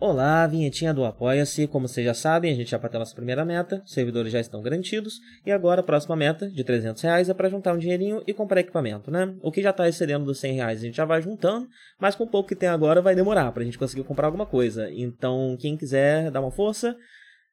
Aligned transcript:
Olá, 0.00 0.46
vinhetinha 0.46 0.94
do 0.94 1.04
Apoia-se. 1.04 1.66
Como 1.66 1.88
vocês 1.88 2.06
já 2.06 2.14
sabem, 2.14 2.52
a 2.52 2.54
gente 2.54 2.70
já 2.70 2.78
bateu 2.78 3.00
nossa 3.00 3.16
primeira 3.16 3.44
meta, 3.44 3.82
os 3.84 3.92
servidores 3.92 4.30
já 4.30 4.38
estão 4.38 4.62
garantidos, 4.62 5.18
e 5.44 5.50
agora 5.50 5.80
a 5.80 5.82
próxima 5.82 6.14
meta, 6.14 6.48
de 6.48 6.62
300 6.62 7.02
reais, 7.02 7.28
é 7.28 7.34
para 7.34 7.48
juntar 7.48 7.74
um 7.74 7.78
dinheirinho 7.78 8.22
e 8.24 8.32
comprar 8.32 8.60
equipamento, 8.60 9.10
né? 9.10 9.34
O 9.42 9.50
que 9.50 9.60
já 9.60 9.70
está 9.70 9.88
excedendo 9.88 10.24
dos 10.24 10.38
100 10.38 10.54
reais 10.54 10.78
a 10.78 10.86
gente 10.86 10.96
já 10.96 11.04
vai 11.04 11.20
juntando, 11.20 11.66
mas 11.98 12.14
com 12.14 12.22
o 12.22 12.28
pouco 12.28 12.48
que 12.48 12.54
tem 12.54 12.68
agora 12.68 13.02
vai 13.02 13.16
demorar 13.16 13.50
para 13.50 13.62
a 13.62 13.64
gente 13.64 13.76
conseguir 13.76 14.04
comprar 14.04 14.26
alguma 14.26 14.46
coisa. 14.46 14.88
Então, 14.92 15.56
quem 15.58 15.76
quiser 15.76 16.30
dar 16.30 16.42
uma 16.42 16.52
força, 16.52 16.94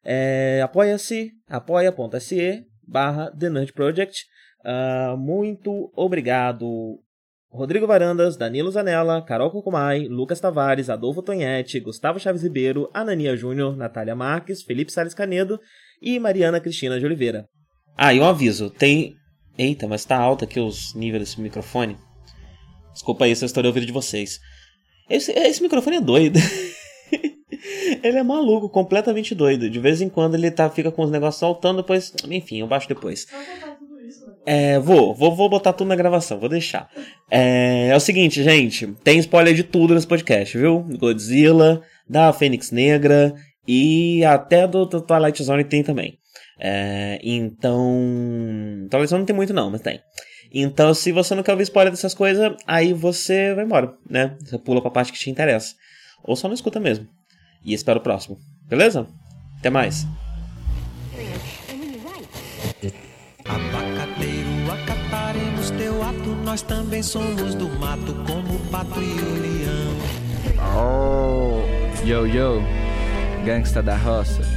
é, 0.04 0.62
apoia-se, 0.64 1.32
apoia.se 1.50 2.64
barra 2.88 3.32
The 3.32 3.50
Nerd 3.50 3.74
Project. 3.74 4.24
Uh, 4.64 5.18
muito 5.18 5.92
obrigado 5.96 7.00
Rodrigo 7.56 7.88
Varandas, 7.88 8.36
Danilo 8.36 8.70
Zanella, 8.70 9.22
Carol 9.22 9.50
Cocumai, 9.50 10.08
Lucas 10.10 10.42
Tavares, 10.42 10.90
Adolfo 10.90 11.22
Tonhete, 11.22 11.80
Gustavo 11.80 12.20
Chaves 12.20 12.44
Ribeiro, 12.44 12.90
Anania 12.94 13.36
Júnior, 13.38 13.78
Natália 13.78 14.14
Marques, 14.14 14.62
Felipe 14.62 14.92
Salles 14.92 15.14
Canedo 15.14 15.60
e 16.02 16.20
Mariana 16.20 16.60
Cristina 16.60 17.00
de 17.00 17.06
Oliveira. 17.06 17.48
Ah, 17.98 18.14
e 18.14 18.20
um 18.20 18.26
aviso, 18.26 18.70
tem... 18.70 19.16
Eita, 19.58 19.88
mas 19.88 20.04
tá 20.04 20.18
alto 20.18 20.44
aqui 20.44 20.60
os 20.60 20.94
níveis 20.94 21.24
desse 21.24 21.40
microfone. 21.40 21.98
Desculpa 22.92 23.24
aí 23.24 23.34
se 23.34 23.46
eu 23.46 23.48
estourei 23.48 23.72
o 23.72 23.74
vídeo 23.74 23.88
de 23.88 23.94
vocês. 23.94 24.38
Esse, 25.10 25.32
esse 25.32 25.64
microfone 25.64 25.96
é 25.96 26.02
doido. 26.02 26.38
ele 28.04 28.18
é 28.18 28.24
maluco, 28.24 28.68
completamente 28.68 29.34
doido. 29.34 29.70
De 29.70 29.80
vez 29.80 30.02
em 30.02 30.10
quando 30.10 30.36
ele 30.36 30.52
tá, 30.52 30.70
fica 30.70 30.92
com 30.92 31.04
os 31.04 31.12
negócios 31.12 31.40
saltando, 31.40 31.82
depois... 31.82 32.14
Enfim, 32.30 32.60
eu 32.60 32.68
baixo 32.68 32.90
depois. 32.90 33.26
É, 34.46 34.78
vou, 34.80 35.16
vou, 35.16 35.36
vou 35.36 35.50
botar 35.50 35.74
tudo 35.74 35.88
na 35.88 35.96
gravação, 35.96 36.40
vou 36.40 36.48
deixar. 36.48 36.88
É, 37.32 37.88
é 37.90 37.96
o 37.96 38.00
seguinte, 38.00 38.44
gente, 38.44 38.88
tem 39.04 39.18
spoiler 39.20 39.56
de 39.56 39.64
tudo 39.64 39.96
nesse 39.96 40.06
podcast, 40.06 40.56
viu? 40.58 40.86
Godzilla, 41.00 41.82
da 42.08 42.32
Fênix 42.32 42.72
Negra 42.72 43.34
e 43.68 44.24
até 44.24 44.68
do, 44.68 44.86
do 44.86 45.02
Twilight 45.02 45.44
Zone 45.44 45.64
tem 45.64 45.84
também. 45.84 46.18
É, 46.60 47.20
então. 47.24 48.88
Twilight 48.90 49.10
Zone 49.10 49.22
não 49.22 49.26
tem 49.26 49.36
muito, 49.36 49.54
não, 49.54 49.72
mas 49.72 49.82
tem. 49.82 50.00
Então, 50.54 50.94
se 50.94 51.12
você 51.12 51.36
não 51.36 51.44
quer 51.44 51.52
ouvir 51.52 51.64
spoiler 51.64 51.92
dessas 51.92 52.14
coisas, 52.14 52.56
aí 52.66 52.94
você 52.94 53.54
vai 53.54 53.66
embora, 53.66 53.94
né? 54.10 54.38
Você 54.40 54.58
pula 54.58 54.82
pra 54.82 54.92
parte 54.92 55.12
que 55.12 55.20
te 55.20 55.30
interessa. 55.30 55.74
Ou 56.24 56.36
só 56.36 56.48
não 56.48 56.56
escuta 56.56 56.80
mesmo. 56.80 57.08
E 57.64 57.74
espera 57.74 58.00
o 58.00 58.02
próximo. 58.02 58.38
Beleza? 58.68 59.08
Até 59.60 59.70
mais. 59.70 60.06
Nós 66.56 66.62
também 66.62 67.04
somos 67.04 67.54
do 67.54 67.68
mato, 67.68 68.16
como 68.26 68.56
o 68.56 68.60
pato 68.72 69.02
e 69.02 69.12
o 69.12 69.42
leão. 69.42 69.94
Oh, 70.74 72.06
yo, 72.06 72.26
yo, 72.26 72.64
gangsta 73.44 73.84
da 73.84 73.98
roça. 73.98 74.55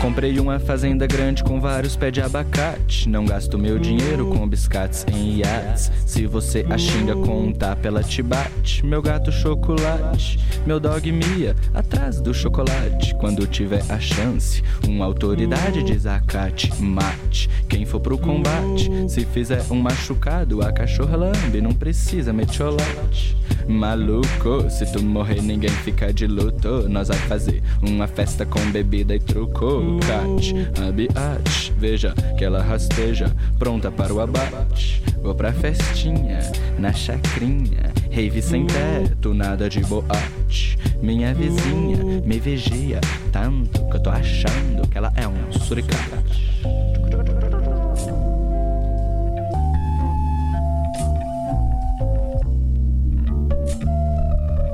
Comprei 0.00 0.38
uma 0.38 0.60
fazenda 0.60 1.06
grande 1.06 1.42
com 1.42 1.60
vários 1.60 1.96
pés 1.96 2.12
de 2.12 2.20
abacate. 2.20 3.08
Não 3.08 3.24
gasto 3.24 3.58
meu 3.58 3.78
dinheiro 3.78 4.26
com 4.26 4.46
biscates 4.46 5.04
em 5.08 5.38
iates. 5.38 5.90
Se 6.04 6.26
você 6.26 6.64
a 6.70 6.78
xinga 6.78 7.14
com 7.14 7.46
um 7.46 7.52
tapa, 7.52 7.88
ela 7.88 8.02
te 8.02 8.22
bate. 8.22 8.84
Meu 8.84 9.00
gato 9.00 9.32
chocolate, 9.32 10.38
meu 10.66 10.78
dog 10.78 11.10
mia, 11.10 11.56
atrás 11.74 12.20
do 12.20 12.32
chocolate. 12.32 13.14
Quando 13.16 13.46
tiver 13.46 13.82
a 13.88 13.98
chance, 13.98 14.62
uma 14.86 15.04
autoridade 15.04 15.82
de 15.82 15.98
zacate, 15.98 16.70
mate. 16.80 17.48
Quem 17.68 17.84
for 17.84 17.98
pro 17.98 18.18
combate, 18.18 18.90
se 19.08 19.24
fizer 19.24 19.64
um 19.70 19.76
machucado, 19.76 20.62
a 20.62 20.72
cachorra 20.72 21.16
lambe, 21.16 21.60
não 21.60 21.72
precisa 21.72 22.32
metiolate. 22.32 23.36
Maluco, 23.66 24.70
se 24.70 24.86
tu 24.92 25.02
morrer, 25.02 25.42
ninguém 25.42 25.70
fica 25.70 26.12
de 26.12 26.26
luto. 26.26 26.88
Nós 26.88 27.08
vai 27.08 27.18
fazer 27.18 27.62
uma 27.82 28.06
festa 28.06 28.46
com 28.46 28.60
bebida 28.70 29.14
e 29.14 29.18
truco. 29.18 29.95
Cat, 30.00 30.54
abiate, 30.86 31.72
veja 31.78 32.14
que 32.36 32.44
ela 32.44 32.62
rasteja, 32.62 33.34
pronta 33.58 33.90
para 33.90 34.12
o 34.12 34.20
abate. 34.20 35.02
Vou 35.22 35.34
pra 35.34 35.52
festinha, 35.52 36.38
na 36.78 36.92
chacrinha, 36.92 37.92
rave 38.10 38.42
sem 38.42 38.66
teto, 38.66 39.34
nada 39.34 39.68
de 39.68 39.80
boate. 39.80 40.78
Minha 41.02 41.34
vizinha 41.34 42.22
me 42.24 42.38
vigia 42.38 43.00
tanto 43.32 43.86
que 43.88 43.96
eu 43.96 44.02
tô 44.02 44.10
achando 44.10 44.86
que 44.88 44.96
ela 44.96 45.12
é 45.16 45.26
um 45.26 45.52
suricate. 45.52 46.62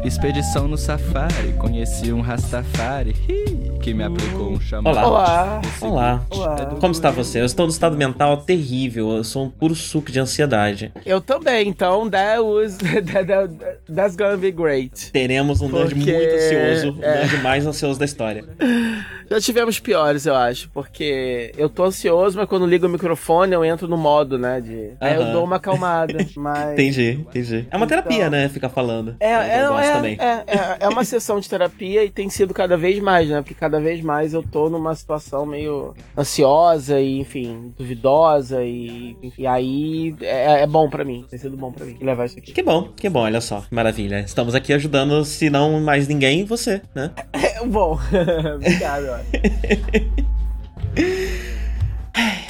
Expedição 0.04 0.66
no 0.66 0.76
safari, 0.76 1.52
conheci 1.58 2.12
um 2.12 2.20
Rastafari 2.20 3.14
que 3.80 3.94
me 3.94 4.02
aplicou 4.02 4.50
um 4.50 4.60
chamado. 4.60 4.96
Olá. 4.96 5.60
Olá. 5.80 6.26
Olá. 6.30 6.76
Como 6.80 6.92
está 6.92 7.10
você? 7.10 7.40
Eu 7.40 7.44
estou 7.44 7.66
no 7.66 7.72
estado 7.72 7.96
mental 7.96 8.36
terrível. 8.38 9.10
Eu 9.12 9.24
sou 9.24 9.44
um 9.44 9.50
puro 9.50 9.74
suco 9.74 10.10
de 10.10 10.18
ansiedade. 10.18 10.92
Eu 11.06 11.20
também, 11.20 11.68
então 11.68 12.10
that 12.10 12.40
was 12.40 12.76
that, 12.82 13.26
that, 13.26 13.54
that's 13.92 14.16
gonna 14.16 14.36
be 14.36 14.50
great. 14.50 15.10
Teremos 15.12 15.60
um 15.60 15.68
Porque... 15.68 15.94
nerd 15.94 15.96
muito 15.96 16.34
ansioso, 16.34 17.02
é. 17.02 17.10
o 17.10 17.14
nerd 17.14 17.42
mais 17.42 17.66
ansioso 17.66 17.98
da 17.98 18.04
história. 18.04 18.44
Já 19.30 19.40
tivemos 19.40 19.80
piores, 19.80 20.26
eu 20.26 20.34
acho, 20.36 20.68
porque 20.70 21.52
eu 21.56 21.68
tô 21.68 21.84
ansioso, 21.84 22.36
mas 22.36 22.46
quando 22.46 22.66
ligo 22.66 22.86
o 22.86 22.88
microfone 22.88 23.54
eu 23.54 23.64
entro 23.64 23.88
no 23.88 23.96
modo, 23.96 24.38
né, 24.38 24.60
de... 24.60 24.74
Uh 24.74 24.74
-huh. 24.74 24.96
Aí 25.00 25.14
eu 25.14 25.32
dou 25.32 25.44
uma 25.44 25.56
acalmada, 25.56 26.18
mas... 26.36 26.72
entendi, 26.72 27.20
entendi. 27.20 27.66
É 27.70 27.76
uma 27.76 27.86
terapia, 27.86 28.26
então... 28.26 28.30
né, 28.30 28.48
ficar 28.50 28.68
falando. 28.68 29.16
É, 29.18 29.32
é, 29.32 29.58
é, 29.60 29.70
é, 29.98 30.44
é, 30.46 30.76
é, 30.80 30.88
uma 30.88 31.04
sessão 31.04 31.40
de 31.40 31.48
terapia 31.48 32.04
e 32.04 32.10
tem 32.10 32.28
sido 32.28 32.52
cada 32.54 32.76
vez 32.76 32.98
mais, 33.00 33.28
né, 33.28 33.40
porque 33.42 33.54
cada 33.54 33.80
vez 33.80 34.00
mais 34.00 34.34
eu 34.34 34.42
tô 34.42 34.68
numa 34.68 34.94
situação 34.94 35.46
meio 35.46 35.94
ansiosa 36.16 37.00
e, 37.00 37.18
enfim, 37.18 37.72
duvidosa 37.76 38.62
e, 38.62 39.16
e 39.38 39.46
aí 39.46 40.14
é, 40.20 40.62
é 40.62 40.66
bom 40.66 40.88
para 40.88 41.04
mim, 41.04 41.24
tem 41.28 41.38
sido 41.38 41.56
bom 41.56 41.72
para 41.72 41.86
mim 41.86 41.96
levar 42.00 42.26
isso 42.26 42.38
aqui. 42.38 42.52
Que 42.52 42.62
bom, 42.62 42.88
que 42.96 43.08
bom, 43.08 43.20
olha 43.20 43.40
só, 43.40 43.64
maravilha. 43.70 44.20
Estamos 44.20 44.54
aqui 44.54 44.72
ajudando, 44.72 45.24
se 45.24 45.50
não 45.50 45.80
mais 45.80 46.08
ninguém, 46.08 46.44
você, 46.44 46.82
né? 46.94 47.10
É, 47.32 47.64
bom, 47.66 47.98
obrigado. 48.56 49.06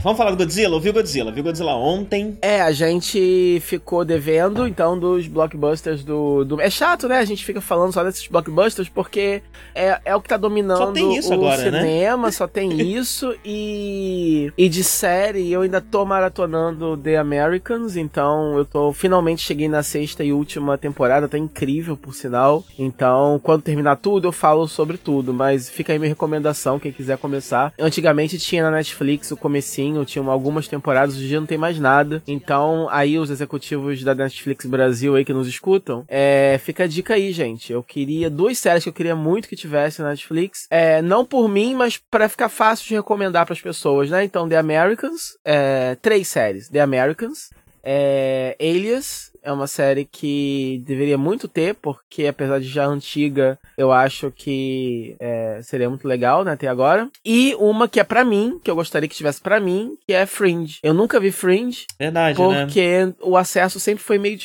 Vamos 0.03 0.19
falar 0.19 0.33
do 0.33 0.37
Godzilla? 0.37 0.75
Ouviu 0.75 0.93
Godzilla? 0.93 1.31
Viu 1.31 1.45
Godzilla 1.45 1.77
ontem? 1.77 2.37
É, 2.43 2.61
a 2.61 2.73
gente 2.73 3.63
ficou 3.65 4.05
devendo, 4.05 4.67
então, 4.67 4.99
dos 4.99 5.29
blockbusters 5.29 6.03
do, 6.03 6.45
do... 6.45 6.61
É 6.61 6.69
chato, 6.69 7.07
né? 7.07 7.19
A 7.19 7.25
gente 7.25 7.45
fica 7.45 7.61
falando 7.61 7.93
só 7.93 8.03
desses 8.03 8.27
blockbusters 8.27 8.89
porque 8.89 9.43
é, 9.73 10.01
é 10.05 10.17
o 10.17 10.21
que 10.21 10.29
tá 10.29 10.37
dominando 10.37 10.79
só 10.79 10.91
tem 10.91 11.17
isso 11.17 11.31
o 11.31 11.35
agora, 11.35 11.71
né? 11.71 11.83
cinema, 11.83 12.27
né? 12.27 12.33
só 12.35 12.49
tem 12.49 12.83
isso. 12.83 13.33
E, 13.45 14.53
e 14.59 14.69
de 14.69 14.83
série, 14.83 15.53
eu 15.53 15.61
ainda 15.61 15.81
tô 15.81 16.05
maratonando 16.05 16.97
The 16.97 17.17
Americans, 17.17 17.97
então 17.97 18.59
eu 18.59 18.65
tô... 18.65 18.93
Finalmente 18.93 19.41
cheguei 19.43 19.69
na 19.69 19.84
sexta 19.84 20.25
e 20.25 20.33
última 20.33 20.77
temporada, 20.77 21.29
tá 21.29 21.39
incrível, 21.39 21.97
por 21.97 22.13
sinal. 22.13 22.65
Então, 22.77 23.41
quando 23.41 23.63
terminar 23.63 23.97
tudo, 23.97 24.27
eu 24.27 24.33
falo 24.33 24.67
sobre 24.67 24.97
tudo, 24.97 25.33
mas 25.33 25.71
fica 25.71 25.93
aí 25.93 25.99
minha 26.01 26.09
recomendação, 26.09 26.81
quem 26.81 26.91
quiser 26.91 27.19
começar. 27.19 27.73
Antigamente 27.79 28.37
tinha 28.37 28.65
na 28.65 28.73
Netflix 28.73 29.31
o 29.31 29.37
comecinho 29.37 29.91
tinha 30.04 30.25
algumas 30.25 30.69
temporadas, 30.69 31.14
hoje 31.16 31.25
em 31.25 31.28
dia 31.28 31.41
não 31.41 31.47
tem 31.47 31.58
mais 31.58 31.78
nada. 31.78 32.22
Então, 32.26 32.88
aí 32.91 33.19
os 33.19 33.30
executivos 33.30 34.03
da 34.03 34.14
Netflix 34.14 34.66
Brasil 34.66 35.14
aí 35.14 35.25
que 35.25 35.32
nos 35.32 35.47
escutam, 35.47 36.04
é, 36.08 36.58
fica 36.62 36.84
a 36.84 36.86
dica 36.86 37.14
aí, 37.14 37.32
gente. 37.32 37.72
Eu 37.72 37.82
queria 37.82 38.28
duas 38.30 38.58
séries 38.58 38.82
que 38.82 38.88
eu 38.88 38.94
queria 38.94 39.16
muito 39.16 39.48
que 39.48 39.56
tivesse 39.56 40.03
na 40.03 40.10
Netflix. 40.10 40.66
É, 40.70 41.03
não 41.03 41.25
por 41.25 41.48
mim, 41.48 41.75
mas 41.75 41.97
para 41.98 42.28
ficar 42.28 42.48
fácil 42.48 42.88
de 42.88 42.94
recomendar 42.94 43.44
para 43.44 43.53
as 43.53 43.60
pessoas, 43.60 44.10
né? 44.10 44.25
Então, 44.25 44.48
The 44.48 44.56
Americans, 44.56 45.36
é, 45.44 45.97
três 46.00 46.28
séries. 46.28 46.69
The 46.69 46.80
Americans, 46.80 47.50
é, 47.82 48.56
Alias, 48.60 49.31
é 49.42 49.53
uma 49.53 49.66
série 49.66 50.04
que 50.04 50.82
deveria 50.86 51.19
muito 51.19 51.48
ter, 51.48 51.75
porque 51.75 52.26
apesar 52.26 52.60
de 52.60 52.69
já 52.69 52.86
antiga, 52.86 53.58
eu 53.76 53.92
acho 53.92 54.30
que 54.30 55.16
é, 55.18 55.60
seria 55.62 55.89
muito 55.89 56.06
legal, 56.06 56.44
né, 56.44 56.53
até 56.53 56.68
agora. 56.68 57.09
E 57.24 57.54
uma 57.59 57.89
que 57.89 58.00
é 58.00 58.04
para 58.04 58.24
mim, 58.24 58.60
que 58.62 58.71
eu 58.71 58.74
gostaria 58.74 59.09
que 59.09 59.15
tivesse 59.15 59.41
para 59.41 59.60
mim, 59.60 59.97
que 60.06 60.12
é 60.12 60.27
Fringe. 60.27 60.78
Eu 60.83 60.94
nunca 60.94 61.18
vi 61.21 61.33
Fringe. 61.33 61.86
Verdade, 61.98 62.41
né? 62.41 62.65
Porque 62.65 63.06
né? 63.06 63.15
o 63.21 63.36
acesso 63.36 63.80
sempre 63.80 64.03
foi 64.03 64.18
meio 64.18 64.39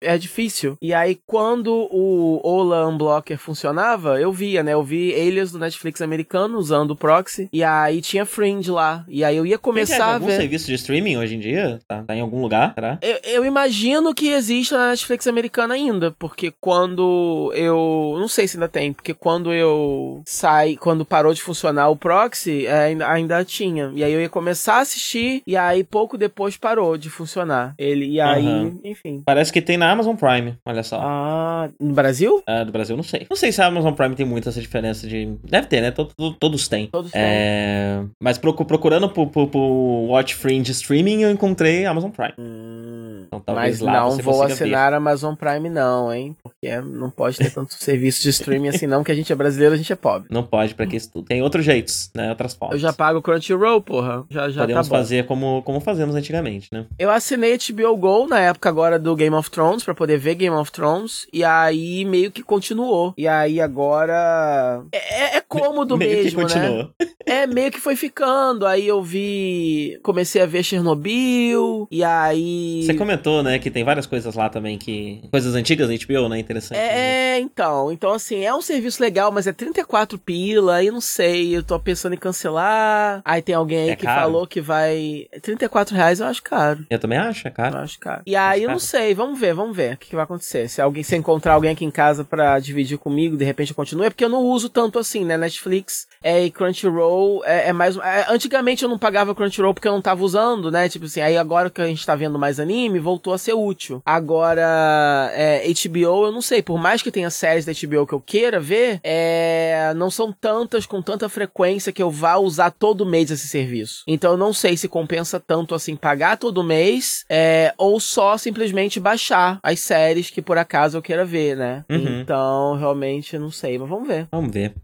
é 0.00 0.18
difícil. 0.18 0.76
E 0.80 0.92
aí, 0.92 1.18
quando 1.26 1.88
o 1.90 2.40
Ola 2.42 2.88
Unblocker 2.88 3.38
funcionava, 3.38 4.20
eu 4.20 4.32
via, 4.32 4.62
né? 4.62 4.72
Eu 4.72 4.82
vi 4.82 5.14
Alias 5.14 5.52
do 5.52 5.58
Netflix 5.58 6.00
americano 6.00 6.58
usando 6.58 6.92
o 6.92 6.96
proxy. 6.96 7.48
E 7.52 7.62
aí 7.62 8.00
tinha 8.00 8.24
Fringe 8.24 8.70
lá. 8.70 9.04
E 9.08 9.24
aí 9.24 9.36
eu 9.36 9.46
ia 9.46 9.58
começar 9.58 10.18
Tem 10.18 10.26
a 10.26 10.30
ver. 10.30 10.36
serviço 10.36 10.66
de 10.66 10.74
streaming 10.74 11.16
hoje 11.16 11.36
em 11.36 11.40
dia? 11.40 11.80
Tá, 11.86 12.02
tá 12.02 12.14
em 12.14 12.20
algum 12.20 12.40
lugar? 12.40 12.74
Será? 12.74 12.98
Eu, 13.02 13.18
eu 13.24 13.44
imagino 13.44 14.14
que 14.14 14.21
que 14.22 14.28
existe 14.28 14.72
na 14.72 14.90
Netflix 14.90 15.26
americana 15.26 15.74
ainda, 15.74 16.12
porque 16.12 16.52
quando 16.60 17.52
eu. 17.56 18.16
Não 18.20 18.28
sei 18.28 18.46
se 18.46 18.56
ainda 18.56 18.68
tem, 18.68 18.92
porque 18.92 19.12
quando 19.12 19.52
eu 19.52 20.22
saí, 20.24 20.76
quando 20.76 21.04
parou 21.04 21.34
de 21.34 21.42
funcionar 21.42 21.88
o 21.88 21.96
proxy, 21.96 22.66
é, 22.66 22.84
ainda, 22.84 23.10
ainda 23.10 23.44
tinha. 23.44 23.90
E 23.94 24.04
aí 24.04 24.12
eu 24.12 24.20
ia 24.20 24.28
começar 24.28 24.76
a 24.76 24.80
assistir, 24.80 25.42
e 25.44 25.56
aí 25.56 25.82
pouco 25.82 26.16
depois 26.16 26.56
parou 26.56 26.96
de 26.96 27.10
funcionar. 27.10 27.74
Ele, 27.76 28.06
e 28.06 28.20
aí, 28.20 28.46
uhum. 28.46 28.78
enfim. 28.84 29.22
Parece 29.26 29.52
que 29.52 29.60
tem 29.60 29.76
na 29.76 29.90
Amazon 29.90 30.14
Prime, 30.14 30.56
olha 30.64 30.84
só. 30.84 31.00
Ah, 31.02 31.68
no 31.80 31.92
Brasil? 31.92 32.44
Ah, 32.46 32.62
do 32.62 32.70
Brasil 32.70 32.96
não 32.96 33.02
sei. 33.02 33.26
Não 33.28 33.36
sei 33.36 33.50
se 33.50 33.60
a 33.60 33.66
Amazon 33.66 33.92
Prime 33.92 34.14
tem 34.14 34.24
muito 34.24 34.48
essa 34.48 34.60
diferença 34.60 35.08
de. 35.08 35.36
Deve 35.42 35.66
ter, 35.66 35.80
né? 35.80 35.90
Todos, 35.90 36.14
todos 36.38 36.68
têm. 36.68 36.86
Todos 36.86 37.10
é... 37.12 37.98
têm. 37.98 38.10
Mas 38.22 38.38
procurando 38.38 39.08
por, 39.08 39.26
por, 39.26 39.48
por 39.48 40.10
Watch 40.10 40.36
Free 40.36 40.60
de 40.60 40.70
streaming, 40.70 41.22
eu 41.22 41.30
encontrei 41.30 41.84
Amazon 41.86 42.10
Prime. 42.10 42.34
Hum, 42.38 43.01
então, 43.32 43.54
mas 43.54 43.80
não 43.80 44.16
vou 44.18 44.42
assinar 44.42 44.90
ver. 44.90 44.96
Amazon 44.96 45.34
Prime, 45.34 45.68
não, 45.68 46.12
hein? 46.12 46.36
Porque 46.42 46.80
não 46.80 47.10
pode 47.10 47.38
ter 47.38 47.50
tanto 47.50 47.74
serviço 47.82 48.22
de 48.22 48.30
streaming 48.30 48.68
assim, 48.68 48.86
não, 48.86 49.04
que 49.04 49.12
a 49.12 49.14
gente 49.14 49.32
é 49.32 49.36
brasileiro, 49.36 49.74
a 49.74 49.78
gente 49.78 49.92
é 49.92 49.96
pobre. 49.96 50.28
Não 50.30 50.42
pode, 50.42 50.74
pra 50.74 50.86
que 50.86 50.96
isso 50.96 51.10
tudo. 51.12 51.26
Tem 51.26 51.42
outros 51.42 51.64
jeitos, 51.64 52.10
né? 52.14 52.28
Outras 52.30 52.54
formas. 52.54 52.74
Eu 52.74 52.80
já 52.80 52.92
pago 52.92 53.22
Crunchyroll, 53.22 53.80
porra. 53.80 54.24
Já, 54.30 54.48
já 54.48 54.62
Podemos 54.62 54.88
tá 54.88 54.96
fazer 54.96 55.26
como, 55.26 55.62
como 55.62 55.80
fazemos 55.80 56.14
antigamente, 56.14 56.68
né? 56.72 56.86
Eu 56.98 57.10
assinei 57.10 57.58
HBO 57.58 57.96
Go 57.96 58.26
na 58.26 58.40
época 58.40 58.68
agora 58.68 58.98
do 58.98 59.14
Game 59.14 59.34
of 59.34 59.50
Thrones, 59.50 59.84
pra 59.84 59.94
poder 59.94 60.18
ver 60.18 60.34
Game 60.34 60.54
of 60.56 60.70
Thrones, 60.70 61.26
e 61.32 61.44
aí 61.44 62.04
meio 62.04 62.30
que 62.30 62.42
continuou. 62.42 63.14
E 63.16 63.26
aí 63.28 63.60
agora. 63.60 64.82
É, 64.92 65.36
é, 65.36 65.36
é 65.36 65.40
cômodo 65.40 65.96
Me, 65.96 66.06
mesmo, 66.06 66.38
meio 66.38 66.48
que 66.48 66.54
né? 66.54 66.60
continuou. 66.60 66.90
né? 67.00 67.06
É, 67.24 67.46
meio 67.46 67.70
que 67.70 67.80
foi 67.80 67.96
ficando. 67.96 68.66
Aí 68.66 68.86
eu 68.86 69.02
vi. 69.02 69.98
Comecei 70.02 70.42
a 70.42 70.46
ver 70.46 70.62
Chernobyl. 70.62 71.86
E 71.90 72.02
aí. 72.02 72.82
Você 72.84 72.94
comentou, 73.12 73.42
né, 73.42 73.58
que 73.58 73.70
tem 73.70 73.84
várias 73.84 74.06
coisas 74.06 74.34
lá 74.34 74.48
também 74.48 74.78
que. 74.78 75.22
Coisas 75.30 75.54
antigas 75.54 75.88
da 75.88 75.94
HBO, 75.94 76.28
né? 76.28 76.38
Interessante. 76.38 76.78
É, 76.78 77.34
né? 77.34 77.40
então. 77.40 77.92
Então, 77.92 78.12
assim, 78.12 78.44
é 78.44 78.54
um 78.54 78.62
serviço 78.62 79.02
legal, 79.02 79.30
mas 79.30 79.46
é 79.46 79.52
34 79.52 80.18
pila. 80.18 80.76
Aí 80.76 80.90
não 80.90 81.00
sei. 81.00 81.56
Eu 81.56 81.62
tô 81.62 81.78
pensando 81.78 82.14
em 82.14 82.18
cancelar. 82.18 83.22
Aí 83.24 83.42
tem 83.42 83.54
alguém 83.54 83.84
aí 83.84 83.90
é 83.90 83.96
que 83.96 84.04
caro. 84.04 84.20
falou 84.20 84.46
que 84.46 84.60
vai. 84.60 85.26
34 85.42 85.94
reais 85.94 86.20
eu 86.20 86.26
acho 86.26 86.42
caro. 86.42 86.84
Eu 86.88 86.98
também 86.98 87.18
acho, 87.18 87.46
é 87.46 87.50
caro. 87.50 87.76
Eu 87.76 87.82
acho 87.82 87.98
caro. 87.98 88.22
E 88.26 88.36
aí, 88.36 88.62
eu 88.62 88.70
não 88.70 88.78
sei. 88.78 89.14
Vamos 89.14 89.38
ver, 89.38 89.54
vamos 89.54 89.76
ver 89.76 89.94
o 89.94 89.96
que, 89.96 90.08
que, 90.08 90.14
vai 90.14 90.24
acontecer. 90.24 90.68
Se 90.68 90.80
alguém 90.80 91.02
se 91.02 91.16
encontrar 91.16 91.54
alguém 91.54 91.72
aqui 91.72 91.84
em 91.84 91.90
casa 91.90 92.24
pra 92.24 92.58
dividir 92.58 92.98
comigo, 92.98 93.36
de 93.36 93.44
repente 93.44 93.70
eu 93.70 93.76
continuo. 93.76 94.04
É 94.04 94.10
porque 94.10 94.24
eu 94.24 94.28
não 94.28 94.42
uso 94.42 94.68
tanto 94.68 94.98
assim, 94.98 95.24
né? 95.24 95.36
Netflix 95.36 96.06
é, 96.22 96.44
e 96.44 96.50
Crunchyroll 96.50 97.42
é, 97.44 97.68
é 97.68 97.72
mais. 97.72 97.96
É, 97.96 98.26
antigamente 98.28 98.82
eu 98.82 98.88
não 98.88 98.98
pagava 98.98 99.34
Crunchyroll 99.34 99.74
porque 99.74 99.88
eu 99.88 99.92
não 99.92 100.02
tava 100.02 100.22
usando, 100.22 100.70
né? 100.70 100.88
Tipo 100.88 101.06
assim, 101.06 101.20
aí 101.20 101.36
agora 101.36 101.70
que 101.70 101.80
a 101.80 101.86
gente 101.86 102.04
tá 102.04 102.14
vendo 102.14 102.38
mais 102.38 102.60
anime, 102.60 102.98
voltou 103.02 103.34
a 103.34 103.38
ser 103.38 103.52
útil. 103.54 104.00
Agora, 104.04 105.30
é, 105.34 105.62
HBO, 105.68 106.26
eu 106.26 106.32
não 106.32 106.40
sei, 106.40 106.62
por 106.62 106.78
mais 106.78 107.02
que 107.02 107.10
tenha 107.10 107.30
séries 107.30 107.64
da 107.64 107.72
HBO 107.72 108.06
que 108.06 108.14
eu 108.14 108.20
queira 108.20 108.60
ver, 108.60 109.00
é, 109.02 109.92
não 109.96 110.10
são 110.10 110.32
tantas 110.32 110.86
com 110.86 111.02
tanta 111.02 111.28
frequência 111.28 111.92
que 111.92 112.02
eu 112.02 112.10
vá 112.10 112.36
usar 112.36 112.70
todo 112.70 113.04
mês 113.04 113.30
esse 113.30 113.48
serviço. 113.48 114.04
Então 114.06 114.32
eu 114.32 114.38
não 114.38 114.52
sei 114.52 114.76
se 114.76 114.88
compensa 114.88 115.40
tanto 115.40 115.74
assim 115.74 115.96
pagar 115.96 116.36
todo 116.36 116.62
mês 116.62 117.24
é, 117.28 117.74
ou 117.76 117.98
só 118.00 118.38
simplesmente 118.38 119.00
baixar 119.00 119.58
as 119.62 119.80
séries 119.80 120.30
que 120.30 120.40
por 120.40 120.56
acaso 120.58 120.96
eu 120.96 121.02
queira 121.02 121.24
ver, 121.24 121.56
né? 121.56 121.84
Uhum. 121.90 122.20
Então, 122.20 122.76
realmente, 122.76 123.38
não 123.38 123.50
sei, 123.50 123.78
mas 123.78 123.88
vamos 123.88 124.06
ver. 124.06 124.28
Vamos 124.30 124.52
ver. 124.52 124.74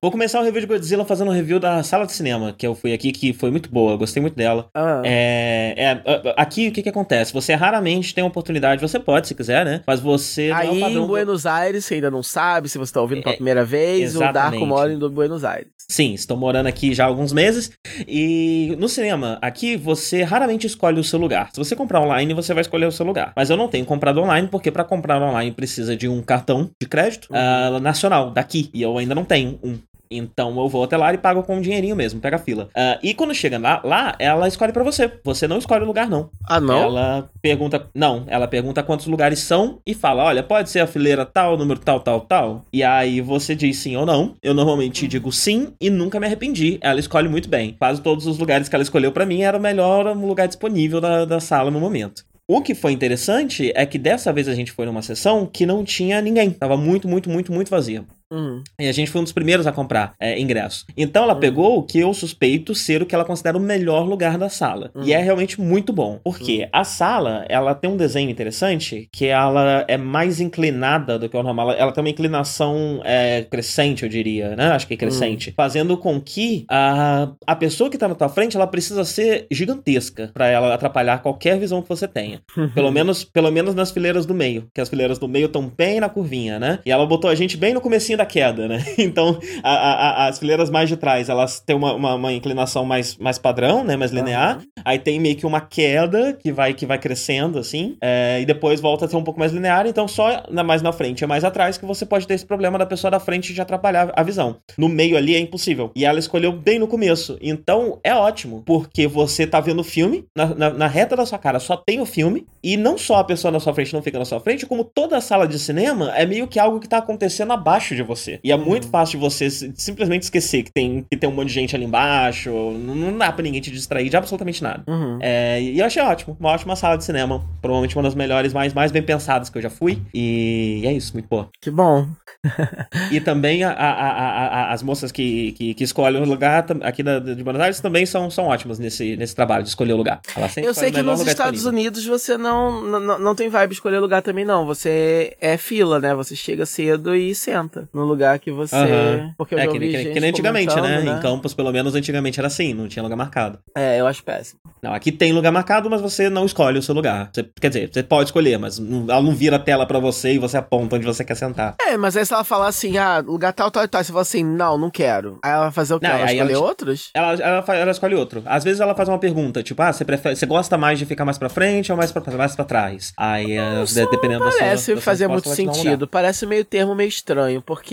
Vou 0.00 0.10
começar 0.10 0.40
o 0.40 0.44
review 0.44 0.60
de 0.60 0.66
Godzilla 0.66 1.04
fazendo 1.04 1.30
um 1.30 1.34
review 1.34 1.58
da 1.58 1.82
sala 1.82 2.06
de 2.06 2.12
cinema, 2.12 2.54
que 2.56 2.66
eu 2.66 2.74
fui 2.74 2.92
aqui, 2.92 3.12
que 3.12 3.32
foi 3.32 3.50
muito 3.50 3.70
boa, 3.70 3.96
gostei 3.96 4.20
muito 4.20 4.36
dela. 4.36 4.68
Ah. 4.74 5.02
É, 5.04 5.74
é, 5.76 6.34
aqui, 6.36 6.68
o 6.68 6.72
que 6.72 6.82
que 6.82 6.88
acontece? 6.88 7.32
Você 7.32 7.54
raramente 7.58 8.14
tem 8.14 8.24
oportunidade, 8.24 8.80
você 8.80 8.98
pode 8.98 9.28
se 9.28 9.34
quiser, 9.34 9.64
né? 9.64 9.82
Mas 9.86 10.00
você. 10.00 10.50
Aí 10.54 10.82
é 10.82 10.90
em 10.90 11.06
Buenos 11.06 11.44
Aires, 11.44 11.84
você 11.84 11.94
ainda 11.94 12.10
não 12.10 12.22
sabe 12.22 12.68
se 12.68 12.78
você 12.78 12.92
tá 12.92 13.00
ouvindo 13.00 13.22
pela 13.22 13.34
é, 13.34 13.36
primeira 13.36 13.64
vez, 13.64 14.14
exatamente. 14.14 14.30
o 14.30 14.32
Darko 14.32 14.66
mora 14.66 14.92
em 14.92 14.98
Buenos 14.98 15.44
Aires. 15.44 15.68
Sim, 15.90 16.12
estou 16.12 16.36
morando 16.36 16.66
aqui 16.66 16.92
já 16.92 17.04
há 17.04 17.06
alguns 17.06 17.32
meses. 17.32 17.72
E 18.06 18.76
no 18.78 18.90
cinema, 18.90 19.38
aqui 19.40 19.74
você 19.74 20.22
raramente 20.22 20.66
escolhe 20.66 21.00
o 21.00 21.04
seu 21.04 21.18
lugar. 21.18 21.48
Se 21.50 21.58
você 21.58 21.74
comprar 21.74 22.02
online, 22.02 22.34
você 22.34 22.52
vai 22.52 22.60
escolher 22.60 22.84
o 22.84 22.92
seu 22.92 23.06
lugar. 23.06 23.32
Mas 23.34 23.48
eu 23.48 23.56
não 23.56 23.68
tenho 23.68 23.86
comprado 23.86 24.20
online, 24.20 24.48
porque 24.48 24.70
para 24.70 24.84
comprar 24.84 25.20
online 25.22 25.50
precisa 25.50 25.96
de 25.96 26.06
um 26.06 26.20
cartão 26.20 26.70
de 26.80 26.86
crédito 26.86 27.28
uhum. 27.30 27.76
uh, 27.76 27.80
nacional 27.80 28.30
daqui. 28.30 28.68
E 28.74 28.82
eu 28.82 28.98
ainda 28.98 29.14
não 29.14 29.24
tenho 29.24 29.58
um. 29.62 29.78
Então 30.10 30.58
eu 30.58 30.68
vou 30.68 30.84
até 30.84 30.96
lá 30.96 31.12
e 31.12 31.18
pago 31.18 31.42
com 31.42 31.56
um 31.56 31.60
dinheirinho 31.60 31.96
mesmo, 31.96 32.20
pega 32.20 32.36
a 32.36 32.38
fila. 32.38 32.68
Uh, 32.76 32.98
e 33.02 33.14
quando 33.14 33.34
chega 33.34 33.58
lá, 33.58 33.80
lá, 33.84 34.14
ela 34.18 34.48
escolhe 34.48 34.72
para 34.72 34.84
você. 34.84 35.10
Você 35.24 35.46
não 35.46 35.58
escolhe 35.58 35.84
o 35.84 35.86
lugar, 35.86 36.08
não. 36.08 36.30
Ah, 36.48 36.60
não? 36.60 36.78
Ela 36.78 37.30
pergunta. 37.40 37.86
Não, 37.94 38.24
ela 38.26 38.48
pergunta 38.48 38.82
quantos 38.82 39.06
lugares 39.06 39.40
são 39.40 39.80
e 39.86 39.94
fala: 39.94 40.24
olha, 40.24 40.42
pode 40.42 40.70
ser 40.70 40.80
a 40.80 40.86
fileira 40.86 41.24
tal, 41.24 41.56
número 41.56 41.80
tal, 41.80 42.00
tal, 42.00 42.20
tal. 42.22 42.64
E 42.72 42.82
aí 42.82 43.20
você 43.20 43.54
diz 43.54 43.76
sim 43.78 43.96
ou 43.96 44.06
não. 44.06 44.34
Eu 44.42 44.54
normalmente 44.54 45.06
digo 45.06 45.32
sim 45.32 45.72
e 45.80 45.90
nunca 45.90 46.18
me 46.20 46.26
arrependi. 46.26 46.78
Ela 46.80 47.00
escolhe 47.00 47.28
muito 47.28 47.48
bem. 47.48 47.76
Quase 47.78 48.00
todos 48.00 48.26
os 48.26 48.38
lugares 48.38 48.68
que 48.68 48.74
ela 48.74 48.82
escolheu 48.82 49.12
para 49.12 49.26
mim 49.26 49.42
era 49.42 49.56
o 49.56 49.60
melhor 49.60 50.16
lugar 50.16 50.48
disponível 50.48 51.00
da, 51.00 51.24
da 51.24 51.40
sala 51.40 51.70
no 51.70 51.80
momento. 51.80 52.24
O 52.50 52.62
que 52.62 52.74
foi 52.74 52.92
interessante 52.92 53.70
é 53.74 53.84
que 53.84 53.98
dessa 53.98 54.32
vez 54.32 54.48
a 54.48 54.54
gente 54.54 54.72
foi 54.72 54.86
numa 54.86 55.02
sessão 55.02 55.44
que 55.44 55.66
não 55.66 55.84
tinha 55.84 56.22
ninguém. 56.22 56.50
Tava 56.50 56.78
muito, 56.78 57.06
muito, 57.06 57.28
muito, 57.28 57.52
muito 57.52 57.68
vazia. 57.70 58.06
Uhum. 58.32 58.62
E 58.78 58.86
a 58.86 58.92
gente 58.92 59.10
foi 59.10 59.20
um 59.20 59.24
dos 59.24 59.32
primeiros 59.32 59.66
a 59.66 59.72
comprar 59.72 60.14
é, 60.20 60.38
ingresso. 60.38 60.84
Então 60.96 61.24
ela 61.24 61.34
uhum. 61.34 61.40
pegou 61.40 61.78
o 61.78 61.82
que 61.82 61.98
eu 61.98 62.12
suspeito 62.12 62.74
ser 62.74 63.02
o 63.02 63.06
que 63.06 63.14
ela 63.14 63.24
considera 63.24 63.56
o 63.56 63.60
melhor 63.60 64.06
lugar 64.06 64.38
da 64.38 64.48
sala. 64.48 64.90
Uhum. 64.94 65.04
E 65.04 65.12
é 65.12 65.18
realmente 65.18 65.60
muito 65.60 65.92
bom. 65.92 66.20
Porque 66.22 66.62
uhum. 66.62 66.68
a 66.72 66.84
sala, 66.84 67.44
ela 67.48 67.74
tem 67.74 67.90
um 67.90 67.96
desenho 67.96 68.30
interessante 68.30 69.08
que 69.12 69.26
ela 69.26 69.84
é 69.88 69.96
mais 69.96 70.40
inclinada 70.40 71.18
do 71.18 71.28
que 71.28 71.36
o 71.36 71.42
normal. 71.42 71.72
Ela 71.72 71.92
tem 71.92 72.02
uma 72.02 72.10
inclinação 72.10 73.00
é, 73.04 73.42
crescente, 73.42 74.02
eu 74.02 74.08
diria, 74.08 74.54
né? 74.54 74.68
Acho 74.72 74.86
que 74.86 74.94
é 74.94 74.96
crescente. 74.96 75.48
Uhum. 75.50 75.54
Fazendo 75.56 75.96
com 75.96 76.20
que 76.20 76.64
a, 76.70 77.32
a 77.46 77.56
pessoa 77.56 77.90
que 77.90 77.98
tá 77.98 78.08
na 78.08 78.14
tua 78.14 78.28
frente, 78.28 78.56
ela 78.56 78.66
precisa 78.66 79.04
ser 79.04 79.46
gigantesca 79.50 80.30
para 80.34 80.48
ela 80.48 80.74
atrapalhar 80.74 81.22
qualquer 81.22 81.58
visão 81.58 81.80
que 81.80 81.88
você 81.88 82.06
tenha. 82.06 82.40
pelo 82.74 82.90
menos 82.90 83.24
pelo 83.24 83.50
menos 83.50 83.74
nas 83.74 83.90
fileiras 83.90 84.26
do 84.26 84.34
meio. 84.34 84.68
Que 84.74 84.80
as 84.80 84.88
fileiras 84.88 85.18
do 85.18 85.28
meio 85.28 85.46
estão 85.46 85.68
bem 85.68 86.00
na 86.00 86.08
curvinha, 86.08 86.58
né? 86.58 86.80
E 86.84 86.90
ela 86.90 87.06
botou 87.06 87.30
a 87.30 87.34
gente 87.34 87.56
bem 87.56 87.72
no 87.72 87.80
comecinho 87.80 88.17
da 88.18 88.26
queda, 88.26 88.68
né? 88.68 88.84
Então, 88.98 89.38
a, 89.62 89.72
a, 89.72 90.26
as 90.26 90.38
fileiras 90.38 90.68
mais 90.68 90.88
de 90.88 90.96
trás, 90.96 91.28
elas 91.28 91.60
têm 91.60 91.74
uma, 91.74 91.94
uma, 91.94 92.14
uma, 92.14 92.32
inclinação 92.32 92.84
mais, 92.84 93.16
mais 93.16 93.38
padrão, 93.38 93.84
né? 93.84 93.96
Mais 93.96 94.10
linear. 94.10 94.58
Uhum. 94.58 94.64
Aí 94.84 94.98
tem 94.98 95.18
meio 95.18 95.36
que 95.36 95.46
uma 95.46 95.60
queda 95.60 96.34
que 96.34 96.52
vai, 96.52 96.74
que 96.74 96.84
vai 96.84 96.98
crescendo, 96.98 97.58
assim. 97.58 97.96
É, 98.02 98.40
e 98.40 98.44
depois 98.44 98.80
volta 98.80 99.04
a 99.04 99.08
ser 99.08 99.16
um 99.16 99.22
pouco 99.22 99.38
mais 99.38 99.52
linear. 99.52 99.86
Então, 99.86 100.06
só 100.08 100.42
na, 100.50 100.62
mais 100.62 100.82
na 100.82 100.92
frente 100.92 101.22
e 101.22 101.26
mais 101.26 101.44
atrás 101.44 101.78
que 101.78 101.86
você 101.86 102.04
pode 102.04 102.26
ter 102.26 102.34
esse 102.34 102.44
problema 102.44 102.76
da 102.76 102.84
pessoa 102.84 103.10
da 103.10 103.20
frente 103.20 103.54
de 103.54 103.60
atrapalhar 103.60 104.12
a 104.14 104.22
visão. 104.22 104.56
No 104.76 104.88
meio 104.88 105.16
ali 105.16 105.34
é 105.34 105.38
impossível. 105.38 105.90
E 105.94 106.04
ela 106.04 106.18
escolheu 106.18 106.52
bem 106.52 106.78
no 106.78 106.88
começo. 106.88 107.38
Então, 107.40 107.98
é 108.02 108.14
ótimo, 108.14 108.62
porque 108.66 109.06
você 109.06 109.46
tá 109.46 109.60
vendo 109.60 109.80
o 109.80 109.84
filme, 109.84 110.24
na, 110.36 110.46
na, 110.46 110.70
na 110.70 110.86
reta 110.86 111.16
da 111.16 111.24
sua 111.24 111.38
cara 111.38 111.60
só 111.60 111.76
tem 111.76 112.00
o 112.00 112.06
filme, 112.06 112.46
e 112.62 112.76
não 112.76 112.98
só 112.98 113.16
a 113.16 113.24
pessoa 113.24 113.52
na 113.52 113.60
sua 113.60 113.72
frente 113.72 113.94
não 113.94 114.02
fica 114.02 114.18
na 114.18 114.24
sua 114.24 114.40
frente, 114.40 114.66
como 114.66 114.84
toda 114.84 115.16
a 115.16 115.20
sala 115.20 115.46
de 115.46 115.58
cinema 115.58 116.12
é 116.16 116.26
meio 116.26 116.48
que 116.48 116.58
algo 116.58 116.80
que 116.80 116.88
tá 116.88 116.98
acontecendo 116.98 117.52
abaixo 117.52 117.94
de 117.94 118.02
você. 118.08 118.40
E 118.42 118.50
é 118.50 118.56
muito 118.56 118.84
uhum. 118.84 118.90
fácil 118.90 119.18
de 119.18 119.24
você 119.24 119.50
simplesmente 119.50 120.22
esquecer 120.22 120.62
que 120.62 120.72
tem, 120.72 121.04
que 121.08 121.16
tem 121.16 121.28
um 121.28 121.32
monte 121.32 121.48
de 121.48 121.54
gente 121.54 121.76
ali 121.76 121.84
embaixo. 121.84 122.50
Não, 122.50 122.94
não 122.94 123.18
dá 123.18 123.30
pra 123.30 123.42
ninguém 123.42 123.60
te 123.60 123.70
distrair 123.70 124.08
de 124.08 124.16
absolutamente 124.16 124.62
nada. 124.62 124.82
Uhum. 124.88 125.18
É, 125.20 125.60
e 125.60 125.78
eu 125.78 125.86
achei 125.86 126.02
ótimo. 126.02 126.36
Uma 126.40 126.50
ótima 126.50 126.74
sala 126.74 126.96
de 126.96 127.04
cinema. 127.04 127.44
Provavelmente 127.60 127.96
uma 127.96 128.02
das 128.02 128.14
melhores, 128.14 128.52
mais, 128.52 128.72
mais 128.72 128.90
bem 128.90 129.02
pensadas 129.02 129.48
que 129.48 129.58
eu 129.58 129.62
já 129.62 129.70
fui. 129.70 130.02
E 130.12 130.82
é 130.84 130.92
isso, 130.92 131.12
muito 131.12 131.28
boa. 131.28 131.48
Que 131.60 131.70
bom. 131.70 132.06
e 133.10 133.20
também 133.20 133.64
a, 133.64 133.72
a, 133.72 133.90
a, 133.90 134.72
as 134.72 134.82
moças 134.82 135.12
que, 135.12 135.52
que, 135.52 135.74
que, 135.74 135.84
escolhem 135.84 136.22
o 136.22 136.24
lugar 136.24 136.66
aqui 136.82 137.02
da, 137.02 137.18
de 137.18 137.42
Buenos 137.42 137.60
Aires 137.60 137.80
também 137.80 138.06
são, 138.06 138.30
são 138.30 138.46
ótimas 138.46 138.78
nesse, 138.78 139.16
nesse 139.16 139.34
trabalho 139.34 139.62
de 139.62 139.68
escolher 139.68 139.92
o 139.92 139.96
lugar. 139.96 140.20
eu 140.56 140.74
sei 140.74 140.90
que 140.90 141.02
nos 141.02 141.20
Estados 141.20 141.54
disponível. 141.54 141.68
Unidos 141.68 142.06
você 142.06 142.38
não, 142.38 142.82
não, 142.82 143.18
não 143.18 143.34
tem 143.34 143.48
vibe 143.48 143.72
escolher 143.72 143.98
lugar 143.98 144.22
também, 144.22 144.44
não. 144.44 144.66
Você 144.66 145.36
é 145.40 145.56
fila, 145.56 145.98
né? 145.98 146.14
Você 146.14 146.34
chega 146.34 146.64
cedo 146.64 147.14
e 147.14 147.34
senta 147.34 147.88
no 147.98 148.04
lugar 148.04 148.38
que 148.38 148.50
você. 148.50 148.76
Uhum. 148.76 149.32
Porque 149.36 149.54
eu 149.54 149.58
é, 149.58 149.66
que, 149.66 149.78
que, 149.78 150.12
que 150.12 150.20
nem 150.20 150.30
antigamente, 150.30 150.74
né? 150.76 151.02
né? 151.02 151.18
Em 151.18 151.20
Campos, 151.20 151.52
pelo 151.52 151.72
menos 151.72 151.94
antigamente 151.94 152.38
era 152.38 152.46
assim, 152.46 152.72
não 152.72 152.88
tinha 152.88 153.02
lugar 153.02 153.16
marcado. 153.16 153.58
É, 153.76 154.00
eu 154.00 154.06
acho 154.06 154.22
péssimo. 154.22 154.60
Não, 154.82 154.94
aqui 154.94 155.10
tem 155.10 155.32
lugar 155.32 155.50
marcado, 155.50 155.90
mas 155.90 156.00
você 156.00 156.30
não 156.30 156.46
escolhe 156.46 156.78
o 156.78 156.82
seu 156.82 156.94
lugar. 156.94 157.30
Você, 157.32 157.48
quer 157.60 157.68
dizer, 157.68 157.90
você 157.92 158.02
pode 158.02 158.28
escolher, 158.28 158.58
mas 158.58 158.78
não, 158.78 159.10
ela 159.10 159.22
não 159.22 159.34
vira 159.34 159.56
a 159.56 159.58
tela 159.58 159.84
para 159.86 159.98
você 159.98 160.34
e 160.34 160.38
você 160.38 160.56
aponta 160.56 160.96
onde 160.96 161.04
você 161.04 161.24
quer 161.24 161.34
sentar. 161.34 161.74
É, 161.80 161.96
mas 161.96 162.16
aí 162.16 162.24
se 162.24 162.32
ela 162.32 162.44
falar 162.44 162.68
assim, 162.68 162.96
ah, 162.96 163.18
lugar 163.18 163.52
tal, 163.52 163.70
tal 163.70 163.82
e 163.82 163.88
tal, 163.88 164.02
você 164.02 164.12
fala 164.12 164.22
assim, 164.22 164.44
não, 164.44 164.78
não 164.78 164.90
quero. 164.90 165.38
Aí 165.42 165.50
ela 165.50 165.62
vai 165.64 165.72
fazer 165.72 165.94
o 165.94 166.00
quê? 166.00 166.06
Não, 166.06 166.14
ela 166.14 166.24
vai 166.24 166.34
escolher 166.34 166.52
ela, 166.52 166.64
outros? 166.64 167.10
Ela, 167.14 167.32
ela, 167.34 167.64
ela, 167.74 167.90
escolhe 167.90 168.14
outro. 168.14 168.42
Às 168.46 168.62
vezes 168.62 168.80
ela 168.80 168.94
faz 168.94 169.08
uma 169.08 169.18
pergunta, 169.18 169.62
tipo, 169.62 169.82
ah, 169.82 169.92
você, 169.92 170.04
prefere, 170.04 170.36
você 170.36 170.46
gosta 170.46 170.78
mais 170.78 170.98
de 170.98 171.06
ficar 171.06 171.24
mais 171.24 171.38
pra 171.38 171.48
frente 171.48 171.90
ou 171.90 171.98
mais 171.98 172.12
pra, 172.12 172.22
mais 172.36 172.54
pra 172.54 172.64
trás? 172.64 173.12
Aí, 173.16 173.56
é, 173.56 173.84
dependendo 174.10 174.44
da 174.44 174.50
sua 174.50 174.58
Parece 174.60 174.96
fazer 174.96 175.28
muito 175.28 175.48
sentido. 175.48 176.06
Parece 176.06 176.46
meio 176.46 176.64
termo 176.64 176.94
meio 176.94 177.08
estranho, 177.08 177.62
porque 177.62 177.87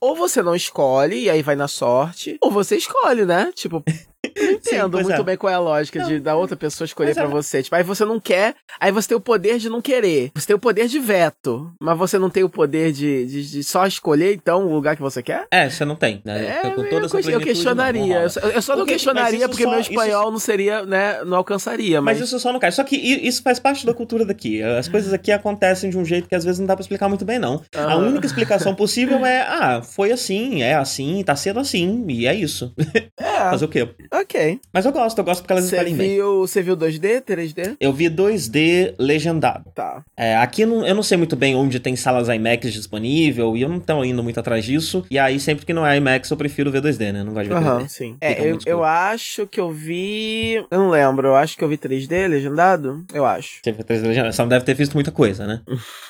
ou 0.00 0.16
você 0.16 0.42
não 0.42 0.54
escolhe 0.54 1.24
e 1.24 1.30
aí 1.30 1.42
vai 1.42 1.56
na 1.56 1.68
sorte, 1.68 2.38
ou 2.40 2.50
você 2.50 2.76
escolhe, 2.76 3.24
né? 3.24 3.52
Tipo, 3.54 3.82
não 4.34 4.52
entendo 4.52 4.98
Sim, 4.98 5.04
muito 5.04 5.20
é. 5.20 5.24
bem 5.24 5.36
qual 5.36 5.52
é 5.52 5.56
a 5.56 5.60
lógica 5.60 6.00
não. 6.00 6.08
de 6.08 6.20
da 6.20 6.34
outra 6.34 6.56
pessoa 6.56 6.86
escolher 6.86 7.14
para 7.14 7.24
é. 7.24 7.28
você. 7.28 7.62
Tipo, 7.62 7.76
aí 7.76 7.82
você 7.82 8.04
não 8.04 8.18
quer, 8.18 8.54
aí 8.80 8.90
você 8.90 9.08
tem 9.08 9.16
o 9.16 9.20
poder 9.20 9.58
de 9.58 9.68
não 9.68 9.80
querer. 9.80 10.30
Você 10.34 10.46
tem 10.46 10.56
o 10.56 10.58
poder 10.58 10.88
de 10.88 10.98
veto, 10.98 11.72
mas 11.80 11.96
você 11.98 12.18
não 12.18 12.30
tem 12.30 12.42
o 12.44 12.48
poder 12.48 12.92
de, 12.92 13.26
de, 13.26 13.50
de 13.50 13.64
só 13.64 13.86
escolher, 13.86 14.34
então, 14.34 14.66
o 14.66 14.74
lugar 14.74 14.96
que 14.96 15.02
você 15.02 15.22
quer? 15.22 15.46
É, 15.50 15.68
você 15.68 15.84
não 15.84 15.96
tem, 15.96 16.20
né? 16.24 16.60
É, 16.62 16.70
com 16.70 16.84
toda 16.84 17.06
eu, 17.06 17.30
eu 17.30 17.40
questionaria. 17.40 18.22
eu 18.22 18.30
só, 18.30 18.40
eu 18.40 18.62
só 18.62 18.76
não 18.76 18.86
questionaria 18.86 19.48
porque 19.48 19.64
só, 19.64 19.70
meu 19.70 19.80
espanhol 19.80 20.22
isso... 20.22 20.32
não 20.32 20.38
seria, 20.38 20.84
né, 20.84 21.24
não 21.24 21.36
alcançaria. 21.36 22.00
Mas... 22.00 22.18
mas 22.18 22.28
isso 22.28 22.38
só 22.38 22.52
não 22.52 22.60
cai. 22.60 22.72
Só 22.72 22.84
que 22.84 22.96
isso 22.96 23.42
faz 23.42 23.58
parte 23.58 23.86
da 23.86 23.94
cultura 23.94 24.24
daqui. 24.24 24.62
As 24.62 24.88
coisas 24.88 25.12
aqui 25.12 25.32
acontecem 25.32 25.90
de 25.90 25.98
um 25.98 26.04
jeito 26.04 26.28
que 26.28 26.34
às 26.34 26.44
vezes 26.44 26.58
não 26.58 26.66
dá 26.66 26.74
pra 26.74 26.82
explicar 26.82 27.08
muito 27.08 27.24
bem, 27.24 27.38
não. 27.38 27.56
Uhum. 27.56 27.62
A 27.74 27.96
única 27.96 28.26
explicação 28.26 28.74
possível 28.76 29.24
é, 29.24 29.42
ah, 29.42 29.82
foi 29.82 30.12
assim, 30.12 30.62
é 30.62 30.74
assim, 30.74 31.22
tá 31.24 31.36
sendo 31.36 31.60
assim, 31.60 32.04
e 32.08 32.26
é 32.26 32.34
isso. 32.34 32.72
É. 33.18 33.26
Fazer 33.50 33.64
o 33.64 33.68
quê? 33.68 33.88
Ok. 34.20 34.60
Mas 34.72 34.86
eu 34.86 34.92
gosto, 34.92 35.18
eu 35.18 35.24
gosto 35.24 35.42
porque 35.42 35.52
elas 35.52 35.66
escolhem 35.66 35.94
bem. 35.94 36.18
Você 36.18 36.62
viu 36.62 36.74
2D, 36.74 37.22
3D? 37.22 37.76
Eu 37.78 37.92
vi 37.92 38.06
2D 38.06 38.94
legendado. 38.98 39.70
Tá. 39.74 40.02
É, 40.16 40.36
aqui 40.36 40.64
não, 40.64 40.86
eu 40.86 40.94
não 40.94 41.02
sei 41.02 41.18
muito 41.18 41.36
bem 41.36 41.54
onde 41.54 41.78
tem 41.78 41.94
salas 41.94 42.28
IMAX 42.28 42.72
disponível, 42.72 43.56
e 43.56 43.62
eu 43.62 43.68
não 43.68 43.78
tô 43.78 44.02
indo 44.04 44.22
muito 44.22 44.40
atrás 44.40 44.64
disso. 44.64 45.04
E 45.10 45.18
aí, 45.18 45.38
sempre 45.38 45.66
que 45.66 45.74
não 45.74 45.86
é 45.86 45.96
IMAX, 45.98 46.30
eu 46.30 46.36
prefiro 46.36 46.70
ver 46.70 46.80
2D, 46.80 47.12
né? 47.12 47.22
não 47.22 47.34
gosto 47.34 47.48
de 47.48 47.54
ver 47.54 47.56
uhum, 47.56 47.78
3D. 47.78 47.88
sim. 47.88 48.16
É, 48.20 48.50
eu, 48.50 48.58
eu 48.64 48.84
acho 48.84 49.46
que 49.46 49.60
eu 49.60 49.70
vi... 49.70 50.54
Eu 50.70 50.78
não 50.78 50.88
lembro, 50.88 51.28
eu 51.28 51.36
acho 51.36 51.56
que 51.56 51.62
eu 51.62 51.68
vi 51.68 51.76
3D 51.76 52.26
legendado? 52.26 53.04
Eu 53.12 53.26
acho. 53.26 53.60
Você 53.62 53.72
viu 53.72 53.84
3D 53.84 54.02
legendado? 54.02 54.34
Só 54.34 54.42
não 54.42 54.48
deve 54.48 54.64
ter 54.64 54.74
visto 54.74 54.94
muita 54.94 55.12
coisa, 55.12 55.46
né? 55.46 55.60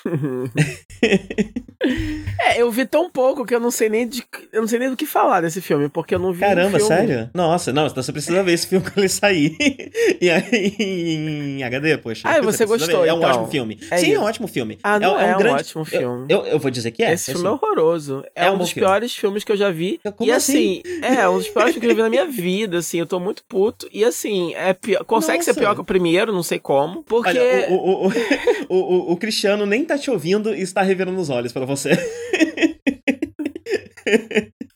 é, 2.40 2.60
eu 2.60 2.70
vi 2.70 2.86
tão 2.86 3.10
pouco 3.10 3.44
que 3.44 3.54
eu 3.54 3.60
não 3.60 3.70
sei 3.70 3.88
nem 3.88 4.06
de, 4.08 4.24
eu 4.52 4.60
não 4.60 4.68
sei 4.68 4.78
nem 4.78 4.90
do 4.90 4.96
que 4.96 5.06
falar 5.06 5.40
desse 5.40 5.60
filme, 5.60 5.88
porque 5.88 6.14
eu 6.14 6.18
não 6.18 6.32
vi 6.32 6.40
Caramba, 6.40 6.76
um 6.76 6.80
sério? 6.80 7.30
Nossa, 7.34 7.72
não, 7.72 7.86
então 7.96 8.02
você 8.02 8.12
precisa 8.12 8.42
ver 8.42 8.52
esse 8.52 8.66
filme 8.66 8.84
quando 8.84 8.98
ele 8.98 9.08
sair. 9.08 9.56
e 10.20 10.28
aí 10.28 10.76
em 10.78 11.62
HD, 11.62 11.96
poxa. 11.96 12.28
Ah, 12.28 12.42
você, 12.42 12.66
você 12.66 12.84
gostou, 12.84 13.00
ver. 13.00 13.08
É 13.08 13.14
um 13.14 13.16
então. 13.16 13.30
ótimo 13.30 13.46
filme. 13.46 13.78
É 13.90 13.96
Sim, 13.96 14.08
isso. 14.08 14.16
é 14.16 14.20
um 14.20 14.24
ótimo 14.24 14.48
filme. 14.48 14.78
Ah, 14.82 15.00
não 15.00 15.18
é, 15.18 15.24
é, 15.24 15.30
é 15.30 15.34
um, 15.34 15.38
grande... 15.38 15.60
ótimo 15.62 15.84
filme. 15.86 16.26
Eu, 16.28 16.40
eu, 16.40 16.46
eu, 16.46 16.58
vou 16.58 16.70
dizer 16.70 16.90
que 16.90 17.02
é. 17.02 17.14
Esse 17.14 17.32
filme 17.32 17.46
é 17.46 17.50
horroroso. 17.50 18.22
É, 18.34 18.46
é 18.46 18.50
um, 18.50 18.56
um 18.56 18.58
dos 18.58 18.70
filme. 18.70 18.86
piores 18.86 19.16
filmes 19.16 19.44
que 19.44 19.52
eu 19.52 19.56
já 19.56 19.70
vi. 19.70 19.98
Como 20.14 20.28
e 20.28 20.32
assim? 20.32 20.82
assim, 20.84 21.00
é 21.02 21.26
um 21.26 21.38
dos 21.38 21.48
piores 21.48 21.72
filmes 21.72 21.80
que 21.80 21.86
eu 21.86 21.88
já 21.88 21.94
vi 21.94 22.02
na 22.02 22.10
minha 22.10 22.26
vida, 22.30 22.78
assim, 22.78 22.98
eu 22.98 23.06
tô 23.06 23.18
muito 23.18 23.42
puto. 23.44 23.88
E 23.90 24.04
assim, 24.04 24.52
é 24.54 24.74
pior, 24.74 25.02
consegue 25.04 25.38
Nossa. 25.38 25.54
ser 25.54 25.58
pior 25.58 25.74
que 25.74 25.80
o 25.80 25.84
primeiro, 25.84 26.34
não 26.34 26.42
sei 26.42 26.58
como, 26.58 27.02
porque... 27.02 27.30
Olha, 27.30 27.70
o, 27.70 28.08
o, 28.08 28.12
o, 28.68 28.76
o, 28.76 29.12
o 29.12 29.16
Cristiano 29.16 29.64
nem 29.64 29.86
tá 29.86 29.96
te 29.96 30.10
ouvindo 30.10 30.54
e 30.54 30.60
está 30.60 30.82
revirando 30.82 31.18
os 31.18 31.30
olhos 31.30 31.50
para 31.50 31.64
você. 31.64 31.92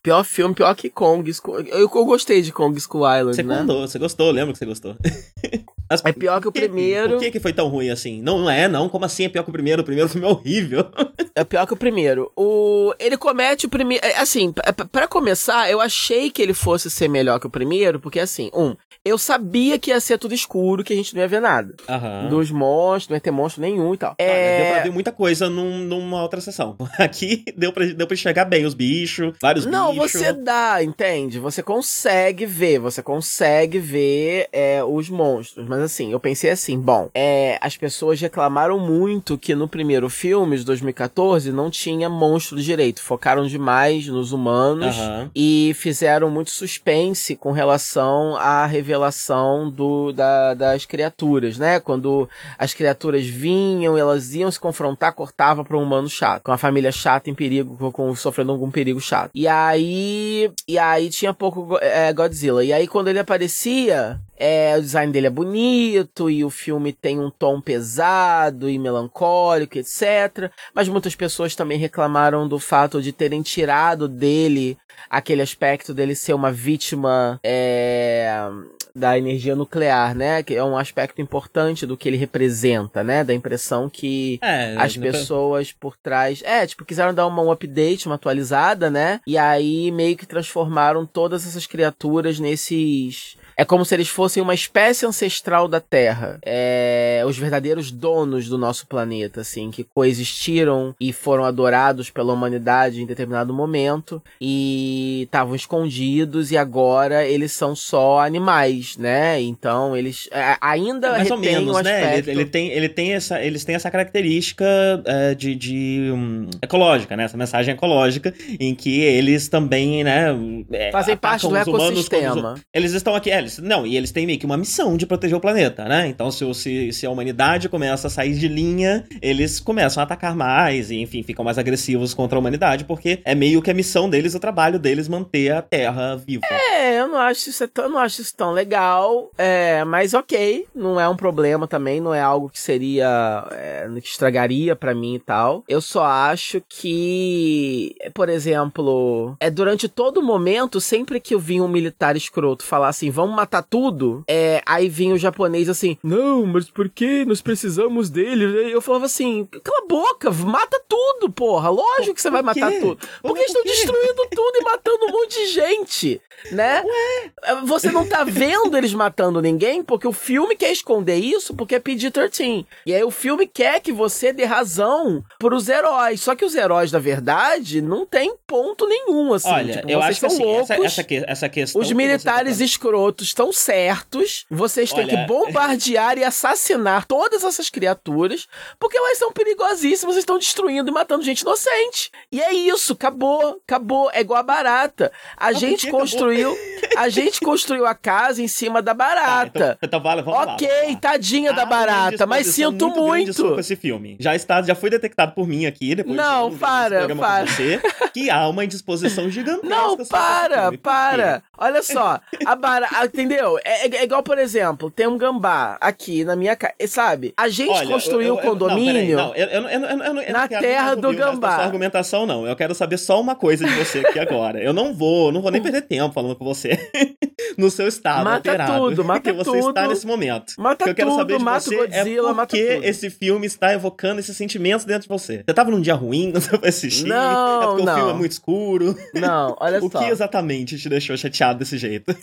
Pior 0.03 0.25
filme, 0.25 0.55
pior 0.55 0.75
que 0.75 0.89
Kong. 0.89 1.31
Eu, 1.69 1.79
eu 1.81 1.89
gostei 1.89 2.41
de 2.41 2.51
Kong 2.53 2.79
School 2.81 3.05
Island, 3.05 3.37
você 3.37 3.43
né? 3.43 3.59
Gostou, 3.59 3.81
você 3.81 3.99
gostou, 3.99 4.31
lembro 4.31 4.53
que 4.55 4.59
você 4.59 4.65
gostou. 4.65 4.97
Mas 5.91 6.03
é 6.05 6.13
pior 6.13 6.41
que 6.41 6.49
o 6.49 6.53
primeiro. 6.53 7.15
Por 7.15 7.19
que, 7.19 7.33
que 7.33 7.41
foi 7.41 7.53
tão 7.53 7.69
ruim 7.69 7.91
assim? 7.91 8.23
Não, 8.23 8.39
não 8.39 8.51
é, 8.51 8.69
não. 8.69 8.89
Como 8.89 9.05
assim 9.05 9.25
é 9.25 9.29
pior 9.29 9.43
que 9.43 9.51
o 9.51 9.53
primeiro? 9.53 9.83
O 9.83 9.85
primeiro 9.85 10.09
filme 10.09 10.27
é 10.27 10.31
horrível. 10.31 10.87
é 11.35 11.45
pior 11.45 11.67
que 11.67 11.75
o 11.75 11.77
primeiro. 11.77 12.31
O... 12.37 12.95
Ele 12.99 13.17
comete 13.17 13.67
o 13.67 13.69
primeiro. 13.69 14.07
É, 14.07 14.17
assim, 14.17 14.55
para 14.93 15.09
começar, 15.09 15.69
eu 15.69 15.81
achei 15.81 16.31
que 16.31 16.41
ele 16.41 16.55
fosse 16.55 16.89
ser 16.89 17.09
melhor 17.09 17.41
que 17.41 17.49
o 17.49 17.51
primeiro, 17.51 17.99
porque 17.99 18.21
assim, 18.21 18.51
um, 18.55 18.77
eu 19.03 19.17
sabia 19.17 19.79
que 19.79 19.91
ia 19.91 20.01
ser 20.01 20.19
tudo 20.19 20.35
escuro, 20.35 20.85
que 20.85 20.93
a 20.93 20.97
gente 20.97 21.15
não 21.15 21.23
ia 21.23 21.29
ver 21.29 21.41
nada. 21.41 21.75
Uhum. 21.89 22.29
Dos 22.29 22.51
monstros, 22.51 23.09
não 23.09 23.17
ia 23.17 23.21
ter 23.21 23.31
monstro 23.31 23.63
nenhum 23.63 23.95
e 23.95 23.97
tal. 23.97 24.15
É... 24.19 24.63
Deu 24.63 24.73
pra 24.73 24.83
ver 24.83 24.93
muita 24.93 25.13
coisa 25.13 25.49
num, 25.49 25.79
numa 25.79 26.23
outra 26.23 26.41
sessão. 26.41 26.77
Aqui 26.99 27.43
deu 27.57 27.73
pra, 27.73 27.87
deu 27.87 28.07
pra 28.07 28.15
enxergar 28.15 28.45
bem 28.45 28.67
os 28.67 28.75
bichos, 28.75 29.35
vários 29.41 29.65
não, 29.65 29.93
bichos. 29.93 30.15
Não, 30.15 30.23
você 30.23 30.33
dá, 30.35 30.83
entende? 30.83 31.39
Você 31.39 31.63
consegue 31.63 32.45
ver, 32.45 32.79
você 32.79 33.03
consegue 33.03 33.79
ver 33.79 34.49
é, 34.53 34.85
os 34.85 35.09
monstros. 35.09 35.67
Mas 35.67 35.81
assim, 35.81 36.13
eu 36.13 36.21
pensei 36.21 36.51
assim, 36.51 36.79
bom, 36.79 37.09
é, 37.15 37.59
as 37.63 37.79
pessoas 37.79 38.21
reclamaram 38.21 38.79
muito 38.79 39.39
que 39.39 39.55
no 39.55 39.67
primeiro 39.67 40.11
filme, 40.11 40.59
de 40.59 40.65
2014, 40.65 41.51
não 41.53 41.71
tinha 41.71 42.11
monstro 42.11 42.61
direito. 42.61 43.03
Focaram 43.03 43.47
demais 43.47 44.07
nos 44.09 44.33
humanos 44.33 44.99
uhum. 44.99 45.31
e 45.35 45.73
fizeram 45.75 46.31
muito 46.31 46.51
suspense 46.51 47.35
com 47.35 47.51
relação 47.51 48.37
à 48.37 48.67
revelação 48.67 48.90
revelação 48.91 49.71
do, 49.71 50.13
da, 50.13 50.55
das 50.55 50.85
criaturas, 50.85 51.59
né? 51.59 51.79
Quando 51.79 52.29
as 52.59 52.75
criaturas 52.75 53.25
vinham, 53.25 53.97
elas 53.97 54.35
iam 54.35 54.51
se 54.51 54.59
confrontar, 54.59 55.13
cortava 55.13 55.65
para 55.65 55.77
um 55.77 55.83
humano 55.83 56.09
chato, 56.09 56.43
com 56.43 56.51
uma 56.51 56.59
família 56.59 56.91
chata 56.91 57.31
em 57.31 57.35
perigo, 57.35 57.93
com, 57.93 58.15
sofrendo 58.15 58.53
algum 58.53 58.71
perigo 58.71 59.01
chato. 59.01 59.31
E 59.35 59.47
aí, 59.47 60.51
e 60.67 60.79
aí 60.79 61.09
tinha 61.09 61.33
pouco 61.33 61.79
é, 61.81 62.13
Godzilla. 62.13 62.65
E 62.65 62.73
aí 62.73 62.89
quando 62.89 63.09
ele 63.09 63.19
aparecia, 63.19 64.21
é, 64.41 64.75
o 64.79 64.81
design 64.81 65.13
dele 65.13 65.27
é 65.27 65.31
bonito 65.31 66.31
e 66.31 66.43
o 66.43 66.49
filme 66.49 66.95
tem 66.95 67.21
um 67.21 67.31
tom 67.31 67.61
pesado 67.61 68.71
e 68.71 68.79
melancólico, 68.79 69.77
etc. 69.77 70.51
Mas 70.75 70.89
muitas 70.89 71.15
pessoas 71.15 71.55
também 71.55 71.79
reclamaram 71.79 72.49
do 72.49 72.59
fato 72.59 73.03
de 73.03 73.13
terem 73.13 73.43
tirado 73.43 74.09
dele 74.09 74.79
aquele 75.09 75.43
aspecto 75.43 75.93
dele 75.93 76.15
ser 76.15 76.33
uma 76.33 76.51
vítima 76.51 77.39
é, 77.45 78.49
da 78.95 79.17
energia 79.17 79.55
nuclear, 79.55 80.15
né? 80.15 80.43
Que 80.43 80.55
é 80.55 80.65
um 80.65 80.77
aspecto 80.77 81.21
importante 81.21 81.87
do 81.87 81.97
que 81.97 82.09
ele 82.09 82.17
representa, 82.17 83.05
né? 83.05 83.23
Da 83.23 83.35
impressão 83.35 83.89
que 83.89 84.39
é, 84.43 84.75
as 84.79 84.97
pessoas 84.97 85.73
por 85.73 85.97
trás. 85.97 86.43
É, 86.45 86.67
tipo, 86.67 86.85
quiseram 86.85 87.15
dar 87.15 87.27
uma, 87.27 87.43
um 87.43 87.51
update, 87.51 88.07
uma 88.07 88.15
atualizada, 88.15 88.91
né? 88.91 89.21
E 89.27 89.37
aí 89.37 89.91
meio 89.91 90.17
que 90.17 90.27
transformaram 90.27 91.05
todas 91.05 91.47
essas 91.47 91.67
criaturas 91.67 92.39
nesses 92.39 93.37
é 93.61 93.65
como 93.67 93.85
se 93.85 93.95
eles 93.95 94.09
fossem 94.09 94.43
uma 94.43 94.55
espécie 94.55 95.05
ancestral 95.05 95.69
da 95.69 95.81
Terra. 95.81 96.39
É, 96.43 97.23
os 97.27 97.37
verdadeiros 97.37 97.91
donos 97.91 98.49
do 98.49 98.57
nosso 98.57 98.87
planeta, 98.87 99.43
assim, 99.43 99.71
que 99.71 99.85
coexistiram 99.85 100.95
e 100.99 101.13
foram 101.13 101.45
adorados 101.45 102.09
pela 102.09 102.33
humanidade 102.33 103.03
em 103.03 103.07
determinado 103.07 103.53
momento 103.53 104.23
e 104.41 105.25
estavam 105.25 105.55
escondidos 105.55 106.51
e 106.51 106.57
agora 106.57 107.27
eles 107.27 107.53
são 107.53 107.77
só 107.77 108.21
animais, 108.21 108.97
né? 108.97 109.39
Então 109.43 109.95
eles 109.95 110.27
é, 110.33 110.57
ainda 110.59 111.11
mais 111.11 111.31
ou 111.31 111.37
menos, 111.37 111.77
um 111.77 111.83
né? 111.83 112.17
Ele, 112.17 112.31
ele, 112.31 112.45
tem, 112.47 112.71
ele 112.71 112.89
tem 112.89 113.13
essa, 113.13 113.43
eles 113.45 113.63
têm 113.63 113.75
essa 113.75 113.91
característica 113.91 114.65
é, 115.05 115.35
de, 115.35 115.55
de 115.55 116.11
um, 116.11 116.49
ecológica, 116.63 117.15
né? 117.15 117.25
Essa 117.25 117.37
mensagem 117.37 117.75
ecológica 117.75 118.33
em 118.59 118.75
que 118.75 119.03
eles 119.03 119.49
também, 119.49 120.03
né? 120.03 120.29
É, 120.73 120.91
Fazem 120.91 121.15
parte 121.15 121.47
do 121.47 121.55
ecossistema. 121.55 122.55
Os, 122.55 122.61
eles 122.73 122.93
estão 122.93 123.15
aqui, 123.15 123.31
é, 123.31 123.50
eles, 123.51 123.59
não, 123.59 123.87
e 123.87 123.97
eles 123.97 124.13
têm 124.13 124.27
meio 124.27 124.39
que 124.39 124.47
uma 124.47 124.57
missão 124.57 124.97
de 124.97 125.07
proteger 125.07 125.37
o 125.37 125.41
planeta, 125.41 125.85
né? 125.85 126.07
Então, 126.07 126.31
se, 126.31 126.55
se, 126.55 126.93
se 126.93 127.07
a 127.07 127.11
humanidade 127.11 127.69
começa 127.69 128.07
a 128.07 128.11
sair 128.11 128.35
de 128.35 128.49
linha, 128.49 129.05
eles 129.21 129.59
começam 129.59 130.01
a 130.01 130.05
atacar 130.05 130.37
mais, 130.37 130.91
e 130.91 131.01
enfim, 131.01 131.23
ficam 131.23 131.45
mais 131.45 131.59
agressivos 131.59 132.15
contra 132.15 132.39
a 132.39 132.41
humanidade, 132.41 132.85
porque 132.85 133.21
é 133.25 133.35
meio 133.35 133.61
que 133.61 133.71
a 133.71 133.75
missão 133.75 134.09
deles, 134.09 134.35
o 134.35 134.41
trabalho 134.41 134.79
deles 134.79 135.09
manter 135.09 135.53
a 135.53 135.63
Terra 135.63 136.17
viva. 136.17 136.47
É, 136.51 137.01
eu 137.01 137.09
não 137.09 137.19
acho 137.19 137.51
isso, 137.51 137.67
tão, 137.69 137.89
não 137.89 137.99
acho 137.99 138.21
isso 138.21 138.35
tão 138.37 138.53
legal, 138.53 139.31
é, 139.37 139.85
mas 139.85 140.15
ok, 140.15 140.67
não 140.75 141.01
é 141.01 141.09
um 141.09 141.17
problema 141.17 141.67
também, 141.67 142.01
não 142.01 142.15
é 142.15 142.21
algo 142.21 142.49
que 142.49 142.61
seria, 142.61 143.47
é, 143.51 143.89
que 144.01 144.09
estragaria 144.09 144.77
para 144.77 144.95
mim 144.95 145.15
e 145.15 145.19
tal. 145.19 145.65
Eu 145.69 145.81
só 145.81 146.05
acho 146.05 146.63
que, 146.69 147.95
por 148.15 148.29
exemplo, 148.29 149.37
é 149.41 149.51
durante 149.51 149.89
todo 149.89 150.19
o 150.19 150.23
momento, 150.23 150.81
sempre 150.81 151.21
que 151.21 151.35
eu 151.35 151.39
vi 151.39 151.61
um 151.61 151.69
militar 151.69 152.17
escroto 152.17 152.65
falar 152.65 152.89
assim, 152.89 153.11
vamos 153.11 153.35
matar 153.41 153.63
tudo, 153.63 154.23
é, 154.29 154.63
aí 154.67 154.89
vinha 154.89 155.15
o 155.15 155.19
japonês 155.19 155.69
assim, 155.69 155.97
não, 156.03 156.47
mas 156.47 156.71
por 156.71 156.89
que 156.89 157.25
nós 157.25 157.41
precisamos 157.41 158.11
dele? 158.11 158.73
Eu 158.73 158.81
falava 158.81 159.07
assim, 159.07 159.49
cala 159.65 159.79
a 159.85 159.89
boca, 159.89 160.31
mata 160.31 160.81
tudo, 160.89 161.31
porra, 161.31 161.71
lógico 161.71 162.15
que 162.15 162.23
você 162.23 162.31
vai 162.31 162.43
matar 162.43 162.71
tudo. 162.73 162.99
Porque 163.23 163.41
eles 163.41 163.51
estão 163.51 163.65
destruindo 163.65 164.29
tudo 164.31 164.57
e 164.57 164.65
matando 164.65 165.07
um 165.07 165.13
monte 165.13 165.39
de 165.39 165.47
gente, 165.53 166.21
né? 166.53 166.83
Ué? 166.85 167.31
Você 167.65 167.91
não 167.91 168.07
tá 168.07 168.25
vendo 168.25 168.77
eles 168.77 168.93
matando 168.93 169.41
ninguém 169.41 169.83
porque 169.83 170.07
o 170.07 170.13
filme 170.13 170.57
quer 170.57 170.73
esconder 170.73 171.17
isso 171.17 171.55
porque 171.55 171.77
é 171.77 171.81
PG-13. 171.81 172.67
E 172.87 172.95
aí 172.95 173.05
o 173.05 173.11
filme 173.11 173.47
quer 173.47 173.81
que 173.81 173.93
você 173.93 174.33
dê 174.33 174.45
razão 174.45 175.25
pros 175.39 175.69
heróis. 175.69 176.21
Só 176.21 176.35
que 176.35 176.45
os 176.45 176.55
heróis, 176.55 176.91
da 176.91 176.99
verdade, 176.99 177.81
não 177.81 178.05
tem 178.05 178.35
ponto 178.47 178.87
nenhum, 178.87 179.33
assim. 179.33 179.51
Olha, 179.51 179.77
tipo, 179.77 179.91
eu 179.91 180.03
acho 180.03 180.21
que 180.21 180.27
assim, 180.27 180.45
loucos, 180.45 180.71
essa, 180.71 180.85
essa, 180.85 181.07
essa 181.27 181.49
questão... 181.49 181.81
Os 181.81 181.93
militares 181.93 182.59
tá 182.59 182.65
escrotos 182.65 183.20
estão 183.21 183.53
certos. 183.53 184.47
Vocês 184.51 184.93
têm 184.93 185.05
Olha... 185.05 185.17
que 185.17 185.27
bombardear 185.27 186.19
e 186.19 186.25
assassinar 186.25 187.07
todas 187.07 187.45
essas 187.45 187.71
criaturas, 187.71 188.47
porque 188.79 188.97
elas 188.97 189.19
são 189.19 189.33
perigosíssimas, 189.33 190.17
estão 190.17 190.39
destruindo 190.39 190.91
e 190.91 190.95
matando 190.95 191.25
gente 191.25 191.41
inocente. 191.41 192.11
E 192.31 192.41
é 192.41 192.53
isso, 192.53 192.93
acabou, 192.93 193.61
acabou. 193.67 194.11
É 194.13 194.21
igual 194.21 194.41
a 194.41 194.45
barata. 194.45 195.13
A 195.37 195.53
gente 195.53 195.91
construiu, 195.91 196.57
A 197.01 197.09
gente 197.09 197.41
construiu 197.41 197.87
a 197.87 197.95
casa 197.95 198.43
em 198.43 198.49
cima 198.49 198.83
da 198.83 198.93
barata. 198.93 199.51
Tá, 199.51 199.73
então, 199.73 199.77
então 199.83 200.01
vale, 200.03 200.21
vamos 200.21 200.39
ok, 200.39 200.69
lá, 200.69 200.97
tadinha 200.97 201.51
da 201.51 201.65
barata, 201.65 202.27
mas 202.27 202.49
sinto 202.49 202.89
muito. 202.89 203.03
muito. 203.07 203.55
com 203.55 203.59
esse 203.59 203.75
filme. 203.75 204.19
Já 204.21 204.35
está, 204.35 204.61
já 204.61 204.75
foi 204.75 204.91
detectado 204.91 205.33
por 205.33 205.49
mim 205.49 205.65
aqui 205.65 205.95
depois. 205.95 206.15
Não, 206.15 206.55
para, 206.55 207.09
para. 207.17 207.47
Você, 207.47 207.81
que 208.13 208.29
há 208.29 208.47
uma 208.49 208.65
indisposição 208.67 209.29
gigantesca. 209.31 209.67
Não, 209.67 209.97
para, 210.05 210.77
para. 210.77 211.43
Olha 211.57 211.83
só, 211.83 212.21
a 212.45 212.55
barata, 212.55 213.05
entendeu? 213.07 213.59
É, 213.65 213.87
é, 213.87 213.97
é, 213.97 214.05
igual, 214.05 214.23
por 214.23 214.39
exemplo, 214.39 214.91
tem 214.91 215.07
um 215.07 215.17
gambá 215.17 215.79
aqui 215.81 216.23
na 216.23 216.37
minha 216.37 216.55
casa, 216.55 216.75
sabe? 216.87 217.33
A 217.35 217.49
gente 217.49 217.71
Olha, 217.71 217.89
construiu 217.89 218.35
o 218.35 218.39
condomínio 218.39 219.17
não, 219.17 219.35
eu, 219.35 219.47
eu, 219.47 219.69
eu, 219.69 220.33
na 220.33 220.47
terra 220.47 220.95
do 220.95 221.15
gambá. 221.15 221.55
Essa 221.55 221.63
argumentação 221.63 222.27
não. 222.27 222.47
Eu 222.47 222.57
quero 222.57 222.75
saber 222.75 222.99
só 222.99 223.19
uma 223.19 223.35
coisa 223.35 223.67
de 223.67 223.75
você 223.75 224.01
aqui 224.01 224.19
agora. 224.19 224.63
Eu 224.63 224.75
não 224.75 224.93
vou, 224.93 225.33
não 225.33 225.41
vou 225.41 225.51
nem 225.51 225.63
perder 225.63 225.83
tempo 225.83 226.13
falando 226.13 226.37
com 226.37 226.45
você 226.45 226.90
no 227.57 227.71
seu 227.71 227.89
estado 227.89 228.25
mata 228.25 228.37
alterado. 228.37 228.91
tudo, 228.91 229.05
mata 229.05 229.21
que 229.31 229.33
você 229.33 229.59
está 229.59 229.89
nesse 229.89 230.07
momento. 230.07 230.55
Mata 230.59 230.85
que 230.85 230.91
eu 230.91 230.95
quero 230.95 231.11
tudo, 231.11 231.19
saber 231.19 231.39
de 231.39 231.45
mata 231.45 231.61
você 231.61 231.77
Godzilla, 231.77 232.31
é 232.31 232.35
por 232.35 232.47
que 232.47 232.81
esse 232.83 233.11
filme 233.11 233.47
está 233.47 233.73
evocando 233.73 234.21
esses 234.21 234.37
sentimentos 234.37 234.85
dentro 234.85 235.03
de 235.03 235.09
você. 235.09 235.45
Você 235.47 235.55
tava 235.55 235.71
num 235.71 235.81
dia 235.81 235.95
ruim 235.95 236.31
quando 236.33 236.43
você 236.43 236.59
foi 236.59 236.69
assistir? 236.69 237.07
Não, 237.07 237.63
é 237.63 237.67
porque 237.67 237.83
não. 237.83 237.93
o 237.93 237.97
filme 237.97 238.11
é 238.11 238.15
muito 238.15 238.33
escuro? 238.33 238.97
Não, 239.15 239.57
olha 239.61 239.79
o 239.79 239.89
só. 239.91 239.99
O 239.99 240.03
que 240.03 240.11
exatamente 240.11 240.79
te 240.79 240.89
deixou 240.89 241.17
chateado 241.17 241.59
desse 241.59 241.79
jeito? 241.79 242.15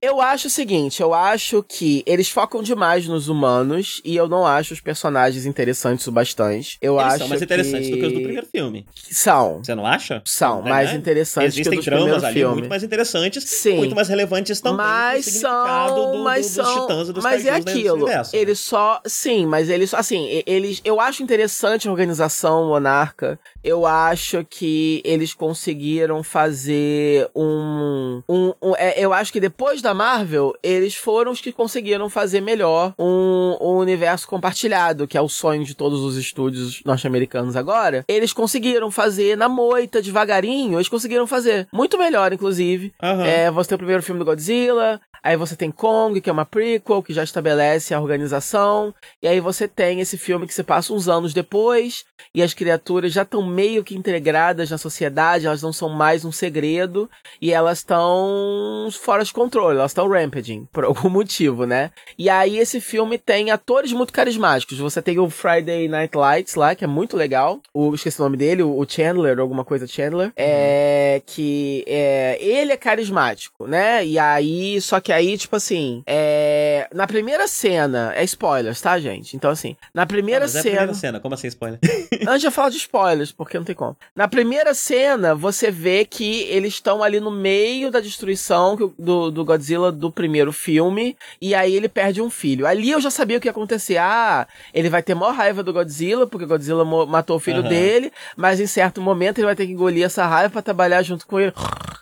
eu 0.00 0.20
acho 0.20 0.48
o 0.48 0.50
seguinte, 0.50 1.00
eu 1.00 1.12
acho 1.12 1.62
que 1.62 2.02
eles 2.06 2.28
focam 2.28 2.62
demais 2.62 3.06
nos 3.06 3.28
humanos 3.28 4.00
e 4.04 4.16
eu 4.16 4.28
não 4.28 4.46
acho 4.46 4.74
os 4.74 4.80
personagens 4.80 5.46
interessantes 5.46 6.06
o 6.06 6.12
bastante. 6.12 6.78
Eu 6.80 6.98
eles 6.98 7.06
acho 7.06 7.18
são 7.18 7.28
mais 7.28 7.42
interessantes 7.42 7.88
que... 7.88 7.94
do 7.94 8.00
que 8.00 8.06
os 8.06 8.12
do 8.12 8.20
primeiro 8.20 8.46
filme. 8.46 8.86
São. 9.10 9.58
Você 9.58 9.74
não 9.74 9.86
acha? 9.86 10.22
São, 10.24 10.66
é, 10.66 10.70
mais 10.70 10.90
né? 10.90 10.96
interessantes 10.96 11.54
Existem 11.54 11.72
que 11.72 11.78
os 11.78 11.84
do 11.84 11.90
tramas 11.90 12.24
ali 12.24 12.34
filme. 12.34 12.54
muito 12.54 12.68
mais 12.68 12.82
interessantes, 12.82 13.44
Sim. 13.44 13.76
muito 13.76 13.94
mais 13.98 14.08
relevantes 14.08 14.60
também 14.60 14.78
mas 14.78 15.24
são, 15.26 16.12
do, 16.12 16.18
mas 16.22 16.46
do, 16.46 16.52
são, 16.52 16.64
dos 16.64 16.82
titãs 16.82 17.08
e 17.08 17.12
dos 17.12 17.24
Mas 17.24 17.44
é 17.44 17.50
aquilo, 17.50 18.06
eles 18.32 18.60
só, 18.60 19.00
sim, 19.04 19.44
mas 19.44 19.68
eles, 19.68 19.92
assim, 19.92 20.42
eles, 20.46 20.80
eu 20.84 21.00
acho 21.00 21.22
interessante 21.22 21.88
a 21.88 21.90
organização 21.90 22.68
Monarca, 22.68 23.38
eu 23.62 23.84
acho 23.84 24.44
que 24.48 25.02
eles 25.04 25.34
conseguiram 25.34 26.22
fazer 26.22 27.28
um, 27.34 28.22
um, 28.28 28.54
um 28.62 28.74
é, 28.76 28.98
eu 28.98 29.12
acho 29.12 29.32
que 29.32 29.40
depois 29.40 29.82
da 29.82 29.92
Marvel, 29.92 30.54
eles 30.62 30.94
foram 30.94 31.32
os 31.32 31.40
que 31.40 31.52
conseguiram 31.52 32.08
fazer 32.08 32.40
melhor 32.40 32.94
um, 32.98 33.56
um 33.60 33.76
universo 33.78 34.28
compartilhado, 34.28 35.06
que 35.06 35.18
é 35.18 35.20
o 35.20 35.28
sonho 35.28 35.64
de 35.64 35.74
todos 35.74 36.00
os 36.00 36.16
estúdios 36.16 36.82
norte-americanos 36.84 37.56
agora. 37.56 38.04
Eles 38.06 38.32
conseguiram 38.32 38.90
fazer 38.90 39.36
na 39.36 39.48
moita, 39.48 40.00
devagarinho, 40.00 40.76
eles 40.76 40.88
conseguiram 40.88 41.26
fazer. 41.26 41.66
Muito 41.72 41.98
melhor, 41.98 42.32
inclusive. 42.32 42.92
Uhum. 43.02 43.24
É, 43.24 43.50
você 43.50 43.68
tem 43.68 43.76
o 43.76 43.78
primeiro 43.88 44.02
filme 44.02 44.18
do 44.18 44.24
Godzilla, 44.24 45.00
Aí 45.22 45.36
você 45.36 45.56
tem 45.56 45.70
Kong, 45.70 46.20
que 46.20 46.30
é 46.30 46.32
uma 46.32 46.44
prequel, 46.44 47.02
que 47.02 47.12
já 47.12 47.22
estabelece 47.22 47.94
a 47.94 48.00
organização. 48.00 48.94
E 49.22 49.28
aí 49.28 49.40
você 49.40 49.66
tem 49.66 50.00
esse 50.00 50.16
filme 50.16 50.46
que 50.46 50.54
se 50.54 50.62
passa 50.62 50.92
uns 50.92 51.08
anos 51.08 51.34
depois, 51.34 52.04
e 52.34 52.42
as 52.42 52.54
criaturas 52.54 53.12
já 53.12 53.22
estão 53.22 53.46
meio 53.46 53.84
que 53.84 53.96
integradas 53.96 54.70
na 54.70 54.78
sociedade, 54.78 55.46
elas 55.46 55.62
não 55.62 55.72
são 55.72 55.88
mais 55.88 56.24
um 56.24 56.32
segredo, 56.32 57.10
e 57.40 57.52
elas 57.52 57.78
estão 57.78 58.88
fora 58.92 59.24
de 59.24 59.32
controle, 59.32 59.78
elas 59.78 59.90
estão 59.90 60.08
rampaging, 60.08 60.66
por 60.72 60.84
algum 60.84 61.08
motivo, 61.08 61.66
né? 61.66 61.90
E 62.16 62.28
aí 62.28 62.58
esse 62.58 62.80
filme 62.80 63.18
tem 63.18 63.50
atores 63.50 63.92
muito 63.92 64.12
carismáticos. 64.12 64.78
Você 64.78 65.02
tem 65.02 65.18
o 65.18 65.30
Friday 65.30 65.88
Night 65.88 66.16
Lights 66.16 66.54
lá, 66.54 66.74
que 66.74 66.84
é 66.84 66.88
muito 66.88 67.16
legal. 67.16 67.60
O, 67.74 67.94
esqueci 67.94 68.20
o 68.20 68.24
nome 68.24 68.36
dele, 68.36 68.62
o 68.62 68.84
Chandler, 68.88 69.38
alguma 69.38 69.64
coisa 69.64 69.86
Chandler. 69.86 70.32
É. 70.36 71.22
Que 71.26 71.84
é, 71.86 72.38
ele 72.40 72.72
é 72.72 72.76
carismático, 72.76 73.66
né? 73.66 73.77
E 74.04 74.18
aí, 74.18 74.80
só 74.80 75.00
que 75.00 75.12
aí, 75.12 75.36
tipo 75.36 75.56
assim, 75.56 76.02
é, 76.06 76.88
na 76.92 77.06
primeira 77.06 77.46
cena, 77.46 78.12
é 78.14 78.24
spoilers, 78.24 78.80
tá, 78.80 78.98
gente? 78.98 79.36
Então, 79.36 79.50
assim, 79.50 79.76
na 79.92 80.06
primeira 80.06 80.46
não, 80.46 80.48
cena. 80.48 80.58
É 80.58 80.70
primeira 80.70 80.94
cena, 80.94 81.20
como 81.20 81.34
assim 81.34 81.48
spoiler? 81.48 81.78
Antes 82.26 82.40
de 82.42 82.50
falar 82.50 82.70
de 82.70 82.76
spoilers, 82.76 83.32
porque 83.32 83.58
não 83.58 83.64
tem 83.64 83.74
como. 83.74 83.96
Na 84.14 84.28
primeira 84.28 84.74
cena, 84.74 85.34
você 85.34 85.70
vê 85.70 86.04
que 86.04 86.42
eles 86.42 86.74
estão 86.74 87.02
ali 87.02 87.20
no 87.20 87.30
meio 87.30 87.90
da 87.90 88.00
destruição 88.00 88.76
do, 88.98 89.30
do 89.30 89.44
Godzilla 89.44 89.92
do 89.92 90.10
primeiro 90.10 90.52
filme, 90.52 91.16
e 91.40 91.54
aí 91.54 91.74
ele 91.74 91.88
perde 91.88 92.22
um 92.22 92.30
filho. 92.30 92.66
Ali 92.66 92.90
eu 92.90 93.00
já 93.00 93.10
sabia 93.10 93.38
o 93.38 93.40
que 93.40 93.48
ia 93.48 93.52
acontecer. 93.52 93.98
Ah, 93.98 94.46
ele 94.72 94.88
vai 94.88 95.02
ter 95.02 95.14
maior 95.14 95.34
raiva 95.34 95.62
do 95.62 95.72
Godzilla, 95.72 96.26
porque 96.26 96.44
o 96.44 96.48
Godzilla 96.48 96.84
matou 96.84 97.36
o 97.36 97.40
filho 97.40 97.62
uhum. 97.62 97.68
dele, 97.68 98.12
mas 98.36 98.60
em 98.60 98.66
certo 98.66 99.00
momento 99.00 99.38
ele 99.38 99.46
vai 99.46 99.56
ter 99.56 99.66
que 99.66 99.72
engolir 99.72 100.04
essa 100.04 100.26
raiva 100.26 100.50
para 100.50 100.62
trabalhar 100.62 101.02
junto 101.02 101.26
com 101.26 101.38
ele. 101.40 101.52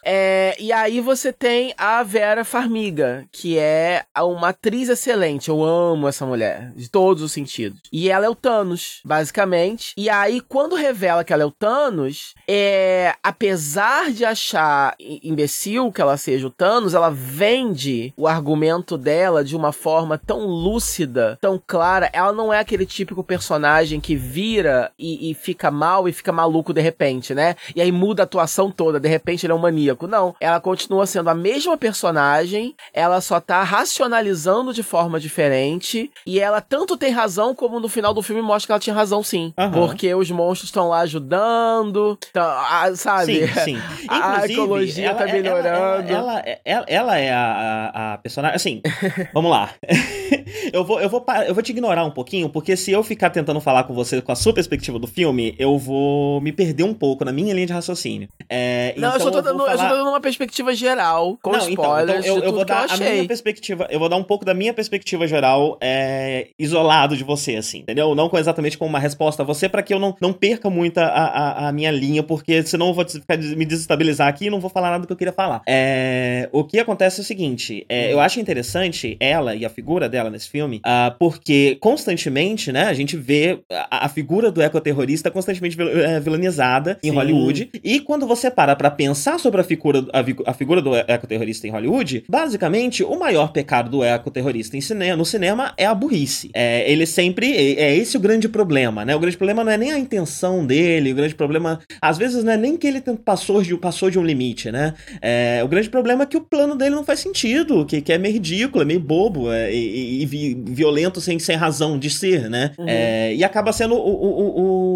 É, 0.08 0.56
e 0.60 0.72
aí 0.72 1.00
você 1.00 1.32
tem 1.32 1.65
a 1.76 2.02
Vera 2.02 2.44
Farmiga, 2.44 3.26
que 3.32 3.58
é 3.58 4.04
uma 4.18 4.48
atriz 4.48 4.88
excelente. 4.88 5.48
Eu 5.48 5.62
amo 5.62 6.08
essa 6.08 6.24
mulher, 6.24 6.72
de 6.74 6.88
todos 6.88 7.22
os 7.22 7.32
sentidos. 7.32 7.80
E 7.92 8.10
ela 8.10 8.26
é 8.26 8.28
o 8.28 8.34
Thanos, 8.34 9.00
basicamente. 9.04 9.92
E 9.96 10.08
aí, 10.08 10.40
quando 10.40 10.74
revela 10.74 11.24
que 11.24 11.32
ela 11.32 11.42
é 11.42 11.46
o 11.46 11.50
Thanos, 11.50 12.34
é, 12.48 13.14
apesar 13.22 14.10
de 14.10 14.24
achar 14.24 14.94
imbecil 14.98 15.90
que 15.92 16.00
ela 16.00 16.16
seja 16.16 16.46
o 16.46 16.50
Thanos, 16.50 16.94
ela 16.94 17.10
vende 17.10 18.12
o 18.16 18.28
argumento 18.28 18.96
dela 18.96 19.44
de 19.44 19.56
uma 19.56 19.72
forma 19.72 20.18
tão 20.18 20.46
lúcida, 20.46 21.38
tão 21.40 21.60
clara. 21.64 22.08
Ela 22.12 22.32
não 22.32 22.52
é 22.52 22.60
aquele 22.60 22.86
típico 22.86 23.24
personagem 23.24 24.00
que 24.00 24.14
vira 24.14 24.92
e, 24.98 25.30
e 25.30 25.34
fica 25.34 25.70
mal 25.70 26.08
e 26.08 26.12
fica 26.12 26.32
maluco 26.32 26.72
de 26.72 26.80
repente, 26.80 27.34
né? 27.34 27.56
E 27.74 27.80
aí 27.80 27.90
muda 27.90 28.22
a 28.22 28.24
atuação 28.24 28.70
toda. 28.70 29.00
De 29.00 29.08
repente 29.08 29.44
ele 29.44 29.52
é 29.52 29.56
um 29.56 29.58
maníaco 29.58 30.06
não. 30.06 30.34
Ela 30.40 30.60
continua 30.60 31.06
sendo 31.06 31.28
a 31.28 31.34
mesma 31.34 31.55
personagem, 31.78 32.74
ela 32.92 33.20
só 33.20 33.40
tá 33.40 33.62
racionalizando 33.62 34.72
de 34.72 34.82
forma 34.82 35.20
diferente. 35.20 36.10
E 36.26 36.40
ela 36.40 36.60
tanto 36.60 36.96
tem 36.96 37.10
razão, 37.10 37.54
como 37.54 37.80
no 37.80 37.88
final 37.88 38.12
do 38.12 38.22
filme 38.22 38.42
mostra 38.42 38.66
que 38.66 38.72
ela 38.72 38.80
tinha 38.80 38.94
razão 38.94 39.22
sim. 39.22 39.52
Uhum. 39.58 39.70
Porque 39.70 40.14
os 40.14 40.30
monstros 40.30 40.68
estão 40.68 40.88
lá 40.88 41.00
ajudando, 41.00 42.18
tá, 42.32 42.92
sabe? 42.96 43.46
Sim, 43.48 43.60
sim. 43.64 43.78
a 44.08 44.44
ecologia 44.46 45.10
ela, 45.10 45.18
tá 45.18 45.26
melhorando. 45.26 46.12
Ela, 46.12 46.42
ela, 46.64 46.84
ela 46.88 47.18
é 47.18 47.32
a, 47.32 48.14
a, 48.14 48.18
personagem. 48.18 48.56
Assim, 48.56 48.82
vamos 49.32 49.50
lá. 49.50 49.70
eu, 50.72 50.84
vou, 50.84 51.00
eu, 51.00 51.08
vou, 51.08 51.24
eu 51.46 51.54
vou 51.54 51.62
te 51.62 51.70
ignorar 51.70 52.04
um 52.04 52.10
pouquinho, 52.10 52.48
porque 52.48 52.76
se 52.76 52.90
eu 52.90 53.02
ficar 53.02 53.30
tentando 53.30 53.60
falar 53.60 53.84
com 53.84 53.94
você 53.94 54.20
com 54.20 54.32
a 54.32 54.36
sua 54.36 54.52
perspectiva 54.52 54.98
do 54.98 55.06
filme, 55.06 55.54
eu 55.58 55.78
vou 55.78 56.40
me 56.40 56.52
perder 56.52 56.84
um 56.84 56.94
pouco 56.94 57.24
na 57.24 57.32
minha 57.32 57.54
linha 57.54 57.66
de 57.66 57.72
raciocínio. 57.72 58.28
É, 58.48 58.94
não, 58.96 59.08
então 59.08 59.14
eu 59.14 59.20
só 59.20 59.30
tô 59.30 59.42
dando, 59.42 59.64
falar 59.64 59.88
tô 59.88 59.96
dando 59.96 60.10
uma 60.10 60.20
perspectiva 60.20 60.74
geral, 60.74 61.38
com 61.46 61.52
não, 61.52 61.68
spoilers 61.68 62.24
então, 62.26 62.38
então 62.38 62.44
eu, 62.44 62.44
eu 62.44 62.52
vou 62.52 62.64
dar 62.64 62.86
a 62.90 62.96
minha 62.96 63.24
perspectiva, 63.24 63.86
eu 63.88 64.00
vou 64.00 64.08
dar 64.08 64.16
um 64.16 64.24
pouco 64.24 64.44
da 64.44 64.52
minha 64.52 64.74
perspectiva 64.74 65.28
geral 65.28 65.78
é, 65.80 66.48
isolado 66.58 67.16
de 67.16 67.22
você, 67.22 67.54
assim, 67.54 67.78
entendeu? 67.78 68.14
Não 68.16 68.28
com, 68.28 68.36
exatamente 68.36 68.76
como 68.76 68.88
uma 68.88 68.98
resposta 68.98 69.42
a 69.42 69.46
você, 69.46 69.68
para 69.68 69.82
que 69.82 69.94
eu 69.94 70.00
não, 70.00 70.16
não 70.20 70.32
perca 70.32 70.68
muito 70.68 70.98
a, 70.98 71.06
a, 71.06 71.68
a, 71.68 71.72
minha 71.72 71.90
linha, 71.92 72.22
porque 72.22 72.62
senão 72.64 72.88
eu 72.88 72.94
vou 72.94 73.08
ficar, 73.08 73.38
me 73.38 73.64
desestabilizar 73.64 74.26
aqui 74.26 74.46
e 74.46 74.50
não 74.50 74.58
vou 74.58 74.68
falar 74.68 74.90
nada 74.90 75.02
do 75.02 75.06
que 75.06 75.12
eu 75.12 75.16
queria 75.16 75.32
falar. 75.32 75.62
É, 75.68 76.48
o 76.52 76.64
que 76.64 76.80
acontece 76.80 77.20
é 77.20 77.22
o 77.22 77.24
seguinte, 77.24 77.86
é, 77.88 78.12
eu 78.12 78.18
acho 78.18 78.40
interessante 78.40 79.16
ela 79.20 79.54
e 79.54 79.64
a 79.64 79.70
figura 79.70 80.08
dela 80.08 80.30
nesse 80.30 80.50
filme, 80.50 80.78
uh, 80.78 81.16
porque 81.18 81.76
constantemente, 81.80 82.72
né, 82.72 82.84
a 82.84 82.94
gente 82.94 83.16
vê 83.16 83.60
a, 83.70 84.06
a 84.06 84.08
figura 84.08 84.50
do 84.50 84.60
ecoterrorista 84.60 85.30
constantemente 85.30 85.76
vil, 85.76 85.88
é, 85.88 86.18
vilanizada 86.18 86.98
em 87.02 87.10
Sim. 87.10 87.16
Hollywood, 87.16 87.70
e 87.84 88.00
quando 88.00 88.26
você 88.26 88.50
para 88.50 88.74
pra 88.74 88.90
pensar 88.90 89.38
sobre 89.38 89.60
a 89.60 89.64
figura, 89.64 90.04
a, 90.12 90.50
a 90.50 90.54
figura 90.54 90.82
do 90.82 90.96
ecoterrorista 90.96 91.35
em 91.66 91.70
Hollywood, 91.70 92.24
basicamente, 92.28 93.02
o 93.02 93.18
maior 93.18 93.52
pecado 93.52 93.90
do 93.90 94.04
ecoterrorista 94.04 94.76
em 94.76 94.80
cinema, 94.80 95.16
no 95.16 95.24
cinema 95.24 95.72
é 95.76 95.86
a 95.86 95.94
burrice. 95.94 96.50
É, 96.54 96.90
ele 96.90 97.06
sempre. 97.06 97.52
É, 97.52 97.86
é 97.86 97.96
esse 97.96 98.16
o 98.16 98.20
grande 98.20 98.48
problema, 98.48 99.04
né? 99.04 99.14
O 99.14 99.18
grande 99.18 99.36
problema 99.36 99.64
não 99.64 99.72
é 99.72 99.76
nem 99.76 99.92
a 99.92 99.98
intenção 99.98 100.64
dele, 100.66 101.12
o 101.12 101.14
grande 101.14 101.34
problema. 101.34 101.80
Às 102.00 102.18
vezes 102.18 102.44
não 102.44 102.52
é 102.52 102.56
nem 102.56 102.76
que 102.76 102.86
ele 102.86 103.00
passou 103.24 103.62
de, 103.62 103.76
passou 103.76 104.10
de 104.10 104.18
um 104.18 104.24
limite, 104.24 104.70
né? 104.70 104.94
É, 105.20 105.60
o 105.64 105.68
grande 105.68 105.88
problema 105.88 106.24
é 106.24 106.26
que 106.26 106.36
o 106.36 106.40
plano 106.40 106.74
dele 106.74 106.94
não 106.94 107.04
faz 107.04 107.20
sentido, 107.20 107.84
que, 107.84 108.00
que 108.00 108.12
é 108.12 108.18
meio 108.18 108.34
ridículo, 108.34 108.82
é 108.82 108.84
meio 108.84 109.00
bobo 109.00 109.52
é, 109.52 109.72
e, 109.72 110.22
e, 110.22 110.24
e, 110.24 110.54
violento 110.54 111.20
sem, 111.20 111.38
sem 111.38 111.56
razão 111.56 111.98
de 111.98 112.10
ser, 112.10 112.48
né? 112.48 112.72
Uhum. 112.78 112.86
É, 112.88 113.34
e 113.34 113.44
acaba 113.44 113.72
sendo 113.72 113.94
o, 113.94 113.98
o, 113.98 114.60
o, 114.60 114.95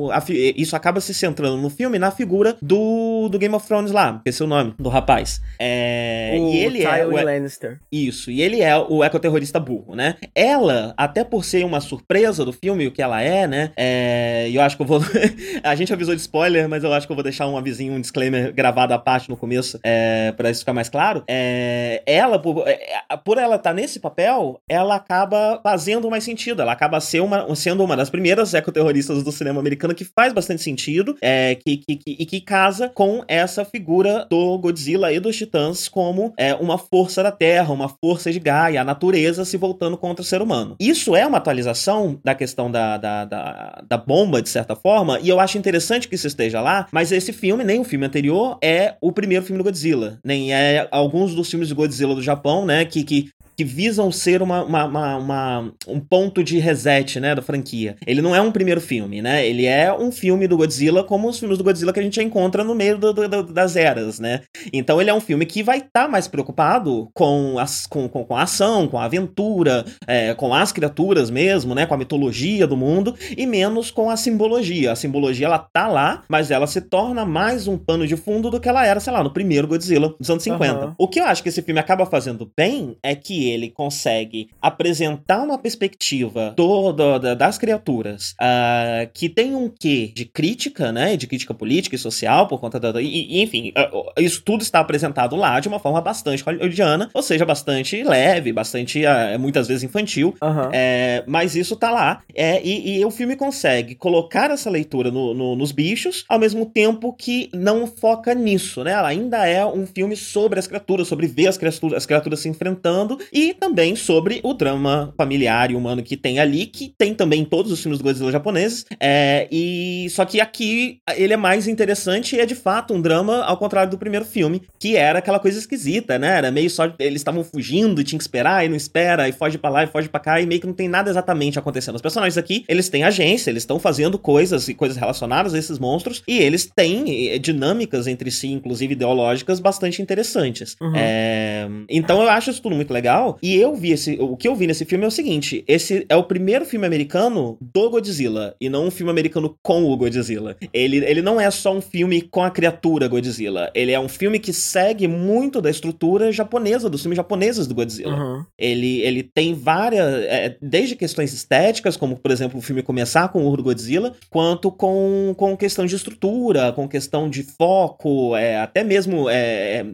o 0.00 0.10
a, 0.10 0.22
isso 0.28 0.76
acaba 0.76 1.00
se 1.00 1.12
centrando 1.12 1.56
no 1.56 1.70
filme 1.70 1.98
na 1.98 2.10
figura 2.10 2.56
do, 2.62 3.28
do 3.28 3.38
Game 3.38 3.54
of 3.54 3.66
Thrones 3.66 3.92
lá, 3.92 4.16
esqueci 4.16 4.42
o 4.42 4.46
nome 4.46 4.74
do 4.78 4.88
rapaz. 4.88 5.40
É, 5.58 6.36
o 6.38 6.48
e 6.48 6.56
ele 6.58 6.82
é 6.82 7.06
o 7.06 7.10
Lannister. 7.10 7.80
Isso, 7.90 8.30
e 8.30 8.40
ele 8.40 8.60
é 8.60 8.76
o 8.76 9.04
ecoterrorista 9.04 9.60
burro, 9.60 9.94
né? 9.94 10.16
Ela, 10.34 10.94
até 10.96 11.24
por 11.24 11.44
ser 11.44 11.64
uma 11.64 11.80
surpresa 11.80 12.44
do 12.44 12.52
filme, 12.52 12.86
o 12.86 12.92
que 12.92 13.02
ela 13.02 13.20
é, 13.20 13.46
né? 13.46 13.72
É, 13.76 14.48
e 14.48 14.56
eu 14.56 14.62
acho 14.62 14.76
que 14.76 14.82
eu 14.82 14.86
vou. 14.86 15.00
a 15.62 15.74
gente 15.74 15.92
avisou 15.92 16.14
de 16.14 16.20
spoiler, 16.20 16.68
mas 16.68 16.84
eu 16.84 16.92
acho 16.92 17.06
que 17.06 17.12
eu 17.12 17.16
vou 17.16 17.22
deixar 17.22 17.46
um 17.46 17.56
avisinho, 17.56 17.92
um 17.92 18.00
disclaimer 18.00 18.52
gravado 18.52 18.94
à 18.94 18.98
parte 18.98 19.28
no 19.28 19.36
começo, 19.36 19.78
é, 19.82 20.32
para 20.32 20.50
isso 20.50 20.60
ficar 20.60 20.72
mais 20.72 20.88
claro. 20.88 21.24
É, 21.28 22.02
ela, 22.06 22.38
por, 22.38 22.66
é, 22.66 22.78
por 23.24 23.38
ela 23.38 23.56
estar 23.56 23.70
tá 23.70 23.74
nesse 23.74 24.00
papel, 24.00 24.60
ela 24.68 24.94
acaba 24.94 25.60
fazendo 25.62 26.10
mais 26.10 26.24
sentido. 26.24 26.62
Ela 26.62 26.72
acaba 26.72 27.00
ser 27.00 27.20
uma, 27.20 27.54
sendo 27.54 27.84
uma 27.84 27.96
das 27.96 28.10
primeiras 28.10 28.54
ecoterroristas 28.54 29.22
do 29.22 29.32
cinema 29.32 29.60
americano 29.60 29.94
que 29.94 29.99
faz 30.04 30.32
bastante 30.32 30.62
sentido 30.62 31.16
é, 31.20 31.54
que, 31.54 31.76
que, 31.78 31.96
que, 31.96 32.16
e 32.18 32.26
que 32.26 32.40
casa 32.40 32.88
com 32.88 33.24
essa 33.28 33.64
figura 33.64 34.26
do 34.30 34.58
Godzilla 34.58 35.12
e 35.12 35.20
dos 35.20 35.36
Titãs 35.36 35.88
como 35.88 36.32
é, 36.36 36.54
uma 36.54 36.78
força 36.78 37.22
da 37.22 37.32
Terra, 37.32 37.72
uma 37.72 37.88
força 37.88 38.32
de 38.32 38.38
Gaia, 38.38 38.80
a 38.80 38.84
natureza 38.84 39.44
se 39.44 39.56
voltando 39.56 39.96
contra 39.96 40.22
o 40.22 40.24
ser 40.24 40.42
humano. 40.42 40.76
Isso 40.80 41.14
é 41.14 41.26
uma 41.26 41.38
atualização 41.38 42.18
da 42.24 42.34
questão 42.34 42.70
da, 42.70 42.96
da, 42.96 43.24
da, 43.24 43.82
da 43.86 43.96
bomba, 43.98 44.42
de 44.42 44.48
certa 44.48 44.74
forma, 44.74 45.18
e 45.20 45.28
eu 45.28 45.40
acho 45.40 45.58
interessante 45.58 46.08
que 46.08 46.14
isso 46.14 46.26
esteja 46.26 46.60
lá, 46.60 46.86
mas 46.92 47.12
esse 47.12 47.32
filme, 47.32 47.64
nem 47.64 47.80
o 47.80 47.84
filme 47.84 48.06
anterior, 48.06 48.58
é 48.62 48.94
o 49.00 49.12
primeiro 49.12 49.44
filme 49.44 49.58
do 49.58 49.64
Godzilla, 49.64 50.18
nem 50.24 50.52
é 50.52 50.88
alguns 50.90 51.34
dos 51.34 51.48
filmes 51.50 51.68
de 51.68 51.74
Godzilla 51.74 52.14
do 52.14 52.22
Japão, 52.22 52.64
né, 52.64 52.84
que, 52.84 53.04
que 53.04 53.30
que 53.60 53.64
visam 53.64 54.10
ser 54.10 54.40
uma, 54.40 54.64
uma, 54.64 54.84
uma, 54.86 55.16
uma, 55.18 55.72
um 55.86 56.00
ponto 56.00 56.42
de 56.42 56.58
reset, 56.58 57.20
né, 57.20 57.34
da 57.34 57.42
franquia. 57.42 57.94
Ele 58.06 58.22
não 58.22 58.34
é 58.34 58.40
um 58.40 58.50
primeiro 58.50 58.80
filme, 58.80 59.20
né? 59.20 59.46
Ele 59.46 59.66
é 59.66 59.92
um 59.92 60.10
filme 60.10 60.48
do 60.48 60.56
Godzilla 60.56 61.04
como 61.04 61.28
os 61.28 61.38
filmes 61.38 61.58
do 61.58 61.64
Godzilla 61.64 61.92
que 61.92 62.00
a 62.00 62.02
gente 62.02 62.22
encontra 62.22 62.64
no 62.64 62.74
meio 62.74 62.96
do, 62.96 63.12
do, 63.12 63.42
das 63.42 63.76
eras, 63.76 64.18
né? 64.18 64.40
Então 64.72 64.98
ele 64.98 65.10
é 65.10 65.14
um 65.14 65.20
filme 65.20 65.44
que 65.44 65.62
vai 65.62 65.76
estar 65.76 66.04
tá 66.04 66.08
mais 66.08 66.26
preocupado 66.26 67.10
com, 67.12 67.58
as, 67.58 67.86
com, 67.86 68.08
com, 68.08 68.24
com, 68.24 68.34
a 68.34 68.44
ação, 68.44 68.88
com 68.88 68.96
a 68.96 69.04
aventura, 69.04 69.84
é, 70.06 70.32
com 70.32 70.54
as 70.54 70.72
criaturas 70.72 71.28
mesmo, 71.28 71.74
né? 71.74 71.84
Com 71.84 71.92
a 71.92 71.98
mitologia 71.98 72.66
do 72.66 72.78
mundo 72.78 73.14
e 73.36 73.44
menos 73.44 73.90
com 73.90 74.08
a 74.08 74.16
simbologia. 74.16 74.92
A 74.92 74.96
simbologia 74.96 75.48
ela 75.48 75.58
tá 75.58 75.86
lá, 75.86 76.22
mas 76.30 76.50
ela 76.50 76.66
se 76.66 76.80
torna 76.80 77.26
mais 77.26 77.68
um 77.68 77.76
pano 77.76 78.06
de 78.06 78.16
fundo 78.16 78.48
do 78.48 78.58
que 78.58 78.70
ela 78.70 78.86
era, 78.86 79.00
sei 79.00 79.12
lá, 79.12 79.22
no 79.22 79.30
primeiro 79.30 79.68
Godzilla 79.68 80.14
dos 80.18 80.30
anos 80.30 80.44
50. 80.44 80.86
Uhum. 80.86 80.94
O 80.96 81.06
que 81.06 81.20
eu 81.20 81.24
acho 81.26 81.42
que 81.42 81.50
esse 81.50 81.60
filme 81.60 81.78
acaba 81.78 82.06
fazendo 82.06 82.50
bem 82.56 82.96
é 83.02 83.14
que 83.14 83.49
ele 83.50 83.70
consegue 83.70 84.48
apresentar 84.60 85.42
uma 85.42 85.58
perspectiva 85.58 86.54
do, 86.56 86.92
do, 86.92 87.18
das 87.34 87.58
criaturas 87.58 88.32
uh, 88.32 89.10
que 89.12 89.28
tem 89.28 89.54
um 89.54 89.68
quê 89.68 90.10
de 90.14 90.24
crítica, 90.24 90.92
né? 90.92 91.16
De 91.16 91.26
crítica 91.26 91.54
política 91.54 91.96
e 91.96 91.98
social 91.98 92.46
por 92.46 92.60
conta 92.60 92.78
da. 92.78 93.00
E, 93.00 93.42
enfim, 93.42 93.72
uh, 93.76 94.20
isso 94.20 94.42
tudo 94.42 94.62
está 94.62 94.80
apresentado 94.80 95.36
lá 95.36 95.60
de 95.60 95.68
uma 95.68 95.78
forma 95.78 96.00
bastante 96.00 96.42
hollywoodiana, 96.42 97.10
ou 97.12 97.22
seja, 97.22 97.44
bastante 97.44 98.02
leve, 98.02 98.52
bastante, 98.52 99.02
uh, 99.04 99.38
muitas 99.38 99.68
vezes 99.68 99.82
infantil. 99.82 100.34
Uhum. 100.42 100.70
É, 100.72 101.24
mas 101.26 101.54
isso 101.54 101.76
tá 101.76 101.90
lá. 101.90 102.22
É, 102.34 102.60
e, 102.62 102.98
e, 102.98 103.04
o 103.04 103.10
filme 103.10 103.36
consegue 103.36 103.94
colocar 103.94 104.50
essa 104.50 104.70
leitura 104.70 105.10
no, 105.10 105.34
no, 105.34 105.56
nos 105.56 105.72
bichos, 105.72 106.24
ao 106.28 106.38
mesmo 106.38 106.66
tempo 106.66 107.12
que 107.12 107.50
não 107.52 107.86
foca 107.86 108.34
nisso, 108.34 108.84
né? 108.84 108.92
Ela 108.92 109.08
ainda 109.08 109.46
é 109.46 109.64
um 109.64 109.86
filme 109.86 110.16
sobre 110.16 110.58
as 110.58 110.66
criaturas, 110.66 111.08
sobre 111.08 111.26
ver 111.26 111.48
as 111.48 111.56
criaturas, 111.56 111.98
as 111.98 112.06
criaturas 112.06 112.40
se 112.40 112.48
enfrentando 112.48 113.18
e 113.32 113.54
também 113.54 113.96
sobre 113.96 114.40
o 114.42 114.54
drama 114.54 115.12
familiar 115.16 115.70
e 115.70 115.74
humano 115.74 116.02
que 116.02 116.16
tem 116.16 116.38
ali, 116.38 116.66
que 116.66 116.92
tem 116.96 117.14
também 117.14 117.42
em 117.42 117.44
todos 117.44 117.72
os 117.72 117.80
filmes 117.80 117.98
do 117.98 118.04
Godzilla 118.04 118.32
japoneses. 118.32 118.84
É, 118.98 119.48
e 119.50 120.08
só 120.10 120.24
que 120.24 120.40
aqui 120.40 120.98
ele 121.16 121.32
é 121.32 121.36
mais 121.36 121.68
interessante 121.68 122.36
e 122.36 122.40
é 122.40 122.46
de 122.46 122.54
fato 122.54 122.94
um 122.94 123.00
drama 123.00 123.42
ao 123.42 123.56
contrário 123.56 123.90
do 123.90 123.98
primeiro 123.98 124.24
filme, 124.24 124.62
que 124.78 124.96
era 124.96 125.18
aquela 125.18 125.38
coisa 125.38 125.58
esquisita, 125.58 126.18
né? 126.18 126.38
Era 126.38 126.50
meio 126.50 126.70
só 126.70 126.92
eles 126.98 127.20
estavam 127.20 127.44
fugindo, 127.44 128.02
tinha 128.02 128.18
que 128.18 128.24
esperar 128.24 128.64
e 128.64 128.68
não 128.68 128.76
espera, 128.76 129.28
e 129.28 129.32
foge 129.32 129.58
para 129.58 129.70
lá 129.70 129.84
e 129.84 129.86
foge 129.86 130.08
para 130.08 130.20
cá, 130.20 130.40
e 130.40 130.46
meio 130.46 130.60
que 130.60 130.66
não 130.66 130.74
tem 130.74 130.88
nada 130.88 131.10
exatamente 131.10 131.58
acontecendo. 131.58 131.94
Os 131.96 132.02
personagens 132.02 132.38
aqui, 132.38 132.64
eles 132.68 132.88
têm 132.88 133.04
agência, 133.04 133.50
eles 133.50 133.62
estão 133.62 133.78
fazendo 133.78 134.18
coisas 134.18 134.68
e 134.68 134.74
coisas 134.74 134.96
relacionadas 134.96 135.54
a 135.54 135.58
esses 135.58 135.78
monstros, 135.78 136.22
e 136.26 136.38
eles 136.38 136.70
têm 136.74 137.38
dinâmicas 137.40 138.06
entre 138.06 138.30
si, 138.30 138.48
inclusive 138.48 138.92
ideológicas, 138.92 139.60
bastante 139.60 140.02
interessantes. 140.02 140.76
Uhum. 140.80 140.92
É, 140.94 141.68
então 141.88 142.22
eu 142.22 142.28
acho 142.28 142.50
isso 142.50 142.62
tudo 142.62 142.74
muito 142.74 142.92
legal. 142.92 143.19
E 143.42 143.56
eu 143.56 143.74
vi 143.74 143.92
esse. 143.92 144.16
O 144.20 144.36
que 144.36 144.48
eu 144.48 144.54
vi 144.54 144.66
nesse 144.66 144.84
filme 144.84 145.04
é 145.04 145.08
o 145.08 145.10
seguinte: 145.10 145.64
esse 145.66 146.06
é 146.08 146.16
o 146.16 146.24
primeiro 146.24 146.64
filme 146.64 146.86
americano 146.86 147.56
do 147.60 147.90
Godzilla. 147.90 148.54
E 148.60 148.68
não 148.68 148.86
um 148.86 148.90
filme 148.90 149.10
americano 149.10 149.56
com 149.62 149.84
o 149.84 149.96
Godzilla. 149.96 150.56
Ele, 150.72 150.98
ele 150.98 151.22
não 151.22 151.40
é 151.40 151.50
só 151.50 151.74
um 151.74 151.80
filme 151.80 152.22
com 152.22 152.42
a 152.42 152.50
criatura 152.50 153.08
Godzilla. 153.08 153.70
Ele 153.74 153.92
é 153.92 154.00
um 154.00 154.08
filme 154.08 154.38
que 154.38 154.52
segue 154.52 155.06
muito 155.06 155.60
da 155.60 155.70
estrutura 155.70 156.32
japonesa, 156.32 156.88
dos 156.88 157.02
filmes 157.02 157.16
japoneses 157.16 157.66
do 157.66 157.74
Godzilla. 157.74 158.14
Uhum. 158.14 158.44
Ele, 158.58 159.00
ele 159.00 159.22
tem 159.22 159.54
várias. 159.54 160.06
É, 160.24 160.56
desde 160.60 160.96
questões 160.96 161.32
estéticas, 161.32 161.96
como 161.96 162.16
por 162.16 162.30
exemplo 162.30 162.58
o 162.58 162.62
filme 162.62 162.82
começar 162.82 163.28
com 163.28 163.46
o 163.46 163.62
Godzilla, 163.62 164.14
quanto 164.28 164.70
com, 164.70 165.34
com 165.36 165.56
questão 165.56 165.86
de 165.86 165.94
estrutura, 165.94 166.72
com 166.72 166.88
questão 166.88 167.28
de 167.28 167.42
foco, 167.42 168.36
é, 168.36 168.58
até 168.58 168.82
mesmo 168.82 169.28
é, 169.28 169.78
é 169.78 169.86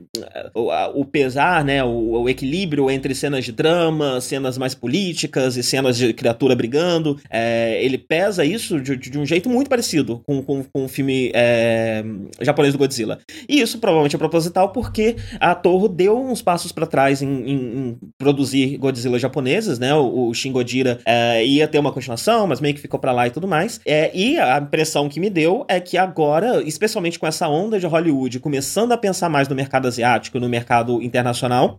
o, 0.54 1.00
o, 1.00 1.04
pesar, 1.04 1.64
né, 1.64 1.82
o, 1.82 2.22
o 2.22 2.28
equilíbrio 2.28 2.90
entre 2.90 3.14
cenas 3.16 3.44
de 3.44 3.52
drama, 3.52 4.20
cenas 4.20 4.56
mais 4.58 4.74
políticas 4.74 5.56
e 5.56 5.62
cenas 5.62 5.96
de 5.96 6.12
criatura 6.12 6.54
brigando. 6.54 7.18
É, 7.30 7.82
ele 7.82 7.98
pesa 7.98 8.44
isso 8.44 8.80
de, 8.80 8.96
de, 8.96 9.18
um 9.18 9.26
jeito 9.26 9.48
muito 9.48 9.68
parecido 9.68 10.22
com, 10.26 10.42
com, 10.42 10.62
com 10.62 10.84
o 10.84 10.88
filme 10.88 11.30
é, 11.34 12.04
japonês 12.40 12.72
do 12.72 12.78
Godzilla. 12.78 13.18
E 13.48 13.60
isso 13.60 13.78
provavelmente 13.78 14.16
é 14.16 14.18
proposital 14.18 14.70
porque 14.70 15.16
a 15.40 15.54
Torre 15.54 15.88
deu 15.88 16.18
uns 16.18 16.42
passos 16.42 16.72
para 16.72 16.86
trás 16.86 17.22
em, 17.22 17.28
em, 17.28 17.54
em, 17.54 17.98
produzir 18.18 18.76
Godzilla 18.76 19.18
japoneses, 19.18 19.78
né? 19.78 19.94
O, 19.94 20.28
o 20.28 20.34
Shin 20.34 20.52
Godira 20.52 20.98
é, 21.04 21.44
ia 21.44 21.66
ter 21.66 21.78
uma 21.78 21.92
continuação, 21.92 22.46
mas 22.46 22.60
meio 22.60 22.74
que 22.74 22.80
ficou 22.80 23.00
para 23.00 23.12
lá 23.12 23.26
e 23.26 23.30
tudo 23.30 23.48
mais. 23.48 23.80
É, 23.84 24.10
e 24.14 24.38
a 24.38 24.58
impressão 24.58 25.08
que 25.08 25.20
me 25.20 25.30
deu 25.30 25.64
é 25.68 25.80
que 25.80 25.96
agora, 25.96 26.62
especialmente 26.62 27.18
com 27.18 27.26
essa 27.26 27.48
onda 27.48 27.78
de 27.78 27.86
Hollywood 27.86 28.40
começando 28.40 28.92
a 28.92 28.98
pensar 28.98 29.28
mais 29.28 29.48
no 29.48 29.54
mercado 29.54 29.88
asiático, 29.88 30.38
no 30.38 30.48
mercado 30.48 31.02
internacional, 31.02 31.78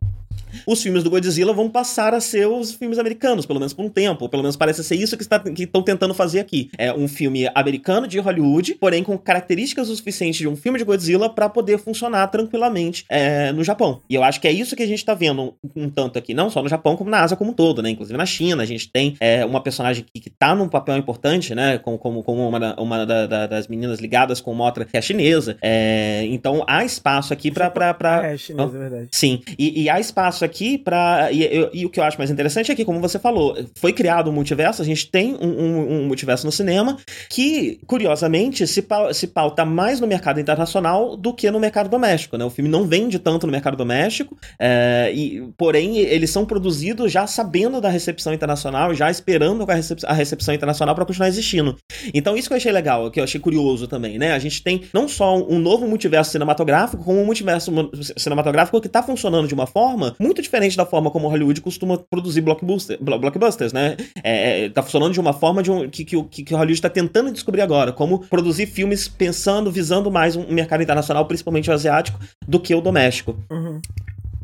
os 0.65 0.81
filmes 0.81 1.03
do 1.03 1.09
Godzilla 1.09 1.53
vão 1.53 1.69
passar 1.69 2.13
a 2.13 2.21
ser 2.21 2.47
os 2.47 2.73
filmes 2.73 2.99
americanos, 2.99 3.45
pelo 3.45 3.59
menos 3.59 3.73
por 3.73 3.85
um 3.85 3.89
tempo. 3.89 4.29
Pelo 4.29 4.43
menos 4.43 4.55
parece 4.55 4.83
ser 4.83 4.95
isso 4.95 5.17
que 5.17 5.23
estão 5.63 5.83
tentando 5.83 6.13
fazer 6.13 6.39
aqui. 6.39 6.69
É 6.77 6.93
um 6.93 7.07
filme 7.07 7.49
americano 7.53 8.07
de 8.07 8.19
Hollywood, 8.19 8.75
porém 8.75 9.03
com 9.03 9.17
características 9.17 9.89
o 9.89 9.95
suficiente 9.95 10.39
de 10.39 10.47
um 10.47 10.55
filme 10.55 10.79
de 10.79 10.85
Godzilla 10.85 11.29
para 11.29 11.49
poder 11.49 11.77
funcionar 11.77 12.27
tranquilamente 12.27 13.05
é, 13.09 13.51
no 13.51 13.63
Japão. 13.63 14.01
E 14.09 14.15
eu 14.15 14.23
acho 14.23 14.39
que 14.39 14.47
é 14.47 14.51
isso 14.51 14.75
que 14.75 14.83
a 14.83 14.87
gente 14.87 15.03
tá 15.03 15.13
vendo 15.13 15.53
um 15.75 15.89
tanto 15.89 16.17
aqui, 16.17 16.33
não 16.33 16.49
só 16.49 16.61
no 16.61 16.69
Japão, 16.69 16.95
como 16.95 17.09
na 17.09 17.21
Ásia 17.21 17.37
como 17.37 17.51
um 17.51 17.53
todo, 17.53 17.81
né? 17.81 17.89
Inclusive 17.89 18.17
na 18.17 18.25
China, 18.25 18.63
a 18.63 18.65
gente 18.65 18.89
tem 18.91 19.15
é, 19.19 19.45
uma 19.45 19.61
personagem 19.61 20.05
que, 20.11 20.19
que 20.19 20.29
tá 20.29 20.55
num 20.55 20.67
papel 20.67 20.97
importante, 20.97 21.53
né? 21.53 21.77
Como, 21.77 21.97
como, 21.97 22.23
como 22.23 22.47
uma, 22.47 22.79
uma 22.79 23.05
da, 23.05 23.27
da, 23.27 23.47
das 23.47 23.67
meninas 23.67 23.99
ligadas 23.99 24.41
com 24.41 24.53
Motra, 24.53 24.85
que 24.85 24.97
é 24.97 25.01
chinesa. 25.01 25.57
É, 25.61 26.23
então 26.25 26.63
há 26.67 26.83
espaço 26.83 27.33
aqui 27.33 27.51
pra. 27.51 27.69
pra, 27.69 27.93
pra... 27.93 28.27
É, 28.27 28.37
chinesa, 28.37 28.75
é 28.75 28.79
verdade. 28.79 29.07
Sim. 29.11 29.41
E, 29.57 29.83
e 29.83 29.89
há 29.89 29.99
espaço 29.99 30.43
aqui 30.47 30.77
para 30.77 31.31
e, 31.31 31.43
e, 31.43 31.69
e, 31.81 31.85
o 31.85 31.89
que 31.89 31.99
eu 31.99 32.03
acho 32.03 32.17
mais 32.17 32.31
interessante 32.31 32.71
é 32.71 32.75
que, 32.75 32.85
como 32.85 32.99
você 32.99 33.19
falou, 33.19 33.55
foi 33.75 33.93
criado 33.93 34.29
um 34.29 34.33
multiverso, 34.33 34.81
a 34.81 34.85
gente 34.85 35.09
tem 35.09 35.35
um, 35.35 35.47
um, 35.47 35.91
um 35.93 36.07
multiverso 36.07 36.45
no 36.45 36.51
cinema 36.51 36.97
que, 37.29 37.79
curiosamente, 37.85 38.65
se, 38.65 38.85
se 39.13 39.27
pauta 39.27 39.65
mais 39.65 39.99
no 39.99 40.07
mercado 40.07 40.39
internacional 40.39 41.15
do 41.15 41.33
que 41.33 41.49
no 41.51 41.59
mercado 41.59 41.89
doméstico, 41.89 42.37
né? 42.37 42.45
O 42.45 42.49
filme 42.49 42.69
não 42.69 42.85
vende 42.85 43.19
tanto 43.19 43.45
no 43.45 43.51
mercado 43.51 43.77
doméstico, 43.77 44.37
é, 44.59 45.11
e, 45.13 45.43
porém, 45.57 45.97
eles 45.97 46.29
são 46.29 46.45
produzidos 46.45 47.11
já 47.11 47.27
sabendo 47.27 47.79
da 47.79 47.89
recepção 47.89 48.33
internacional, 48.33 48.93
já 48.93 49.11
esperando 49.11 49.63
a, 49.69 49.73
recep 49.73 50.01
a 50.05 50.13
recepção 50.13 50.53
internacional 50.53 50.95
para 50.95 51.05
continuar 51.05 51.27
existindo. 51.27 51.75
Então, 52.13 52.35
isso 52.35 52.47
que 52.47 52.53
eu 52.53 52.57
achei 52.57 52.71
legal, 52.71 53.11
que 53.11 53.19
eu 53.19 53.23
achei 53.23 53.39
curioso 53.39 53.87
também, 53.87 54.17
né? 54.17 54.33
A 54.33 54.39
gente 54.39 54.63
tem 54.63 54.83
não 54.93 55.07
só 55.07 55.37
um 55.37 55.59
novo 55.59 55.87
multiverso 55.87 56.31
cinematográfico, 56.31 57.03
como 57.03 57.21
um 57.21 57.25
multiverso 57.25 57.71
cinematográfico 58.17 58.81
que 58.81 58.89
tá 58.89 59.03
funcionando 59.03 59.47
de 59.47 59.53
uma 59.53 59.67
forma 59.67 60.15
muito 60.27 60.41
diferente 60.41 60.77
da 60.77 60.85
forma 60.85 61.09
como 61.09 61.27
Hollywood 61.27 61.61
costuma 61.61 61.97
produzir 61.97 62.41
blockbuster, 62.41 62.97
blockbusters, 63.01 63.73
né? 63.73 63.97
É, 64.23 64.65
é, 64.65 64.69
tá 64.69 64.83
funcionando 64.83 65.13
de 65.13 65.19
uma 65.19 65.33
forma 65.33 65.63
de 65.63 65.71
um, 65.71 65.89
que, 65.89 66.05
que, 66.05 66.23
que 66.23 66.53
Hollywood 66.53 66.73
está 66.73 66.89
tentando 66.89 67.31
descobrir 67.31 67.61
agora, 67.61 67.91
como 67.91 68.19
produzir 68.19 68.67
filmes 68.67 69.07
pensando, 69.07 69.71
visando 69.71 70.11
mais 70.11 70.35
um 70.35 70.45
mercado 70.51 70.83
internacional, 70.83 71.25
principalmente 71.25 71.69
o 71.69 71.73
asiático, 71.73 72.19
do 72.47 72.59
que 72.59 72.75
o 72.75 72.81
doméstico. 72.81 73.37
Uhum. 73.49 73.81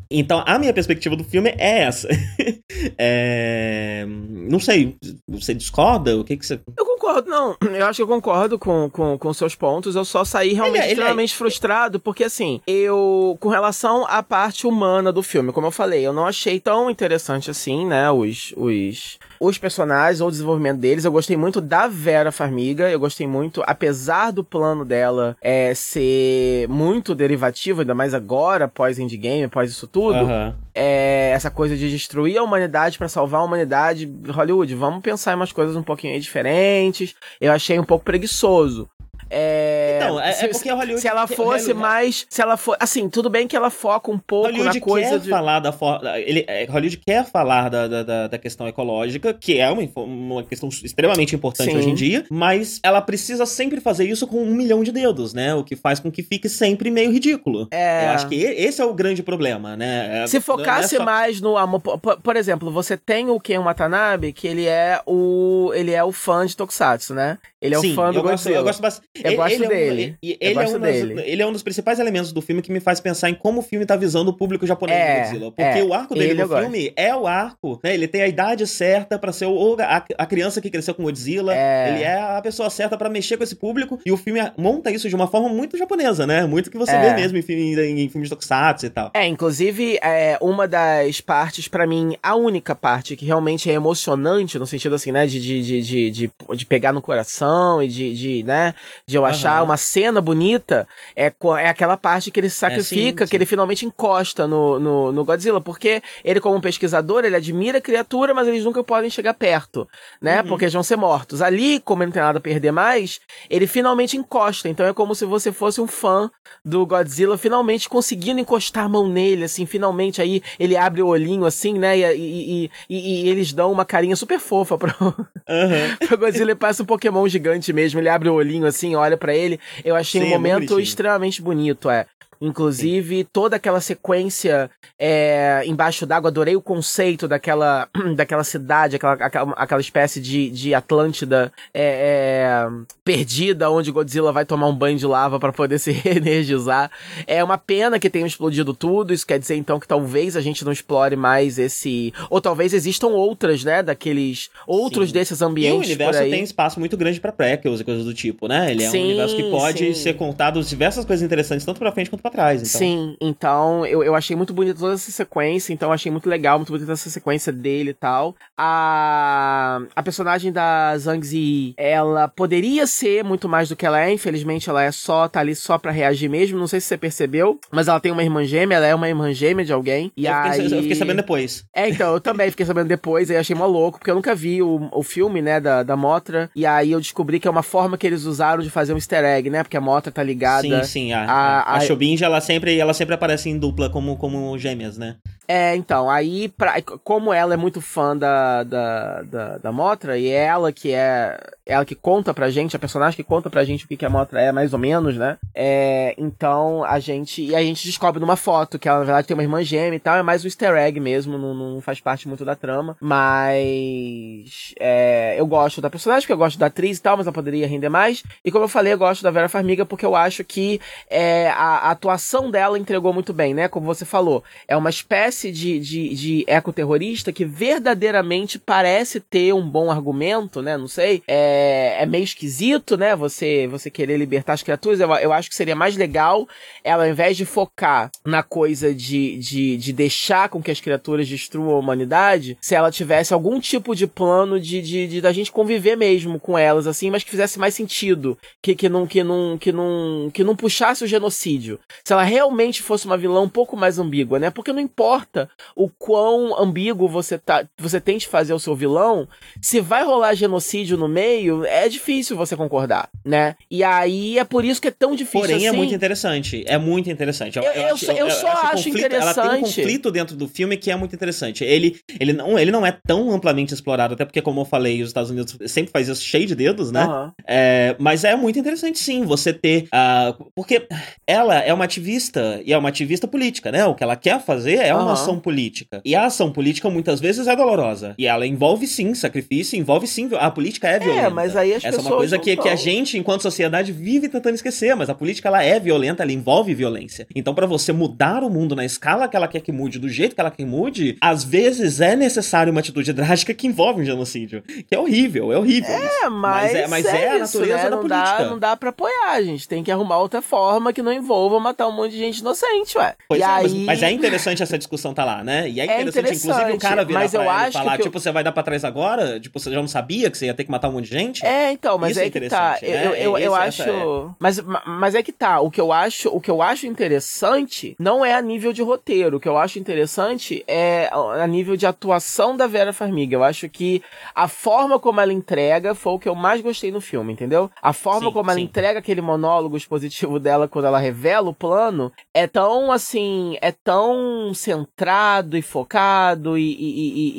Então, 0.09 0.43
a 0.45 0.59
minha 0.59 0.73
perspectiva 0.73 1.15
do 1.15 1.23
filme 1.23 1.53
é 1.57 1.79
essa. 1.79 2.07
é... 2.97 4.05
Não 4.07 4.59
sei, 4.59 4.95
você 5.27 5.53
discorda? 5.53 6.17
O 6.17 6.23
que, 6.23 6.37
que 6.37 6.45
você. 6.45 6.59
Eu 6.77 6.85
concordo, 7.03 7.29
não. 7.29 7.57
Eu 7.75 7.85
acho 7.85 7.97
que 7.97 8.03
eu 8.03 8.07
concordo 8.07 8.57
com, 8.57 8.89
com, 8.89 9.17
com 9.17 9.33
seus 9.33 9.55
pontos. 9.55 9.95
Eu 9.95 10.05
só 10.05 10.23
saí 10.23 10.53
realmente 10.53 10.83
ele, 10.83 10.87
é, 10.87 10.91
extremamente 10.91 11.31
ele... 11.31 11.35
É- 11.35 11.37
frustrado, 11.37 11.99
porque 11.99 12.23
assim, 12.23 12.61
eu, 12.65 13.37
com 13.39 13.49
relação 13.49 14.05
à 14.07 14.23
parte 14.23 14.65
humana 14.65 15.11
do 15.11 15.21
filme, 15.21 15.51
como 15.51 15.67
eu 15.67 15.71
falei, 15.71 16.05
eu 16.05 16.13
não 16.13 16.25
achei 16.25 16.59
tão 16.59 16.89
interessante 16.89 17.51
assim, 17.51 17.85
né? 17.85 18.09
Os. 18.11 18.53
os 18.55 19.17
os 19.47 19.57
personagens 19.57 20.21
ou 20.21 20.29
o 20.29 20.31
desenvolvimento 20.31 20.79
deles. 20.79 21.03
Eu 21.03 21.11
gostei 21.11 21.35
muito 21.35 21.59
da 21.59 21.87
Vera 21.87 22.31
Farmiga. 22.31 22.89
Eu 22.89 22.99
gostei 22.99 23.27
muito, 23.27 23.61
apesar 23.65 24.31
do 24.31 24.43
plano 24.43 24.85
dela 24.85 25.35
é, 25.41 25.73
ser 25.75 26.67
muito 26.69 27.13
derivativo, 27.13 27.81
ainda 27.81 27.93
mais 27.93 28.13
agora, 28.13 28.67
pós 28.67 28.97
Endgame, 28.97 29.43
após 29.43 29.69
isso 29.69 29.87
tudo. 29.87 30.19
Uhum. 30.19 30.53
É, 30.73 31.31
essa 31.33 31.51
coisa 31.51 31.75
de 31.75 31.89
destruir 31.89 32.37
a 32.37 32.43
humanidade 32.43 32.97
para 32.97 33.09
salvar 33.09 33.41
a 33.41 33.43
humanidade. 33.43 34.11
Hollywood, 34.29 34.73
vamos 34.75 35.01
pensar 35.01 35.33
em 35.33 35.35
umas 35.35 35.51
coisas 35.51 35.75
um 35.75 35.83
pouquinho 35.83 36.19
diferentes. 36.19 36.92
Eu 37.39 37.51
achei 37.51 37.79
um 37.79 37.83
pouco 37.83 38.05
preguiçoso. 38.05 38.89
É... 39.33 39.73
É, 39.73 39.97
então, 39.97 40.19
é, 40.19 40.31
se, 40.31 40.45
é 40.45 40.47
porque 40.47 40.69
Hollywood. 40.69 41.01
Se 41.01 41.07
ela 41.07 41.27
fosse 41.27 41.41
Hollywood, 41.41 41.73
mais. 41.73 42.25
Se 42.29 42.41
ela 42.41 42.57
for. 42.57 42.77
Assim, 42.79 43.09
tudo 43.09 43.29
bem 43.29 43.47
que 43.47 43.55
ela 43.55 43.69
foca 43.69 44.11
um 44.11 44.17
pouco 44.17 44.47
Hollywood 44.47 44.79
na 44.79 44.85
coisa. 44.85 45.09
Quer 45.09 45.19
de... 45.19 45.29
falar 45.29 45.59
da 45.59 45.71
for... 45.71 45.99
ele, 46.17 46.45
é, 46.47 46.65
Hollywood 46.65 46.97
quer 46.97 47.25
falar 47.25 47.69
da, 47.69 47.87
da, 47.87 48.27
da, 48.27 48.37
questão 48.37 48.67
ecológica, 48.67 49.33
que 49.33 49.59
é 49.59 49.69
uma, 49.69 49.81
uma 49.95 50.43
questão 50.43 50.69
extremamente 50.69 51.35
importante 51.35 51.71
Sim. 51.71 51.77
hoje 51.77 51.89
em 51.89 51.95
dia, 51.95 52.25
mas 52.29 52.79
ela 52.83 53.01
precisa 53.01 53.45
sempre 53.45 53.79
fazer 53.79 54.05
isso 54.05 54.27
com 54.27 54.41
um 54.41 54.53
milhão 54.53 54.83
de 54.83 54.91
dedos, 54.91 55.33
né? 55.33 55.53
O 55.55 55.63
que 55.63 55.75
faz 55.75 55.99
com 55.99 56.11
que 56.11 56.23
fique 56.23 56.49
sempre 56.49 56.91
meio 56.91 57.11
ridículo. 57.11 57.67
É. 57.71 58.05
Eu 58.05 58.09
acho 58.11 58.27
que 58.27 58.35
esse 58.35 58.81
é 58.81 58.85
o 58.85 58.93
grande 58.93 59.23
problema, 59.23 59.75
né? 59.75 60.23
É, 60.23 60.27
se 60.27 60.39
focasse 60.39 60.97
só... 60.97 61.03
mais 61.03 61.41
no 61.41 61.57
amor. 61.57 61.79
Por, 61.79 62.17
por, 62.17 62.35
exemplo, 62.35 62.71
você 62.71 62.97
tem 62.97 63.29
o 63.29 63.39
Ken 63.39 63.59
Watanabe, 63.59 64.33
que 64.33 64.47
ele 64.47 64.65
é 64.65 65.01
o. 65.05 65.71
ele 65.73 65.91
é 65.91 66.03
o 66.03 66.11
fã 66.11 66.45
de 66.45 66.55
Tokusatsu, 66.55 67.13
né? 67.13 67.37
Ele 67.61 67.75
é 67.75 67.79
Sim, 67.79 67.93
o 67.93 67.95
fã 67.95 68.11
do 68.11 68.19
eu 68.19 68.23
gosto, 68.23 68.49
eu 68.49 68.63
gosto 68.63 68.81
bastante. 68.81 69.07
Eu 69.23 69.35
gosto 69.37 69.53
ele 69.55 69.67
dele. 69.67 70.01
É 70.01 70.05
um, 70.05 70.17
ele, 70.21 70.37
ele, 70.41 70.59
é 70.59 70.67
um 70.67 70.79
dele. 70.79 71.15
Das, 71.15 71.25
ele 71.25 71.41
é 71.41 71.47
um 71.47 71.51
dos 71.51 71.63
principais 71.63 71.99
elementos 71.99 72.31
do 72.31 72.41
filme 72.41 72.61
que 72.61 72.71
me 72.71 72.79
faz 72.79 72.99
pensar 72.99 73.29
em 73.29 73.35
como 73.35 73.59
o 73.59 73.63
filme 73.63 73.85
tá 73.85 73.95
visando 73.95 74.31
o 74.31 74.33
público 74.33 74.65
japonês 74.67 74.99
é, 74.99 75.13
do 75.13 75.21
Godzilla. 75.21 75.51
Porque 75.51 75.79
é, 75.79 75.83
o 75.83 75.93
arco 75.93 76.13
dele 76.13 76.33
no 76.33 76.47
filme 76.47 76.83
gosto. 76.83 76.93
é 76.95 77.15
o 77.15 77.27
arco, 77.27 77.79
né? 77.83 77.93
Ele 77.93 78.07
tem 78.07 78.21
a 78.21 78.27
idade 78.27 78.65
certa 78.67 79.17
para 79.17 79.31
ser 79.31 79.45
o, 79.45 79.77
a, 79.79 80.05
a, 80.17 80.25
criança 80.25 80.61
que 80.61 80.69
cresceu 80.69 80.93
com 80.93 81.03
Godzilla. 81.03 81.55
É. 81.55 81.89
Ele 81.89 82.03
é 82.03 82.21
a 82.21 82.41
pessoa 82.41 82.69
certa 82.69 82.97
para 82.97 83.09
mexer 83.09 83.37
com 83.37 83.43
esse 83.43 83.55
público. 83.55 83.99
E 84.05 84.11
o 84.11 84.17
filme 84.17 84.39
monta 84.57 84.91
isso 84.91 85.07
de 85.07 85.15
uma 85.15 85.27
forma 85.27 85.49
muito 85.49 85.77
japonesa, 85.77 86.27
né? 86.27 86.45
Muito 86.45 86.69
que 86.69 86.77
você 86.77 86.91
é. 86.91 87.01
vê 87.01 87.13
mesmo 87.15 87.37
em, 87.37 87.73
em, 87.73 87.99
em 88.01 88.09
filmes 88.09 88.29
de 88.29 88.35
Tokusatsu 88.35 88.85
e 88.85 88.89
tal. 88.89 89.11
É, 89.13 89.25
inclusive, 89.25 89.97
é, 90.01 90.37
uma 90.41 90.67
das 90.67 91.21
partes, 91.21 91.67
para 91.67 91.87
mim, 91.87 92.17
a 92.21 92.35
única 92.35 92.75
parte 92.75 93.15
que 93.15 93.25
realmente 93.25 93.69
é 93.69 93.73
emocionante, 93.73 94.59
no 94.59 94.67
sentido 94.67 94.95
assim, 94.95 95.11
né? 95.11 95.25
De, 95.25 95.39
de, 95.39 95.61
de, 95.61 95.81
de, 95.81 96.11
de, 96.11 96.31
de 96.55 96.65
pegar 96.65 96.91
no 96.91 97.01
coração 97.01 97.81
e 97.81 97.87
de, 97.87 98.13
de, 98.13 98.43
né? 98.43 98.73
De 99.07 99.12
eu 99.17 99.25
achar 99.25 99.59
uhum. 99.59 99.65
uma 99.65 99.77
cena 99.77 100.21
bonita, 100.21 100.87
é, 101.15 101.31
é 101.59 101.69
aquela 101.69 101.97
parte 101.97 102.31
que 102.31 102.39
ele 102.39 102.49
se 102.49 102.57
sacrifica, 102.57 103.23
é, 103.23 103.25
sim, 103.25 103.27
sim. 103.27 103.29
que 103.29 103.35
ele 103.35 103.45
finalmente 103.45 103.85
encosta 103.85 104.47
no, 104.47 104.79
no, 104.79 105.11
no, 105.11 105.25
Godzilla, 105.25 105.61
porque 105.61 106.01
ele, 106.23 106.39
como 106.39 106.61
pesquisador, 106.61 107.25
ele 107.25 107.35
admira 107.35 107.77
a 107.77 107.81
criatura, 107.81 108.33
mas 108.33 108.47
eles 108.47 108.63
nunca 108.63 108.83
podem 108.83 109.09
chegar 109.09 109.33
perto, 109.33 109.87
né? 110.21 110.41
Uhum. 110.41 110.47
Porque 110.47 110.65
eles 110.65 110.73
vão 110.73 110.83
ser 110.83 110.95
mortos. 110.95 111.41
Ali, 111.41 111.79
como 111.79 112.03
ele 112.03 112.07
não 112.07 112.13
tem 112.13 112.21
nada 112.21 112.37
a 112.37 112.41
perder 112.41 112.71
mais, 112.71 113.19
ele 113.49 113.67
finalmente 113.67 114.17
encosta. 114.17 114.67
Então 114.69 114.85
é 114.85 114.93
como 114.93 115.15
se 115.15 115.25
você 115.25 115.51
fosse 115.51 115.79
um 115.79 115.87
fã 115.87 116.29
do 116.63 116.85
Godzilla, 116.85 117.37
finalmente 117.37 117.89
conseguindo 117.89 118.39
encostar 118.39 118.85
a 118.85 118.89
mão 118.89 119.07
nele, 119.07 119.43
assim, 119.43 119.65
finalmente 119.65 120.21
aí 120.21 120.41
ele 120.59 120.75
abre 120.77 121.01
o 121.01 121.07
olhinho, 121.07 121.45
assim, 121.45 121.77
né? 121.77 121.97
E, 121.97 122.03
e, 122.17 122.71
e, 122.89 123.25
e 123.25 123.29
eles 123.29 123.53
dão 123.53 123.71
uma 123.71 123.85
carinha 123.85 124.15
super 124.15 124.39
fofa 124.39 124.77
pro, 124.77 124.93
uhum. 125.01 125.95
pro 126.07 126.17
Godzilla. 126.17 126.51
Ele 126.51 126.55
passa 126.55 126.83
um 126.83 126.85
Pokémon 126.85 127.27
gigante 127.27 127.71
mesmo, 127.71 127.99
ele 127.99 128.09
abre 128.09 128.29
o 128.29 128.33
olhinho 128.33 128.65
assim, 128.65 128.95
olha 128.95 129.02
para 129.17 129.35
ele. 129.35 129.59
Eu 129.83 129.95
achei 129.95 130.21
Sim, 130.21 130.27
um 130.27 130.29
é 130.29 130.33
momento 130.33 130.79
é 130.79 130.81
extremamente 130.81 131.41
bonito, 131.41 131.89
é. 131.89 132.05
Inclusive, 132.43 133.19
Sim. 133.19 133.27
toda 133.31 133.55
aquela 133.55 133.79
sequência 133.79 134.69
é, 134.99 135.63
embaixo 135.65 136.05
d'água, 136.05 136.29
adorei 136.29 136.57
o 136.57 136.61
conceito 136.61 137.25
daquela, 137.25 137.87
daquela 138.17 138.43
cidade, 138.43 138.97
aquela, 138.97 139.13
aquela, 139.13 139.51
aquela 139.53 139.81
espécie 139.81 140.19
de, 140.19 140.49
de 140.49 140.73
Atlântida 140.73 141.53
é, 141.73 142.67
é, 142.67 142.67
perdida, 143.05 143.71
onde 143.71 143.91
Godzilla 143.91 144.33
vai 144.33 144.45
tomar 144.45 144.67
um 144.67 144.75
banho 144.75 144.97
de 144.97 145.05
lava 145.05 145.39
para 145.39 145.53
poder 145.53 145.79
se 145.79 145.93
reenergizar. 145.93 146.91
É 147.25 147.41
uma 147.41 147.57
pena 147.57 147.97
que 147.97 148.09
tenham 148.09 148.27
explodido 148.27 148.73
tudo, 148.73 149.13
isso 149.13 149.25
quer 149.25 149.39
dizer 149.39 149.55
então 149.55 149.79
que 149.79 149.87
talvez 149.87 150.35
a 150.35 150.41
gente 150.41 150.65
não 150.65 150.73
explore 150.73 151.15
mais 151.15 151.57
esse. 151.57 152.13
Ou 152.29 152.41
talvez 152.41 152.73
existam 152.73 153.07
outras, 153.07 153.63
né, 153.63 153.81
daqueles. 153.81 154.49
Outros 154.67 155.07
sim. 155.07 155.13
desses 155.13 155.41
ambientes. 155.41 155.87
E 155.87 155.93
o 155.93 155.95
universo 155.95 156.19
tem 156.19 156.43
espaço 156.43 156.77
muito 156.77 156.97
grande 156.97 157.21
para 157.21 157.31
prequels 157.31 157.79
e 157.79 157.85
coisas 157.85 158.03
do 158.03 158.13
tipo, 158.13 158.49
né? 158.49 158.69
Ele 158.69 158.83
é 158.83 158.89
sim, 158.89 158.99
um 158.99 159.05
universo 159.05 159.35
que 159.35 159.43
pode 159.43 159.95
ser 159.95 160.15
contado 160.15 160.61
diversas 160.61 161.05
coisas 161.05 161.23
interessantes, 161.23 161.65
tanto 161.65 161.79
pra 161.79 161.91
frente 161.91 162.09
quanto 162.09 162.21
pra 162.21 162.32
trás. 162.33 162.61
Então. 162.61 162.79
Sim, 162.79 163.17
então 163.21 163.85
eu, 163.85 164.03
eu 164.03 164.15
achei 164.15 164.35
muito 164.35 164.53
bonito 164.53 164.79
toda 164.79 164.95
essa 164.95 165.11
sequência, 165.11 165.71
então 165.71 165.89
eu 165.89 165.93
achei 165.93 166.11
muito 166.11 166.27
legal, 166.29 166.57
muito 166.57 166.71
bonita 166.71 166.91
essa 166.91 167.09
sequência 167.09 167.53
dele 167.53 167.91
e 167.91 167.93
tal. 167.93 168.35
A, 168.57 169.81
a 169.95 170.03
personagem 170.03 170.51
da 170.51 170.97
Zhang 170.97 171.25
Zi, 171.25 171.73
ela 171.77 172.27
poderia 172.27 172.85
ser 172.87 173.23
muito 173.23 173.47
mais 173.47 173.69
do 173.69 173.75
que 173.75 173.85
ela 173.85 174.01
é, 174.01 174.11
infelizmente 174.11 174.69
ela 174.69 174.83
é 174.83 174.91
só, 174.91 175.27
tá 175.27 175.39
ali 175.39 175.55
só 175.55 175.77
pra 175.77 175.91
reagir 175.91 176.29
mesmo, 176.29 176.59
não 176.59 176.67
sei 176.67 176.81
se 176.81 176.87
você 176.87 176.97
percebeu, 176.97 177.59
mas 177.71 177.87
ela 177.87 177.99
tem 177.99 178.11
uma 178.11 178.23
irmã 178.23 178.43
gêmea, 178.43 178.77
ela 178.77 178.87
é 178.87 178.95
uma 178.95 179.07
irmã 179.07 179.31
gêmea 179.31 179.63
de 179.63 179.71
alguém. 179.71 180.11
E 180.17 180.25
eu, 180.25 180.33
aí... 180.33 180.61
fiquei, 180.61 180.77
eu 180.77 180.81
fiquei 180.81 180.95
sabendo 180.95 181.17
depois. 181.17 181.63
É, 181.73 181.89
então, 181.89 182.13
eu 182.13 182.19
também 182.19 182.49
fiquei 182.49 182.65
sabendo 182.65 182.87
depois, 182.87 183.29
aí 183.29 183.37
achei 183.37 183.55
mó 183.55 183.65
louco, 183.65 183.99
porque 183.99 184.11
eu 184.11 184.15
nunca 184.15 184.33
vi 184.33 184.61
o, 184.61 184.89
o 184.91 185.03
filme, 185.03 185.41
né, 185.41 185.59
da, 185.59 185.83
da 185.83 185.95
Motra, 185.95 186.49
e 186.55 186.65
aí 186.65 186.91
eu 186.91 186.99
descobri 186.99 187.39
que 187.39 187.47
é 187.47 187.51
uma 187.51 187.63
forma 187.63 187.97
que 187.97 188.07
eles 188.07 188.25
usaram 188.25 188.63
de 188.63 188.69
fazer 188.69 188.93
um 188.93 188.97
easter 188.97 189.23
egg, 189.23 189.49
né, 189.49 189.63
porque 189.63 189.77
a 189.77 189.81
Motra 189.81 190.11
tá 190.11 190.23
ligada... 190.23 190.83
Sim, 190.83 190.83
sim, 190.83 191.13
a, 191.13 191.23
a, 191.23 191.59
a, 191.59 191.77
a 191.77 191.79
Ela 192.23 192.41
sempre, 192.41 192.79
ela 192.79 192.93
sempre 192.93 193.15
aparece 193.15 193.49
em 193.49 193.57
dupla 193.57 193.89
como, 193.89 194.17
como 194.17 194.57
gêmeas, 194.57 194.97
né? 194.97 195.17
É, 195.47 195.75
então, 195.75 196.09
aí, 196.09 196.47
pra, 196.47 196.81
como 197.03 197.33
ela 197.33 197.53
é 197.53 197.57
muito 197.57 197.81
fã 197.81 198.15
da, 198.15 198.63
da, 198.63 199.21
da, 199.23 199.57
da 199.57 199.71
Motra, 199.71 200.17
e 200.17 200.27
é 200.27 200.45
ela 200.45 200.71
que 200.71 200.91
é 200.93 201.37
ela 201.65 201.85
que 201.85 201.95
conta 201.95 202.33
pra 202.33 202.49
gente, 202.49 202.75
a 202.75 202.79
personagem 202.79 203.15
que 203.15 203.23
conta 203.23 203.49
pra 203.49 203.63
gente 203.63 203.85
o 203.85 203.87
que, 203.87 203.95
que 203.95 204.05
a 204.05 204.09
Motra 204.09 204.41
é, 204.41 204.51
mais 204.51 204.73
ou 204.73 204.79
menos, 204.79 205.15
né? 205.15 205.37
É, 205.55 206.13
então 206.17 206.83
a 206.83 206.99
gente. 206.99 207.41
E 207.41 207.55
a 207.55 207.61
gente 207.61 207.85
descobre 207.85 208.19
numa 208.19 208.35
foto 208.35 208.77
que 208.77 208.87
ela, 208.87 208.99
na 208.99 209.05
verdade, 209.05 209.27
tem 209.27 209.35
uma 209.35 209.43
irmã 209.43 209.63
gêmea 209.63 209.95
e 209.95 209.99
tal, 209.99 210.17
é 210.17 210.23
mais 210.23 210.43
um 210.43 210.47
easter 210.47 210.75
egg 210.75 210.99
mesmo, 210.99 211.37
não, 211.37 211.53
não 211.53 211.81
faz 211.81 211.99
parte 212.01 212.27
muito 212.27 212.43
da 212.43 212.55
trama. 212.55 212.97
Mas. 212.99 214.73
É, 214.79 215.35
eu 215.37 215.47
gosto 215.47 215.79
da 215.79 215.89
personagem, 215.89 216.23
porque 216.23 216.33
eu 216.33 216.37
gosto 216.37 216.59
da 216.59 216.65
atriz 216.65 216.97
e 216.97 217.01
tal, 217.01 217.15
mas 217.15 217.25
ela 217.25 217.33
poderia 217.33 217.67
render 217.67 217.89
mais. 217.89 218.23
E 218.43 218.51
como 218.51 218.65
eu 218.65 218.69
falei, 218.69 218.93
eu 218.93 218.97
gosto 218.97 219.23
da 219.23 219.31
Vera 219.31 219.47
Farmiga 219.47 219.85
porque 219.85 220.05
eu 220.05 220.15
acho 220.15 220.43
que 220.43 220.81
é, 221.09 221.49
a, 221.49 221.91
a 221.91 221.95
atuação 222.03 222.51
dela 222.51 222.77
entregou 222.77 223.13
muito 223.13 223.33
bem, 223.33 223.53
né? 223.53 223.67
Como 223.67 223.85
você 223.85 224.05
falou, 224.05 224.43
é 224.67 224.75
uma 224.75 224.89
espécie 224.89 225.51
de, 225.51 225.79
de, 225.79 226.15
de 226.15 226.45
ecoterrorista 226.47 227.31
que 227.31 227.45
verdadeiramente 227.45 228.59
parece 228.59 229.19
ter 229.19 229.53
um 229.53 229.67
bom 229.67 229.89
argumento, 229.89 230.61
né? 230.61 230.77
Não 230.77 230.87
sei. 230.87 231.23
É 231.27 231.83
é, 231.97 232.05
meio 232.05 232.23
esquisito, 232.23 232.97
né? 232.97 233.15
Você, 233.15 233.67
você 233.67 233.89
querer 233.89 234.17
libertar 234.17 234.53
as 234.53 234.63
criaturas. 234.63 234.99
Eu, 234.99 235.09
eu 235.15 235.33
acho 235.33 235.49
que 235.49 235.55
seria 235.55 235.75
mais 235.75 235.95
legal 235.95 236.47
ela, 236.83 237.03
ao 237.03 237.09
invés 237.09 237.37
de 237.37 237.45
focar 237.45 238.11
na 238.25 238.43
coisa 238.43 238.93
de, 238.93 239.37
de, 239.37 239.77
de 239.77 239.93
deixar 239.93 240.49
com 240.49 240.61
que 240.61 240.71
as 240.71 240.79
criaturas 240.79 241.27
destruam 241.27 241.75
a 241.75 241.79
humanidade, 241.79 242.57
se 242.61 242.75
ela 242.75 242.91
tivesse 242.91 243.33
algum 243.33 243.59
tipo 243.59 243.95
de 243.95 244.07
plano 244.07 244.59
de, 244.59 244.81
de, 244.81 245.07
de 245.07 245.21
da 245.21 245.31
gente 245.31 245.51
conviver 245.51 245.95
mesmo 245.95 246.39
com 246.39 246.57
elas, 246.57 246.87
assim, 246.87 247.09
mas 247.09 247.23
que 247.23 247.31
fizesse 247.31 247.59
mais 247.59 247.73
sentido. 247.73 248.37
Que, 248.61 248.75
que, 248.75 248.89
não, 248.89 249.07
que, 249.07 249.23
não, 249.23 249.57
que, 249.57 249.71
não, 249.71 250.29
que 250.33 250.43
não 250.43 250.55
puxasse 250.55 251.03
o 251.03 251.07
genocídio. 251.07 251.79
Se 252.03 252.13
ela 252.13 252.23
realmente 252.23 252.81
fosse 252.81 253.05
uma 253.05 253.17
vilã 253.17 253.41
um 253.41 253.49
pouco 253.49 253.75
mais 253.75 253.99
ambígua, 253.99 254.39
né? 254.39 254.49
Porque 254.49 254.73
não 254.73 254.79
importa 254.79 255.49
o 255.75 255.89
quão 255.89 256.57
ambíguo 256.59 257.07
você, 257.07 257.37
tá, 257.37 257.65
você 257.77 257.99
tente 257.99 258.27
fazer 258.27 258.53
o 258.53 258.59
seu 258.59 258.75
vilão, 258.75 259.27
se 259.61 259.79
vai 259.79 260.03
rolar 260.03 260.33
genocídio 260.33 260.97
no 260.97 261.07
meio 261.07 261.65
é 261.65 261.87
difícil 261.87 262.35
você 262.35 262.55
concordar, 262.55 263.09
né? 263.25 263.55
E 263.69 263.83
aí 263.83 264.37
é 264.37 264.43
por 264.43 264.65
isso 264.65 264.81
que 264.81 264.87
é 264.87 264.91
tão 264.91 265.15
difícil 265.15 265.41
Porém, 265.41 265.55
é 265.55 265.57
assim. 265.57 265.67
é 265.67 265.71
muito 265.71 265.93
interessante. 265.93 266.63
É 266.67 266.77
muito 266.77 267.09
interessante. 267.09 267.57
Eu, 267.57 267.63
eu, 267.63 267.73
eu, 267.73 267.93
acho, 267.93 268.11
eu 268.11 268.31
só 268.31 268.47
acho, 268.47 268.65
acho 268.65 268.83
conflito, 268.85 269.05
interessante. 269.05 269.39
Ela 269.39 269.49
tem 269.49 269.59
um 269.59 269.61
conflito 269.61 270.11
dentro 270.11 270.35
do 270.35 270.47
filme 270.47 270.77
que 270.77 270.91
é 270.91 270.95
muito 270.95 271.15
interessante. 271.15 271.63
Ele, 271.63 271.99
ele, 272.19 272.33
não, 272.33 272.57
ele 272.57 272.71
não 272.71 272.85
é 272.85 272.91
tão 273.05 273.31
amplamente 273.31 273.73
explorado, 273.73 274.13
até 274.13 274.25
porque, 274.25 274.41
como 274.41 274.61
eu 274.61 274.65
falei, 274.65 275.01
os 275.01 275.09
Estados 275.09 275.29
Unidos 275.29 275.57
sempre 275.67 275.91
faz 275.91 276.07
isso 276.07 276.21
cheio 276.21 276.45
de 276.45 276.55
dedos, 276.55 276.91
né? 276.91 277.05
Uhum. 277.05 277.31
É, 277.47 277.95
mas 277.99 278.23
é 278.23 278.35
muito 278.35 278.57
interessante, 278.59 278.99
sim, 278.99 279.23
você 279.23 279.53
ter. 279.53 279.83
Uh, 279.83 280.51
porque 280.55 280.87
ela 281.27 281.59
é 281.59 281.73
uma 281.73 281.82
ativista 281.83 282.61
e 282.65 282.73
é 282.73 282.77
uma 282.77 282.89
ativista 282.89 283.27
política, 283.27 283.71
né? 283.71 283.85
O 283.85 283.93
que 283.93 284.03
ela 284.03 284.15
quer 284.15 284.41
fazer 284.41 284.77
é 284.77 284.93
uma 284.93 285.05
uhum. 285.05 285.09
ação 285.11 285.39
política. 285.39 286.01
E 286.03 286.15
a 286.15 286.25
ação 286.25 286.51
política 286.51 286.89
muitas 286.89 287.19
vezes 287.19 287.47
é 287.47 287.55
dolorosa. 287.55 288.15
E 288.17 288.25
ela 288.25 288.47
envolve 288.47 288.87
sim 288.87 289.13
sacrifício, 289.13 289.77
envolve 289.77 290.07
sim. 290.07 290.29
A 290.39 290.49
política 290.49 290.87
é 290.87 290.99
violenta. 290.99 291.27
É, 291.27 291.29
mas 291.29 291.55
aí 291.55 291.75
as 291.75 291.83
Essa 291.83 291.97
é 291.97 292.01
uma 292.01 292.17
coisa 292.17 292.39
que, 292.39 292.55
que 292.57 292.69
a 292.69 292.75
gente, 292.75 293.17
enquanto 293.17 293.41
sociedade, 293.41 293.91
vive 293.91 294.27
tentando 294.27 294.55
esquecer, 294.55 294.95
mas 294.95 295.09
a 295.09 295.13
política 295.13 295.49
ela 295.49 295.63
é 295.63 295.79
violenta, 295.79 296.23
ela 296.23 296.31
envolve 296.31 296.73
violência. 296.73 297.27
Então, 297.35 297.53
para 297.53 297.67
você 297.67 297.91
mudar 297.91 298.43
o 298.43 298.49
mundo 298.49 298.75
na 298.75 298.85
escala 298.85 299.27
que 299.27 299.35
ela 299.35 299.47
quer 299.47 299.61
que 299.61 299.71
mude, 299.71 299.99
do 299.99 300.09
jeito 300.09 300.33
que 300.33 300.41
ela 300.41 300.49
quer 300.49 300.63
que 300.63 300.65
mude, 300.65 301.17
às 301.19 301.43
vezes 301.43 301.99
é 301.99 302.15
necessário 302.15 302.71
uma 302.71 302.79
atitude 302.79 303.11
drástica 303.13 303.53
que 303.53 303.67
envolve 303.67 304.01
um 304.01 304.05
genocídio. 304.05 304.63
Que 304.87 304.95
é 304.95 304.99
horrível, 304.99 305.51
é 305.51 305.57
horrível. 305.57 305.91
É, 305.91 306.29
mas, 306.29 306.31
mas, 306.31 306.75
é, 306.75 306.87
mas 306.87 307.05
é, 307.05 307.23
é 307.23 307.35
a 307.35 307.39
natureza 307.39 307.77
né? 307.77 307.83
da 307.83 307.89
não 307.89 307.97
política. 307.99 308.37
Dá, 308.37 308.49
não 308.49 308.59
dá 308.59 308.75
pra 308.75 308.89
apoiar, 308.89 309.33
a 309.33 309.41
gente 309.41 309.67
tem 309.67 309.83
que 309.83 309.91
arrumar 309.91 310.19
outra 310.19 310.41
forma 310.41 310.93
que 310.93 311.01
não 311.01 311.11
envolva 311.11 311.59
matar 311.73 311.87
um 311.87 311.91
monte 311.91 312.11
de 312.11 312.19
gente 312.19 312.39
inocente, 312.39 312.97
ué. 312.97 313.15
Pois 313.27 313.39
e 313.39 313.43
é, 313.43 313.45
aí... 313.45 313.63
mas, 313.63 313.73
mas, 313.73 314.03
é 314.03 314.11
interessante 314.11 314.63
essa 314.63 314.77
discussão 314.77 315.13
tá 315.13 315.25
lá, 315.25 315.43
né? 315.43 315.69
E 315.69 315.79
é 315.79 315.85
interessante, 315.85 315.97
é 315.97 316.01
interessante 316.01 316.45
inclusive, 316.45 316.73
o 316.73 316.79
cara 316.79 317.03
virar 317.03 317.19
mas 317.19 317.33
eu 317.33 317.49
acho 317.49 317.77
falar, 317.77 317.97
que 317.97 318.03
tipo, 318.03 318.17
eu... 318.17 318.21
você 318.21 318.31
vai 318.31 318.43
dar 318.43 318.51
pra 318.51 318.63
trás 318.63 318.85
agora? 318.85 319.39
Tipo, 319.39 319.59
você 319.59 319.71
já 319.71 319.77
não 319.77 319.87
sabia 319.87 320.29
que 320.29 320.37
você 320.37 320.45
ia 320.45 320.53
ter 320.53 320.63
que 320.63 320.71
matar 320.71 320.89
um 320.89 320.93
monte 320.93 321.05
de 321.05 321.11
gente? 321.11 321.45
É, 321.45 321.71
então, 321.71 321.97
mas 321.97 322.11
Isso 322.11 322.19
é, 322.21 322.25
é 322.27 322.29
que 322.29 322.49
tá. 322.49 322.77
Né? 322.81 323.05
Eu, 323.05 323.15
eu, 323.15 323.37
eu 323.37 323.55
acho. 323.55 323.83
É... 323.83 323.93
Mas, 324.39 324.59
mas 324.85 325.15
é 325.15 325.23
que 325.23 325.31
tá. 325.31 325.59
O 325.59 325.71
que 325.71 325.81
eu 325.81 325.91
acho, 325.91 326.29
o 326.29 326.39
que 326.39 326.51
eu 326.51 326.61
acho 326.61 326.85
interessante 326.85 327.95
não 327.99 328.23
é 328.23 328.33
a 328.33 328.41
nível 328.41 328.71
de 328.71 328.81
roteiro. 328.81 329.37
O 329.37 329.39
que 329.39 329.47
eu 329.47 329.57
acho 329.57 329.79
interessante 329.79 330.63
é 330.67 331.09
a 331.11 331.47
nível 331.47 331.75
de 331.75 331.85
atuação 331.85 332.55
da 332.55 332.67
Vera 332.67 332.93
Farmiga. 332.93 333.35
Eu 333.35 333.43
acho 333.43 333.67
que 333.69 334.01
a 334.35 334.47
forma 334.47 334.99
como 334.99 335.19
ela 335.19 335.33
entrega 335.33 335.95
foi 335.95 336.13
o 336.13 336.19
que 336.19 336.29
eu 336.29 336.35
mais 336.35 336.61
gostei 336.61 336.91
no 336.91 337.01
filme, 337.01 337.33
entendeu? 337.33 337.69
A 337.81 337.93
forma 337.93 338.27
sim, 338.27 338.33
como 338.33 338.51
ela 338.51 338.59
entrega 338.59 338.99
aquele 338.99 339.21
monólogo 339.21 339.77
expositivo 339.77 340.39
dela 340.39 340.67
quando 340.67 340.85
ela 340.85 340.99
revela 340.99 341.49
o 341.49 341.53
plano 341.63 342.11
é 342.33 342.45
tão 342.45 342.91
assim, 342.91 343.57
é 343.61 343.71
tão 343.71 344.53
centrado 344.53 345.55
e 345.55 345.61
focado 345.61 346.57
e, 346.57 346.73
e, 346.73 346.89
e, 346.99 347.33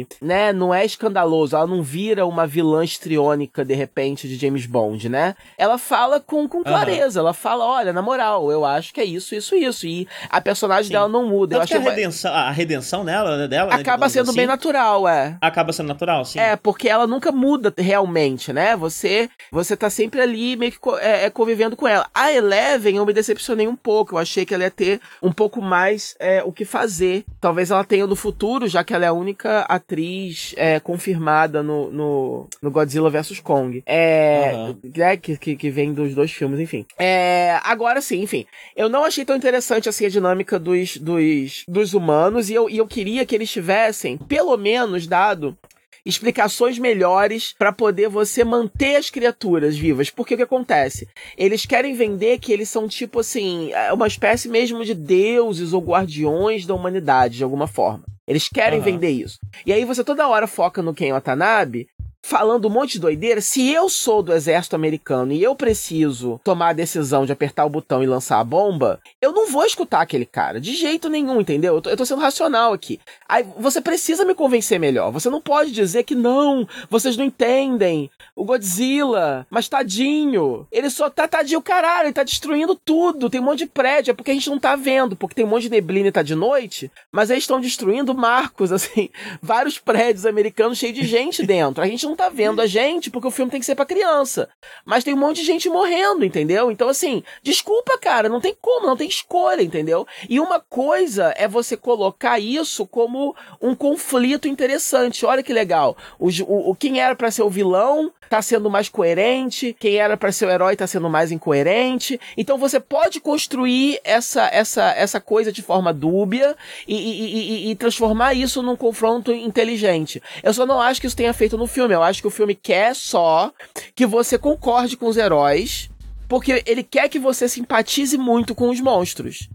e 0.00 0.06
né, 0.22 0.52
não 0.52 0.72
é 0.72 0.84
escandaloso. 0.84 1.56
Ela 1.56 1.66
não 1.66 1.82
vira 1.82 2.24
uma 2.24 2.46
vilã 2.46 2.84
estriônica 2.84 3.64
de 3.64 3.74
repente 3.74 4.28
de 4.28 4.36
James 4.36 4.64
Bond, 4.64 5.08
né? 5.08 5.34
Ela 5.58 5.76
fala 5.76 6.20
com, 6.20 6.48
com 6.48 6.62
clareza, 6.62 7.18
uhum. 7.18 7.26
ela 7.26 7.34
fala, 7.34 7.64
olha, 7.66 7.92
na 7.92 8.00
moral, 8.00 8.52
eu 8.52 8.64
acho 8.64 8.94
que 8.94 9.00
é 9.00 9.04
isso, 9.04 9.34
isso, 9.34 9.56
isso. 9.56 9.88
E 9.88 10.06
a 10.30 10.40
personagem 10.40 10.84
Sim. 10.84 10.92
dela 10.92 11.08
não 11.08 11.26
muda. 11.26 11.58
Tanto 11.58 11.72
eu 11.72 11.78
acho 11.78 11.82
que 11.82 11.88
a 11.88 11.90
redenção, 11.90 12.32
a 12.32 12.50
redenção 12.52 13.04
dela, 13.04 13.36
né, 13.36 13.48
dela, 13.48 13.70
né, 13.70 13.80
acaba 13.80 14.06
né, 14.06 14.10
sendo 14.10 14.28
assim, 14.28 14.36
bem 14.36 14.46
natural, 14.46 15.08
é. 15.08 15.36
Acaba 15.40 15.72
sendo 15.72 15.88
natural, 15.88 16.24
sim. 16.24 16.38
É, 16.38 16.54
porque 16.54 16.88
ela 16.88 17.08
nunca 17.08 17.32
muda 17.32 17.74
realmente, 17.76 18.52
né? 18.52 18.76
Você 18.76 19.28
você 19.50 19.76
tá 19.76 19.90
sempre 19.90 20.20
ali 20.20 20.54
meio 20.54 20.70
que 20.70 20.78
é, 21.00 21.24
é, 21.24 21.30
convivendo 21.30 21.74
com 21.74 21.88
ela. 21.88 22.06
A 22.14 22.30
Eleven 22.30 22.98
eu 22.98 23.06
me 23.06 23.12
decepcionei 23.12 23.63
um 23.68 23.76
pouco. 23.76 24.14
Eu 24.14 24.18
achei 24.18 24.44
que 24.44 24.54
ela 24.54 24.64
ia 24.64 24.70
ter 24.70 25.00
um 25.22 25.32
pouco 25.32 25.60
mais 25.60 26.14
é, 26.18 26.42
o 26.42 26.52
que 26.52 26.64
fazer. 26.64 27.24
Talvez 27.40 27.70
ela 27.70 27.84
tenha 27.84 28.06
no 28.06 28.16
futuro, 28.16 28.68
já 28.68 28.82
que 28.84 28.94
ela 28.94 29.04
é 29.04 29.08
a 29.08 29.12
única 29.12 29.60
atriz 29.60 30.54
é, 30.56 30.80
confirmada 30.80 31.62
no, 31.62 31.90
no, 31.90 32.48
no 32.62 32.70
Godzilla 32.70 33.10
vs 33.10 33.40
Kong. 33.40 33.82
É, 33.86 34.52
uhum. 34.54 34.76
é 34.96 35.16
que, 35.16 35.36
que, 35.36 35.56
que, 35.56 35.70
vem 35.70 35.92
dos 35.92 36.14
dois 36.14 36.32
filmes, 36.32 36.60
enfim. 36.60 36.86
É, 36.98 37.58
agora 37.64 38.00
sim, 38.00 38.22
enfim. 38.22 38.46
Eu 38.76 38.88
não 38.88 39.04
achei 39.04 39.24
tão 39.24 39.36
interessante 39.36 39.88
assim 39.88 40.06
a 40.06 40.10
dinâmica 40.10 40.58
dos, 40.58 40.96
dos, 40.96 41.64
dos 41.68 41.94
humanos 41.94 42.50
e 42.50 42.54
eu, 42.54 42.68
e 42.68 42.78
eu 42.78 42.86
queria 42.86 43.24
que 43.26 43.34
eles 43.34 43.50
tivessem, 43.50 44.16
pelo 44.16 44.56
menos, 44.56 45.06
dado 45.06 45.56
explicações 46.04 46.78
melhores 46.78 47.54
para 47.58 47.72
poder 47.72 48.08
você 48.08 48.44
manter 48.44 48.96
as 48.96 49.10
criaturas 49.10 49.76
vivas. 49.76 50.10
Porque 50.10 50.34
o 50.34 50.36
que 50.36 50.42
acontece? 50.42 51.08
Eles 51.36 51.64
querem 51.64 51.94
vender 51.94 52.38
que 52.38 52.52
eles 52.52 52.68
são 52.68 52.86
tipo 52.86 53.20
assim, 53.20 53.72
é 53.72 53.92
uma 53.92 54.06
espécie 54.06 54.48
mesmo 54.48 54.84
de 54.84 54.94
deuses 54.94 55.72
ou 55.72 55.80
guardiões 55.80 56.66
da 56.66 56.74
humanidade, 56.74 57.36
de 57.36 57.44
alguma 57.44 57.66
forma. 57.66 58.04
Eles 58.26 58.48
querem 58.48 58.78
uhum. 58.78 58.84
vender 58.84 59.10
isso. 59.10 59.38
E 59.66 59.72
aí 59.72 59.84
você 59.84 60.02
toda 60.02 60.28
hora 60.28 60.46
foca 60.46 60.80
no 60.80 60.94
Ken 60.94 61.12
Watanabe 61.12 61.88
falando 62.24 62.66
um 62.66 62.70
monte 62.70 62.92
de 62.92 63.00
doideira. 63.00 63.42
Se 63.42 63.70
eu 63.70 63.86
sou 63.90 64.22
do 64.22 64.32
exército 64.32 64.74
americano 64.74 65.30
e 65.30 65.42
eu 65.42 65.54
preciso 65.54 66.40
tomar 66.42 66.70
a 66.70 66.72
decisão 66.72 67.26
de 67.26 67.32
apertar 67.32 67.66
o 67.66 67.68
botão 67.68 68.02
e 68.02 68.06
lançar 68.06 68.40
a 68.40 68.44
bomba, 68.44 68.98
eu 69.20 69.30
não 69.30 69.46
vou 69.46 69.64
escutar 69.66 70.00
aquele 70.00 70.24
cara. 70.24 70.58
De 70.58 70.74
jeito 70.74 71.10
nenhum, 71.10 71.42
entendeu? 71.42 71.74
Eu 71.74 71.82
tô, 71.82 71.90
eu 71.90 71.96
tô 71.98 72.06
sendo 72.06 72.22
racional 72.22 72.72
aqui. 72.72 72.98
Aí 73.28 73.44
você 73.58 73.78
precisa 73.78 74.24
me 74.24 74.34
convencer 74.34 74.80
melhor. 74.80 75.12
Você 75.12 75.28
não 75.28 75.40
pode 75.40 75.70
dizer 75.70 76.04
que 76.04 76.14
não, 76.14 76.66
vocês 76.88 77.14
não 77.14 77.26
entendem. 77.26 78.10
O 78.34 78.42
Godzilla, 78.42 79.46
mas 79.50 79.68
tadinho. 79.68 80.66
Ele 80.72 80.88
só 80.88 81.10
tá 81.10 81.28
tadinho, 81.28 81.60
caralho, 81.60 82.06
ele 82.06 82.14
tá 82.14 82.22
destruindo 82.22 82.74
tudo. 82.74 83.28
Tem 83.28 83.40
um 83.40 83.44
monte 83.44 83.58
de 83.58 83.66
prédio. 83.66 84.12
É 84.12 84.14
porque 84.14 84.30
a 84.30 84.34
gente 84.34 84.48
não 84.48 84.58
tá 84.58 84.74
vendo, 84.76 85.14
porque 85.14 85.34
tem 85.34 85.44
um 85.44 85.48
monte 85.48 85.64
de 85.64 85.70
neblina 85.70 86.08
e 86.08 86.12
tá 86.12 86.22
de 86.22 86.34
noite. 86.34 86.90
Mas 87.12 87.28
eles 87.28 87.44
estão 87.44 87.60
destruindo 87.60 88.14
marcos, 88.14 88.72
assim, 88.72 89.10
vários 89.42 89.78
prédios 89.78 90.24
americanos 90.24 90.78
cheios 90.78 90.94
de 90.94 91.04
gente 91.04 91.44
dentro. 91.44 91.82
A 91.82 91.86
gente 91.86 92.06
não 92.06 92.13
não 92.14 92.16
tá 92.16 92.28
vendo 92.28 92.62
a 92.62 92.66
gente, 92.66 93.10
porque 93.10 93.26
o 93.26 93.30
filme 93.30 93.50
tem 93.50 93.58
que 93.58 93.66
ser 93.66 93.74
para 93.74 93.84
criança. 93.84 94.48
Mas 94.84 95.02
tem 95.02 95.12
um 95.12 95.18
monte 95.18 95.40
de 95.40 95.46
gente 95.46 95.68
morrendo, 95.68 96.24
entendeu? 96.24 96.70
Então, 96.70 96.88
assim, 96.88 97.24
desculpa, 97.42 97.98
cara, 97.98 98.28
não 98.28 98.40
tem 98.40 98.56
como, 98.60 98.86
não 98.86 98.96
tem 98.96 99.08
escolha, 99.08 99.62
entendeu? 99.62 100.06
E 100.28 100.38
uma 100.38 100.60
coisa 100.60 101.34
é 101.36 101.48
você 101.48 101.76
colocar 101.76 102.38
isso 102.38 102.86
como 102.86 103.34
um 103.60 103.74
conflito 103.74 104.46
interessante. 104.46 105.26
Olha 105.26 105.42
que 105.42 105.52
legal. 105.52 105.96
O, 106.18 106.28
o 106.70 106.74
quem 106.76 107.00
era 107.00 107.16
para 107.16 107.30
ser 107.32 107.42
o 107.42 107.50
vilão 107.50 108.12
tá 108.28 108.40
sendo 108.40 108.70
mais 108.70 108.88
coerente, 108.88 109.76
quem 109.78 109.96
era 109.96 110.16
para 110.16 110.32
ser 110.32 110.46
o 110.46 110.50
herói 110.50 110.76
tá 110.76 110.86
sendo 110.86 111.08
mais 111.08 111.30
incoerente. 111.30 112.20
Então 112.36 112.58
você 112.58 112.80
pode 112.80 113.20
construir 113.20 114.00
essa 114.04 114.48
essa 114.52 114.90
essa 114.92 115.20
coisa 115.20 115.52
de 115.52 115.62
forma 115.62 115.92
dúbia 115.92 116.56
e, 116.86 116.96
e, 116.96 117.68
e, 117.68 117.70
e 117.70 117.76
transformar 117.76 118.34
isso 118.34 118.62
num 118.62 118.76
confronto 118.76 119.32
inteligente. 119.32 120.22
Eu 120.42 120.52
só 120.52 120.66
não 120.66 120.80
acho 120.80 121.00
que 121.00 121.06
isso 121.06 121.16
tenha 121.16 121.32
feito 121.32 121.56
no 121.56 121.66
filme. 121.66 121.94
Eu 121.94 122.02
acho 122.04 122.20
que 122.20 122.28
o 122.28 122.30
filme 122.30 122.54
quer 122.54 122.94
só 122.94 123.52
que 123.94 124.06
você 124.06 124.38
concorde 124.38 124.96
com 124.96 125.06
os 125.06 125.16
heróis, 125.16 125.90
porque 126.28 126.62
ele 126.66 126.82
quer 126.82 127.08
que 127.08 127.18
você 127.18 127.48
simpatize 127.48 128.16
muito 128.16 128.54
com 128.54 128.70
os 128.70 128.80
monstros. 128.80 129.48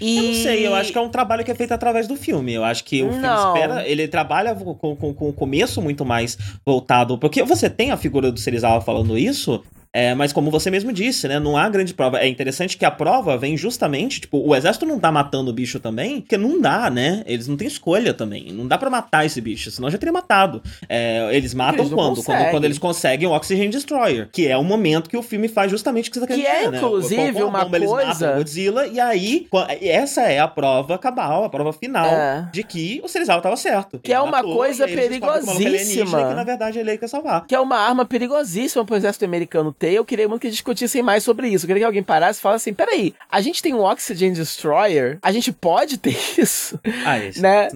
E... 0.00 0.16
Eu 0.16 0.22
não 0.24 0.34
sei, 0.34 0.66
eu 0.66 0.74
acho 0.74 0.92
que 0.92 0.98
é 0.98 1.00
um 1.00 1.08
trabalho 1.08 1.44
que 1.44 1.50
é 1.50 1.54
feito 1.54 1.72
através 1.72 2.06
do 2.06 2.16
filme. 2.16 2.52
Eu 2.52 2.64
acho 2.64 2.84
que 2.84 3.02
o 3.02 3.12
não. 3.12 3.54
filme 3.54 3.60
espera. 3.60 3.88
Ele 3.88 4.08
trabalha 4.08 4.54
com, 4.54 4.74
com, 4.74 5.14
com 5.14 5.28
o 5.28 5.32
começo 5.32 5.80
muito 5.80 6.04
mais 6.04 6.36
voltado. 6.64 7.16
Porque 7.18 7.42
você 7.42 7.70
tem 7.70 7.90
a 7.90 7.96
figura 7.96 8.32
do 8.32 8.40
Serizawa 8.40 8.80
falando 8.80 9.16
isso, 9.16 9.62
é, 9.94 10.14
mas 10.14 10.32
como 10.32 10.50
você 10.50 10.70
mesmo 10.70 10.92
disse, 10.92 11.28
né? 11.28 11.38
Não 11.38 11.56
há 11.56 11.68
grande 11.68 11.92
prova. 11.92 12.18
É 12.18 12.26
interessante 12.26 12.78
que 12.78 12.84
a 12.84 12.90
prova 12.90 13.36
vem 13.36 13.56
justamente, 13.56 14.22
tipo, 14.22 14.38
o 14.38 14.56
exército 14.56 14.86
não 14.86 14.98
tá 14.98 15.12
matando 15.12 15.50
o 15.50 15.54
bicho 15.54 15.78
também, 15.78 16.20
porque 16.20 16.38
não 16.38 16.60
dá, 16.60 16.88
né? 16.88 17.22
Eles 17.26 17.46
não 17.46 17.56
têm 17.56 17.68
escolha 17.68 18.14
também. 18.14 18.52
Não 18.52 18.66
dá 18.66 18.78
para 18.78 18.88
matar 18.88 19.26
esse 19.26 19.40
bicho, 19.40 19.70
senão 19.70 19.90
já 19.90 19.98
teria 19.98 20.12
matado. 20.12 20.62
É, 20.88 21.28
eles 21.32 21.52
matam 21.52 21.80
eles 21.80 21.92
quando? 21.92 22.22
quando? 22.22 22.50
Quando 22.50 22.64
eles 22.64 22.78
conseguem 22.78 23.28
o 23.28 23.32
Oxygen 23.32 23.68
Destroyer, 23.68 24.28
que 24.32 24.48
é 24.48 24.56
o 24.56 24.64
momento 24.64 25.10
que 25.10 25.16
o 25.16 25.22
filme 25.22 25.46
faz 25.46 25.70
justamente 25.70 26.08
o 26.08 26.12
que 26.12 26.18
você 26.18 26.26
tá 26.26 26.34
que 26.34 26.46
é, 26.46 26.60
dizer, 26.60 26.74
é, 26.74 26.76
inclusive, 26.78 27.32
né? 27.32 27.44
uma 27.44 27.66
coisa... 27.66 27.76
Eles 27.76 27.90
matam 27.90 28.36
Godzilla, 28.36 28.86
e 28.86 29.00
aí, 29.00 29.46
essa 29.82 30.22
é 30.22 30.38
a 30.38 30.48
prova 30.48 30.96
cabal, 30.96 31.44
a 31.44 31.50
prova 31.50 31.72
final 31.72 32.06
é. 32.06 32.48
de 32.52 32.62
que 32.62 33.00
o 33.04 33.08
Serizawa 33.08 33.42
tava 33.42 33.56
certo. 33.56 33.98
Que 33.98 34.12
é 34.12 34.20
uma 34.20 34.38
matou, 34.38 34.56
coisa 34.56 34.86
perigosíssima. 34.86 36.28
Que 36.28 36.34
na 36.34 36.44
verdade 36.44 36.78
ele 36.78 36.96
quer 36.96 37.08
salvar. 37.08 37.46
Que 37.46 37.54
é 37.54 37.60
uma 37.60 37.76
arma 37.76 38.04
perigosíssima 38.04 38.84
pro 38.84 38.96
exército 38.96 39.24
americano 39.24 39.74
eu 39.88 40.04
queria 40.04 40.28
muito 40.28 40.42
que 40.42 40.50
discutissem 40.50 41.02
mais 41.02 41.24
sobre 41.24 41.48
isso. 41.48 41.64
Eu 41.64 41.68
queria 41.68 41.80
que 41.82 41.86
alguém 41.86 42.02
parasse 42.02 42.38
e 42.38 42.42
falasse 42.42 42.68
assim: 42.68 42.74
peraí, 42.74 43.14
a 43.30 43.40
gente 43.40 43.62
tem 43.62 43.74
um 43.74 43.80
Oxygen 43.80 44.32
Destroyer, 44.32 45.18
a 45.22 45.32
gente 45.32 45.52
pode 45.52 45.98
ter 45.98 46.16
isso? 46.38 46.78
Ah, 47.04 47.18
isso. 47.18 47.42
Né? 47.42 47.68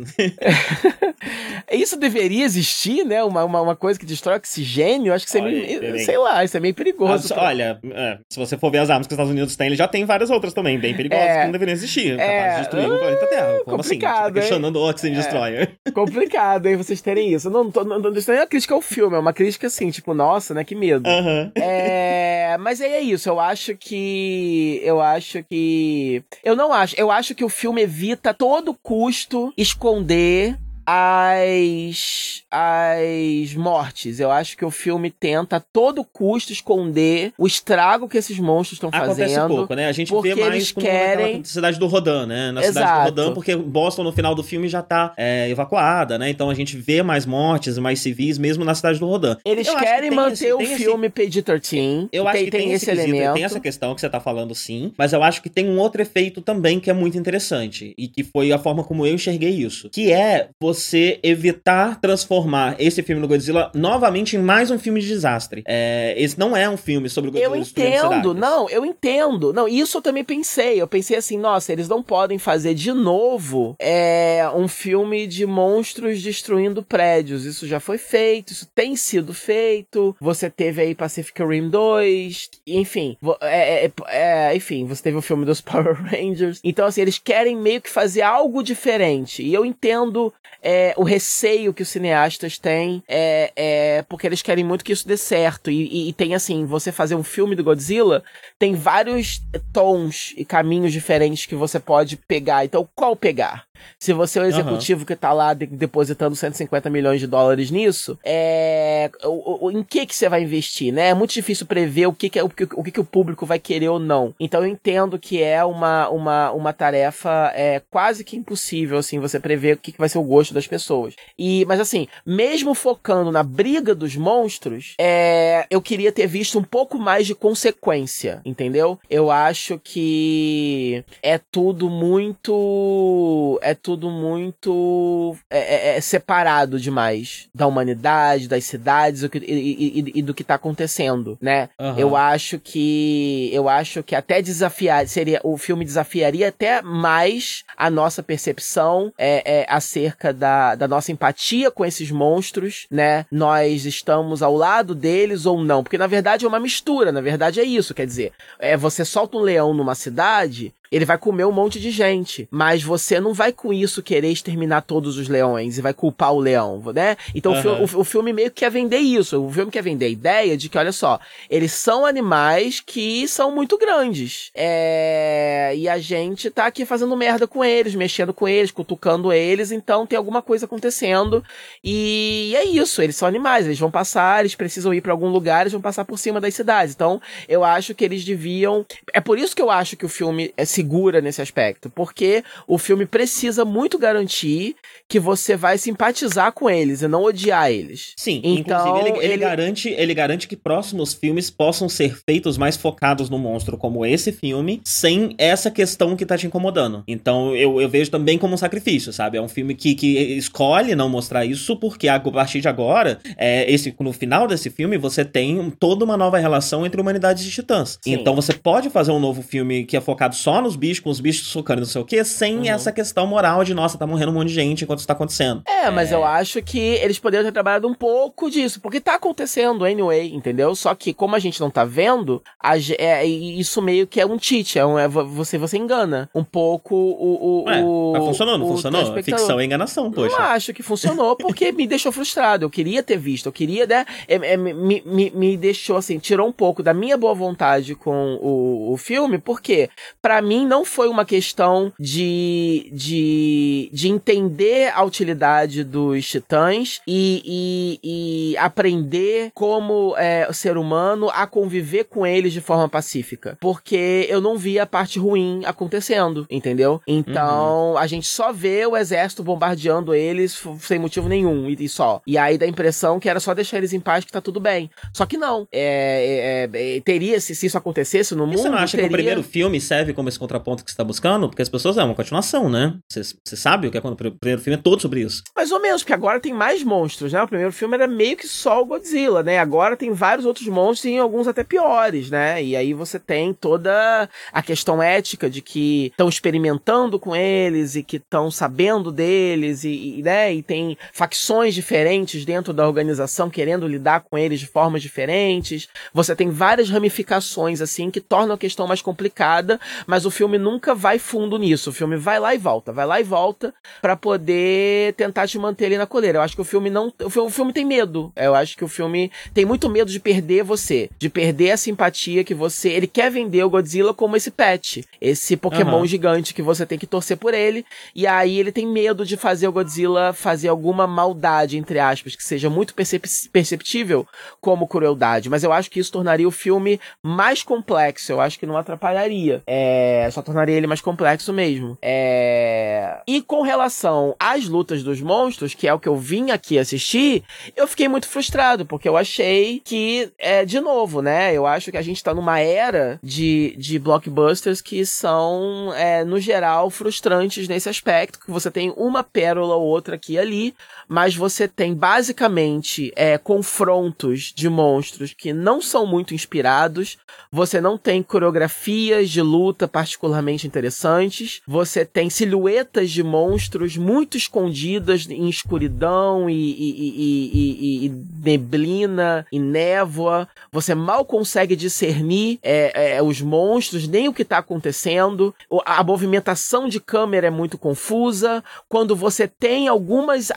isso 1.73 1.97
deveria 1.97 2.45
existir, 2.45 3.05
né? 3.05 3.23
Uma, 3.25 3.45
uma, 3.45 3.61
uma, 3.61 3.77
coisa 3.77 3.99
que 3.99 4.07
destrói 4.07 4.37
oxigênio. 4.37 5.13
Acho 5.13 5.25
que 5.25 5.31
isso 5.31 5.39
é 5.39 5.43
meio, 5.43 5.99
sei 6.05 6.19
lá, 6.19 6.45
isso 6.45 6.57
é 6.57 6.61
meio 6.61 6.75
perigoso. 6.75 7.35
Ah, 7.35 7.45
olha, 7.45 7.79
é, 7.93 8.19
se 8.29 8.39
você 8.39 8.57
for 8.57 8.71
ver 8.71 8.79
as 8.79 8.91
armas 8.91 9.07
que 9.07 9.13
os 9.13 9.17
Estados 9.17 9.33
Unidos 9.33 9.57
têm, 9.57 9.67
ele 9.69 9.77
já 9.77 9.89
tem 9.89 10.05
várias 10.05 10.31
outras 10.31 10.55
também, 10.55 10.79
bem 10.79 10.95
perigosas, 10.95 11.27
é, 11.27 11.39
que 11.41 11.45
não 11.45 11.53
deveriam 11.53 11.75
existir. 11.75 12.19
É, 12.19 12.51
de 12.51 12.61
destruir 12.61 12.89
uh, 12.89 12.95
o 12.95 12.99
planeta 12.99 13.27
Terra. 13.27 13.61
Como 13.65 13.81
assim? 13.81 13.97
complicado? 13.97 14.35
Tá 14.35 14.41
questionando 14.41 14.77
o 14.77 14.89
Oxygen 14.89 15.13
é, 15.13 15.21
Destroyer. 15.21 15.77
Complicado, 15.93 16.67
hein, 16.67 16.77
vocês 16.77 17.01
terem 17.01 17.33
isso. 17.33 17.51
Não, 17.51 17.65
não, 17.65 17.85
não, 17.85 17.99
não, 17.99 18.11
não 18.11 18.35
é 18.35 18.39
uma 18.39 18.47
crítica 18.47 18.75
ao 18.75 18.83
filme, 18.83 19.17
é 19.17 19.19
uma 19.19 19.33
crítica 19.33 19.67
assim, 19.67 19.91
tipo, 19.91 20.15
nossa, 20.15 20.55
né? 20.55 20.65
Que 20.65 20.75
medo. 20.75 21.09
Uhum. 21.09 21.51
É. 21.55 21.96
É, 21.99 22.57
mas 22.59 22.81
é 22.81 23.01
isso, 23.01 23.29
eu 23.29 23.41
acho 23.41 23.77
que. 23.77 24.81
Eu 24.83 25.01
acho 25.01 25.43
que. 25.45 26.23
Eu 26.45 26.55
não 26.55 26.73
acho. 26.73 26.95
Eu 26.99 27.11
acho 27.11 27.35
que 27.35 27.45
o 27.45 27.49
filme 27.49 27.83
evita 27.83 28.31
a 28.31 28.35
todo 28.35 28.75
custo 28.75 29.53
esconder 29.57 30.59
as 30.87 32.45
as 32.51 33.55
mortes. 33.55 34.21
Eu 34.21 34.31
acho 34.31 34.57
que 34.57 34.65
o 34.65 34.71
filme 34.71 35.11
tenta 35.11 35.57
a 35.57 35.61
todo 35.61 36.05
custo 36.05 36.53
esconder 36.53 37.33
o 37.37 37.47
estrago 37.47 38.09
que 38.09 38.17
esses 38.17 38.39
monstros 38.39 38.77
estão 38.77 38.91
fazendo. 38.91 39.35
Acontece 39.35 39.49
pouco, 39.49 39.75
né? 39.75 39.89
A 39.89 39.93
gente 39.93 40.13
vê 40.23 40.35
mais 40.35 40.55
eles 40.55 40.73
querem... 40.73 41.39
na 41.39 41.45
cidade 41.45 41.79
do 41.79 41.87
Rodan, 41.87 42.27
né? 42.27 42.53
Na 42.53 42.61
Exato. 42.61 42.79
cidade 42.79 42.99
do 42.99 43.05
Rodan, 43.05 43.35
porque 43.35 43.57
Boston 43.57 44.05
no 44.05 44.13
final 44.13 44.35
do 44.35 44.45
filme 44.45 44.69
já 44.69 44.81
tá 44.81 45.13
é, 45.17 45.51
evacuada, 45.51 46.17
né? 46.19 46.31
Então 46.31 46.49
a 46.49 46.55
gente 46.55 46.77
vê 46.77 47.03
mais 47.03 47.27
mortes, 47.27 47.79
mais 47.79 47.99
civis, 47.99 48.39
mesmo 48.39 48.65
na 48.65 48.75
cidade 48.75 49.01
do 49.01 49.07
Rodan. 49.07 49.37
Eles 49.45 49.67
eu 49.67 49.77
querem 49.77 50.11
que 50.11 50.17
manter 50.17 50.33
esse, 50.33 50.53
o 50.53 50.61
filme 50.77 51.09
esse... 51.09 51.43
PG-13. 51.43 52.09
Eu 52.13 52.29
acho 52.29 52.37
tem, 52.37 52.45
que 52.45 52.51
tem, 52.51 52.61
tem 52.61 52.73
esse, 52.73 52.91
esse 52.91 53.01
elemento. 53.01 53.35
Tem 53.35 53.45
essa 53.45 53.61
questão 53.61 53.95
que 53.95 54.01
você 54.01 54.09
tá 54.09 54.21
falando, 54.21 54.55
sim. 54.55 54.93
Mas 54.97 55.13
eu 55.13 55.23
acho 55.23 55.43
que 55.43 55.51
tem 55.51 55.69
um 55.69 55.79
outro 55.79 56.01
efeito 56.01 56.41
também 56.41 56.79
que 56.79 56.91
é 56.91 56.93
muito 56.93 57.19
interessante. 57.19 57.93
E 57.99 58.07
que 58.07 58.23
foi 58.23 58.53
a 58.53 58.59
forma 58.59 58.85
como 58.85 59.05
eu 59.05 59.13
enxerguei 59.13 59.51
isso. 59.51 59.91
Que 59.91 60.13
é 60.13 60.49
você 60.61 60.76
você 60.77 61.19
evitar 61.23 61.99
transformar 62.01 62.77
esse 62.79 63.03
filme 63.03 63.23
do 63.23 63.29
Godzilla 63.29 63.71
novamente 63.75 64.37
em 64.37 64.39
mais 64.39 64.71
um 64.71 64.79
filme 64.79 65.01
de 65.01 65.09
desastre. 65.09 65.65
É, 65.67 66.15
esse 66.17 66.39
não 66.39 66.57
é 66.57 66.69
um 66.69 66.77
filme 66.77 67.09
sobre 67.09 67.31
o 67.31 67.33
Godzilla. 67.33 67.57
Eu 67.57 67.61
entendo, 67.61 68.35
não, 68.35 68.69
eu 68.69 68.85
entendo. 68.85 69.53
Não, 69.53 69.67
isso 69.67 69.99
eu 69.99 70.03
também 70.03 70.23
pensei. 70.23 70.81
Eu 70.81 70.87
pensei 70.87 71.17
assim, 71.17 71.39
nossa, 71.39 71.73
eles 71.73 71.89
não 71.89 72.03
podem 72.03 72.39
fazer 72.39 72.75
de 72.75 72.93
novo 72.93 73.75
é, 73.81 74.47
um 74.55 74.69
filme 74.69 75.27
de 75.27 75.47
monstros 75.47 76.23
destruindo 76.23 76.83
prédios. 76.83 77.45
Isso 77.45 77.67
já 77.67 77.81
foi 77.81 77.99
feito, 77.99 78.53
isso 78.53 78.69
tem 78.75 78.95
sido 78.97 79.33
feito. 79.33 80.15
Você 80.21 80.51
teve 80.51 80.83
aí 80.83 80.95
Pacific 80.95 81.43
Rim 81.43 81.71
2, 81.71 82.51
enfim. 82.67 83.17
É, 83.41 83.87
é, 83.87 83.93
é, 84.09 84.57
enfim, 84.57 84.85
você 84.85 85.03
teve 85.03 85.17
o 85.17 85.23
filme 85.23 85.45
dos 85.47 85.61
Power 85.63 85.95
Rangers. 85.95 86.61
Então, 86.63 86.87
assim, 86.87 87.01
eles 87.01 87.19
querem 87.19 87.57
meio 87.57 87.81
que 87.81 87.91
fazer 87.91 88.23
algo 88.23 88.63
diferente. 88.63 89.43
E 89.43 89.55
eu 89.55 89.65
entendo 89.65 90.33
é, 90.69 90.95
o 90.97 91.05
receio 91.05 91.73
que 91.73 91.85
os 91.85 91.89
cineastas 91.89 92.59
têm, 92.59 93.01
é, 93.07 93.53
é, 93.55 94.03
porque 94.09 94.27
eles 94.27 94.43
querem 94.43 94.65
muito 94.65 94.85
que 94.85 94.93
isso 94.93 95.07
dê 95.07 95.17
certo. 95.17 95.71
E, 95.71 95.87
e, 95.87 96.09
e, 96.09 96.13
tem, 96.13 96.35
assim, 96.35 96.67
você 96.67 96.91
fazer 96.91 97.15
um 97.15 97.23
filme 97.23 97.55
do 97.55 97.63
Godzilla, 97.63 98.25
tem 98.59 98.75
vários 98.75 99.41
tons 99.73 100.35
e 100.37 100.45
caminhos 100.45 100.93
diferentes 100.93 101.47
que 101.47 101.55
você 101.55 101.79
pode 101.79 102.17
pegar. 102.17 102.65
Então, 102.65 102.89
qual 102.97 103.15
pegar? 103.15 103.66
Se 103.99 104.13
você 104.13 104.39
é 104.39 104.43
o 104.43 104.47
executivo 104.47 105.01
uhum. 105.01 105.07
que 105.07 105.17
tá 105.17 105.33
lá 105.33 105.55
de, 105.55 105.67
depositando 105.67 106.37
150 106.37 106.91
milhões 106.91 107.21
de 107.21 107.27
dólares 107.27 107.71
nisso, 107.71 108.19
é, 108.25 109.11
o, 109.25 109.67
o, 109.67 109.71
em 109.71 109.83
que 109.83 110.07
que 110.07 110.15
você 110.15 110.29
vai 110.29 110.43
investir, 110.43 110.93
né? 110.93 111.09
É 111.09 111.15
muito 111.15 111.33
difícil 111.33 111.67
prever 111.67 112.07
o 112.07 112.13
que 112.13 112.29
que, 112.29 112.39
é, 112.39 112.45
o, 112.45 112.47
o 112.47 112.85
que 112.85 112.91
que 112.91 113.01
o 113.01 113.05
público 113.05 113.47
vai 113.47 113.59
querer 113.59 113.89
ou 113.89 113.99
não. 113.99 114.35
Então 114.39 114.63
eu 114.63 114.69
entendo 114.69 115.19
que 115.19 115.43
é 115.43 115.65
uma, 115.65 116.09
uma, 116.09 116.53
uma 116.53 116.73
tarefa 116.73 117.53
é, 117.55 117.81
quase 117.91 118.25
que 118.25 118.37
impossível, 118.37 118.99
assim, 118.99 119.19
você 119.19 119.41
prever 119.41 119.77
o 119.77 119.79
que, 119.79 119.93
que 119.93 119.99
vai 119.99 120.09
ser 120.09 120.19
o 120.19 120.23
gosto 120.23 120.55
das 120.55 120.67
pessoas. 120.67 121.15
E, 121.39 121.65
mas 121.67 121.81
assim, 121.81 122.07
mesmo 122.25 122.75
focando 122.75 123.31
na 123.33 123.43
briga 123.43 123.95
dos 123.95 124.17
monstros, 124.17 124.95
é, 124.99 125.67
eu 125.71 125.81
queria 125.81 126.13
ter 126.13 126.27
visto 126.27 126.59
um 126.59 126.65
pouco 126.65 126.99
mais 126.99 127.27
de 127.27 127.35
consequência, 127.35 128.41
entendeu? 128.45 128.99
Eu 129.09 129.31
acho 129.31 129.81
que 129.83 131.05
é 131.23 131.39
tudo 131.39 131.89
muito 131.89 133.59
é 133.67 133.75
tudo 133.75 134.11
muito 134.11 135.37
é, 135.51 135.59
é, 135.59 135.97
é, 135.97 136.01
separado 136.01 136.79
demais 136.79 137.49
da 137.53 137.67
humanidade, 137.67 138.49
das 138.49 138.65
cidades 138.65 139.25
e, 139.25 139.31
e, 139.35 140.01
e, 140.01 140.13
e 140.21 140.23
do 140.23 140.33
que 140.33 140.45
tá 140.45 140.55
acontecendo, 140.55 141.37
né? 141.41 141.69
Uhum. 141.81 141.99
Eu 141.99 142.17
acho 142.17 142.61
que 142.61 143.51
eu 143.53 143.69
acho 143.69 144.05
que 144.05 144.15
até 144.15 144.41
desafiar 144.41 145.07
seria 145.09 145.41
o 145.43 145.59
filme 145.59 145.85
desafiaria 145.85 146.49
até 146.49 146.81
mais 146.81 147.65
a 147.77 147.91
nossa 147.91 148.23
percepção 148.23 149.13
é, 149.19 149.63
é, 149.63 149.67
acerca 149.69 150.33
da, 150.33 150.77
da 150.77 150.87
nossa 150.87 151.11
empatia 151.11 151.69
com 151.69 151.85
esses 151.85 152.11
monstros, 152.13 152.87
né? 152.89 153.27
Nós 153.33 153.85
estamos 153.85 154.43
ao 154.43 154.55
lado 154.55 154.95
deles 154.95 155.45
ou 155.45 155.63
não? 155.63 155.83
Porque 155.83 155.99
na 155.99 156.07
verdade 156.07 156.45
é 156.45 156.49
uma 156.49 156.61
mistura, 156.61 157.11
na 157.11 157.21
verdade 157.21 157.59
é 157.59 157.65
isso, 157.65 157.95
quer 157.95 158.07
dizer, 158.07 158.33
é 158.61 158.77
você 158.77 159.05
solta 159.05 159.37
um 159.37 159.41
leão 159.41 159.75
numa 159.75 159.97
cidade, 159.97 160.73
ele 160.91 161.05
vai 161.05 161.19
comer 161.19 161.45
um 161.45 161.53
monte 161.53 161.81
de 161.81 161.91
gente. 161.91 162.49
Mas 162.51 162.83
você 162.83 163.21
não 163.21 163.33
vai 163.33 163.53
com 163.53 163.73
isso 163.73 164.03
querer 164.03 164.31
exterminar 164.31 164.83
todos 164.83 165.19
os 165.19 165.29
leões 165.29 165.79
e 165.79 165.83
vai 165.83 165.95
culpar 165.95 166.33
o 166.33 166.41
leão, 166.41 166.83
né? 166.95 167.17
Então 167.35 167.53
uhum. 167.53 167.83
o, 167.83 167.97
o, 167.97 168.01
o, 168.01 168.05
filme 168.05 168.33
meio 168.33 168.51
que 168.51 168.61
quer 168.61 168.71
vender 168.71 168.99
isso. 168.99 169.45
O 169.45 169.51
filme 169.51 169.71
quer 169.71 169.83
vender 169.83 170.07
a 170.07 170.09
ideia 170.09 170.57
de 170.57 170.69
que, 170.69 170.79
olha 170.79 170.93
só, 170.93 171.19
eles 171.51 171.73
são 171.73 172.07
animais 172.07 172.81
que 172.81 173.27
são 173.29 173.55
muito 173.55 173.79
grandes. 173.79 174.51
É... 174.55 175.73
E 175.77 175.89
a 175.89 175.99
gente 175.99 176.51
tá 176.51 176.67
aqui 176.67 176.85
fazendo 176.85 177.17
merda 177.17 177.47
com 177.47 177.65
eles, 177.65 177.95
mexendo 177.95 178.33
com 178.33 178.49
eles, 178.49 178.71
cutucando 178.71 179.33
eles, 179.33 179.71
então 179.71 180.07
tem 180.07 180.17
alguma 180.17 180.43
coisa 180.43 180.67
acontecendo. 180.67 181.45
E 181.83 182.55
é 182.57 182.65
isso, 182.65 183.03
eles 183.03 183.17
são 183.17 183.29
animais, 183.29 183.67
eles 183.67 183.79
vão 183.79 183.91
passar, 183.91 184.41
eles 184.41 184.55
precisam 184.55 184.93
ir 184.95 185.01
para 185.01 185.13
algum 185.13 185.29
lugar, 185.29 185.63
eles 185.63 185.73
vão 185.73 185.81
passar 185.81 186.05
por 186.05 186.19
cima 186.19 186.41
das 186.41 186.55
cidades. 186.55 186.95
Então, 186.95 187.21
eu 187.49 187.65
acho 187.65 187.95
que 187.95 188.05
eles 188.05 188.25
deviam. 188.25 188.85
É 189.13 189.21
por 189.21 189.39
isso 189.39 189.55
que 189.55 189.63
eu 189.63 189.71
acho 189.71 189.97
que 189.97 190.05
o 190.05 190.09
filme 190.09 190.53
é 190.57 190.65
segura 190.77 191.23
nesse 191.23 191.41
aspecto, 191.41 191.89
porque 191.89 192.45
o 192.69 192.77
filme 192.77 193.07
precisa 193.07 193.65
muito 193.65 193.99
garantir 193.99 194.77
que 195.09 195.19
você 195.19 195.57
vai 195.57 195.79
simpatizar 195.79 196.53
com 196.53 196.69
eles 196.69 197.01
e 197.01 197.09
não 197.09 197.23
odiar 197.23 197.71
eles. 197.71 198.13
Sim, 198.15 198.43
então 198.45 198.99
ele, 198.99 199.09
ele, 199.09 199.25
ele, 199.25 199.37
garante, 199.39 199.89
ele 199.89 200.13
garante 200.13 200.47
que 200.47 200.55
próximos 200.55 201.15
filmes 201.15 201.49
possam 201.51 201.89
ser 201.89 202.19
feitos 202.29 202.59
mais 202.59 202.77
focados 202.77 203.31
no 203.31 203.39
monstro, 203.39 203.79
como 203.79 204.05
esse 204.05 204.33
filme, 204.33 204.83
sem 204.85 205.35
essa 205.39 205.71
questão 205.71 206.15
que 206.15 206.27
tá 206.27 206.37
te 206.37 206.47
incomodando. 206.47 207.03
Então 207.09 207.57
eu, 207.57 207.81
eu 207.81 207.89
vejo 207.89 208.11
também 208.11 208.37
como 208.37 208.53
um 208.53 208.59
sacrifício, 208.59 209.15
sabe? 209.15 209.39
É 209.39 209.41
um 209.41 209.49
filme 209.49 209.75
que, 209.75 209.95
que 209.95 210.19
escolhe 210.37 210.95
não 210.95 211.09
mostrar 211.09 211.47
isso, 211.47 211.75
porque 211.77 212.07
a 212.07 212.21
partir 212.21 212.61
de 212.61 212.69
agora, 212.69 213.19
é, 213.39 213.71
esse, 213.73 213.95
no 213.99 214.13
final 214.13 214.47
desse 214.47 214.69
filme, 214.69 214.99
você 214.99 215.25
tem 215.25 215.71
toda 215.71 216.05
uma 216.05 216.19
nova 216.19 216.39
relação 216.39 216.85
entre 216.85 217.01
humanidade 217.01 217.47
e 217.47 217.51
titãs. 217.51 217.99
Sim. 218.03 218.13
Então 218.13 218.35
você 218.35 218.53
pode 218.53 218.91
fazer 218.91 219.13
um 219.13 219.19
novo 219.19 219.41
filme 219.41 219.87
que 219.87 219.97
é 219.97 220.01
focado 220.03 220.35
só 220.35 220.66
nos 220.67 220.77
bichos, 220.77 221.01
com 221.01 221.11
os 221.11 221.21
bichos 221.21 221.47
socando 221.49 221.81
não 221.81 221.87
sei 221.87 222.01
o 222.01 222.05
quê, 222.05 222.25
sem 222.25 222.59
uhum. 222.59 222.67
essa 222.67 222.93
questão 222.93 223.27
moral 223.27 223.65
de, 223.65 223.73
nossa, 223.73 223.97
tá 223.97 224.07
morrendo 224.07 224.33
um 224.33 224.35
monte 224.35 224.49
de 224.49 224.55
gente 224.55 224.85
enquanto 224.85 224.99
isso 224.99 225.07
tá 225.09 225.15
acontecendo. 225.15 225.63
É, 225.67 225.91
mas 225.91 226.13
é... 226.13 226.15
eu 226.15 226.25
acho 226.25 226.63
que 226.63 226.79
eles 226.79 227.19
poderiam 227.19 227.45
ter 227.45 227.53
trabalhado 227.53 227.89
um 227.89 227.95
pouco 227.95 228.51
disso, 228.51 228.81
porque 228.81 229.01
tá 229.01 229.15
acontecendo 229.15 229.85
anyway, 229.85 230.35
entendeu? 230.35 230.75
Só 230.75 230.95
que 230.95 231.15
como 231.15 231.37
a 231.37 231.39
gente 231.39 231.61
não 231.61 231.71
tá 231.71 231.85
vendo, 231.85 232.43
a, 232.61 232.77
é, 232.99 233.25
isso 233.25 233.81
meio 233.81 234.07
que 234.07 234.21
é 234.21 234.27
um 234.27 234.39
cheat, 234.39 234.79
é, 234.79 234.85
um, 234.85 234.99
é 234.99 235.09
você, 235.09 235.57
você 235.59 235.77
engana 235.77 236.29
um 236.35 236.45
pouco 236.45 236.95
o... 236.95 237.63
o, 237.63 237.65
Ué, 237.65 237.83
o 237.83 238.13
tá 238.15 238.21
funcionando, 238.21 238.65
o 238.65 238.69
funcionou. 238.69 239.23
Ficção 239.23 239.61
é 239.61 239.65
enganação, 239.65 240.11
poxa. 240.11 240.37
Não 240.37 240.45
acho 240.45 240.73
que 240.73 240.83
funcionou, 240.83 241.37
porque 241.37 241.73
me 241.73 241.87
deixou 241.89 242.13
frustrado. 242.13 242.65
Eu 242.65 242.71
queria 242.71 243.03
ter 243.03 243.17
visto, 243.17 243.47
eu 243.47 243.53
queria, 243.53 243.87
né? 243.87 244.05
É, 244.29 244.35
é, 244.35 244.57
me, 244.57 245.03
me, 245.05 245.31
me 245.31 245.57
deixou, 245.57 245.97
assim, 245.97 246.19
tirou 246.19 246.49
um 246.49 246.53
pouco 246.53 246.83
da 246.83 246.95
minha 246.95 247.17
boa 247.17 247.35
vontade 247.35 247.95
com 247.95 248.39
o, 248.41 248.93
o 248.93 248.97
filme, 248.97 249.39
porque 249.39 249.91
para 250.21 250.41
mim 250.41 250.56
não 250.65 250.85
foi 250.85 251.09
uma 251.09 251.25
questão 251.25 251.93
de, 251.99 252.91
de, 252.93 253.91
de 253.93 254.09
entender 254.09 254.93
a 254.95 255.03
utilidade 255.03 255.83
dos 255.85 256.27
titãs 256.27 257.01
e, 257.07 257.43
e, 257.45 258.53
e 258.53 258.57
aprender 258.57 259.51
como 259.55 260.15
é, 260.17 260.51
ser 260.53 260.77
humano 260.77 261.29
a 261.31 261.47
conviver 261.47 262.05
com 262.05 262.27
eles 262.27 262.53
de 262.53 262.61
forma 262.61 262.89
pacífica. 262.89 263.59
Porque 263.61 264.27
eu 264.29 264.41
não 264.41 264.57
vi 264.57 264.79
a 264.79 264.87
parte 264.87 265.19
ruim 265.19 265.63
acontecendo, 265.65 266.47
entendeu? 266.51 267.01
Então 267.07 267.93
uhum. 267.93 267.99
a 267.99 268.07
gente 268.07 268.27
só 268.27 268.53
vê 268.53 268.87
o 268.87 268.97
exército 268.97 269.43
bombardeando 269.43 270.15
eles 270.15 270.63
sem 270.81 270.99
motivo 270.99 271.29
nenhum 271.29 271.69
e, 271.69 271.77
e, 271.79 271.89
só. 271.89 272.21
E 272.27 272.39
aí 272.39 272.57
dá 272.57 272.67
a 272.67 272.69
impressão 272.69 273.19
que 273.19 273.29
era 273.29 273.41
só 273.41 273.55
deixar 273.55 273.79
eles 273.79 273.93
em 273.93 274.01
paz 274.01 274.25
que 274.25 274.33
tá 274.33 274.41
tudo 274.41 274.61
bem. 274.61 274.91
Só 275.13 275.27
que 275.27 275.37
não. 275.37 275.67
É, 275.73 276.69
é, 276.73 276.97
é, 276.97 277.01
teria, 277.01 277.41
se, 277.41 277.55
se, 277.55 277.67
isso 277.67 277.79
acontecesse 277.79 278.35
no 278.35 278.45
e 278.45 278.47
mundo. 278.47 278.59
Você 278.59 278.69
não 278.69 278.79
acha 278.79 278.97
teria... 278.97 279.09
que 279.09 279.15
o 279.15 279.17
primeiro 279.17 279.43
filme 279.43 279.81
serve 279.81 280.13
como 280.13 280.29
esse 280.29 280.39
contraponto 280.47 280.85
que 280.85 280.91
você 280.91 280.97
tá 280.97 281.05
buscando? 281.05 281.49
Porque 281.49 281.63
as 281.63 281.69
pessoas 281.69 281.99
é 281.99 282.05
uma 282.05 282.15
continuação, 282.15 282.69
né? 282.69 282.97
Você 283.09 283.57
sabe 283.57 283.89
o 283.89 283.91
que 283.91 283.99
é 283.99 284.01
quando 284.01 284.15
o 284.15 284.17
primeiro 284.17 284.63
filme 284.63 284.79
é 284.79 284.83
todo 284.83 285.01
sobre 285.01 285.21
isso. 285.21 285.43
Mais 285.55 285.71
ou 285.73 285.81
menos, 285.81 286.03
porque 286.03 286.13
agora 286.13 286.41
tem 286.41 286.53
mais 286.53 286.83
monstros, 286.83 287.33
né? 287.33 287.43
O 287.43 287.49
primeiro 287.49 287.73
filme 287.73 287.95
era 287.95 288.07
meio 288.07 288.37
que 288.37 288.47
só 288.47 288.81
o 288.81 288.87
Godzilla, 288.87 289.43
né? 289.43 289.59
Agora 289.59 289.97
tem 289.97 290.13
vários 290.13 290.47
outros 290.47 290.67
monstros 290.69 291.13
e 291.13 291.19
alguns 291.19 291.49
até 291.49 291.65
piores, 291.65 292.31
né? 292.31 292.63
E 292.63 292.77
aí 292.77 292.95
você 292.95 293.19
tem 293.19 293.53
toda 293.53 294.29
a 294.53 294.63
questão 294.63 295.03
ética 295.03 295.51
de 295.51 295.61
que 295.61 296.07
estão 296.07 296.29
experimentando 296.29 297.19
com 297.19 297.35
eles 297.35 297.97
e 297.97 298.03
que 298.03 298.17
estão 298.17 298.51
sabendo 298.51 299.11
deles 299.11 299.85
e, 299.85 300.19
e, 300.19 300.23
né? 300.23 300.55
E 300.55 300.63
tem 300.63 300.97
facções 301.13 301.75
diferentes 301.75 302.45
dentro 302.45 302.73
da 302.73 302.87
organização 302.87 303.51
querendo 303.51 303.89
lidar 303.89 304.21
com 304.21 304.39
eles 304.39 304.61
de 304.61 304.67
formas 304.67 305.03
diferentes. 305.03 305.89
Você 306.15 306.37
tem 306.37 306.51
várias 306.51 306.89
ramificações 306.89 307.81
assim 307.81 308.11
que 308.11 308.21
tornam 308.21 308.55
a 308.55 308.59
questão 308.59 308.87
mais 308.87 309.03
complicada, 309.03 309.81
mas 310.07 310.25
o 310.25 310.31
filme 310.37 310.59
nunca 310.59 310.95
vai 310.95 311.19
fundo 311.19 311.59
nisso. 311.59 311.91
O 311.91 311.93
filme 311.93 312.17
vai 312.17 312.39
lá 312.39 312.55
e 312.55 312.59
volta, 312.59 312.93
vai 312.93 313.07
lá 313.07 313.19
e 313.21 313.25
volta 313.25 313.73
para 314.03 314.15
poder 314.15 315.15
tentar 315.15 315.49
te 315.49 315.59
manter 315.59 315.87
ali 315.87 315.97
na 315.97 316.07
coleira. 316.07 316.39
Eu 316.39 316.43
acho 316.43 316.55
que 316.55 316.61
o 316.61 316.65
filme 316.65 316.91
não. 316.91 317.13
O 317.25 317.51
filme 317.51 317.73
tem 317.73 317.85
medo. 317.85 318.31
Eu 318.37 318.55
acho 318.55 318.77
que 318.77 318.85
o 318.85 318.89
filme 318.89 319.31
tem 319.55 319.65
muito 319.65 319.89
medo 319.89 320.11
de 320.11 320.21
perder 320.21 320.63
você, 320.63 321.09
de 321.19 321.31
perder 321.31 321.71
a 321.71 321.77
simpatia 321.77 322.45
que 322.45 322.55
você. 322.55 322.91
Ele 322.91 323.07
quer 323.07 323.31
vender 323.31 323.65
o 323.65 323.71
Godzilla 323.71 324.13
como 324.13 324.37
esse 324.37 324.51
pet, 324.51 325.05
esse 325.21 325.57
Pokémon 325.57 326.01
uhum. 326.01 326.07
gigante 326.07 326.53
que 326.53 326.63
você 326.63 326.85
tem 326.85 326.99
que 326.99 327.07
torcer 327.07 327.37
por 327.37 327.55
ele. 327.55 327.85
E 328.15 328.27
aí 328.27 328.59
ele 328.59 328.71
tem 328.71 328.87
medo 328.87 329.25
de 329.25 329.37
fazer 329.37 329.67
o 329.67 329.73
Godzilla 329.73 330.33
fazer 330.33 330.69
alguma 330.69 331.07
maldade, 331.07 331.79
entre 331.79 331.99
aspas, 331.99 332.37
que 332.37 332.45
seja 332.45 332.69
muito 332.69 332.95
percep 332.95 333.27
perceptível 333.51 334.27
como 334.61 334.87
crueldade. 334.87 335.49
Mas 335.49 335.65
eu 335.65 335.73
acho 335.73 335.91
que 335.91 335.99
isso 335.99 336.13
tornaria 336.13 336.47
o 336.47 336.51
filme 336.51 337.01
mais 337.23 337.63
complexo. 337.63 338.33
Eu 338.33 338.41
acho 338.41 338.59
que 338.59 338.67
não 338.67 338.77
atrapalharia. 338.77 339.63
É, 339.67 340.26
É, 340.27 340.31
só 340.31 340.43
tornaria 340.43 340.77
ele 340.77 340.87
mais 340.87 341.01
complexo 341.01 341.53
mesmo. 341.53 341.97
É... 342.03 343.21
E 343.27 343.41
com 343.41 343.63
relação 343.63 344.35
às 344.39 344.67
lutas 344.67 345.03
dos 345.03 345.21
monstros, 345.21 345.73
que 345.73 345.87
é 345.87 345.95
o 345.95 346.01
que 346.01 346.09
eu 346.09 346.17
vim 346.17 346.51
aqui 346.51 346.79
assistir, 346.79 347.45
eu 347.77 347.87
fiquei 347.87 348.09
muito 348.09 348.27
frustrado, 348.29 348.85
porque 348.85 349.09
eu 349.09 349.17
achei 349.17 349.81
que, 349.85 350.31
é, 350.39 350.65
de 350.65 350.81
novo, 350.81 351.23
né? 351.23 351.55
Eu 351.55 351.67
acho 351.67 351.91
que 351.91 351.97
a 351.97 352.03
gente 352.03 352.23
tá 352.23 352.35
numa 352.35 352.59
era 352.59 353.21
de, 353.23 353.75
de 353.79 353.99
blockbusters 353.99 354.81
que 354.81 355.07
são, 355.07 355.93
é, 355.95 356.25
no 356.25 356.41
geral, 356.41 356.91
frustrantes 356.91 357.69
nesse 357.69 357.89
aspecto, 357.89 358.41
que 358.41 358.51
você 358.51 358.71
tem 358.71 358.93
uma 358.97 359.23
pérola 359.23 359.77
ou 359.77 359.87
outra 359.87 360.17
aqui 360.17 360.33
e 360.33 360.39
ali, 360.39 360.75
mas 361.09 361.37
você 361.37 361.69
tem 361.69 361.95
basicamente 361.95 363.13
é, 363.15 363.39
confrontos 363.39 364.53
de 364.55 364.69
monstros 364.69 365.33
que 365.33 365.53
não 365.53 365.81
são 365.81 366.05
muito 366.05 366.35
inspirados, 366.35 367.17
você 367.51 367.81
não 367.81 367.97
tem 367.97 368.23
coreografias 368.23 369.31
de 369.31 369.41
luta 369.41 369.87
particularmente 370.17 370.67
interessantes, 370.67 371.61
você 371.67 372.05
tem 372.05 372.31
silhuetas 372.31 373.11
de 373.11 373.23
monstros 373.23 373.97
muito 373.97 374.37
escondidas 374.37 375.29
em 375.29 375.49
escuridão 375.49 376.49
e, 376.49 376.55
e, 376.55 377.53
e, 377.53 378.07
e 378.07 378.09
neblina 378.43 379.47
e 379.53 379.59
névoa, 379.59 380.49
você 380.73 380.95
mal 380.95 381.25
consegue 381.25 381.77
discernir 381.77 382.59
é, 382.63 383.17
é, 383.17 383.23
os 383.23 383.43
monstros, 383.43 384.09
nem 384.09 384.29
o 384.29 384.33
que 384.33 384.43
está 384.43 384.59
acontecendo, 384.59 385.55
a 385.85 386.03
movimentação 386.03 386.89
de 386.89 386.99
câmera 386.99 387.49
é 387.49 387.51
muito 387.51 387.77
confusa, 387.77 388.65
quando 388.89 389.15
você 389.15 389.47
tem 389.47 389.89
algumas 389.89 390.51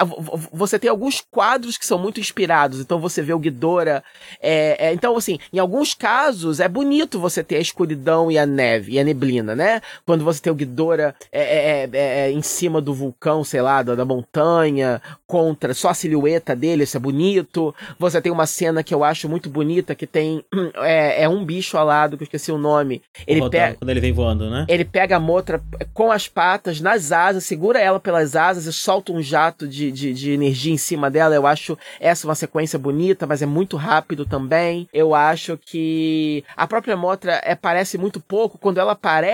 você 0.54 0.80
tem 0.80 0.90
alguns 0.90 1.22
quadros 1.22 1.78
que 1.78 1.86
são 1.86 2.00
muito 2.00 2.20
inspirados. 2.20 2.80
Então 2.80 3.00
você 3.00 3.22
vê 3.22 3.34
o 3.34 3.40
Ghidorah. 3.40 4.04
É, 4.42 4.88
é, 4.88 4.94
então, 4.94 5.18
assim, 5.18 5.38
em 5.52 5.60
alguns 5.60 5.94
casos 5.94 6.60
é 6.60 6.68
bonito 6.68 7.20
você 7.20 7.44
ter 7.44 7.58
a 7.58 7.62
escuridão 7.62 8.32
e 8.32 8.38
a 8.38 8.46
neve 8.46 8.94
e 8.94 9.00
a 9.00 9.04
neblina, 9.04 9.49
né? 9.56 9.82
Quando 10.06 10.24
você 10.24 10.42
tem 10.42 10.52
o 10.52 10.56
Ghidorah 10.56 11.14
é, 11.32 11.42
é, 11.42 11.90
é, 11.92 12.00
é 12.28 12.32
em 12.32 12.42
cima 12.42 12.82
do 12.82 12.94
vulcão, 12.94 13.44
sei 13.44 13.62
lá, 13.62 13.84
da, 13.84 13.96
da, 13.96 14.06
montanha, 14.06 15.02
contra 15.28 15.74
só 15.74 15.90
a 15.90 15.94
silhueta 15.94 16.56
dele, 16.56 16.84
isso 16.84 16.98
é 16.98 17.00
bonito. 17.00 17.76
Você 17.98 18.22
tem 18.22 18.32
uma 18.32 18.46
cena 18.46 18.82
que 18.82 18.94
eu 18.94 19.04
acho 19.04 19.28
muito 19.28 19.50
bonita 19.50 19.94
que 19.94 20.08
tem 20.08 20.44
é, 20.84 21.28
um 21.28 21.44
bicho 21.44 21.78
alado 21.78 22.18
que 22.18 22.24
eu 22.24 22.26
esqueci 22.26 22.52
o 22.52 22.58
nome. 22.58 23.02
Ele 23.28 23.48
pega 23.50 23.76
quando 23.76 23.90
ele 23.90 24.00
vem 24.00 24.14
voando, 24.14 24.50
né? 24.50 24.66
Ele 24.68 24.86
pega 24.86 25.18
a 25.18 25.20
motra 25.20 25.62
com 25.94 26.12
as 26.12 26.28
patas 26.28 26.80
nas 26.80 27.12
asas, 27.12 27.44
segura 27.44 27.80
ela 27.80 28.00
pelas 28.00 28.36
asas 28.36 28.66
e 28.66 28.74
solta 28.74 29.12
um 29.12 29.22
jato 29.22 29.68
de, 29.68 29.92
de, 29.92 30.14
de 30.14 30.30
de 30.30 30.34
energia 30.34 30.74
em 30.74 30.78
cima 30.78 31.10
dela. 31.10 31.36
Eu 31.36 31.48
acho 31.48 31.78
essa 32.00 32.28
uma 32.28 32.36
sequência 32.36 32.78
bonita, 32.78 33.26
mas 33.26 33.42
é 33.42 33.46
muito 33.46 33.76
rápido 33.76 34.26
também. 34.26 34.88
Eu 34.94 35.16
acho 35.16 35.58
que 35.58 36.44
a 36.56 36.68
própria 36.68 36.96
Motra 36.96 37.42
é, 37.44 37.56
parece 37.56 37.98
muito 37.98 38.20
pouco. 38.20 38.58
Quando 38.58 38.80
ela 38.80 38.92
aparece, 38.94 39.29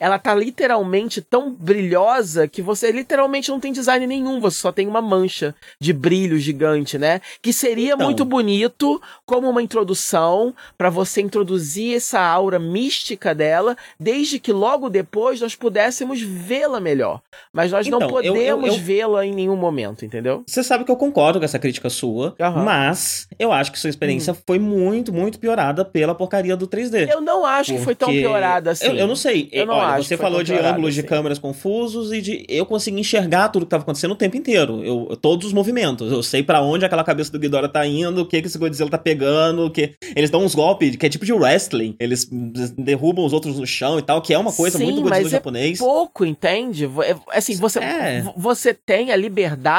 ela 0.00 0.18
tá 0.18 0.34
literalmente 0.34 1.20
tão 1.20 1.52
brilhosa 1.52 2.48
que 2.48 2.62
você 2.62 2.90
literalmente 2.90 3.50
não 3.50 3.60
tem 3.60 3.72
design 3.72 4.06
nenhum. 4.06 4.40
Você 4.40 4.58
só 4.58 4.72
tem 4.72 4.86
uma 4.86 5.00
mancha 5.00 5.54
de 5.80 5.92
brilho 5.92 6.38
gigante, 6.38 6.98
né? 6.98 7.20
Que 7.42 7.52
seria 7.52 7.94
então... 7.94 8.06
muito 8.06 8.24
bonito 8.24 9.00
como 9.24 9.48
uma 9.48 9.62
introdução 9.62 10.54
para 10.76 10.90
você 10.90 11.20
introduzir 11.20 11.96
essa 11.96 12.20
aura 12.20 12.58
mística 12.58 13.34
dela, 13.34 13.76
desde 13.98 14.38
que 14.38 14.52
logo 14.52 14.88
depois 14.88 15.40
nós 15.40 15.54
pudéssemos 15.54 16.20
vê-la 16.20 16.80
melhor. 16.80 17.20
Mas 17.52 17.72
nós 17.72 17.86
então, 17.86 18.00
não 18.00 18.08
podemos 18.08 18.76
vê-la 18.76 19.24
em 19.24 19.34
nenhum 19.34 19.56
momento, 19.56 20.04
entendeu? 20.04 20.42
Você 20.46 20.62
sabe 20.62 20.84
que 20.84 20.90
eu 20.90 20.96
concordo 20.96 21.38
com 21.38 21.44
essa 21.44 21.58
crítica 21.58 21.90
sua, 21.90 22.34
uhum. 22.38 22.64
mas 22.64 23.28
eu 23.38 23.52
acho 23.52 23.72
que 23.72 23.78
sua 23.78 23.90
experiência 23.90 24.32
uhum. 24.32 24.38
foi 24.46 24.58
muito, 24.58 25.12
muito 25.12 25.38
piorada 25.38 25.84
pela 25.84 26.14
porcaria 26.14 26.56
do 26.56 26.66
3D. 26.66 27.10
Eu 27.10 27.20
não 27.20 27.44
acho 27.44 27.74
que 27.74 27.80
foi 27.80 27.94
tão 27.94 28.08
piorada 28.08 28.70
assim. 28.70 28.86
Eu, 28.86 28.94
eu 28.96 29.06
não 29.06 29.16
sei. 29.16 29.27
Eu 29.52 29.66
não 29.66 29.74
Olha, 29.74 29.94
acho 29.94 30.08
você 30.08 30.16
falou 30.16 30.42
de 30.42 30.54
ângulos 30.54 30.90
assim. 30.90 31.02
de 31.02 31.06
câmeras 31.06 31.38
confusos 31.38 32.12
e 32.12 32.20
de 32.20 32.46
eu 32.48 32.66
consegui 32.66 33.00
enxergar 33.00 33.48
tudo 33.48 33.62
que 33.62 33.66
estava 33.66 33.82
acontecendo 33.82 34.12
o 34.12 34.16
tempo 34.16 34.36
inteiro. 34.36 34.84
Eu, 34.84 35.16
todos 35.16 35.48
os 35.48 35.52
movimentos. 35.52 36.10
Eu 36.10 36.22
sei 36.22 36.42
para 36.42 36.62
onde 36.62 36.84
aquela 36.84 37.04
cabeça 37.04 37.32
do 37.32 37.38
Ghidorah 37.38 37.68
tá 37.68 37.86
indo, 37.86 38.22
o 38.22 38.26
que, 38.26 38.40
que 38.40 38.46
esse 38.46 38.58
Godzilla 38.58 38.90
tá 38.90 38.98
pegando, 38.98 39.70
que 39.70 39.94
eles 40.14 40.30
dão 40.30 40.44
uns 40.44 40.54
golpes 40.54 40.96
que 40.96 41.06
é 41.06 41.08
tipo 41.08 41.24
de 41.24 41.32
wrestling. 41.32 41.96
Eles 41.98 42.28
derrubam 42.76 43.24
os 43.24 43.32
outros 43.32 43.58
no 43.58 43.66
chão 43.66 43.98
e 43.98 44.02
tal, 44.02 44.20
que 44.22 44.32
é 44.32 44.38
uma 44.38 44.52
coisa 44.52 44.78
Sim, 44.78 44.84
muito 44.84 45.02
Godzilla 45.02 45.22
mas 45.22 45.30
japonês. 45.30 45.80
É 45.80 45.84
pouco, 45.84 46.24
entende? 46.24 46.84
É, 46.84 47.16
assim, 47.30 47.56
você, 47.56 47.78
é. 47.78 48.24
você 48.36 48.72
tem 48.72 49.12
a 49.12 49.16
liberdade 49.16 49.78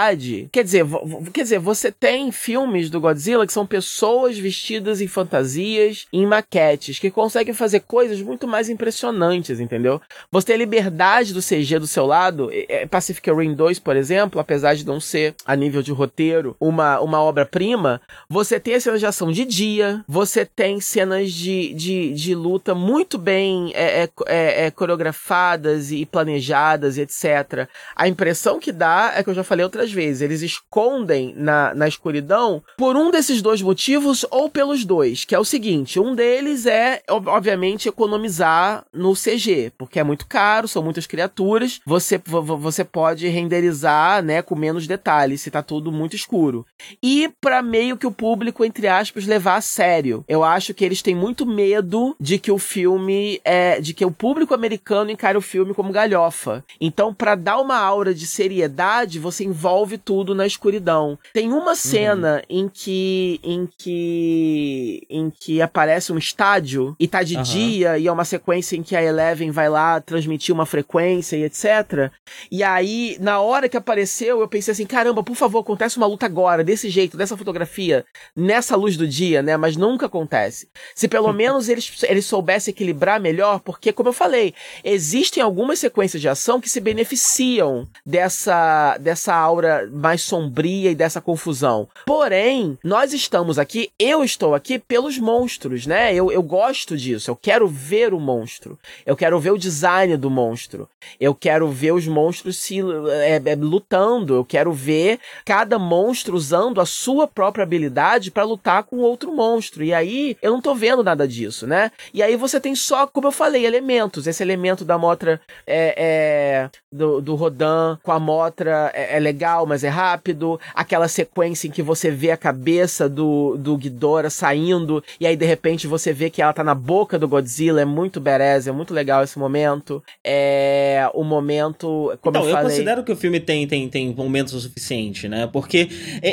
Quer 0.52 0.64
dizer, 0.64 0.86
quer 1.34 1.44
dizer, 1.44 1.60
você 1.60 1.92
tem 1.92 2.32
filmes 2.32 2.90
do 2.90 3.00
Godzilla 3.00 3.46
que 3.46 3.54
são 3.54 3.66
pessoas 3.66 4.38
vestidas 4.38 5.02
em 5.02 5.08
fantasias, 5.08 6.06
em 6.12 6.26
maquetes, 6.26 7.00
que 7.00 7.12
conseguem 7.12 7.54
fazer 7.54 7.82
coisas 7.82 8.22
muito 8.22 8.48
mais 8.48 8.70
impressionantes, 8.70 9.39
entendeu? 9.60 10.02
Você 10.32 10.48
tem 10.48 10.56
a 10.56 10.60
liberdade 10.60 11.34
do 11.34 11.42
CG 11.42 11.80
do 11.80 11.88
seu 11.88 12.06
lado. 12.06 12.50
Pacific 12.90 13.32
Rim 13.32 13.54
2, 13.54 13.80
por 13.80 13.96
exemplo, 13.96 14.40
apesar 14.40 14.76
de 14.76 14.86
não 14.86 15.00
ser 15.00 15.36
a 15.46 15.56
nível 15.56 15.82
de 15.82 15.92
roteiro 15.92 16.56
uma, 16.60 17.00
uma 17.00 17.22
obra-prima, 17.22 18.02
você 18.30 18.60
tem 18.60 18.76
as 18.76 18.84
cenas 18.84 19.00
de 19.00 19.06
ação 19.06 19.32
de 19.32 19.46
dia, 19.46 20.04
você 20.08 20.46
tem 20.46 20.82
cenas 20.82 21.32
de, 21.32 21.74
de, 21.74 22.14
de 22.14 22.36
luta 22.36 22.74
muito 22.74 23.18
bem 23.18 23.72
é, 23.74 24.04
é, 24.04 24.10
é, 24.28 24.66
é 24.66 24.72
coreografadas 24.72 25.92
e 25.92 26.06
planejadas, 26.06 26.98
etc. 26.98 27.68
A 27.96 28.08
impressão 28.08 28.60
que 28.60 28.72
dá 28.72 29.14
é 29.16 29.24
que 29.24 29.30
eu 29.30 29.34
já 29.34 29.44
falei 29.44 29.64
outras 29.64 29.92
vezes 29.92 30.22
eles 30.22 30.42
escondem 30.42 31.34
na, 31.36 31.74
na 31.74 31.88
escuridão 31.88 32.64
por 32.78 32.96
um 32.96 33.12
desses 33.12 33.42
dois 33.42 33.62
motivos 33.62 34.26
ou 34.30 34.50
pelos 34.50 34.86
dois, 34.86 35.26
que 35.26 35.36
é 35.36 35.40
o 35.40 35.46
seguinte, 35.46 36.00
um 36.00 36.16
deles 36.16 36.66
é, 36.66 37.02
obviamente, 37.10 37.90
economizar 37.90 38.86
no 38.94 39.14
CG, 39.14 39.29
porque 39.78 40.00
é 40.00 40.04
muito 40.04 40.28
caro, 40.28 40.68
são 40.68 40.84
muitas 40.84 41.06
criaturas, 41.06 41.80
você, 41.86 42.20
você 42.24 42.84
pode 42.84 43.28
renderizar, 43.28 44.24
né, 44.24 44.42
com 44.42 44.56
menos 44.56 44.88
detalhes, 44.88 45.42
se 45.42 45.52
tá 45.52 45.62
tudo 45.62 45.92
muito 45.92 46.16
escuro. 46.16 46.66
E 47.02 47.30
para 47.42 47.62
meio 47.62 47.98
que 47.98 48.08
o 48.08 48.12
público, 48.12 48.64
entre 48.66 48.88
aspas, 48.88 49.26
levar 49.26 49.56
a 49.58 49.62
sério. 49.62 50.24
Eu 50.28 50.44
acho 50.44 50.74
que 50.74 50.84
eles 50.84 51.02
têm 51.02 51.16
muito 51.16 51.46
medo 51.46 52.16
de 52.20 52.38
que 52.38 52.52
o 52.52 52.58
filme, 52.58 53.40
é, 53.44 53.80
de 53.80 53.94
que 53.94 54.06
o 54.06 54.12
público 54.12 54.54
americano 54.54 55.12
encare 55.12 55.38
o 55.38 55.42
filme 55.42 55.74
como 55.74 55.92
galhofa. 55.92 56.64
Então, 56.80 57.14
para 57.14 57.36
dar 57.36 57.60
uma 57.60 57.78
aura 57.78 58.14
de 58.14 58.26
seriedade, 58.26 59.20
você 59.20 59.44
envolve 59.44 59.98
tudo 59.98 60.36
na 60.36 60.46
escuridão. 60.46 61.18
Tem 61.34 61.52
uma 61.52 61.76
cena 61.76 62.44
uhum. 62.50 62.58
em 62.62 62.70
que 62.70 63.40
em 63.44 63.70
que 63.78 65.06
em 65.10 65.30
que 65.30 65.62
aparece 65.62 66.12
um 66.12 66.18
estádio 66.18 66.96
e 67.00 67.08
tá 67.08 67.24
de 67.24 67.38
uhum. 67.38 67.44
dia 67.44 67.98
e 67.98 68.08
é 68.08 68.12
uma 68.12 68.26
sequência 68.26 68.76
em 68.76 68.84
que 68.84 68.96
a 68.96 69.02
Eleven 69.20 69.52
vai 69.52 69.70
lá 69.70 70.00
transmitir 70.00 70.56
uma 70.56 70.66
frequência 70.66 71.36
e 71.36 71.44
etc. 71.44 72.12
E 72.50 72.64
aí, 72.64 73.18
na 73.20 73.42
hora 73.42 73.68
que 73.68 73.76
apareceu, 73.76 74.40
eu 74.40 74.48
pensei 74.48 74.72
assim, 74.72 74.86
caramba, 74.86 75.22
por 75.22 75.36
favor, 75.36 75.60
acontece 75.60 75.98
uma 75.98 76.08
luta 76.08 76.26
agora, 76.26 76.64
desse 76.64 76.90
jeito, 76.90 77.18
dessa 77.18 77.36
fotografia, 77.36 78.06
nessa 78.36 78.76
luz 78.76 78.96
do 78.96 79.08
dia, 79.08 79.42
né? 79.42 79.58
Mas 79.58 79.76
nunca 79.76 80.06
acontece. 80.06 80.70
Se 80.96 81.08
pelo 81.08 81.32
menos 81.34 81.68
eles, 81.68 82.04
eles 82.04 82.26
soubessem 82.26 82.72
equilibrar 82.72 83.20
melhor, 83.20 83.60
porque, 83.60 83.92
como 83.92 84.10
eu 84.10 84.14
falei, 84.14 84.54
existem 84.84 85.44
algumas 85.44 85.80
sequências 85.80 86.22
de 86.22 86.30
ação 86.30 86.62
que 86.62 86.70
se 86.70 86.80
beneficiam 86.80 87.88
dessa, 88.06 88.98
dessa 88.98 89.36
aura 89.36 89.90
mais 89.92 90.22
sombria 90.22 90.92
e 90.92 90.96
dessa 90.96 91.20
confusão. 91.20 91.88
Porém, 92.06 92.78
nós 92.84 93.14
estamos 93.14 93.60
aqui, 93.60 93.92
eu 94.00 94.24
estou 94.24 94.56
aqui 94.56 94.80
pelos 94.80 95.18
monstros, 95.18 95.86
né? 95.86 96.14
Eu, 96.14 96.32
eu 96.32 96.42
gosto 96.42 96.96
disso. 96.96 97.30
Eu 97.30 97.36
quero 97.36 97.68
ver 97.68 98.14
o 98.14 98.20
monstro. 98.20 98.78
Eu 99.10 99.16
quero 99.16 99.40
ver 99.40 99.50
o 99.50 99.58
design 99.58 100.16
do 100.16 100.30
monstro. 100.30 100.88
Eu 101.20 101.34
quero 101.34 101.68
ver 101.68 101.94
os 101.94 102.08
monstros 102.08 102.58
se 102.58 102.80
é, 103.24 103.42
é, 103.44 103.56
lutando. 103.56 104.36
Eu 104.36 104.46
quero 104.46 104.72
ver 104.72 105.20
cada 105.44 105.80
monstro 105.80 106.36
usando 106.36 106.80
a 106.80 106.86
sua 106.86 107.28
própria 107.28 107.64
habilidade 107.64 108.30
para 108.30 108.44
lutar 108.44 108.84
com 108.84 108.98
outro 108.98 109.34
monstro. 109.34 109.84
E 109.84 109.96
aí 109.96 110.38
eu 110.44 110.52
não 110.52 110.62
tô 110.62 110.76
vendo 110.76 111.04
nada 111.04 111.28
disso, 111.28 111.66
né? 111.66 111.92
E 112.14 112.22
aí 112.22 112.36
você 112.36 112.62
tem 112.62 112.76
só, 112.76 113.08
como 113.08 113.26
eu 113.26 113.32
falei, 113.32 113.66
elementos. 113.66 114.28
Esse 114.28 114.44
elemento 114.44 114.86
da 114.86 114.96
Motra 114.96 115.42
é, 115.66 115.96
é 115.98 116.70
do, 116.92 117.20
do 117.20 117.34
Rodan 117.34 117.98
com 118.04 118.12
a 118.12 118.20
Motra 118.20 118.92
é, 118.94 119.18
é 119.18 119.20
legal, 119.20 119.66
mas 119.66 119.84
é 119.84 119.90
rápido, 119.90 120.60
aquela 120.76 121.08
sequência 121.08 121.68
em 121.68 121.72
que 121.72 121.82
você 121.82 122.12
vê 122.12 122.30
a 122.30 122.38
cabeça 122.38 123.08
do, 123.10 123.56
do 123.58 123.78
Ghidorah 123.78 124.30
saindo, 124.30 125.04
e 125.20 125.26
aí 125.26 125.36
de 125.36 125.46
repente 125.46 125.88
você 125.88 126.14
vê 126.14 126.30
que 126.30 126.42
ela 126.42 126.54
tá 126.54 126.64
na 126.64 126.76
boca 126.76 127.18
do 127.18 127.28
Godzilla, 127.28 127.82
é 127.82 127.86
muito 127.86 128.20
badass, 128.20 128.68
é 128.68 128.72
muito 128.72 128.94
legal 129.00 129.24
esse 129.24 129.38
momento. 129.40 130.04
É 130.24 131.10
o 131.14 131.24
momento, 131.24 132.18
como 132.22 132.38
então, 132.38 132.44
eu 132.44 132.52
falei... 132.52 132.66
eu 132.66 132.70
considero 132.70 133.04
que 133.04 133.12
o 133.12 133.16
filme 133.16 133.40
tem, 133.40 133.68
tem, 133.68 133.88
tem 133.90 134.14
momentos 134.14 134.54
o 134.54 134.60
suficiente, 134.60 135.28
né? 135.28 135.48
Porque 135.52 135.90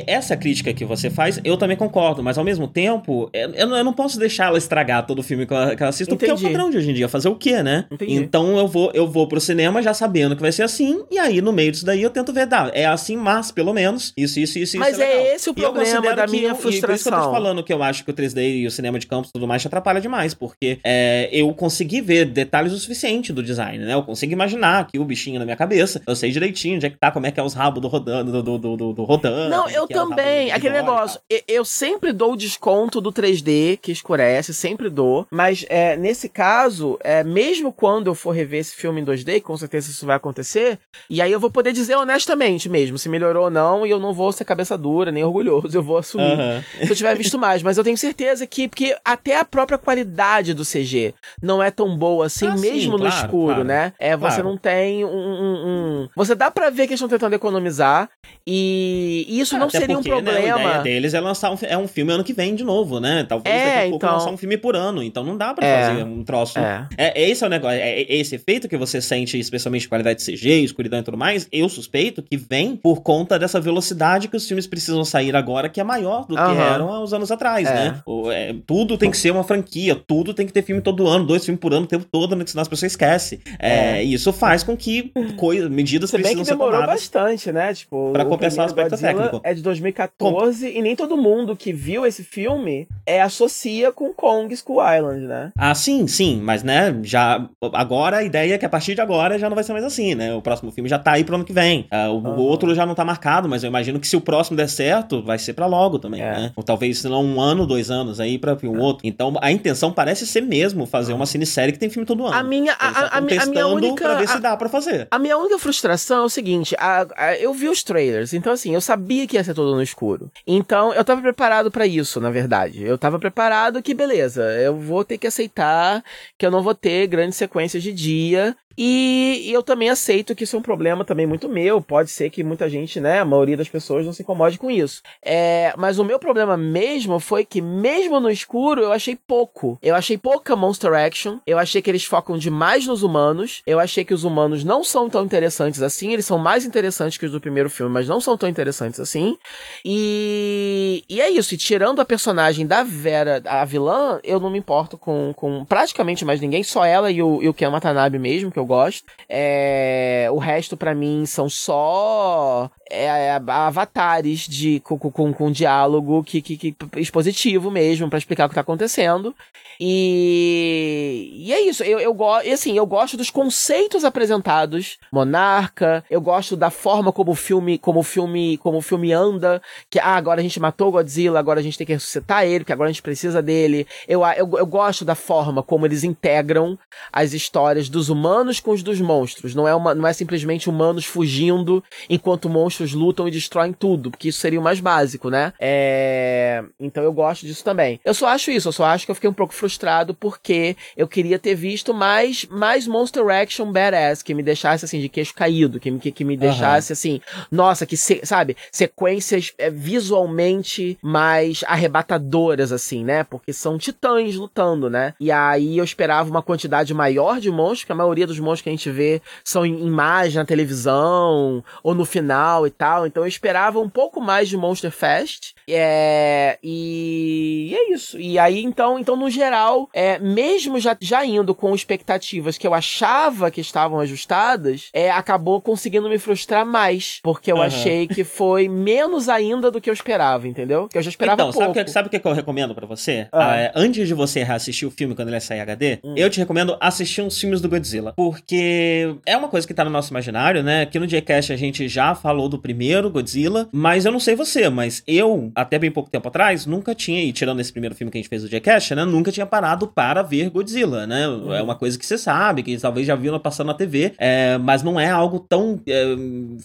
essa 0.07 0.37
crítica 0.37 0.73
que 0.73 0.85
você 0.85 1.11
faz, 1.11 1.41
eu 1.45 1.57
também 1.57 1.77
concordo, 1.77 2.23
mas 2.23 2.39
ao 2.39 2.45
mesmo 2.45 2.69
tempo, 2.69 3.31
eu, 3.33 3.51
eu 3.51 3.85
não 3.85 3.93
posso 3.93 4.19
deixar 4.19 4.47
ela 4.47 4.59
estragar 4.59 5.07
todo 5.07 5.21
o 5.21 5.23
filme 5.23 5.47
que 5.47 5.55
ela, 5.55 5.77
que 5.77 5.83
ela 5.83 5.91
assiste, 5.91 6.11
porque 6.11 6.27
é 6.27 6.35
o 6.35 6.41
padrão 6.41 6.71
de 6.71 6.77
hoje 6.77 6.91
em 6.91 6.95
dia, 6.95 7.09
fazer 7.09 7.29
o 7.29 7.35
quê, 7.35 7.63
né? 7.63 7.87
Entendi. 7.91 8.15
Então 8.15 8.59
eu 8.59 8.67
vou, 8.67 8.91
eu 8.95 9.07
vou 9.07 9.27
pro 9.27 9.41
cinema 9.41 9.83
já 9.83 9.95
sabendo 9.95 10.35
que 10.35 10.43
vai 10.43 10.53
ser 10.53 10.63
assim, 10.63 11.05
e 11.11 11.19
aí 11.19 11.41
no 11.41 11.53
meio 11.53 11.73
disso 11.73 11.87
daí 11.87 12.03
eu 12.03 12.11
tento 12.11 12.33
ver, 12.33 12.47
dá, 12.47 12.71
é 12.75 12.87
assim, 12.87 13.17
mas 13.17 13.51
pelo 13.51 13.73
menos. 13.73 14.13
Isso, 14.17 14.41
isso, 14.41 14.59
isso. 14.59 14.79
Mas 14.79 14.95
isso 14.95 15.03
é, 15.03 15.13
é, 15.13 15.35
esse 15.35 15.51
o 15.51 15.55
problema 15.55 16.15
da 16.15 16.27
minha 16.27 16.51
eu, 16.51 16.55
frustração. 16.55 16.89
Por 16.89 16.95
isso 16.95 17.05
que 17.05 17.09
eu 17.09 17.19
tô 17.19 17.29
te 17.29 17.33
falando 17.33 17.63
que 17.63 17.73
eu 17.73 17.83
acho 17.83 18.05
que 18.05 18.11
o 18.11 18.15
3D 18.15 18.63
e 18.63 18.67
o 18.67 18.71
cinema 18.71 18.99
de 18.99 19.07
campos 19.07 19.31
e 19.31 19.33
tudo 19.33 19.47
mais 19.47 19.63
te 19.63 19.69
atrapalha 19.69 20.01
demais, 20.01 20.35
porque 20.35 20.79
é, 20.85 21.29
eu 21.33 21.53
consegui 21.55 22.01
ver 22.01 22.27
detalhes 22.27 22.56
o 22.65 22.79
suficiente 22.79 23.33
do 23.33 23.43
design, 23.43 23.85
né? 23.85 23.95
Eu 23.95 24.03
consigo 24.03 24.33
imaginar 24.33 24.81
aqui 24.81 24.99
o 24.99 25.05
bichinho 25.05 25.39
na 25.39 25.45
minha 25.45 25.57
cabeça, 25.57 26.01
eu 26.07 26.17
sei 26.17 26.31
direitinho 26.31 26.77
onde 26.77 26.87
é 26.87 26.91
que 26.91 26.97
tá, 26.97 27.11
como 27.11 27.27
é 27.27 27.31
que 27.31 27.41
é 27.41 27.43
os 27.43 27.55
rabos 27.55 27.81
do 27.81 27.89
rodando, 27.89 28.43
do, 28.43 28.59
do, 28.59 28.77
do, 28.77 28.93
do 28.93 29.05
rodando. 29.05 29.51
Não, 29.51 29.69
eu 29.69 29.85
é 29.85 29.87
também, 29.87 30.53
aquele 30.53 30.75
negócio, 30.75 31.21
eu 31.49 31.65
sempre 31.65 32.13
dou 32.13 32.33
o 32.33 32.37
desconto 32.37 33.01
do 33.01 33.13
3D 33.13 33.79
que 33.81 33.93
escurece, 33.93 34.53
sempre 34.53 34.89
dou, 34.89 35.27
mas 35.31 35.65
é, 35.69 35.97
nesse 35.97 36.29
caso, 36.29 36.99
é, 37.03 37.23
mesmo 37.25 37.73
quando 37.73 38.09
eu 38.09 38.15
for 38.15 38.33
rever 38.33 38.61
esse 38.61 38.75
filme 38.75 39.01
em 39.01 39.05
2D, 39.05 39.41
com 39.41 39.57
certeza 39.57 39.91
isso 39.91 40.07
vai 40.07 40.17
acontecer, 40.17 40.79
e 41.09 41.21
aí 41.21 41.33
eu 41.33 41.41
vou 41.41 41.51
poder 41.51 41.73
dizer 41.73 41.97
honestamente 41.97 42.69
mesmo, 42.69 42.99
se 42.99 43.09
melhorou 43.09 43.45
ou 43.45 43.51
não, 43.51 43.87
e 43.87 43.91
eu 43.91 43.99
não 43.99 44.13
vou 44.13 44.33
ser 44.33 44.45
cabeça 44.45 44.77
dura, 44.77 45.11
nem 45.11 45.25
orgulhoso, 45.25 45.77
eu 45.77 45.83
vou 45.83 45.99
assumir 45.99 46.39
uhum. 46.39 46.87
se 46.87 46.93
eu 46.93 46.97
tiver 46.97 47.17
visto 47.17 47.39
mais, 47.39 47.63
mas 47.63 47.79
eu 47.79 47.85
tenho 47.85 47.97
certeza 47.97 48.47
que, 48.47 48.69
porque 48.69 48.97
até 49.05 49.39
a 49.39 49.45
própria 49.45 49.79
qualidade 49.79 50.55
do 50.55 50.65
CG 50.65 51.15
não 51.43 51.63
é 51.63 51.71
tão 51.71 51.97
boa 51.97 52.27
assim, 52.27 52.36
ah, 52.45 52.57
mesmo 52.57 52.81
sim, 52.81 52.89
no 52.89 52.99
claro, 52.99 53.15
escuro, 53.15 53.47
claro, 53.47 53.65
né? 53.65 53.93
É, 53.99 54.17
você 54.17 54.37
claro. 54.37 54.51
não 54.51 54.57
tem 54.59 55.05
um, 55.05 55.09
um, 55.09 56.03
um, 56.03 56.09
Você 56.17 56.35
dá 56.35 56.51
para 56.51 56.71
ver 56.71 56.87
que 56.87 56.93
eles 56.93 57.01
estão 57.01 57.09
tentando 57.09 57.35
economizar, 57.35 58.11
e 58.47 59.27
isso 59.29 59.57
não 59.57 59.71
seria 59.71 59.95
porque, 59.97 60.11
um 60.11 60.15
problema. 60.15 60.39
Né, 60.41 60.53
a 60.53 60.59
ideia 60.59 60.83
deles 60.83 61.15
é 61.15 61.21
lançar 61.21 61.53
um, 61.53 61.57
é 61.63 61.79
um 61.79 61.89
filme 61.89 62.13
ano 62.13 62.25
que 62.25 62.33
vem 62.33 62.55
de 62.55 62.65
novo, 62.65 63.01
né? 63.01 63.25
Talvez 63.29 63.55
é, 63.55 63.65
daqui 63.65 63.79
a 63.79 63.83
pouco 63.83 63.97
então... 63.97 64.13
lançar 64.13 64.31
um 64.31 64.37
filme 64.37 64.57
por 64.57 64.77
ano, 64.77 65.03
então 65.03 65.25
não 65.25 65.37
dá 65.37 65.55
para 65.55 65.67
é, 65.67 65.87
fazer 65.87 66.03
um 66.05 66.25
troço. 66.25 66.59
É. 66.59 66.89
é. 66.97 67.31
esse 67.31 67.45
é 67.45 67.47
o 67.47 67.51
negócio, 67.51 67.79
é, 67.79 68.03
é, 68.03 68.17
esse 68.17 68.35
efeito 68.35 68.69
que 68.69 68.77
você 68.77 69.01
sente, 69.01 69.39
especialmente 69.39 69.89
qualidade 69.89 70.25
de 70.25 70.33
CG, 70.33 70.65
escuridão 70.65 71.01
e 71.01 71.03
tudo 71.03 71.17
mais, 71.17 71.49
eu 71.53 71.69
suspeito 71.69 72.23
que 72.23 72.37
vem 72.37 72.77
por 72.77 73.03
conta 73.03 73.39
dessa 73.39 73.61
velocidade 73.61 74.29
que 74.29 74.37
os 74.37 74.47
filmes 74.47 74.67
precisam 74.67 75.05
sair 75.05 75.35
agora, 75.37 75.69
que 75.69 75.81
é 75.81 75.85
maior 75.85 76.27
do 76.27 76.35
que 76.35 76.41
eram 76.41 76.93
há 76.93 77.03
uns 77.03 77.13
anos 77.13 77.31
atrás, 77.31 77.69
é. 77.69 77.75
né? 77.75 78.03
O, 78.07 78.31
é, 78.31 78.55
tudo 78.67 78.97
tem 78.97 79.11
que 79.11 79.17
ser 79.17 79.31
uma 79.31 79.45
franquia, 79.45 79.95
tudo 79.95 80.35
tem 80.35 80.47
que 80.47 80.53
ter 80.53 80.63
filme 80.63 80.81
todo 80.81 81.07
ano, 81.07 81.27
dois 81.27 81.45
filmes 81.45 81.61
por 81.61 81.73
ano 81.73 81.85
o 81.85 81.89
tempo 81.89 82.07
todo, 82.11 82.26
né? 82.35 82.45
senão 82.47 82.63
as 82.63 82.69
pessoas 82.69 82.93
esquecem. 82.93 83.41
É, 83.59 84.03
E 84.03 84.15
isso 84.15 84.33
faz 84.33 84.63
com 84.63 84.77
que 84.77 85.13
coisa, 85.37 85.69
medidas 85.69 86.11
Se 86.11 86.19
precisam 86.19 86.45
ser 86.45 86.57
tomadas. 86.57 86.87
bastante, 86.87 87.53
né? 87.53 87.75
Tipo, 87.75 88.11
pra 88.13 88.25
compensar 88.25 88.65
o 88.65 88.67
aspecto 88.67 88.91
Godzilla 88.91 89.15
técnico. 89.15 89.41
É 89.45 89.55
de 89.55 89.63
2014 89.63 90.73
com... 90.73 90.79
e 90.79 90.83
nem 90.83 90.97
todo 90.97 91.17
mundo 91.17 91.57
que 91.57 91.73
viu 91.73 92.07
esse 92.07 92.25
filme 92.25 92.89
é, 93.05 93.21
associa 93.21 93.93
com 93.93 94.13
Kong 94.13 94.55
School 94.57 94.81
Island, 94.81 95.27
né? 95.27 95.53
Ah, 95.57 95.75
sim, 95.75 96.07
sim, 96.07 96.41
mas 96.43 96.63
né, 96.63 96.99
já 97.03 97.49
agora 97.73 98.19
a 98.19 98.23
ideia 98.23 98.55
é 98.55 98.59
que 98.59 98.67
a 98.67 98.69
partir 98.69 98.95
de 98.95 99.01
agora 99.01 99.39
já 99.39 99.49
não 99.49 99.55
vai 99.55 99.65
ser 99.65 99.73
mais 99.73 99.85
assim, 99.85 100.15
né? 100.15 100.35
O 100.35 100.43
próximo 100.43 100.71
filme 100.71 100.89
já 100.89 100.99
tá 100.99 101.13
aí 101.13 101.25
pro 101.25 101.35
ano 101.37 101.45
que 101.45 101.53
vem. 101.53 101.87
Uh, 101.93 102.11
o, 102.11 102.15
uhum. 102.17 102.37
outro 102.37 102.75
já 102.75 102.87
não 102.87 102.95
tá 102.95 103.05
marcado, 103.05 103.49
mas 103.49 103.63
eu 103.63 103.69
imagino 103.69 104.01
que 104.01 104.09
se 104.09 104.17
o 104.17 104.21
próximo 104.21 104.57
der 104.57 104.69
certo, 104.69 105.23
vai 105.23 105.39
ser 105.39 105.53
para 105.53 105.67
logo 105.67 105.99
também, 105.99 106.23
é. 106.23 106.33
né? 106.33 106.53
Ou 106.57 106.63
talvez, 106.63 106.99
se 106.99 107.09
não, 107.09 107.25
um 107.25 107.41
ano, 107.41 107.67
dois 107.67 107.91
anos 107.91 108.21
aí 108.21 108.39
pra 108.39 108.57
um 108.65 108.77
é. 108.77 108.81
outro. 108.81 109.07
Então 109.07 109.35
a 109.41 109.51
intenção 109.53 109.93
parece 109.93 110.27
ser 110.27 110.41
mesmo 110.41 110.87
fazer 110.87 111.13
uma 111.13 111.27
cinesérie 111.27 111.73
que 111.73 111.79
tem 111.79 111.91
filme 111.91 112.07
todo 112.07 112.16
ano. 112.25 112.35
A 112.35 112.43
minha, 112.43 112.73
a, 112.79 112.89
a, 112.89 113.19
a, 113.19 113.21
minha 113.21 113.67
única. 113.67 114.05
Pra 114.05 114.15
ver 114.15 114.29
se 114.29 114.41
dá 114.41 114.57
pra 114.57 114.69
fazer. 114.69 115.09
A 115.11 115.19
minha 115.19 115.37
única 115.37 115.59
frustração 115.59 116.23
é 116.23 116.27
o 116.27 116.29
seguinte: 116.29 116.75
a, 116.79 117.07
a, 117.17 117.37
eu 117.37 117.53
vi 117.53 117.69
os 117.69 117.83
trailers, 117.83 118.33
então 118.33 118.53
assim, 118.53 118.75
eu 118.75 118.81
sabia 118.81 119.27
que 119.27 119.37
ia 119.37 119.45
ser 119.45 119.55
todo 119.55 119.75
no 119.75 119.83
escuro. 119.83 120.31
Então 120.47 120.95
eu 120.95 121.05
tava 121.05 121.21
preparado 121.21 121.71
para 121.71 121.87
isso, 121.87 122.21
na 122.21 122.31
verdade. 122.31 122.83
Eu 122.83 122.97
tava 122.97 123.19
preparado 123.19 123.83
que, 123.83 123.95
beleza, 123.95 124.43
eu 124.61 124.77
vou 124.77 125.05
ter 125.05 125.19
que 125.19 125.27
aceitar 125.27 126.03
que 126.39 126.47
eu 126.47 126.51
não 126.51 126.63
vou 126.63 126.75
ter 126.75 127.07
grandes 127.07 127.37
sequências 127.37 127.83
de 127.83 127.93
dia 127.93 128.57
e, 128.77 129.43
e, 129.47 129.53
eu 129.53 129.63
também 129.63 129.89
aceito 129.89 130.35
que 130.35 130.45
isso 130.45 130.57
é 130.57 130.59
um 130.59 130.63
problema 130.63 131.05
também 131.05 131.27
muito 131.27 131.49
meu. 131.49 131.81
Pode 131.81 132.11
ser 132.11 132.31
que 132.31 132.45
muita 132.45 132.69
gente, 132.69 133.01
né, 133.01 133.21
a 133.21 133.25
maioria 133.25 133.57
das 133.57 133.69
pessoas 133.69 134.05
não 134.05 134.13
se 134.13 134.23
incomode 134.23 134.59
com 134.59 134.71
isso. 134.71 135.03
É, 135.23 135.73
mas 135.77 135.99
o 135.99 136.05
meu 136.05 136.19
problema 136.19 136.57
mesmo 136.57 137.19
foi 137.19 137.45
que, 137.45 137.61
mesmo 137.61 138.21
no 138.21 138.31
escuro, 138.31 138.83
eu 138.83 138.93
achei 138.93 139.17
pouco. 139.17 139.79
Eu 139.83 139.95
achei 139.95 140.19
pouca 140.19 140.57
Monster 140.57 140.93
Action. 140.93 141.39
Eu 141.47 141.59
achei 141.59 141.81
que 141.81 141.91
eles 141.91 142.05
focam 142.05 142.37
demais 142.37 142.87
nos 142.87 143.03
humanos. 143.03 143.63
Eu 143.67 143.79
achei 143.79 144.05
que 144.05 144.15
os 144.15 144.25
humanos 144.25 144.65
não 144.65 144.85
são 144.85 145.09
tão 145.09 145.25
interessantes 145.25 145.81
assim. 145.81 146.13
Eles 146.13 146.27
são 146.27 146.39
mais 146.39 146.65
interessantes 146.65 147.17
que 147.17 147.27
os 147.27 147.33
do 147.33 147.41
primeiro 147.41 147.71
filme, 147.71 147.93
mas 147.93 148.09
não 148.09 148.21
são 148.21 148.37
tão 148.37 148.49
interessantes 148.49 149.01
assim. 149.01 149.37
E, 149.85 151.05
e 151.09 151.21
é 151.21 151.31
isso. 151.31 151.55
E 151.55 151.57
tirando 151.57 152.01
a 152.01 152.05
personagem 152.05 152.67
da 152.67 152.83
Vera, 152.83 153.43
a 153.47 153.65
vilã, 153.65 154.21
eu 154.23 154.41
não 154.41 154.51
me 154.51 154.59
importo 154.59 154.99
com, 154.99 155.33
com 155.35 155.65
praticamente 155.65 156.25
mais 156.25 156.41
ninguém. 156.41 156.63
Só 156.63 156.85
ela 156.85 157.11
e 157.11 157.23
o, 157.23 157.43
e 157.43 157.49
o 157.49 157.55
Ken 157.55 157.71
Watanabe 157.71 158.19
mesmo, 158.19 158.51
que 158.51 158.59
eu 158.59 158.66
gosto. 158.67 159.05
É, 159.29 160.29
o 160.31 160.39
resto, 160.39 160.77
para 160.77 160.95
mim, 160.95 161.25
são 161.27 161.49
só 161.49 162.71
é, 162.91 163.05
é, 163.05 163.41
avatares 163.47 164.41
de, 164.41 164.81
com, 164.81 164.99
com, 164.99 165.33
com 165.33 165.51
diálogo 165.51 166.23
que, 166.23 166.41
que, 166.43 166.57
que 166.57 166.77
expositivo 166.97 167.71
mesmo, 167.71 168.09
para 168.09 168.19
explicar 168.19 168.47
o 168.47 168.49
que 168.49 168.55
tá 168.55 168.61
acontecendo. 168.61 169.35
E, 169.81 171.33
e 171.35 171.53
é 171.53 171.61
isso. 171.61 171.83
Eu, 171.83 171.99
eu 172.01 172.17
assim, 172.53 172.77
eu 172.77 172.87
gosto 172.87 173.17
dos 173.17 173.31
conceitos 173.31 174.05
apresentados. 174.05 174.99
Monarca. 175.13 176.05
Eu 176.11 176.21
gosto 176.21 176.57
da 176.57 176.71
forma 176.71 177.13
como 177.13 177.33
o 177.33 177.35
filme, 177.35 177.79
como 177.79 178.01
o 178.01 178.03
filme, 178.03 178.59
como 178.59 178.79
o 178.79 178.83
filme 178.83 179.13
anda. 179.13 179.61
Que 179.91 179.99
ah, 179.99 180.17
agora 180.17 180.41
a 180.41 180.43
gente 180.43 180.61
matou 180.61 180.89
o 180.89 180.93
Godzilla, 180.93 181.39
agora 181.39 181.61
a 181.61 181.63
gente 181.63 181.79
tem 181.79 181.87
que 181.87 181.93
ressuscitar 181.93 182.45
ele, 182.45 182.61
porque 182.61 182.73
agora 182.73 182.89
a 182.89 182.93
gente 182.93 183.03
precisa 183.03 183.43
dele. 183.43 183.87
Eu, 184.09 184.23
eu, 184.37 184.59
eu 184.59 184.67
gosto 184.67 185.05
da 185.05 185.15
forma 185.15 185.63
como 185.63 185.87
eles 185.87 186.05
integram 186.05 186.79
as 187.13 187.33
histórias 187.33 187.89
dos 187.89 188.09
humanos 188.09 188.56
com 188.61 188.73
os 188.73 188.83
dos 188.83 189.01
monstros. 189.01 189.55
Não 189.55 189.67
é 189.67 189.75
uma, 189.75 189.95
não 189.95 190.07
é 190.07 190.13
simplesmente 190.13 190.69
humanos 190.69 191.05
fugindo 191.05 191.83
enquanto 192.09 192.49
monstros 192.49 192.93
lutam 192.93 193.27
e 193.29 193.31
destroem 193.31 193.73
tudo, 193.73 194.11
porque 194.11 194.29
isso 194.29 194.41
seria 194.41 194.61
o 194.61 194.63
mais 194.63 194.81
básico, 194.81 195.31
né? 195.31 195.53
É... 195.59 196.65
Então 196.79 197.03
eu 197.03 197.13
gosto 197.13 197.47
disso 197.47 197.65
também. 197.65 198.01
Eu 198.05 198.15
só 198.15 198.29
acho 198.29 198.51
isso. 198.51 198.69
Eu 198.69 198.73
só 198.73 198.85
acho 198.85 199.05
que 199.05 199.11
eu 199.11 199.15
fiquei 199.15 199.31
um 199.31 199.35
pouco 199.35 199.55
frustrado 199.55 200.15
porque 200.15 200.77
eu 200.97 201.09
queria 201.09 201.39
ter 201.39 201.55
visto 201.55 201.93
mais, 201.93 202.47
mais 202.47 202.87
Monster 202.87 203.29
Action 203.29 203.71
badass, 203.71 204.23
que 204.23 204.35
me 204.35 204.43
deixasse 204.43 204.85
assim, 204.85 205.01
de 205.01 205.09
queixo 205.09 205.35
caído, 205.35 205.81
que, 205.81 205.91
que, 205.99 206.13
que 206.13 206.25
me 206.25 206.37
deixasse 206.37 206.93
uhum. 206.93 206.95
assim, 206.95 207.21
nossa, 207.51 207.87
que, 207.87 207.97
se, 207.97 208.21
sabe, 208.25 208.57
sequências 208.71 209.53
é, 209.59 209.71
visualmente 209.71 210.99
mais 211.03 211.65
arrebatadoras, 211.67 212.73
assim, 212.73 213.05
né? 213.05 213.25
Porque 213.25 213.53
são 213.53 213.79
titãs 213.79 214.35
lutando, 214.35 214.91
né? 214.91 215.15
E 215.21 215.31
aí 215.31 215.79
eu 215.79 215.85
esperava 215.85 216.29
uma 216.29 216.43
quantidade 216.43 216.93
maior 216.95 217.41
de 217.41 217.51
monstros, 217.51 217.85
que 217.85 217.93
a 217.93 217.97
maioria 217.97 218.27
dos 218.27 218.41
monstros 218.47 218.63
que 218.63 218.69
a 218.69 218.73
gente 218.73 218.91
vê 218.91 219.21
são 219.43 219.67
em 219.67 219.87
imagem 219.87 220.37
na 220.37 220.45
televisão, 220.45 221.65
ou 221.83 221.95
no 221.95 222.05
final 222.05 222.67
e 222.67 222.71
tal. 222.71 223.07
Então 223.07 223.25
eu 223.25 223.29
esperava 223.29 223.81
um 223.81 223.89
pouco 223.89 224.21
mais 224.21 224.49
de 224.49 224.57
Monster 224.57 224.91
Fest. 224.91 225.55
É, 225.69 226.59
e, 226.63 227.71
e 227.71 227.75
é 227.75 227.93
isso. 227.93 228.19
E 228.21 228.39
aí, 228.39 228.63
então, 228.63 228.99
então 228.99 229.17
no 229.17 229.29
geral, 229.29 229.89
é, 229.93 230.19
mesmo 230.19 230.79
já, 230.79 230.97
já 231.01 231.25
indo 231.25 231.55
com 231.55 231.75
expectativas 231.75 232.57
que 232.57 232.67
eu 232.67 232.75
achava 232.75 233.51
que 233.51 233.61
estavam 233.61 233.99
ajustadas, 233.99 234.91
é, 234.93 235.11
acabou 235.11 235.61
conseguindo 235.61 236.09
me 236.09 236.19
frustrar 236.19 236.65
mais. 236.65 237.21
Porque 237.23 237.51
eu 237.51 237.57
uhum. 237.57 237.63
achei 237.63 238.07
que 238.07 238.23
foi 238.23 238.69
menos 238.69 239.29
ainda 239.29 239.71
do 239.71 239.81
que 239.81 239.91
eu 239.91 239.95
esperava, 239.95 240.47
entendeu? 240.47 240.89
Que 240.89 240.99
eu 240.99 241.03
já 241.03 241.11
esperava 241.11 241.43
então, 241.43 241.53
pouco. 241.53 241.75
Sabe 241.75 241.91
o 241.91 241.93
sabe 241.93 242.09
que, 242.11 242.19
que 242.19 242.27
eu 242.27 242.33
recomendo 242.33 242.75
para 242.75 242.87
você? 242.87 243.29
Ah. 243.33 243.47
Ah, 243.47 243.57
é, 243.57 243.73
antes 243.75 244.09
de 244.09 244.15
você 244.15 244.43
reassistir 244.43 244.87
o 244.87 244.91
filme 244.91 245.15
quando 245.15 245.29
ele 245.29 245.41
sair 245.41 245.61
HD, 245.61 245.99
hum. 246.03 246.15
eu 246.17 246.29
te 246.29 246.39
recomendo 246.39 246.77
assistir 246.81 247.23
uns 247.23 247.39
filmes 247.39 247.61
do 247.61 247.69
Godzilla. 247.69 248.13
Porque 248.27 249.15
é 249.25 249.37
uma 249.37 249.47
coisa 249.47 249.65
que 249.65 249.73
tá 249.73 249.85
no 249.85 249.91
nosso 249.91 250.11
imaginário, 250.11 250.61
né? 250.61 250.83
Aqui 250.83 250.99
no 250.99 251.07
Jcast 251.07 251.53
a 251.53 251.57
gente 251.57 251.87
já 251.87 252.13
falou 252.13 252.49
do 252.49 252.59
primeiro 252.59 253.09
Godzilla, 253.09 253.69
mas 253.71 254.05
eu 254.05 254.11
não 254.11 254.19
sei 254.19 254.35
você, 254.35 254.69
mas 254.69 255.01
eu, 255.07 255.53
até 255.55 255.79
bem 255.79 255.93
pouco 255.93 256.11
tempo 256.11 256.27
atrás, 256.27 256.67
nunca 256.67 256.93
tinha, 256.93 257.23
e 257.23 257.33
tirando 257.33 257.61
esse 257.61 257.71
primeiro 257.71 257.95
filme 257.95 258.11
que 258.11 258.19
a 258.19 258.21
gente 258.21 258.29
fez 258.29 258.43
do 258.43 258.49
Jcast, 258.49 258.97
né? 258.97 259.05
Nunca 259.05 259.31
tinha 259.31 259.47
parado 259.47 259.87
para 259.87 260.23
ver 260.23 260.51
Godzilla, 260.51 261.07
né? 261.07 261.29
Uhum. 261.29 261.55
É 261.55 261.63
uma 261.63 261.77
coisa 261.77 261.97
que 261.97 262.05
você 262.05 262.19
sabe, 262.19 262.65
que 262.65 262.77
talvez 262.79 263.07
já 263.07 263.15
viu 263.15 263.39
passando 263.39 263.69
na 263.69 263.75
TV, 263.75 264.13
é, 264.19 264.59
mas 264.59 264.83
não 264.83 264.99
é 264.99 265.09
algo 265.09 265.39
tão 265.39 265.81
é, 265.87 266.17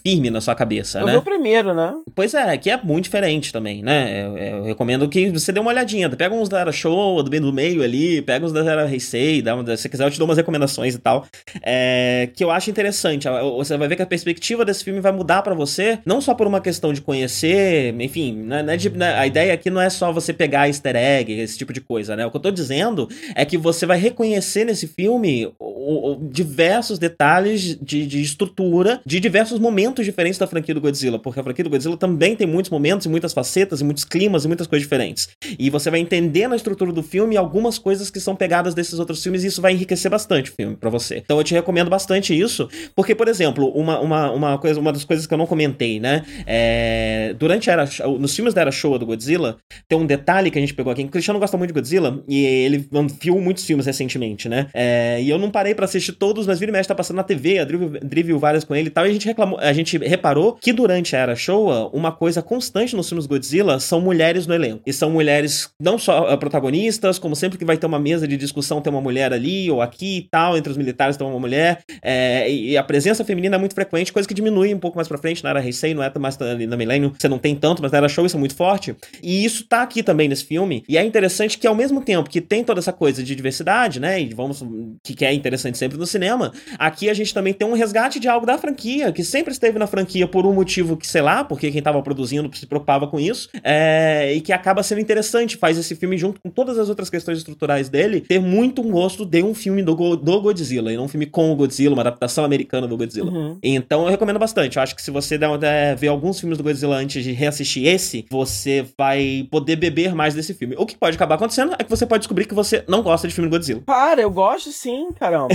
firme 0.04 0.30
na 0.30 0.40
sua 0.40 0.56
cabeça, 0.56 0.98
eu 0.98 1.06
né? 1.06 1.16
o 1.16 1.22
primeiro, 1.22 1.72
né? 1.74 1.94
Pois 2.12 2.34
é, 2.34 2.56
que 2.58 2.70
é 2.70 2.80
muito 2.82 3.04
diferente 3.04 3.52
também, 3.52 3.82
né? 3.84 4.26
Eu, 4.26 4.36
eu 4.36 4.64
recomendo 4.64 5.08
que 5.08 5.30
você 5.30 5.52
dê 5.52 5.60
uma 5.60 5.70
olhadinha. 5.70 6.10
Pega 6.10 6.34
uns 6.34 6.48
da 6.48 6.60
Era 6.60 6.72
Show, 6.72 7.22
do 7.22 7.30
bem 7.30 7.40
do 7.40 7.52
meio 7.52 7.82
ali, 7.82 8.20
pega 8.20 8.44
uns 8.44 8.52
da 8.52 8.60
Era 8.64 8.90
Heisei, 8.90 9.40
dá 9.40 9.52
se 9.76 9.88
quiser 9.88 10.06
eu 10.06 10.10
te 10.10 10.18
dou 10.18 10.26
umas 10.26 10.36
recomendações 10.36 10.94
e 10.94 10.98
tal, 10.98 11.26
é, 11.62 12.30
que 12.34 12.42
eu 12.42 12.50
acho 12.50 12.70
interessante. 12.70 13.26
Você 13.56 13.76
vai 13.76 13.88
ver 13.88 13.96
que 13.96 14.02
a 14.02 14.06
perspectiva 14.06 14.64
desse 14.64 14.84
filme 14.84 15.00
vai 15.00 15.12
mudar 15.12 15.42
para 15.42 15.54
você, 15.54 15.98
não 16.04 16.20
só 16.20 16.34
por 16.34 16.46
uma 16.46 16.60
questão 16.60 16.92
de 16.92 17.00
conhecer, 17.00 17.94
enfim, 18.00 18.34
né, 18.34 18.62
né, 18.62 18.76
de, 18.76 18.90
né, 18.90 19.14
a 19.14 19.26
ideia 19.26 19.52
aqui 19.52 19.70
não 19.70 19.80
é 19.80 19.90
só 19.90 20.12
você 20.12 20.32
pegar 20.32 20.68
easter 20.68 20.96
egg, 20.96 21.32
esse 21.32 21.58
tipo 21.58 21.72
de 21.72 21.80
coisa, 21.80 22.16
né? 22.16 22.24
O 22.26 22.30
que 22.30 22.36
eu 22.36 22.40
tô 22.40 22.50
dizendo 22.50 23.08
é 23.34 23.44
que 23.44 23.58
você 23.58 23.86
vai 23.86 23.98
reconhecer 23.98 24.64
nesse 24.64 24.86
filme 24.86 25.52
o, 25.58 26.12
o, 26.12 26.28
diversos 26.30 26.98
detalhes 26.98 27.76
de, 27.80 28.06
de, 28.06 28.22
estrutura 28.22 29.00
de 29.04 29.18
diversos 29.18 29.58
momentos 29.58 30.04
diferentes 30.04 30.38
da 30.38 30.46
franquia 30.46 30.74
do 30.74 30.80
Godzilla, 30.80 31.18
porque 31.18 31.40
a 31.40 31.42
franquia 31.42 31.64
do 31.64 31.70
Godzilla 31.70 31.96
também 31.96 32.36
tem 32.36 32.46
muitos 32.46 32.70
momentos 32.70 33.06
e 33.06 33.08
muitas 33.08 33.32
facetas 33.32 33.80
e 33.80 33.84
muitos 33.84 34.04
climas 34.04 34.44
e 34.44 34.48
muitas 34.48 34.66
coisas 34.66 34.84
diferentes. 34.84 35.28
E 35.58 35.70
você 35.70 35.90
vai 35.90 36.00
entender 36.00 36.48
na 36.48 36.56
estrutura 36.56 36.92
do 36.92 37.02
filme 37.02 37.36
algumas 37.36 37.78
coisas 37.78 38.10
que 38.10 38.20
são 38.20 38.36
pegadas 38.36 38.74
desses 38.74 38.98
outros 38.98 39.22
filmes 39.22 39.44
e 39.44 39.48
isso 39.48 39.60
vai 39.60 39.72
enriquecer 39.72 40.10
bastante 40.10 40.50
o 40.50 40.54
filme 40.54 40.76
para 40.76 40.90
você. 40.90 41.18
Então 41.18 41.36
eu 41.42 41.44
te 41.44 41.54
recomendo 41.54 41.90
bastante 41.90 42.38
isso, 42.38 42.68
porque 42.94 43.14
por 43.14 43.28
exemplo, 43.28 43.68
uma, 43.68 44.00
uma, 44.00 44.30
uma, 44.30 44.58
coisa, 44.58 44.80
uma 44.80 44.92
das 44.92 45.04
coisas 45.04 45.26
que 45.26 45.34
eu 45.34 45.38
não 45.38 45.46
comentei, 45.46 46.00
né? 46.00 46.24
É, 46.46 47.34
durante 47.38 47.70
a 47.70 47.72
era, 47.72 47.88
nos 48.18 48.34
filmes 48.34 48.54
da 48.54 48.62
Era 48.62 48.70
Showa 48.70 48.98
do 48.98 49.06
Godzilla, 49.06 49.58
tem 49.88 49.98
um 49.98 50.06
detalhe 50.06 50.50
que 50.50 50.58
a 50.58 50.60
gente 50.60 50.74
pegou 50.74 50.92
aqui. 50.92 51.02
O 51.02 51.08
Cristiano 51.08 51.38
gosta 51.38 51.56
muito 51.56 51.70
de 51.70 51.74
Godzilla 51.74 52.22
e 52.28 52.44
ele 52.44 52.88
viu 53.20 53.38
muitos 53.40 53.64
filmes 53.64 53.86
recentemente, 53.86 54.48
né? 54.48 54.68
É, 54.72 55.20
e 55.20 55.28
eu 55.28 55.38
não 55.38 55.50
parei 55.50 55.74
para 55.74 55.84
assistir 55.84 56.12
todos, 56.12 56.46
mas 56.46 56.58
vira 56.58 56.70
e 56.70 56.72
mexe 56.72 56.88
tá 56.88 56.94
passando 56.94 57.16
na 57.16 57.24
TV, 57.24 57.58
a 57.58 57.64
Dri 57.64 58.22
viu 58.22 58.38
várias 58.38 58.64
com 58.64 58.74
ele 58.74 58.88
e 58.88 58.90
tal, 58.90 59.06
e 59.06 59.10
a 59.10 59.12
gente 59.12 59.26
reclamou, 59.26 59.58
a 59.58 59.72
gente 59.72 59.98
reparou 59.98 60.54
que 60.60 60.72
durante 60.72 61.14
a 61.16 61.18
Era 61.18 61.36
Showa, 61.36 61.90
uma 61.92 62.12
coisa 62.12 62.42
constante 62.42 62.94
nos 62.94 63.08
filmes 63.08 63.26
Godzilla 63.26 63.80
são 63.80 64.00
mulheres 64.00 64.46
no 64.46 64.54
elenco. 64.54 64.82
E 64.86 64.92
são 64.92 65.10
mulheres 65.10 65.70
não 65.80 65.98
só 65.98 66.36
protagonistas, 66.36 67.18
como 67.18 67.34
sempre 67.34 67.58
que 67.58 67.64
vai 67.64 67.76
ter 67.76 67.86
uma 67.86 67.98
mesa 67.98 68.26
de 68.26 68.36
discussão, 68.36 68.80
tem 68.80 68.92
uma 68.92 69.00
mulher 69.00 69.32
ali 69.32 69.70
ou 69.70 69.80
aqui 69.80 70.18
e 70.18 70.28
tal, 70.30 70.56
entre 70.56 70.70
os 70.70 70.76
militares 70.76 71.16
tem 71.16 71.26
uma 71.26 71.31
mulher. 71.40 71.82
É, 72.02 72.50
e 72.50 72.76
a 72.76 72.82
presença 72.82 73.24
feminina 73.24 73.56
é 73.56 73.58
muito 73.58 73.74
frequente, 73.74 74.12
coisa 74.12 74.28
que 74.28 74.34
diminui 74.34 74.74
um 74.74 74.78
pouco 74.78 74.96
mais 74.96 75.08
pra 75.08 75.18
frente. 75.18 75.42
Na 75.42 75.50
era 75.50 75.64
Heisei, 75.64 75.94
não 75.94 76.02
é 76.02 76.12
mais 76.18 76.38
na 76.38 76.76
Millennium, 76.76 77.12
você 77.16 77.28
não 77.28 77.38
tem 77.38 77.54
tanto, 77.54 77.82
mas 77.82 77.92
na 77.92 77.98
era 77.98 78.08
Show 78.08 78.26
isso 78.26 78.36
é 78.36 78.40
muito 78.40 78.54
forte. 78.54 78.94
E 79.22 79.44
isso 79.44 79.66
tá 79.66 79.82
aqui 79.82 80.02
também 80.02 80.28
nesse 80.28 80.44
filme. 80.44 80.84
E 80.88 80.96
é 80.96 81.04
interessante 81.04 81.58
que 81.58 81.66
ao 81.66 81.74
mesmo 81.74 82.02
tempo 82.02 82.28
que 82.28 82.40
tem 82.40 82.64
toda 82.64 82.80
essa 82.80 82.92
coisa 82.92 83.22
de 83.22 83.34
diversidade, 83.34 84.00
né? 84.00 84.20
E 84.20 84.32
vamos. 84.34 84.62
que 85.02 85.24
é 85.24 85.32
interessante 85.32 85.78
sempre 85.78 85.98
no 85.98 86.06
cinema, 86.06 86.52
aqui 86.78 87.08
a 87.08 87.14
gente 87.14 87.32
também 87.32 87.52
tem 87.52 87.66
um 87.66 87.74
resgate 87.74 88.18
de 88.18 88.28
algo 88.28 88.46
da 88.46 88.58
franquia, 88.58 89.12
que 89.12 89.24
sempre 89.24 89.52
esteve 89.52 89.78
na 89.78 89.86
franquia 89.86 90.26
por 90.26 90.46
um 90.46 90.52
motivo 90.52 90.96
que, 90.96 91.06
sei 91.06 91.22
lá, 91.22 91.44
porque 91.44 91.70
quem 91.70 91.82
tava 91.82 92.02
produzindo 92.02 92.50
se 92.56 92.66
preocupava 92.66 93.06
com 93.06 93.18
isso. 93.18 93.48
É, 93.62 94.32
e 94.34 94.40
que 94.40 94.52
acaba 94.52 94.82
sendo 94.82 95.00
interessante, 95.00 95.56
faz 95.56 95.78
esse 95.78 95.94
filme 95.94 96.16
junto 96.16 96.40
com 96.40 96.50
todas 96.50 96.78
as 96.78 96.88
outras 96.88 97.10
questões 97.10 97.38
estruturais 97.38 97.88
dele, 97.88 98.20
ter 98.20 98.40
muito 98.40 98.82
um 98.82 98.90
gosto 98.90 99.24
de 99.24 99.42
um 99.42 99.54
filme 99.54 99.82
do, 99.82 100.16
do 100.16 100.40
Godzilla, 100.40 100.92
e 100.92 100.96
não 100.96 101.04
um 101.04 101.08
filme 101.08 101.21
com 101.26 101.52
o 101.52 101.56
Godzilla, 101.56 101.94
uma 101.94 102.02
adaptação 102.02 102.44
americana 102.44 102.86
do 102.86 102.96
Godzilla. 102.96 103.30
Uhum. 103.30 103.58
Então 103.62 104.04
eu 104.04 104.10
recomendo 104.10 104.38
bastante. 104.38 104.76
Eu 104.76 104.82
acho 104.82 104.94
que 104.94 105.02
se 105.02 105.10
você 105.10 105.38
der, 105.38 105.56
der, 105.58 105.96
ver 105.96 106.08
alguns 106.08 106.40
filmes 106.40 106.58
do 106.58 106.64
Godzilla 106.64 106.96
antes 106.96 107.22
de 107.22 107.32
reassistir 107.32 107.86
esse, 107.86 108.26
você 108.30 108.84
vai 108.96 109.46
poder 109.50 109.76
beber 109.76 110.14
mais 110.14 110.34
desse 110.34 110.54
filme. 110.54 110.74
O 110.78 110.86
que 110.86 110.96
pode 110.96 111.16
acabar 111.16 111.34
acontecendo 111.36 111.74
é 111.78 111.84
que 111.84 111.90
você 111.90 112.06
pode 112.06 112.20
descobrir 112.20 112.46
que 112.46 112.54
você 112.54 112.84
não 112.88 113.02
gosta 113.02 113.28
de 113.28 113.34
filme 113.34 113.48
do 113.48 113.52
Godzilla. 113.52 113.82
Para, 113.84 114.20
eu 114.20 114.30
gosto 114.30 114.70
sim, 114.70 115.08
caramba. 115.18 115.54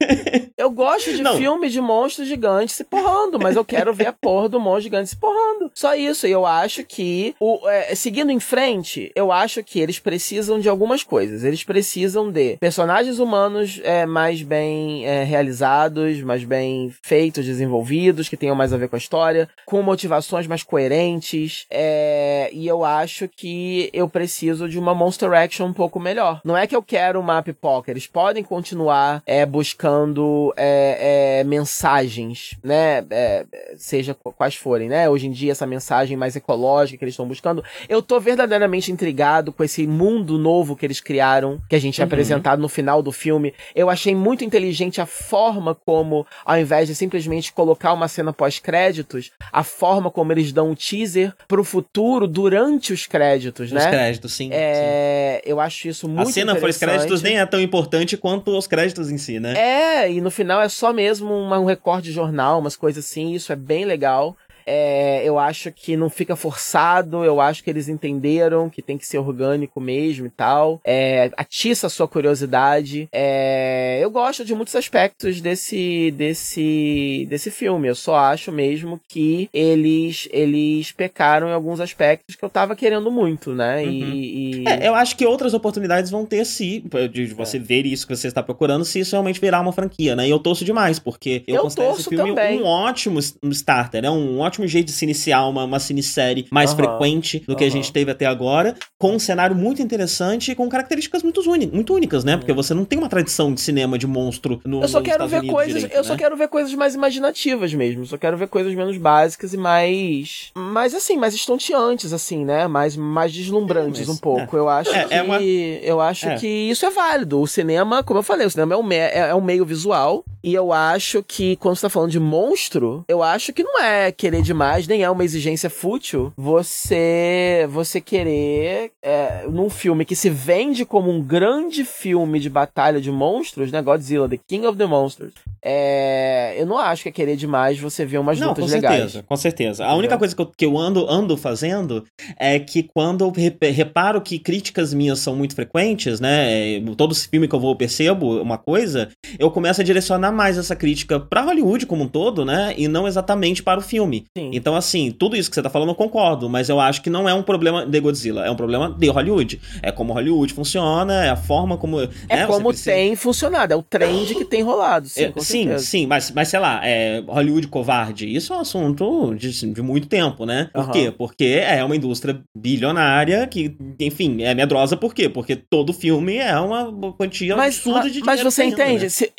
eu 0.56 0.70
gosto 0.70 1.12
de 1.12 1.22
não. 1.22 1.36
filme 1.36 1.68
de 1.68 1.80
monstros 1.80 2.28
gigantes 2.28 2.74
se 2.74 2.84
porrando, 2.84 3.38
mas 3.38 3.56
eu 3.56 3.64
quero 3.64 3.92
ver 3.92 4.06
a 4.06 4.12
porra 4.12 4.48
do 4.48 4.60
monstro 4.60 4.82
gigante 4.82 5.10
se 5.10 5.16
porrando. 5.16 5.70
Só 5.74 5.94
isso. 5.94 6.26
E 6.26 6.30
eu 6.30 6.46
acho 6.46 6.84
que, 6.84 7.34
o, 7.40 7.68
é, 7.68 7.94
seguindo 7.94 8.30
em 8.30 8.40
frente, 8.40 9.12
eu 9.14 9.30
acho 9.30 9.62
que 9.62 9.78
eles 9.80 9.98
precisam 9.98 10.58
de 10.58 10.68
algumas 10.68 11.02
coisas. 11.02 11.44
Eles 11.44 11.64
precisam 11.64 12.30
de 12.30 12.56
personagens 12.58 13.18
humanos 13.18 13.80
é, 13.82 14.06
mais 14.06 14.42
bem 14.42 14.97
é, 15.04 15.24
realizados, 15.24 16.20
mais 16.22 16.44
bem 16.44 16.92
feitos, 17.02 17.44
desenvolvidos, 17.44 18.28
que 18.28 18.36
tenham 18.36 18.56
mais 18.56 18.72
a 18.72 18.76
ver 18.76 18.88
com 18.88 18.96
a 18.96 18.98
história, 18.98 19.48
com 19.66 19.82
motivações 19.82 20.46
mais 20.46 20.62
coerentes. 20.62 21.66
É, 21.70 22.50
e 22.52 22.66
eu 22.66 22.84
acho 22.84 23.28
que 23.28 23.90
eu 23.92 24.08
preciso 24.08 24.68
de 24.68 24.78
uma 24.78 24.94
Monster 24.94 25.32
Action 25.32 25.66
um 25.66 25.72
pouco 25.72 26.00
melhor. 26.00 26.40
Não 26.44 26.56
é 26.56 26.66
que 26.66 26.76
eu 26.76 26.82
quero 26.82 27.20
uma 27.20 27.42
pipoca, 27.42 27.90
eles 27.90 28.06
podem 28.06 28.42
continuar 28.42 29.22
é, 29.26 29.44
buscando 29.44 30.52
é, 30.56 31.17
é, 31.38 31.44
mensagens, 31.44 32.56
né? 32.62 33.04
É, 33.10 33.46
seja 33.76 34.14
quais 34.14 34.54
forem, 34.54 34.88
né? 34.88 35.08
Hoje 35.08 35.26
em 35.26 35.30
dia, 35.30 35.52
essa 35.52 35.66
mensagem 35.66 36.16
mais 36.16 36.36
ecológica 36.36 36.98
que 36.98 37.04
eles 37.04 37.14
estão 37.14 37.26
buscando. 37.26 37.62
Eu 37.88 38.02
tô 38.02 38.18
verdadeiramente 38.20 38.90
intrigado 38.90 39.52
com 39.52 39.62
esse 39.62 39.86
mundo 39.86 40.38
novo 40.38 40.76
que 40.76 40.84
eles 40.84 41.00
criaram, 41.00 41.60
que 41.68 41.76
a 41.76 41.80
gente 41.80 42.00
é 42.00 42.04
uhum. 42.04 42.06
apresentado 42.06 42.60
no 42.60 42.68
final 42.68 43.02
do 43.02 43.12
filme. 43.12 43.54
Eu 43.74 43.90
achei 43.90 44.14
muito 44.14 44.44
inteligente 44.44 45.00
a 45.00 45.06
forma 45.06 45.74
como, 45.74 46.26
ao 46.44 46.58
invés 46.58 46.88
de 46.88 46.94
simplesmente 46.94 47.52
colocar 47.52 47.92
uma 47.92 48.08
cena 48.08 48.32
pós-créditos, 48.32 49.30
a 49.52 49.62
forma 49.62 50.10
como 50.10 50.32
eles 50.32 50.52
dão 50.52 50.70
um 50.70 50.74
teaser 50.74 51.32
pro 51.46 51.64
futuro 51.64 52.26
durante 52.26 52.92
os 52.92 53.06
créditos, 53.06 53.70
né? 53.72 53.80
Os 53.80 53.86
créditos, 53.86 54.32
sim. 54.32 54.50
É, 54.52 55.40
sim. 55.44 55.50
Eu 55.50 55.60
acho 55.60 55.88
isso 55.88 56.08
muito 56.08 56.28
A 56.28 56.32
cena 56.32 56.56
pós-créditos 56.56 57.22
nem 57.22 57.38
é 57.38 57.46
tão 57.46 57.60
importante 57.60 58.16
quanto 58.16 58.56
os 58.56 58.66
créditos 58.66 59.10
em 59.10 59.18
si, 59.18 59.38
né? 59.38 59.54
É, 59.56 60.10
e 60.10 60.20
no 60.20 60.30
final 60.30 60.60
é 60.60 60.68
só 60.68 60.92
mesmo 60.92 61.27
uma, 61.34 61.58
um 61.58 61.64
recorde 61.64 62.08
de 62.08 62.12
jornal, 62.12 62.58
umas 62.58 62.76
coisas 62.76 63.04
assim, 63.04 63.32
isso 63.32 63.52
é 63.52 63.56
bem 63.56 63.84
legal. 63.84 64.36
É, 64.70 65.22
eu 65.24 65.38
acho 65.38 65.72
que 65.72 65.96
não 65.96 66.10
fica 66.10 66.36
forçado, 66.36 67.24
eu 67.24 67.40
acho 67.40 67.64
que 67.64 67.70
eles 67.70 67.88
entenderam 67.88 68.68
que 68.68 68.82
tem 68.82 68.98
que 68.98 69.06
ser 69.06 69.16
orgânico 69.16 69.80
mesmo 69.80 70.26
e 70.26 70.30
tal. 70.30 70.78
É, 70.84 71.30
atiça 71.38 71.86
a 71.86 71.90
sua 71.90 72.06
curiosidade. 72.06 73.08
É, 73.10 73.98
eu 74.02 74.10
gosto 74.10 74.44
de 74.44 74.54
muitos 74.54 74.76
aspectos 74.76 75.40
desse, 75.40 76.10
desse, 76.10 77.26
desse 77.30 77.50
filme. 77.50 77.88
Eu 77.88 77.94
só 77.94 78.16
acho 78.16 78.52
mesmo 78.52 79.00
que 79.08 79.48
eles, 79.54 80.28
eles 80.30 80.92
pecaram 80.92 81.48
em 81.48 81.52
alguns 81.52 81.80
aspectos 81.80 82.36
que 82.36 82.44
eu 82.44 82.50
tava 82.50 82.76
querendo 82.76 83.10
muito, 83.10 83.54
né? 83.54 83.82
Uhum. 83.82 83.90
E, 83.90 84.62
e... 84.62 84.68
É, 84.68 84.86
eu 84.86 84.94
acho 84.94 85.16
que 85.16 85.24
outras 85.24 85.54
oportunidades 85.54 86.10
vão 86.10 86.26
ter 86.26 86.44
se 86.44 86.84
de 87.10 87.26
você 87.28 87.56
é. 87.56 87.60
ver 87.60 87.86
isso 87.86 88.06
que 88.06 88.14
você 88.14 88.28
está 88.28 88.42
procurando, 88.42 88.84
se 88.84 89.00
isso 89.00 89.12
realmente 89.12 89.40
virar 89.40 89.60
uma 89.60 89.72
franquia, 89.72 90.14
né? 90.14 90.26
E 90.26 90.30
eu 90.30 90.38
torço 90.38 90.64
demais, 90.64 90.98
porque 90.98 91.42
eu, 91.46 91.56
eu 91.56 91.62
considero 91.62 91.92
esse 91.92 92.08
filme 92.08 92.34
também. 92.34 92.60
um 92.60 92.66
ótimo 92.66 93.18
starter, 93.18 94.02
né? 94.02 94.10
Um 94.10 94.40
ótimo 94.40 94.57
ótimo 94.58 94.66
jeito 94.66 94.86
de 94.86 94.92
se 94.92 95.04
iniciar 95.04 95.46
uma, 95.46 95.64
uma 95.64 95.78
cinesérie 95.78 96.46
mais 96.50 96.70
uhum. 96.70 96.76
frequente 96.76 97.44
do 97.46 97.54
que 97.54 97.64
uhum. 97.64 97.70
a 97.70 97.72
gente 97.72 97.92
teve 97.92 98.10
até 98.10 98.26
agora, 98.26 98.74
com 98.98 99.12
um 99.12 99.18
cenário 99.18 99.54
muito 99.54 99.80
interessante 99.80 100.50
e 100.50 100.54
com 100.54 100.68
características 100.68 101.22
muito, 101.22 101.42
muito 101.72 101.94
únicas, 101.94 102.24
né? 102.24 102.36
Porque 102.36 102.52
você 102.52 102.74
não 102.74 102.84
tem 102.84 102.98
uma 102.98 103.08
tradição 103.08 103.52
de 103.54 103.60
cinema 103.60 103.96
de 103.96 104.06
monstro 104.06 104.60
no 104.64 104.82
Eu 104.82 104.88
só 104.88 105.00
quero 105.00 105.26
ver 105.28 105.46
coisas, 105.46 105.74
direito, 105.74 105.94
eu 105.94 106.02
né? 106.02 106.08
só 106.08 106.16
quero 106.16 106.36
ver 106.36 106.48
coisas 106.48 106.74
mais 106.74 106.94
imaginativas 106.94 107.72
mesmo, 107.72 108.02
eu 108.02 108.06
só 108.06 108.18
quero 108.18 108.36
ver 108.36 108.48
coisas 108.48 108.74
menos 108.74 108.96
básicas 108.96 109.54
e 109.54 109.56
mais 109.56 110.50
mais 110.56 110.94
assim, 110.94 111.16
mais 111.16 111.34
estonteantes 111.34 112.12
assim, 112.12 112.44
né? 112.44 112.66
Mais 112.66 112.96
mais 112.96 113.32
deslumbrantes 113.32 114.02
é, 114.02 114.06
mas, 114.06 114.16
um 114.16 114.18
pouco. 114.18 114.56
É. 114.56 114.58
Eu 114.58 114.68
acho 114.68 114.90
é, 114.90 115.00
é 115.00 115.04
que 115.04 115.14
é 115.14 115.22
uma... 115.22 115.42
eu 115.42 116.00
acho 116.00 116.36
que 116.38 116.46
isso 116.46 116.84
é 116.84 116.90
válido. 116.90 117.40
O 117.40 117.46
cinema, 117.46 118.02
como 118.02 118.18
eu 118.18 118.22
falei, 118.22 118.46
o 118.46 118.50
cinema 118.50 118.74
é 118.74 118.76
um, 118.76 118.82
me 118.82 118.96
é, 118.96 119.28
é 119.28 119.34
um 119.34 119.40
meio 119.40 119.64
visual 119.64 120.24
e 120.42 120.54
eu 120.54 120.72
acho 120.72 121.22
que 121.22 121.56
quando 121.56 121.76
você 121.76 121.82
tá 121.82 121.90
falando 121.90 122.10
de 122.10 122.20
monstro, 122.20 123.04
eu 123.08 123.22
acho 123.22 123.52
que 123.52 123.62
não 123.62 123.80
é 123.80 124.10
querer 124.12 124.42
demais, 124.48 124.88
nem 124.88 125.02
é 125.02 125.10
uma 125.10 125.24
exigência 125.24 125.70
fútil 125.70 126.32
você 126.36 127.66
você 127.70 128.00
querer 128.00 128.90
é, 129.02 129.46
num 129.48 129.70
filme 129.70 130.04
que 130.04 130.16
se 130.16 130.28
vende 130.28 130.84
como 130.84 131.10
um 131.10 131.22
grande 131.22 131.84
filme 131.84 132.40
de 132.40 132.50
batalha 132.50 133.00
de 133.00 133.10
monstros, 133.10 133.70
né? 133.70 133.80
Godzilla, 133.80 134.28
The 134.28 134.38
King 134.46 134.66
of 134.66 134.76
the 134.76 134.86
Monsters. 134.86 135.34
É, 135.62 136.54
eu 136.58 136.66
não 136.66 136.78
acho 136.78 137.04
que 137.04 137.08
é 137.08 137.12
querer 137.12 137.36
demais 137.36 137.78
você 137.78 138.04
ver 138.04 138.18
umas 138.18 138.38
não, 138.38 138.48
lutas 138.48 138.64
com 138.64 138.70
legais. 138.70 138.96
Certeza, 138.96 139.22
com 139.22 139.36
certeza. 139.36 139.84
A 139.84 139.94
única 139.94 140.18
coisa 140.18 140.34
que 140.34 140.42
eu, 140.42 140.46
que 140.46 140.66
eu 140.66 140.78
ando, 140.78 141.08
ando 141.08 141.36
fazendo 141.36 142.04
é 142.36 142.58
que 142.58 142.82
quando 142.82 143.24
eu 143.24 143.32
reparo 143.72 144.20
que 144.20 144.38
críticas 144.38 144.92
minhas 144.94 145.20
são 145.20 145.36
muito 145.36 145.54
frequentes, 145.54 146.18
né? 146.20 146.80
Todo 146.96 147.14
filme 147.14 147.46
que 147.46 147.54
eu 147.54 147.60
vou 147.60 147.68
eu 147.68 147.76
percebo 147.76 148.40
uma 148.40 148.56
coisa, 148.56 149.08
eu 149.38 149.50
começo 149.50 149.80
a 149.80 149.84
direcionar 149.84 150.32
mais 150.32 150.56
essa 150.56 150.74
crítica 150.74 151.20
para 151.20 151.42
Hollywood 151.42 151.86
como 151.86 152.04
um 152.04 152.08
todo, 152.08 152.44
né? 152.44 152.74
E 152.76 152.88
não 152.88 153.06
exatamente 153.06 153.62
para 153.62 153.80
o 153.80 153.82
filme. 153.82 154.24
Sim. 154.36 154.50
Então, 154.52 154.76
assim, 154.76 155.10
tudo 155.10 155.36
isso 155.36 155.48
que 155.48 155.54
você 155.54 155.62
tá 155.62 155.70
falando 155.70 155.90
eu 155.90 155.94
concordo, 155.94 156.48
mas 156.48 156.68
eu 156.68 156.80
acho 156.80 157.02
que 157.02 157.10
não 157.10 157.28
é 157.28 157.34
um 157.34 157.42
problema 157.42 157.86
de 157.86 158.00
Godzilla, 158.00 158.44
é 158.44 158.50
um 158.50 158.56
problema 158.56 158.94
de 158.96 159.08
Hollywood. 159.08 159.60
É 159.82 159.90
como 159.90 160.12
Hollywood 160.12 160.52
funciona, 160.52 161.24
é 161.24 161.30
a 161.30 161.36
forma 161.36 161.76
como. 161.76 162.00
É 162.00 162.08
né, 162.28 162.46
como 162.46 162.68
precisa... 162.68 162.92
tem 162.92 163.16
funcionado, 163.16 163.72
é 163.72 163.76
o 163.76 163.82
trend 163.82 164.34
que 164.34 164.44
tem 164.44 164.62
rolado. 164.62 165.08
Sim, 165.08 165.32
é, 165.34 165.40
sim, 165.40 165.78
sim, 165.78 166.06
mas, 166.06 166.30
mas 166.30 166.48
sei 166.48 166.60
lá, 166.60 166.80
é, 166.84 167.22
Hollywood 167.26 167.68
covarde, 167.68 168.32
isso 168.32 168.52
é 168.52 168.56
um 168.56 168.60
assunto 168.60 169.34
de, 169.34 169.50
de 169.72 169.82
muito 169.82 170.08
tempo, 170.08 170.44
né? 170.44 170.70
Por 170.72 170.84
uhum. 170.84 170.90
quê? 170.90 171.10
Porque 171.16 171.62
é 171.64 171.82
uma 171.84 171.96
indústria 171.96 172.40
bilionária 172.56 173.46
que, 173.46 173.76
enfim, 173.98 174.42
é 174.42 174.54
medrosa 174.54 174.96
por 174.96 175.14
quê? 175.14 175.28
Porque 175.28 175.56
todo 175.56 175.92
filme 175.92 176.36
é 176.36 176.58
uma 176.58 177.12
quantia 177.12 177.56
mas, 177.56 177.76
absurda 177.76 178.02
de 178.02 178.08
dinheiro. 178.08 178.26
Mas 178.26 178.42
você 178.42 178.64
entende? 178.64 179.04
Né? 179.04 179.08
Se, 179.08 179.32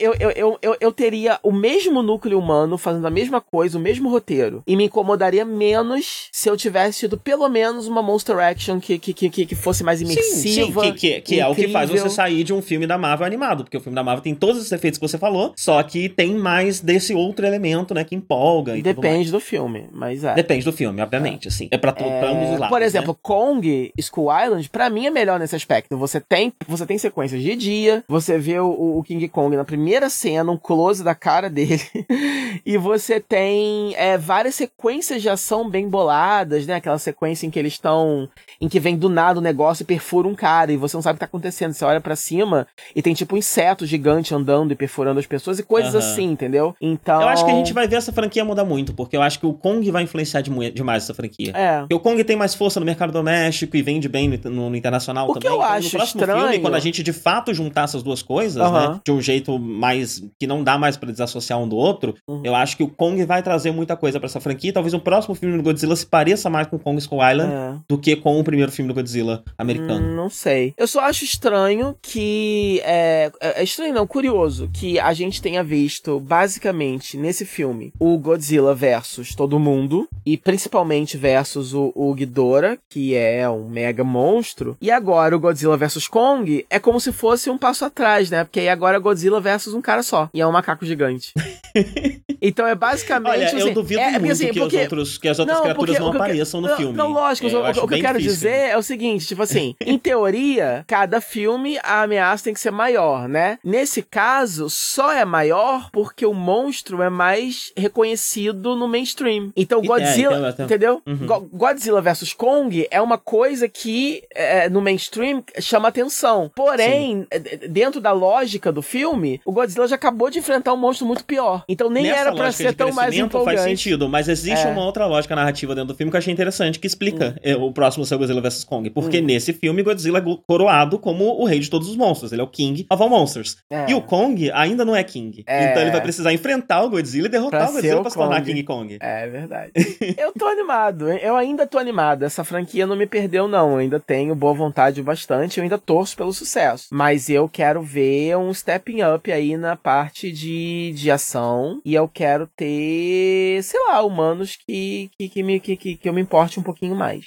eu, 0.00 0.14
eu, 0.18 0.30
eu, 0.30 0.58
eu, 0.60 0.76
eu 0.80 0.92
teria 0.92 1.38
o 1.42 1.52
mesmo 1.52 2.02
núcleo 2.02 2.38
humano 2.38 2.76
fazendo 2.76 3.06
a 3.06 3.10
mesma 3.10 3.40
coisa, 3.40 3.78
o 3.78 3.80
mesmo 3.80 4.08
roteiro. 4.08 4.33
E 4.66 4.76
me 4.76 4.84
incomodaria 4.84 5.44
menos 5.44 6.28
se 6.32 6.48
eu 6.48 6.56
tivesse 6.56 7.00
tido 7.00 7.18
pelo 7.18 7.48
menos 7.48 7.86
uma 7.86 8.02
Monster 8.02 8.38
Action 8.38 8.80
que, 8.80 8.98
que, 8.98 9.12
que, 9.12 9.46
que 9.46 9.54
fosse 9.54 9.82
mais 9.82 10.00
imersiva. 10.00 10.82
Sim, 10.82 10.92
sim, 10.92 10.92
que, 10.92 10.92
que, 10.92 11.20
que 11.20 11.40
é 11.40 11.46
o 11.46 11.54
que 11.54 11.68
faz 11.68 11.90
você 11.90 12.08
sair 12.08 12.44
de 12.44 12.52
um 12.52 12.62
filme 12.62 12.86
da 12.86 12.98
Marvel 12.98 13.26
animado. 13.26 13.64
Porque 13.64 13.76
o 13.76 13.80
filme 13.80 13.94
da 13.94 14.02
Marvel 14.02 14.22
tem 14.22 14.34
todos 14.34 14.60
os 14.60 14.70
efeitos 14.72 14.98
que 14.98 15.06
você 15.06 15.18
falou, 15.18 15.52
só 15.56 15.82
que 15.82 16.08
tem 16.08 16.34
mais 16.34 16.80
desse 16.80 17.14
outro 17.14 17.46
elemento, 17.46 17.94
né, 17.94 18.04
que 18.04 18.14
empolga. 18.14 18.80
Depende 18.80 19.30
do 19.30 19.40
filme, 19.40 19.88
mas 19.92 20.24
é. 20.24 20.34
Depende 20.34 20.64
do 20.64 20.72
filme, 20.72 21.00
obviamente, 21.00 21.46
é. 21.46 21.48
assim. 21.48 21.68
É 21.70 21.78
pra, 21.78 21.90
é... 21.90 22.20
pra 22.20 22.30
ambos 22.30 22.50
os 22.50 22.58
lados. 22.58 22.68
Por 22.68 22.82
exemplo, 22.82 23.12
né? 23.12 23.18
Kong, 23.22 23.92
Skull 23.98 24.28
Island, 24.44 24.68
pra 24.70 24.90
mim 24.90 25.06
é 25.06 25.10
melhor 25.10 25.38
nesse 25.38 25.56
aspecto. 25.56 25.96
Você 25.96 26.20
tem, 26.20 26.52
você 26.66 26.86
tem 26.86 26.98
sequências 26.98 27.42
de 27.42 27.56
dia, 27.56 28.04
você 28.08 28.38
vê 28.38 28.58
o, 28.58 28.98
o 28.98 29.02
King 29.02 29.28
Kong 29.28 29.56
na 29.56 29.64
primeira 29.64 30.08
cena, 30.08 30.50
um 30.50 30.56
close 30.56 31.02
da 31.02 31.14
cara 31.14 31.48
dele, 31.48 31.82
e 32.64 32.76
você 32.76 33.20
tem 33.20 33.94
é, 33.96 34.16
várias 34.24 34.54
sequências 34.54 35.22
de 35.22 35.28
ação 35.28 35.68
bem 35.68 35.88
boladas, 35.88 36.66
né? 36.66 36.74
Aquela 36.74 36.98
sequência 36.98 37.46
em 37.46 37.50
que 37.50 37.58
eles 37.58 37.74
estão. 37.74 38.28
em 38.60 38.68
que 38.68 38.80
vem 38.80 38.96
do 38.96 39.08
nada 39.08 39.38
o 39.38 39.42
negócio 39.42 39.82
e 39.82 39.86
perfura 39.86 40.26
um 40.26 40.34
cara 40.34 40.72
e 40.72 40.76
você 40.76 40.96
não 40.96 41.02
sabe 41.02 41.12
o 41.12 41.16
que 41.16 41.20
tá 41.20 41.26
acontecendo. 41.26 41.72
Você 41.72 41.84
olha 41.84 42.00
para 42.00 42.16
cima 42.16 42.66
e 42.94 43.02
tem 43.02 43.14
tipo 43.14 43.34
um 43.34 43.38
inseto 43.38 43.86
gigante 43.86 44.34
andando 44.34 44.72
e 44.72 44.74
perfurando 44.74 45.20
as 45.20 45.26
pessoas 45.26 45.58
e 45.58 45.62
coisas 45.62 45.92
uhum. 45.92 46.00
assim, 46.00 46.24
entendeu? 46.24 46.74
Então. 46.80 47.20
Eu 47.20 47.28
acho 47.28 47.44
que 47.44 47.50
a 47.50 47.54
gente 47.54 47.72
vai 47.72 47.86
ver 47.86 47.96
essa 47.96 48.12
franquia 48.12 48.44
mudar 48.44 48.64
muito, 48.64 48.94
porque 48.94 49.16
eu 49.16 49.22
acho 49.22 49.38
que 49.38 49.46
o 49.46 49.52
Kong 49.52 49.88
vai 49.90 50.02
influenciar 50.02 50.40
demais 50.40 51.04
essa 51.04 51.14
franquia. 51.14 51.52
É. 51.54 51.80
Porque 51.80 51.94
o 51.94 52.00
Kong 52.00 52.22
tem 52.24 52.36
mais 52.36 52.54
força 52.54 52.80
no 52.80 52.86
mercado 52.86 53.12
doméstico 53.12 53.76
e 53.76 53.82
vende 53.82 54.08
bem 54.08 54.28
no, 54.44 54.70
no 54.70 54.76
internacional 54.76 55.28
o 55.28 55.34
também. 55.34 55.42
Que 55.42 55.48
eu 55.48 55.56
então, 55.56 55.70
acho 55.70 55.84
no 55.84 55.90
próximo 55.90 56.20
estranho... 56.20 56.40
filme, 56.40 56.58
quando 56.60 56.74
a 56.74 56.80
gente 56.80 57.02
de 57.02 57.12
fato 57.12 57.52
juntar 57.52 57.84
essas 57.84 58.02
duas 58.02 58.22
coisas, 58.22 58.62
uhum. 58.62 58.72
né? 58.72 59.00
De 59.04 59.12
um 59.12 59.20
jeito 59.20 59.58
mais. 59.58 60.22
que 60.38 60.46
não 60.46 60.62
dá 60.62 60.78
mais 60.78 60.96
para 60.96 61.10
desassociar 61.10 61.60
um 61.60 61.68
do 61.68 61.76
outro, 61.76 62.14
uhum. 62.26 62.40
eu 62.44 62.54
acho 62.54 62.76
que 62.76 62.82
o 62.82 62.88
Kong 62.88 63.22
vai 63.24 63.42
trazer 63.42 63.70
muita 63.70 63.96
coisa 63.96 64.13
para 64.18 64.26
essa 64.26 64.40
franquia. 64.40 64.72
Talvez 64.72 64.94
o 64.94 65.00
próximo 65.00 65.34
filme 65.34 65.56
do 65.56 65.62
Godzilla 65.62 65.96
se 65.96 66.06
pareça 66.06 66.50
mais 66.50 66.66
com 66.66 66.78
Kong 66.78 66.98
Skull 66.98 67.28
Island 67.28 67.52
é. 67.52 67.74
do 67.88 67.98
que 67.98 68.16
com 68.16 68.38
o 68.38 68.44
primeiro 68.44 68.72
filme 68.72 68.88
do 68.88 68.94
Godzilla 68.94 69.42
americano. 69.58 70.06
Hum, 70.06 70.16
não 70.16 70.30
sei. 70.30 70.74
Eu 70.76 70.86
só 70.86 71.00
acho 71.00 71.24
estranho 71.24 71.96
que. 72.02 72.80
É, 72.84 73.30
é, 73.40 73.60
é 73.60 73.64
estranho, 73.64 73.94
não, 73.94 74.06
curioso, 74.06 74.68
que 74.72 74.98
a 74.98 75.12
gente 75.12 75.40
tenha 75.40 75.62
visto, 75.62 76.20
basicamente, 76.20 77.16
nesse 77.16 77.44
filme, 77.44 77.92
o 77.98 78.18
Godzilla 78.18 78.74
versus 78.74 79.34
todo 79.34 79.58
mundo, 79.58 80.08
e 80.24 80.36
principalmente 80.36 81.16
versus 81.16 81.74
o, 81.74 81.92
o 81.94 82.12
Ghidorah, 82.14 82.78
que 82.88 83.14
é 83.14 83.48
um 83.48 83.68
mega 83.68 84.04
monstro, 84.04 84.76
e 84.80 84.90
agora 84.90 85.36
o 85.36 85.40
Godzilla 85.40 85.76
versus 85.76 86.08
Kong 86.08 86.64
é 86.68 86.78
como 86.78 87.00
se 87.00 87.12
fosse 87.12 87.50
um 87.50 87.58
passo 87.58 87.84
atrás, 87.84 88.30
né? 88.30 88.44
Porque 88.44 88.60
aí 88.60 88.68
agora 88.68 88.96
é 88.96 89.00
Godzilla 89.00 89.40
versus 89.40 89.74
um 89.74 89.82
cara 89.82 90.02
só, 90.02 90.28
e 90.32 90.40
é 90.40 90.46
um 90.46 90.52
macaco 90.52 90.84
gigante. 90.84 91.32
então 92.40 92.66
é 92.66 92.74
basicamente. 92.74 93.32
Olha, 93.32 93.46
assim, 93.46 93.60
eu 93.60 93.74
duvido 93.74 94.00
é, 94.04 94.18
muito 94.18 94.32
assim, 94.32 94.48
que, 94.50 94.60
porque... 94.60 94.76
os 94.76 94.82
outros, 94.82 95.18
que 95.18 95.28
as 95.28 95.38
outras 95.38 95.56
não, 95.58 95.64
criaturas 95.64 95.98
não 95.98 96.08
apareçam 96.08 96.60
no 96.60 96.68
não, 96.68 96.76
filme. 96.76 96.96
Não, 96.96 97.12
lógico, 97.12 97.48
é, 97.48 97.52
o, 97.52 97.70
o, 97.84 97.88
que 97.88 97.94
eu 97.94 98.00
quero 98.00 98.18
difícil. 98.18 98.34
dizer 98.34 98.70
é 98.70 98.76
o 98.76 98.82
seguinte: 98.82 99.26
tipo 99.26 99.42
assim, 99.42 99.74
em 99.80 99.98
teoria, 99.98 100.84
cada 100.86 101.20
filme 101.20 101.78
a 101.82 102.02
ameaça 102.02 102.44
tem 102.44 102.54
que 102.54 102.60
ser 102.60 102.70
maior, 102.70 103.28
né? 103.28 103.58
Nesse 103.64 104.02
caso, 104.02 104.68
só 104.68 105.12
é 105.12 105.24
maior 105.24 105.90
porque 105.90 106.26
o 106.26 106.34
monstro 106.34 107.02
é 107.02 107.10
mais 107.10 107.72
reconhecido 107.76 108.76
no 108.76 108.88
mainstream. 108.88 109.52
Então, 109.56 109.80
é, 109.80 109.86
Godzilla. 109.86 110.48
É, 110.48 110.50
então, 110.50 110.66
entendeu? 110.66 111.02
Uhum. 111.06 111.48
Godzilla 111.52 112.00
vs 112.00 112.32
Kong 112.32 112.86
é 112.90 113.00
uma 113.00 113.18
coisa 113.18 113.68
que 113.68 114.22
é, 114.34 114.68
no 114.68 114.80
mainstream 114.80 115.42
chama 115.60 115.88
atenção. 115.88 116.50
Porém, 116.54 117.20
Sim. 117.20 117.26
É, 117.30 117.68
dentro 117.68 118.00
da 118.00 118.12
lógica 118.12 118.72
do 118.72 118.82
filme, 118.82 119.40
o 119.44 119.52
Godzilla 119.52 119.86
já 119.86 119.96
acabou 119.96 120.30
de 120.30 120.38
enfrentar 120.38 120.72
um 120.72 120.76
monstro 120.76 121.06
muito 121.06 121.24
pior. 121.24 121.64
Então 121.68 121.88
nem 121.88 122.04
Nessa 122.04 122.20
era 122.20 122.34
para 122.34 122.52
ser 122.52 122.74
tão 122.74 122.92
mais 122.92 123.14
empolgante. 123.14 123.56
faz 123.56 123.60
sentido, 123.68 123.93
mas 124.08 124.28
existe 124.28 124.66
é. 124.66 124.70
uma 124.70 124.84
outra 124.84 125.06
lógica 125.06 125.34
narrativa 125.34 125.74
dentro 125.74 125.88
do 125.88 125.96
filme 125.96 126.10
que 126.10 126.16
eu 126.16 126.18
achei 126.18 126.32
interessante, 126.32 126.78
que 126.78 126.86
explica 126.86 127.36
hum. 127.44 127.64
o 127.64 127.72
próximo 127.72 128.04
seu 128.04 128.18
Godzilla 128.18 128.40
vs 128.40 128.64
Kong. 128.64 128.90
Porque 128.90 129.20
hum. 129.20 129.24
nesse 129.24 129.52
filme, 129.52 129.82
Godzilla 129.82 130.18
é 130.18 130.22
coroado 130.46 130.98
como 130.98 131.24
o 131.40 131.44
rei 131.44 131.60
de 131.60 131.70
todos 131.70 131.88
os 131.88 131.96
monstros. 131.96 132.32
Ele 132.32 132.40
é 132.40 132.44
o 132.44 132.48
King 132.48 132.86
of 132.90 133.02
all 133.02 133.08
Monsters. 133.08 133.56
É. 133.70 133.90
E 133.90 133.94
o 133.94 134.00
Kong 134.00 134.50
ainda 134.52 134.84
não 134.84 134.94
é 134.94 135.02
King. 135.02 135.44
É. 135.46 135.70
Então 135.70 135.82
ele 135.82 135.90
vai 135.90 136.00
precisar 136.00 136.32
enfrentar 136.32 136.82
o 136.82 136.90
Godzilla 136.90 137.26
e 137.26 137.30
derrotar 137.30 137.60
pra 137.60 137.70
o 137.70 137.72
Godzilla 137.72 138.00
pra 138.00 138.10
se 138.10 138.16
tornar 138.16 138.42
King 138.42 138.62
Kong. 138.62 138.98
É 139.00 139.28
verdade. 139.28 139.72
eu 140.18 140.32
tô 140.32 140.46
animado. 140.46 141.10
Eu 141.10 141.36
ainda 141.36 141.66
tô 141.66 141.78
animado. 141.78 142.24
Essa 142.24 142.44
franquia 142.44 142.86
não 142.86 142.96
me 142.96 143.06
perdeu, 143.06 143.48
não. 143.48 143.72
Eu 143.72 143.78
ainda 143.78 144.00
tenho 144.00 144.34
boa 144.34 144.54
vontade 144.54 145.02
bastante. 145.02 145.58
Eu 145.58 145.64
ainda 145.64 145.78
torço 145.78 146.16
pelo 146.16 146.32
sucesso. 146.32 146.88
Mas 146.90 147.28
eu 147.28 147.48
quero 147.48 147.82
ver 147.82 148.36
um 148.36 148.52
stepping 148.52 149.02
up 149.02 149.30
aí 149.30 149.56
na 149.56 149.76
parte 149.76 150.30
de, 150.32 150.92
de 150.94 151.10
ação. 151.10 151.80
E 151.84 151.94
eu 151.94 152.08
quero 152.08 152.46
ter, 152.56 153.62
sei 153.62 153.80
lá, 153.88 154.02
humanos 154.02 154.56
que, 154.66 155.10
que, 155.18 155.28
que, 155.28 155.42
me, 155.42 155.60
que, 155.60 155.76
que, 155.76 156.08
eu 156.08 156.12
me 156.12 156.20
importe 156.20 156.58
um 156.58 156.62
pouquinho 156.62 156.94
mais. 156.94 157.24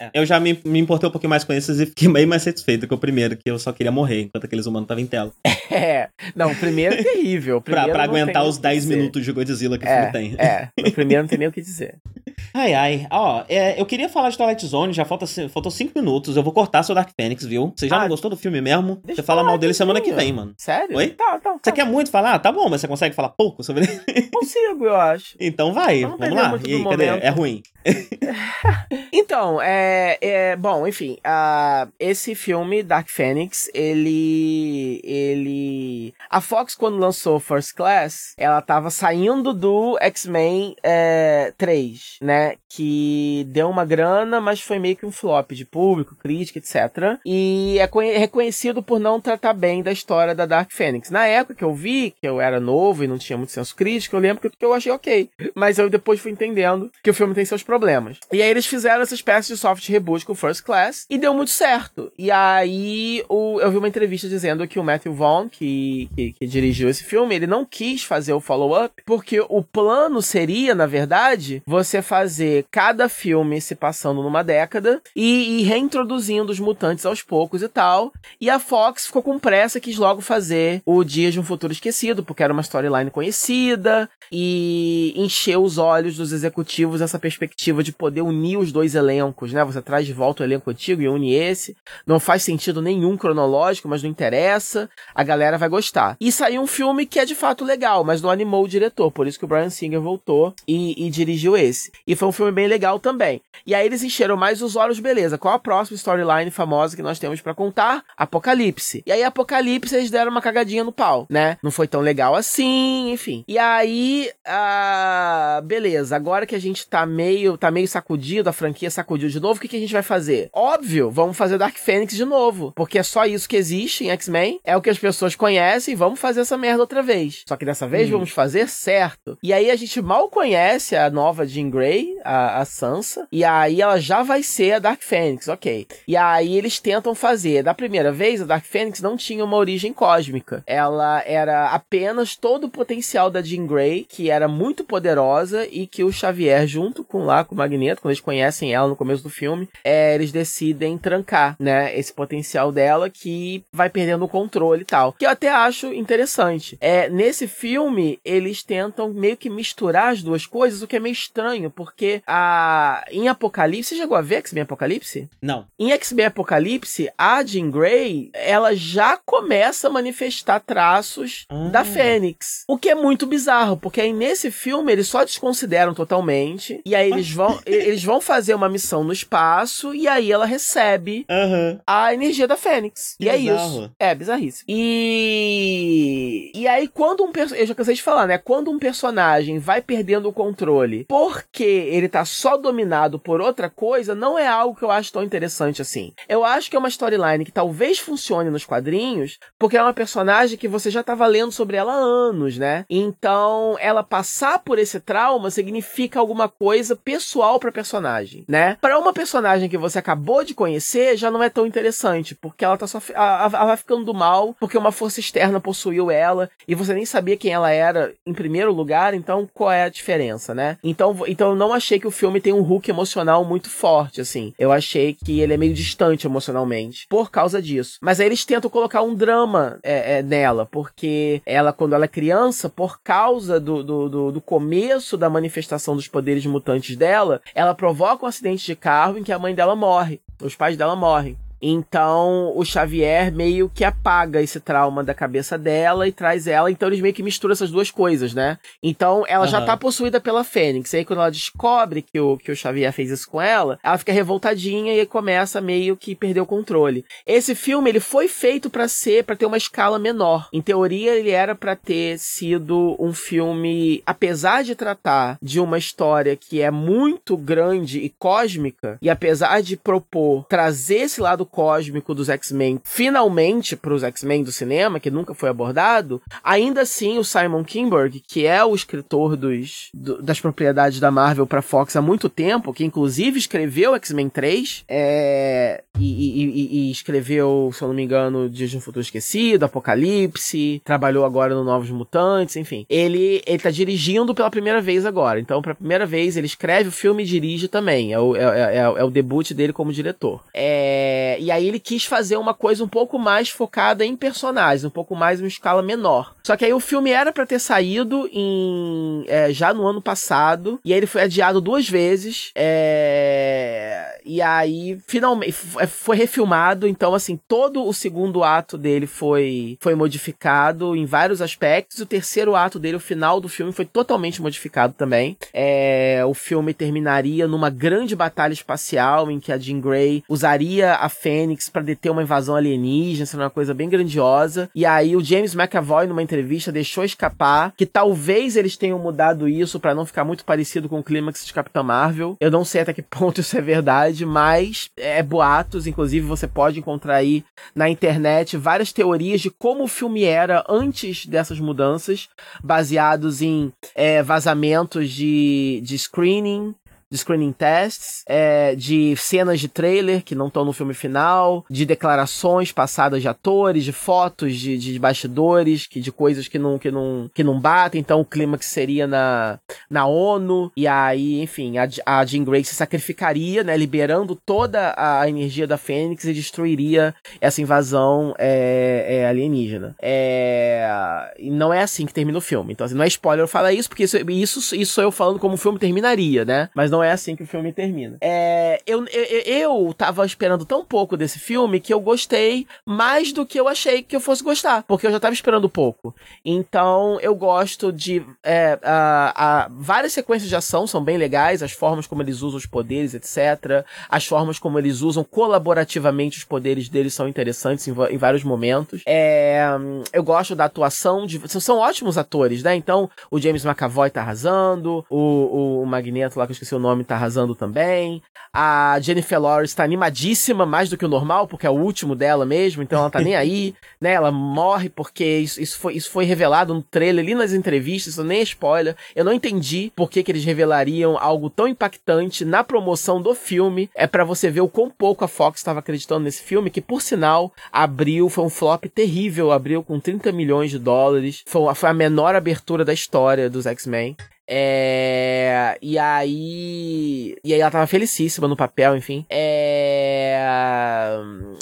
É. 0.00 0.10
Eu 0.14 0.24
já 0.26 0.40
me, 0.40 0.58
me 0.64 0.78
importei 0.78 1.08
um 1.08 1.12
pouquinho 1.12 1.30
mais 1.30 1.44
com 1.44 1.52
esses 1.52 1.78
e 1.78 1.86
fiquei 1.86 2.08
bem 2.08 2.26
mais 2.26 2.42
satisfeito 2.42 2.88
que 2.88 2.94
o 2.94 2.98
primeiro, 2.98 3.36
que 3.36 3.48
eu 3.48 3.58
só 3.58 3.72
queria 3.72 3.92
morrer 3.92 4.22
enquanto 4.22 4.44
aqueles 4.44 4.66
humanos 4.66 4.86
estavam 4.86 5.02
em 5.02 5.06
tela. 5.06 5.32
É, 5.74 6.10
não, 6.36 6.52
o 6.52 6.54
primeiro 6.54 6.94
é 6.94 7.02
terrível. 7.02 7.58
Primeiro 7.58 7.86
pra, 7.86 7.94
pra 7.94 8.04
aguentar 8.04 8.44
os 8.44 8.58
10 8.58 8.84
minutos 8.84 9.24
de 9.24 9.32
Godzilla 9.32 9.78
que 9.78 9.88
é, 9.88 9.88
o 9.88 9.96
filme 9.96 10.12
tem. 10.12 10.34
É, 10.38 10.68
no 10.78 10.92
primeiro 10.92 11.22
não 11.22 11.28
tem 11.30 11.38
nem 11.38 11.48
o 11.48 11.52
que 11.52 11.62
dizer. 11.62 11.96
Ai, 12.54 12.74
ai. 12.74 13.06
Ó, 13.10 13.44
é, 13.48 13.80
eu 13.80 13.86
queria 13.86 14.08
falar 14.08 14.30
de 14.30 14.36
Twilight 14.36 14.66
Zone, 14.66 14.92
já 14.92 15.04
falta, 15.04 15.26
faltou 15.48 15.70
5 15.70 15.92
minutos. 15.98 16.36
Eu 16.36 16.42
vou 16.42 16.52
cortar 16.52 16.82
seu 16.82 16.94
Dark 16.94 17.10
Phoenix, 17.16 17.44
viu? 17.44 17.72
Você 17.74 17.88
já 17.88 17.96
ah, 17.96 18.00
não 18.00 18.08
gostou 18.08 18.30
do 18.30 18.36
filme 18.36 18.60
mesmo? 18.60 19.00
Você 19.06 19.22
fala 19.22 19.42
mal 19.42 19.58
dele 19.58 19.74
semana 19.74 20.00
que 20.00 20.12
vem, 20.12 20.32
mano. 20.32 20.54
Sério? 20.56 20.96
Oi? 20.96 21.10
Tá, 21.10 21.38
tá. 21.38 21.52
Você 21.52 21.58
tá. 21.62 21.72
quer 21.72 21.84
muito 21.84 22.10
falar? 22.10 22.38
Tá 22.38 22.52
bom, 22.52 22.68
mas 22.68 22.80
você 22.80 22.88
consegue 22.88 23.14
falar 23.14 23.30
pouco 23.30 23.62
sobre 23.62 23.84
ele? 23.84 24.22
Consigo, 24.32 24.86
eu 24.86 24.96
acho. 24.96 25.36
Então 25.38 25.72
vai, 25.72 26.02
vamos 26.02 26.30
lá. 26.30 26.58
E 26.66 26.74
aí, 26.74 26.84
cadê? 26.84 27.04
É 27.04 27.28
ruim. 27.30 27.62
então, 29.12 29.60
é, 29.60 30.18
é. 30.20 30.56
Bom, 30.56 30.86
enfim. 30.86 31.18
Uh, 31.26 31.90
esse 31.98 32.34
filme, 32.34 32.82
Dark 32.82 33.08
Phoenix, 33.08 33.70
ele. 33.74 35.00
Ele. 35.04 36.14
A 36.30 36.40
Fox, 36.40 36.74
quando 36.74 36.98
lançou 36.98 37.40
First 37.40 37.74
Class, 37.74 38.34
ela 38.36 38.60
tava 38.60 38.90
saindo 38.90 39.52
do 39.52 39.98
X-Men 40.00 40.76
é, 40.82 41.52
3, 41.56 42.18
né? 42.22 42.54
Que 42.68 43.44
deu 43.48 43.68
uma 43.68 43.84
grana, 43.84 44.40
mas 44.40 44.60
foi 44.60 44.78
meio 44.78 44.96
que 44.96 45.04
um 45.04 45.12
flop 45.12 45.52
de 45.52 45.64
público, 45.64 46.16
crítica, 46.16 46.58
etc. 46.58 47.18
E 47.26 47.76
é 47.78 48.18
reconhecido 48.18 48.82
por 48.82 48.98
não 48.98 49.20
tratar 49.20 49.52
bem 49.52 49.82
da 49.82 49.92
história 49.92 50.34
da 50.34 50.46
Dark 50.46 50.70
Phoenix. 50.70 51.10
Na 51.10 51.26
época 51.26 51.54
que 51.54 51.64
eu 51.64 51.74
vi, 51.74 52.14
que 52.20 52.26
eu 52.26 52.40
era 52.40 52.60
novo 52.60 53.04
e 53.04 53.06
não 53.06 53.18
tinha 53.18 53.36
muito 53.36 53.52
senso 53.52 53.74
crítico, 53.74 54.16
eu 54.16 54.20
lembro 54.20 54.48
que 54.48 54.64
eu 54.64 54.72
achei 54.72 54.92
ok. 54.92 55.28
Mas 55.54 55.78
eu 55.78 55.90
depois 55.90 56.20
fui 56.20 56.30
entendendo 56.30 56.90
que 57.02 57.10
o 57.10 57.14
filme 57.14 57.34
tem 57.34 57.44
seus 57.44 57.62
problemas. 57.62 58.18
E 58.32 58.40
aí 58.40 58.48
eles 58.48 58.66
fizeram 58.66 59.02
essa 59.02 59.14
espécie 59.14 59.52
de 59.52 59.58
soft 59.58 59.86
reboot 59.88 60.24
com 60.24 60.34
First 60.34 60.62
Class 60.62 61.06
e 61.10 61.18
deu 61.18 61.34
muito 61.34 61.50
certo. 61.50 62.12
E 62.16 62.30
aí 62.30 63.24
o, 63.28 63.60
eu 63.60 63.70
vi 63.70 63.78
uma 63.78 63.88
entrevista 63.88 64.28
dizendo 64.28 64.66
que 64.66 64.78
o 64.78 64.84
Matthew 64.84 65.14
Vaughn, 65.14 65.48
que, 65.48 66.08
que, 66.14 66.32
que 66.32 66.46
dirigiu 66.46 66.88
esse 66.88 67.04
filme, 67.04 67.34
ele 67.34 67.46
não 67.46 67.64
quis 67.64 68.04
fazer 68.04 68.32
o 68.32 68.40
follow-up 68.40 69.02
porque 69.04 69.40
o 69.48 69.62
plano 69.62 70.22
seria, 70.22 70.74
na 70.74 70.86
verdade, 70.86 71.62
você 71.66 72.02
fazer 72.12 72.66
cada 72.70 73.08
filme 73.08 73.60
se 73.60 73.74
passando 73.74 74.22
numa 74.22 74.42
década 74.42 75.00
e, 75.16 75.60
e 75.60 75.62
reintroduzindo 75.62 76.52
os 76.52 76.60
mutantes 76.60 77.06
aos 77.06 77.22
poucos 77.22 77.62
e 77.62 77.68
tal. 77.68 78.12
E 78.40 78.50
a 78.50 78.58
Fox 78.58 79.06
ficou 79.06 79.22
com 79.22 79.38
pressa, 79.38 79.80
quis 79.80 79.96
logo 79.96 80.20
fazer 80.20 80.82
o 80.84 81.04
Dias 81.04 81.32
de 81.32 81.40
um 81.40 81.44
Futuro 81.44 81.72
Esquecido, 81.72 82.22
porque 82.22 82.42
era 82.42 82.52
uma 82.52 82.62
storyline 82.62 83.10
conhecida 83.10 84.10
e 84.30 85.14
encheu 85.16 85.62
os 85.62 85.78
olhos 85.78 86.16
dos 86.16 86.32
executivos 86.32 87.00
essa 87.00 87.18
perspectiva 87.18 87.52
perspectiva 87.52 87.82
de 87.82 87.92
poder 87.92 88.22
unir 88.22 88.58
os 88.58 88.72
dois 88.72 88.94
elencos, 88.94 89.52
né? 89.52 89.64
Você 89.64 89.80
traz 89.80 90.06
de 90.06 90.12
volta 90.12 90.42
o 90.42 90.46
elenco 90.46 90.70
antigo 90.70 91.02
e 91.02 91.08
une 91.08 91.34
esse. 91.34 91.76
Não 92.06 92.18
faz 92.18 92.42
sentido 92.42 92.80
nenhum 92.80 93.16
cronológico, 93.16 93.88
mas 93.88 94.02
não 94.02 94.10
interessa. 94.10 94.88
A 95.14 95.22
galera 95.22 95.58
vai 95.58 95.68
gostar. 95.68 96.16
E 96.20 96.32
saiu 96.32 96.62
um 96.62 96.66
filme 96.66 97.06
que 97.06 97.18
é 97.18 97.24
de 97.24 97.34
fato 97.34 97.64
legal, 97.64 98.04
mas 98.04 98.20
não 98.20 98.30
animou 98.30 98.64
o 98.64 98.68
diretor. 98.68 99.10
Por 99.10 99.26
isso 99.26 99.38
que 99.38 99.44
o 99.44 99.48
Brian 99.48 99.70
Singer 99.70 100.00
voltou 100.00 100.54
e, 100.66 101.06
e 101.06 101.10
dirigiu 101.10 101.56
esse. 101.56 101.90
E 102.06 102.16
foi 102.16 102.28
um 102.28 102.32
filme 102.32 102.52
bem 102.52 102.66
legal 102.66 102.98
também. 102.98 103.40
E 103.66 103.74
aí 103.74 103.86
eles 103.86 104.02
encheram 104.02 104.36
mais 104.36 104.62
os 104.62 104.76
olhos, 104.76 105.00
beleza. 105.00 105.38
Qual 105.38 105.54
a 105.54 105.58
próxima 105.58 105.96
storyline 105.96 106.50
famosa 106.50 106.96
que 106.96 107.02
nós 107.02 107.18
temos 107.18 107.40
para 107.40 107.54
contar? 107.54 108.04
Apocalipse. 108.16 109.02
E 109.06 109.12
aí, 109.12 109.22
Apocalipse, 109.22 109.94
eles 109.94 110.10
deram 110.10 110.30
uma 110.30 110.42
cagadinha 110.42 110.84
no 110.84 110.92
pau, 110.92 111.26
né? 111.30 111.56
Não 111.62 111.70
foi 111.70 111.86
tão 111.86 112.00
legal 112.00 112.34
assim, 112.34 113.12
enfim. 113.12 113.44
E 113.46 113.58
aí, 113.58 114.30
ah, 114.46 115.60
beleza. 115.64 116.16
Agora 116.16 116.46
que 116.46 116.54
a 116.54 116.60
gente 116.60 116.86
tá 116.86 117.06
meio 117.06 117.56
tá 117.56 117.70
meio 117.70 117.86
sacudido, 117.86 118.48
a 118.48 118.52
franquia 118.52 118.90
sacudiu 118.90 119.28
de 119.28 119.40
novo, 119.40 119.58
o 119.58 119.60
que, 119.60 119.68
que 119.68 119.76
a 119.76 119.80
gente 119.80 119.92
vai 119.92 120.02
fazer? 120.02 120.48
Óbvio, 120.52 121.10
vamos 121.10 121.36
fazer 121.36 121.58
Dark 121.58 121.76
Phoenix 121.76 122.14
de 122.14 122.24
novo, 122.24 122.72
porque 122.74 122.98
é 122.98 123.02
só 123.02 123.24
isso 123.24 123.48
que 123.48 123.56
existe 123.56 124.04
em 124.04 124.10
X-Men, 124.10 124.60
é 124.64 124.76
o 124.76 124.82
que 124.82 124.90
as 124.90 124.98
pessoas 124.98 125.34
conhecem, 125.34 125.94
vamos 125.94 126.18
fazer 126.18 126.40
essa 126.40 126.58
merda 126.58 126.82
outra 126.82 127.02
vez. 127.02 127.44
Só 127.46 127.56
que 127.56 127.64
dessa 127.64 127.86
vez 127.86 128.08
hum. 128.08 128.12
vamos 128.12 128.30
fazer 128.30 128.68
certo. 128.68 129.38
E 129.42 129.52
aí 129.52 129.70
a 129.70 129.76
gente 129.76 130.00
mal 130.02 130.28
conhece 130.28 130.96
a 130.96 131.10
nova 131.10 131.46
Jean 131.46 131.70
Grey, 131.70 131.91
a, 132.24 132.60
a 132.60 132.64
Sansa, 132.64 133.26
e 133.30 133.44
aí 133.44 133.80
ela 133.80 133.98
já 133.98 134.22
vai 134.22 134.42
ser 134.42 134.72
a 134.72 134.78
Dark 134.78 135.02
Phoenix, 135.02 135.48
ok. 135.48 135.86
E 136.06 136.16
aí 136.16 136.56
eles 136.56 136.78
tentam 136.80 137.14
fazer. 137.14 137.62
Da 137.62 137.74
primeira 137.74 138.12
vez, 138.12 138.40
a 138.40 138.44
Dark 138.44 138.64
Phoenix 138.64 139.00
não 139.00 139.16
tinha 139.16 139.44
uma 139.44 139.56
origem 139.56 139.92
cósmica. 139.92 140.62
Ela 140.66 141.22
era 141.26 141.70
apenas 141.70 142.36
todo 142.36 142.64
o 142.64 142.70
potencial 142.70 143.30
da 143.30 143.42
Jean 143.42 143.66
Grey, 143.66 144.06
que 144.08 144.30
era 144.30 144.48
muito 144.48 144.84
poderosa 144.84 145.66
e 145.70 145.86
que 145.86 146.04
o 146.04 146.12
Xavier, 146.12 146.66
junto 146.66 147.04
com 147.04 147.24
lá 147.24 147.44
com 147.44 147.54
o 147.54 147.58
Magneto, 147.58 148.00
quando 148.00 148.12
eles 148.12 148.20
conhecem 148.20 148.72
ela 148.72 148.88
no 148.88 148.96
começo 148.96 149.22
do 149.22 149.30
filme, 149.30 149.68
é, 149.84 150.14
eles 150.14 150.32
decidem 150.32 150.98
trancar, 150.98 151.56
né, 151.58 151.96
esse 151.98 152.12
potencial 152.12 152.72
dela 152.72 153.10
que 153.10 153.64
vai 153.72 153.88
perdendo 153.88 154.24
o 154.24 154.28
controle 154.28 154.82
e 154.82 154.86
tal. 154.86 155.12
Que 155.12 155.26
eu 155.26 155.30
até 155.30 155.50
acho 155.50 155.92
interessante. 155.92 156.76
É, 156.80 157.08
nesse 157.08 157.46
filme, 157.46 158.18
eles 158.24 158.62
tentam 158.62 159.12
meio 159.12 159.36
que 159.36 159.50
misturar 159.50 160.12
as 160.12 160.22
duas 160.22 160.46
coisas, 160.46 160.82
o 160.82 160.86
que 160.86 160.96
é 160.96 161.00
meio 161.00 161.12
estranho, 161.12 161.70
porque 161.70 161.81
a 162.26 163.04
em 163.10 163.28
Apocalipse, 163.28 163.90
você 163.90 163.96
chegou 163.96 164.16
a 164.16 164.22
ver 164.22 164.36
X-Men 164.36 164.62
Apocalipse? 164.62 165.28
Não. 165.40 165.66
Em 165.78 165.92
X-Men 165.92 166.26
Apocalipse, 166.26 167.10
a 167.16 167.44
Jean 167.44 167.70
Grey, 167.70 168.30
ela 168.34 168.74
já 168.74 169.16
começa 169.16 169.88
a 169.88 169.90
manifestar 169.90 170.60
traços 170.60 171.46
ah. 171.48 171.68
da 171.68 171.84
Fênix. 171.84 172.64
O 172.68 172.78
que 172.78 172.88
é 172.88 172.94
muito 172.94 173.26
bizarro, 173.26 173.76
porque 173.76 174.00
aí 174.00 174.12
nesse 174.12 174.50
filme 174.50 174.92
eles 174.92 175.08
só 175.08 175.24
desconsideram 175.24 175.94
totalmente, 175.94 176.80
e 176.84 176.94
aí 176.94 177.10
eles 177.10 177.30
vão 177.30 177.60
eles 177.66 178.04
vão 178.04 178.20
fazer 178.20 178.54
uma 178.54 178.68
missão 178.68 179.04
no 179.04 179.12
espaço 179.12 179.94
e 179.94 180.06
aí 180.08 180.30
ela 180.30 180.46
recebe 180.46 181.26
uhum. 181.30 181.78
a 181.86 182.14
energia 182.14 182.46
da 182.46 182.56
Fênix. 182.56 183.16
Que 183.18 183.28
e 183.28 183.32
bizarro. 183.32 183.60
é 183.60 183.84
isso. 183.84 183.90
É, 183.98 184.14
bizarrice. 184.14 184.64
E 184.68 186.52
e 186.54 186.66
aí 186.66 186.88
quando 186.88 187.24
um 187.24 187.32
eu 187.56 187.66
já 187.66 187.74
cansei 187.74 187.94
de 187.94 188.02
falar, 188.02 188.26
né? 188.26 188.38
Quando 188.38 188.70
um 188.70 188.78
personagem 188.78 189.58
vai 189.58 189.80
perdendo 189.80 190.28
o 190.28 190.32
controle 190.32 191.04
porque 191.08 191.71
ele 191.72 192.08
tá 192.08 192.24
só 192.24 192.56
dominado 192.56 193.18
por 193.18 193.40
outra 193.40 193.68
coisa, 193.68 194.14
não 194.14 194.38
é 194.38 194.46
algo 194.46 194.76
que 194.76 194.84
eu 194.84 194.90
acho 194.90 195.12
tão 195.12 195.22
interessante 195.22 195.82
assim. 195.82 196.12
Eu 196.28 196.44
acho 196.44 196.70
que 196.70 196.76
é 196.76 196.78
uma 196.78 196.88
storyline 196.88 197.44
que 197.44 197.52
talvez 197.52 197.98
funcione 197.98 198.50
nos 198.50 198.64
quadrinhos, 198.64 199.38
porque 199.58 199.76
é 199.76 199.82
uma 199.82 199.92
personagem 199.92 200.58
que 200.58 200.68
você 200.68 200.90
já 200.90 201.02
tava 201.02 201.26
lendo 201.26 201.52
sobre 201.52 201.76
ela 201.76 201.92
há 201.92 201.96
anos, 201.96 202.58
né? 202.58 202.84
Então, 202.88 203.76
ela 203.80 204.02
passar 204.02 204.58
por 204.58 204.78
esse 204.78 205.00
trauma 205.00 205.50
significa 205.50 206.18
alguma 206.18 206.48
coisa 206.48 206.96
pessoal 206.96 207.58
pra 207.58 207.72
personagem, 207.72 208.44
né? 208.48 208.76
Para 208.80 208.98
uma 208.98 209.12
personagem 209.12 209.68
que 209.68 209.78
você 209.78 209.98
acabou 209.98 210.44
de 210.44 210.54
conhecer, 210.54 211.16
já 211.16 211.30
não 211.30 211.42
é 211.42 211.48
tão 211.48 211.66
interessante, 211.66 212.34
porque 212.34 212.64
ela 212.64 212.76
tá 212.76 212.86
só 212.86 213.00
ela 213.14 213.48
vai 213.48 213.76
ficando 213.76 214.12
mal 214.14 214.54
porque 214.58 214.78
uma 214.78 214.92
força 214.92 215.20
externa 215.20 215.60
possuiu 215.60 216.10
ela 216.10 216.50
e 216.66 216.74
você 216.74 216.94
nem 216.94 217.04
sabia 217.04 217.36
quem 217.36 217.52
ela 217.52 217.70
era 217.70 218.12
em 218.26 218.32
primeiro 218.32 218.72
lugar, 218.72 219.14
então 219.14 219.48
qual 219.52 219.70
é 219.70 219.84
a 219.84 219.88
diferença, 219.88 220.54
né? 220.54 220.78
Então, 220.82 221.16
então 221.26 221.54
não 221.62 221.72
achei 221.72 222.00
que 222.00 222.06
o 222.08 222.10
filme 222.10 222.40
tem 222.40 222.52
um 222.52 222.60
hook 222.60 222.88
emocional 222.88 223.44
muito 223.44 223.70
forte, 223.70 224.20
assim. 224.20 224.52
Eu 224.58 224.72
achei 224.72 225.14
que 225.14 225.38
ele 225.38 225.54
é 225.54 225.56
meio 225.56 225.72
distante 225.72 226.26
emocionalmente 226.26 227.06
por 227.08 227.30
causa 227.30 227.62
disso. 227.62 227.98
Mas 228.02 228.18
aí 228.18 228.26
eles 228.26 228.44
tentam 228.44 228.68
colocar 228.68 229.02
um 229.02 229.14
drama 229.14 229.78
é, 229.80 230.18
é, 230.18 230.22
nela, 230.24 230.66
porque 230.66 231.40
ela, 231.46 231.72
quando 231.72 231.94
ela 231.94 232.06
é 232.06 232.08
criança, 232.08 232.68
por 232.68 233.00
causa 233.00 233.60
do, 233.60 233.84
do, 233.84 234.08
do, 234.08 234.32
do 234.32 234.40
começo 234.40 235.16
da 235.16 235.30
manifestação 235.30 235.94
dos 235.94 236.08
poderes 236.08 236.44
mutantes 236.46 236.96
dela, 236.96 237.40
ela 237.54 237.74
provoca 237.74 238.24
um 238.24 238.28
acidente 238.28 238.66
de 238.66 238.74
carro 238.74 239.16
em 239.16 239.22
que 239.22 239.30
a 239.30 239.38
mãe 239.38 239.54
dela 239.54 239.76
morre. 239.76 240.20
Os 240.42 240.56
pais 240.56 240.76
dela 240.76 240.96
morrem. 240.96 241.38
Então 241.62 242.52
o 242.56 242.64
Xavier 242.64 243.32
meio 243.32 243.70
que 243.72 243.84
apaga 243.84 244.42
esse 244.42 244.58
trauma 244.58 245.04
da 245.04 245.14
cabeça 245.14 245.56
dela 245.56 246.08
e 246.08 246.12
traz 246.12 246.46
ela. 246.46 246.70
Então 246.70 246.88
eles 246.88 247.00
meio 247.00 247.14
que 247.14 247.22
misturam 247.22 247.52
essas 247.52 247.70
duas 247.70 247.90
coisas, 247.90 248.34
né? 248.34 248.58
Então 248.82 249.24
ela 249.28 249.44
uhum. 249.44 249.50
já 249.50 249.64
tá 249.64 249.76
possuída 249.76 250.20
pela 250.20 250.42
Fênix. 250.42 250.92
E 250.92 250.98
aí 250.98 251.04
quando 251.04 251.20
ela 251.20 251.30
descobre 251.30 252.02
que 252.02 252.18
o, 252.18 252.36
que 252.36 252.50
o 252.50 252.56
Xavier 252.56 252.92
fez 252.92 253.10
isso 253.10 253.30
com 253.30 253.40
ela, 253.40 253.78
ela 253.82 253.98
fica 253.98 254.12
revoltadinha 254.12 254.94
e 254.94 255.06
começa 255.06 255.60
meio 255.60 255.96
que 255.96 256.14
perder 256.14 256.40
o 256.40 256.46
controle. 256.46 257.04
Esse 257.26 257.54
filme 257.54 257.90
ele 257.90 258.00
foi 258.00 258.26
feito 258.28 258.68
para 258.68 258.88
ser, 258.88 259.24
para 259.24 259.36
ter 259.36 259.46
uma 259.46 259.56
escala 259.56 259.98
menor. 259.98 260.48
Em 260.52 260.60
teoria 260.60 261.14
ele 261.14 261.30
era 261.30 261.54
para 261.54 261.76
ter 261.76 262.18
sido 262.18 262.96
um 262.98 263.12
filme, 263.12 264.02
apesar 264.04 264.64
de 264.64 264.74
tratar 264.74 265.38
de 265.40 265.60
uma 265.60 265.78
história 265.78 266.36
que 266.36 266.60
é 266.60 266.70
muito 266.70 267.36
grande 267.36 268.00
e 268.00 268.08
cósmica, 268.08 268.98
e 269.00 269.08
apesar 269.08 269.62
de 269.62 269.76
propor 269.76 270.44
trazer 270.48 271.02
esse 271.02 271.20
lado 271.20 271.46
cósmico 271.52 272.14
dos 272.14 272.30
X-Men 272.30 272.80
finalmente 272.82 273.76
para 273.76 273.94
os 273.94 274.02
X-Men 274.02 274.42
do 274.42 274.50
cinema, 274.50 274.98
que 274.98 275.10
nunca 275.10 275.34
foi 275.34 275.50
abordado, 275.50 276.20
ainda 276.42 276.80
assim 276.80 277.18
o 277.18 277.24
Simon 277.24 277.62
Kinberg, 277.62 278.20
que 278.26 278.46
é 278.46 278.64
o 278.64 278.74
escritor 278.74 279.36
dos, 279.36 279.90
do, 279.92 280.20
das 280.22 280.40
propriedades 280.40 280.98
da 280.98 281.10
Marvel 281.10 281.46
para 281.46 281.62
Fox 281.62 281.94
há 281.94 282.02
muito 282.02 282.28
tempo, 282.28 282.72
que 282.72 282.84
inclusive 282.84 283.38
escreveu 283.38 283.94
X-Men 283.94 284.30
3, 284.30 284.84
é, 284.88 285.84
e, 285.98 286.42
e, 286.42 286.88
e, 286.88 286.90
escreveu, 286.90 287.70
se 287.74 287.82
eu 287.82 287.88
não 287.88 287.94
me 287.94 288.02
engano, 288.02 288.48
Dias 288.48 288.70
de 288.70 288.76
um 288.78 288.80
Futuro 288.80 289.02
Esquecido, 289.02 289.64
Apocalipse, 289.64 290.80
trabalhou 290.84 291.24
agora 291.24 291.54
no 291.54 291.62
Novos 291.62 291.90
Mutantes, 291.90 292.56
enfim. 292.56 292.86
Ele, 292.88 293.42
ele 293.46 293.58
tá 293.58 293.70
dirigindo 293.70 294.34
pela 294.34 294.50
primeira 294.50 294.80
vez 294.80 295.04
agora. 295.04 295.38
Então, 295.38 295.60
pela 295.60 295.74
primeira 295.74 296.06
vez, 296.06 296.36
ele 296.36 296.46
escreve 296.46 296.88
o 296.88 296.92
filme 296.92 297.22
e 297.22 297.26
dirige 297.26 297.68
também. 297.68 298.12
É 298.12 298.18
o, 298.18 298.34
é, 298.34 298.40
é, 298.40 298.76
é, 298.78 299.04
o 299.04 299.10
debut 299.10 299.52
dele 299.52 299.72
como 299.72 299.92
diretor. 299.92 300.42
É, 300.54 301.36
e 301.42 301.50
aí 301.50 301.66
ele 301.66 301.80
quis 301.80 302.04
fazer 302.04 302.36
uma 302.36 302.54
coisa 302.54 302.84
um 302.84 302.88
pouco 302.88 303.18
mais 303.18 303.48
focada 303.48 304.04
em 304.04 304.16
personagens, 304.16 304.84
um 304.84 304.90
pouco 304.90 305.16
mais 305.16 305.40
em 305.40 305.42
uma 305.42 305.48
escala 305.48 305.82
menor. 305.82 306.34
Só 306.44 306.56
que 306.56 306.64
aí 306.64 306.72
o 306.72 306.80
filme 306.80 307.10
era 307.10 307.32
para 307.32 307.46
ter 307.46 307.58
saído 307.58 308.28
em 308.32 309.24
é, 309.26 309.52
já 309.52 309.74
no 309.74 309.86
ano 309.86 310.00
passado, 310.00 310.78
e 310.84 310.92
aí 310.92 310.98
ele 310.98 311.06
foi 311.06 311.22
adiado 311.22 311.60
duas 311.60 311.88
vezes. 311.88 312.50
É, 312.54 314.20
e 314.24 314.40
aí 314.40 314.98
finalmente 315.06 315.52
foi 315.52 316.16
refilmado, 316.16 316.86
então 316.86 317.14
assim, 317.14 317.38
todo 317.48 317.84
o 317.86 317.92
segundo 317.92 318.44
ato 318.44 318.78
dele 318.78 319.06
foi 319.06 319.76
foi 319.80 319.94
modificado 319.94 320.94
em 320.94 321.04
vários 321.04 321.42
aspectos. 321.42 321.98
O 321.98 322.06
terceiro 322.06 322.54
ato 322.54 322.78
dele, 322.78 322.96
o 322.96 323.00
final 323.00 323.40
do 323.40 323.48
filme 323.48 323.72
foi 323.72 323.84
totalmente 323.84 324.40
modificado 324.40 324.94
também. 324.96 325.36
É, 325.52 326.22
o 326.26 326.34
filme 326.34 326.72
terminaria 326.72 327.48
numa 327.48 327.70
grande 327.70 328.14
batalha 328.14 328.52
espacial 328.52 329.30
em 329.30 329.40
que 329.40 329.52
a 329.52 329.58
Jean 329.58 329.80
Grey 329.80 330.22
usaria 330.28 330.94
a 330.94 331.08
Fênix 331.08 331.31
Fênix 331.32 331.70
para 331.70 331.80
deter 331.80 332.12
uma 332.12 332.22
invasão 332.22 332.54
alienígena, 332.54 333.24
isso 333.24 333.36
uma 333.38 333.48
coisa 333.48 333.72
bem 333.72 333.88
grandiosa. 333.88 334.68
E 334.74 334.84
aí 334.84 335.16
o 335.16 335.24
James 335.24 335.54
McAvoy, 335.54 336.06
numa 336.06 336.22
entrevista, 336.22 336.70
deixou 336.70 337.04
escapar 337.04 337.72
que 337.74 337.86
talvez 337.86 338.54
eles 338.54 338.76
tenham 338.76 338.98
mudado 338.98 339.48
isso 339.48 339.80
para 339.80 339.94
não 339.94 340.04
ficar 340.04 340.24
muito 340.24 340.44
parecido 340.44 340.90
com 340.90 340.98
o 340.98 341.02
clímax 341.02 341.46
de 341.46 341.54
Capitão 341.54 341.82
Marvel. 341.82 342.36
Eu 342.38 342.50
não 342.50 342.66
sei 342.66 342.82
até 342.82 342.92
que 342.92 343.00
ponto 343.22 343.40
isso 343.40 343.56
é 343.56 343.62
verdade, 343.62 344.26
mas 344.26 344.90
é 344.94 345.22
boatos. 345.22 345.86
Inclusive, 345.86 346.26
você 346.26 346.46
pode 346.46 346.78
encontrar 346.78 347.16
aí 347.16 347.42
na 347.74 347.88
internet 347.88 348.58
várias 348.58 348.92
teorias 348.92 349.40
de 349.40 349.50
como 349.50 349.84
o 349.84 349.88
filme 349.88 350.24
era 350.24 350.62
antes 350.68 351.24
dessas 351.24 351.58
mudanças, 351.58 352.28
baseados 352.62 353.40
em 353.40 353.72
é, 353.94 354.22
vazamentos 354.22 355.10
de, 355.10 355.80
de 355.82 355.98
screening, 355.98 356.74
de 357.12 357.18
screening 357.18 357.52
tests, 357.52 358.24
é, 358.26 358.74
de 358.74 359.14
cenas 359.18 359.60
de 359.60 359.68
trailer 359.68 360.22
que 360.22 360.34
não 360.34 360.46
estão 360.46 360.64
no 360.64 360.72
filme 360.72 360.94
final, 360.94 361.62
de 361.70 361.84
declarações 361.84 362.72
passadas 362.72 363.20
de 363.20 363.28
atores, 363.28 363.84
de 363.84 363.92
fotos 363.92 364.56
de, 364.56 364.78
de 364.78 364.98
bastidores, 364.98 365.86
que, 365.86 366.00
de 366.00 366.10
coisas 366.10 366.48
que 366.48 366.58
não, 366.58 366.78
que, 366.78 366.90
não, 366.90 367.30
que 367.34 367.44
não 367.44 367.60
batem. 367.60 368.00
Então 368.00 368.22
o 368.22 368.24
clímax 368.24 368.64
seria 368.64 369.06
na, 369.06 369.58
na 369.90 370.06
ONU, 370.06 370.72
e 370.74 370.86
aí, 370.88 371.42
enfim, 371.42 371.76
a, 371.76 371.86
a 372.06 372.24
Jean 372.24 372.44
Grey 372.44 372.64
se 372.64 372.74
sacrificaria, 372.74 373.62
né, 373.62 373.76
liberando 373.76 374.34
toda 374.34 374.94
a 374.96 375.28
energia 375.28 375.66
da 375.66 375.76
Fênix 375.76 376.24
e 376.24 376.32
destruiria 376.32 377.14
essa 377.42 377.60
invasão 377.60 378.34
é, 378.38 379.04
é, 379.06 379.28
alienígena. 379.28 379.94
É, 380.00 381.34
não 381.42 381.74
é 381.74 381.82
assim 381.82 382.06
que 382.06 382.14
termina 382.14 382.38
o 382.38 382.40
filme. 382.40 382.72
Então, 382.72 382.86
assim, 382.86 382.94
não 382.94 383.04
é 383.04 383.08
spoiler 383.08 383.44
eu 383.44 383.48
falar 383.48 383.74
isso, 383.74 383.90
porque 383.90 384.04
isso, 384.04 384.16
isso, 384.30 384.74
isso 384.74 384.92
sou 384.94 385.04
eu 385.04 385.12
falando 385.12 385.38
como 385.38 385.54
o 385.54 385.58
filme 385.58 385.78
terminaria, 385.78 386.44
né? 386.44 386.70
Mas 386.74 386.90
não 386.90 387.01
é 387.02 387.12
assim 387.12 387.36
que 387.36 387.42
o 387.42 387.46
filme 387.46 387.72
termina. 387.72 388.18
É, 388.20 388.80
eu, 388.86 389.04
eu, 389.06 389.86
eu 389.86 389.94
tava 389.94 390.24
esperando 390.24 390.64
tão 390.64 390.84
pouco 390.84 391.16
desse 391.16 391.38
filme 391.38 391.80
que 391.80 391.92
eu 391.92 392.00
gostei 392.00 392.66
mais 392.84 393.32
do 393.32 393.46
que 393.46 393.58
eu 393.58 393.68
achei 393.68 394.02
que 394.02 394.14
eu 394.14 394.20
fosse 394.20 394.42
gostar, 394.42 394.82
porque 394.84 395.06
eu 395.06 395.10
já 395.10 395.20
tava 395.20 395.34
esperando 395.34 395.68
pouco. 395.68 396.14
Então 396.44 397.18
eu 397.20 397.34
gosto 397.34 397.92
de. 397.92 398.24
É, 398.42 398.78
a, 398.82 399.64
a, 399.64 399.68
várias 399.70 400.12
sequências 400.12 400.48
de 400.48 400.56
ação 400.56 400.86
são 400.86 401.02
bem 401.02 401.16
legais, 401.16 401.62
as 401.62 401.72
formas 401.72 402.06
como 402.06 402.22
eles 402.22 402.42
usam 402.42 402.58
os 402.58 402.66
poderes, 402.66 403.14
etc. 403.14 403.84
As 404.08 404.26
formas 404.26 404.58
como 404.58 404.78
eles 404.78 405.00
usam 405.00 405.24
colaborativamente 405.24 406.38
os 406.38 406.44
poderes 406.44 406.88
deles 406.88 407.14
são 407.14 407.28
interessantes 407.28 407.86
em, 407.88 407.94
em 408.10 408.16
vários 408.16 408.44
momentos. 408.44 409.02
É, 409.06 409.66
eu 410.12 410.22
gosto 410.22 410.54
da 410.54 410.64
atuação 410.64 411.26
de. 411.26 411.40
São 411.60 411.78
ótimos 411.78 412.18
atores, 412.18 412.62
né? 412.62 412.74
Então 412.74 413.10
o 413.30 413.40
James 413.40 413.64
McAvoy 413.64 414.10
tá 414.10 414.20
arrasando, 414.20 415.04
o, 415.08 415.82
o 415.82 415.86
Magneto 415.86 416.38
lá 416.38 416.46
que 416.46 416.52
eu 416.52 416.54
esqueci 416.54 416.74
o 416.74 416.78
nome 416.78 416.91
nome 416.92 417.04
tá 417.04 417.14
arrasando 417.14 417.54
também. 417.54 418.22
A 418.54 418.98
Jennifer 419.00 419.40
Lawrence 419.40 419.74
tá 419.74 419.82
animadíssima, 419.82 420.66
mais 420.66 420.90
do 420.90 420.96
que 420.96 421.04
o 421.04 421.08
normal, 421.08 421.48
porque 421.48 421.66
é 421.66 421.70
o 421.70 421.74
último 421.74 422.14
dela 422.14 422.44
mesmo, 422.44 422.82
então 422.82 422.98
ela 422.98 423.10
tá 423.10 423.20
nem 423.20 423.34
aí, 423.34 423.74
né? 424.00 424.12
Ela 424.12 424.30
morre 424.30 424.88
porque 424.88 425.24
isso, 425.24 425.60
isso, 425.60 425.78
foi, 425.78 425.94
isso 425.94 426.10
foi 426.10 426.24
revelado 426.24 426.74
no 426.74 426.82
trailer, 426.82 427.24
ali 427.24 427.34
nas 427.34 427.52
entrevistas, 427.52 428.12
isso 428.12 428.24
nem 428.24 428.40
é 428.40 428.42
spoiler. 428.42 428.94
Eu 429.16 429.24
não 429.24 429.32
entendi 429.32 429.90
por 429.96 430.10
que, 430.10 430.22
que 430.22 430.30
eles 430.30 430.44
revelariam 430.44 431.16
algo 431.18 431.48
tão 431.48 431.66
impactante 431.66 432.44
na 432.44 432.62
promoção 432.62 433.22
do 433.22 433.34
filme. 433.34 433.88
É 433.94 434.06
para 434.06 434.24
você 434.24 434.50
ver 434.50 434.60
o 434.60 434.68
quão 434.68 434.90
pouco 434.90 435.24
a 435.24 435.28
Fox 435.28 435.60
estava 435.60 435.78
acreditando 435.78 436.24
nesse 436.24 436.42
filme, 436.42 436.70
que 436.70 436.80
por 436.80 437.00
sinal 437.00 437.52
abriu, 437.72 438.28
foi 438.28 438.44
um 438.44 438.50
flop 438.50 438.84
terrível, 438.84 439.50
abriu 439.50 439.82
com 439.82 439.98
30 439.98 440.30
milhões 440.32 440.70
de 440.70 440.78
dólares. 440.78 441.42
Foi, 441.46 441.74
foi 441.74 441.88
a 441.88 441.94
menor 441.94 442.34
abertura 442.34 442.84
da 442.84 442.92
história 442.92 443.48
dos 443.48 443.66
X-Men. 443.66 444.16
É, 444.48 445.78
e 445.80 445.98
aí. 445.98 447.36
E 447.44 447.54
aí 447.54 447.60
ela 447.60 447.70
tava 447.70 447.86
felicíssima 447.86 448.48
no 448.48 448.56
papel, 448.56 448.96
enfim. 448.96 449.24
É, 449.30 450.36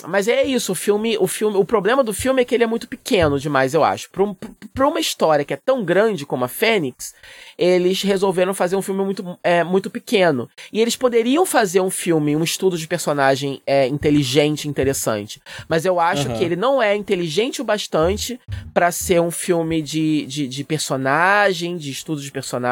mas 0.08 0.28
é 0.28 0.42
isso, 0.44 0.72
o 0.72 0.74
filme, 0.74 1.16
o 1.18 1.26
filme. 1.26 1.56
O 1.56 1.64
problema 1.64 2.02
do 2.02 2.12
filme 2.12 2.42
é 2.42 2.44
que 2.44 2.54
ele 2.54 2.64
é 2.64 2.66
muito 2.66 2.88
pequeno 2.88 3.38
demais, 3.38 3.74
eu 3.74 3.84
acho. 3.84 4.10
Pra, 4.10 4.22
um, 4.24 4.34
pra 4.74 4.88
uma 4.88 5.00
história 5.00 5.44
que 5.44 5.54
é 5.54 5.56
tão 5.56 5.84
grande 5.84 6.24
como 6.24 6.44
a 6.44 6.48
Fênix, 6.48 7.14
eles 7.56 8.02
resolveram 8.02 8.54
fazer 8.54 8.76
um 8.76 8.82
filme 8.82 9.04
muito, 9.04 9.38
é, 9.44 9.62
muito 9.62 9.90
pequeno. 9.90 10.48
E 10.72 10.80
eles 10.80 10.96
poderiam 10.96 11.44
fazer 11.44 11.80
um 11.80 11.90
filme, 11.90 12.34
um 12.34 12.42
estudo 12.42 12.78
de 12.78 12.88
personagem 12.88 13.60
é, 13.66 13.86
inteligente, 13.86 14.68
interessante. 14.68 15.42
Mas 15.68 15.84
eu 15.84 16.00
acho 16.00 16.28
uhum. 16.28 16.38
que 16.38 16.44
ele 16.44 16.56
não 16.56 16.82
é 16.82 16.96
inteligente 16.96 17.60
o 17.60 17.64
bastante 17.64 18.40
para 18.72 18.90
ser 18.90 19.20
um 19.20 19.30
filme 19.30 19.82
de, 19.82 20.24
de, 20.26 20.48
de, 20.48 20.64
personagem, 20.64 21.76
de 21.76 21.90
estudo 21.90 22.20
de 22.22 22.30
personagem. 22.30 22.69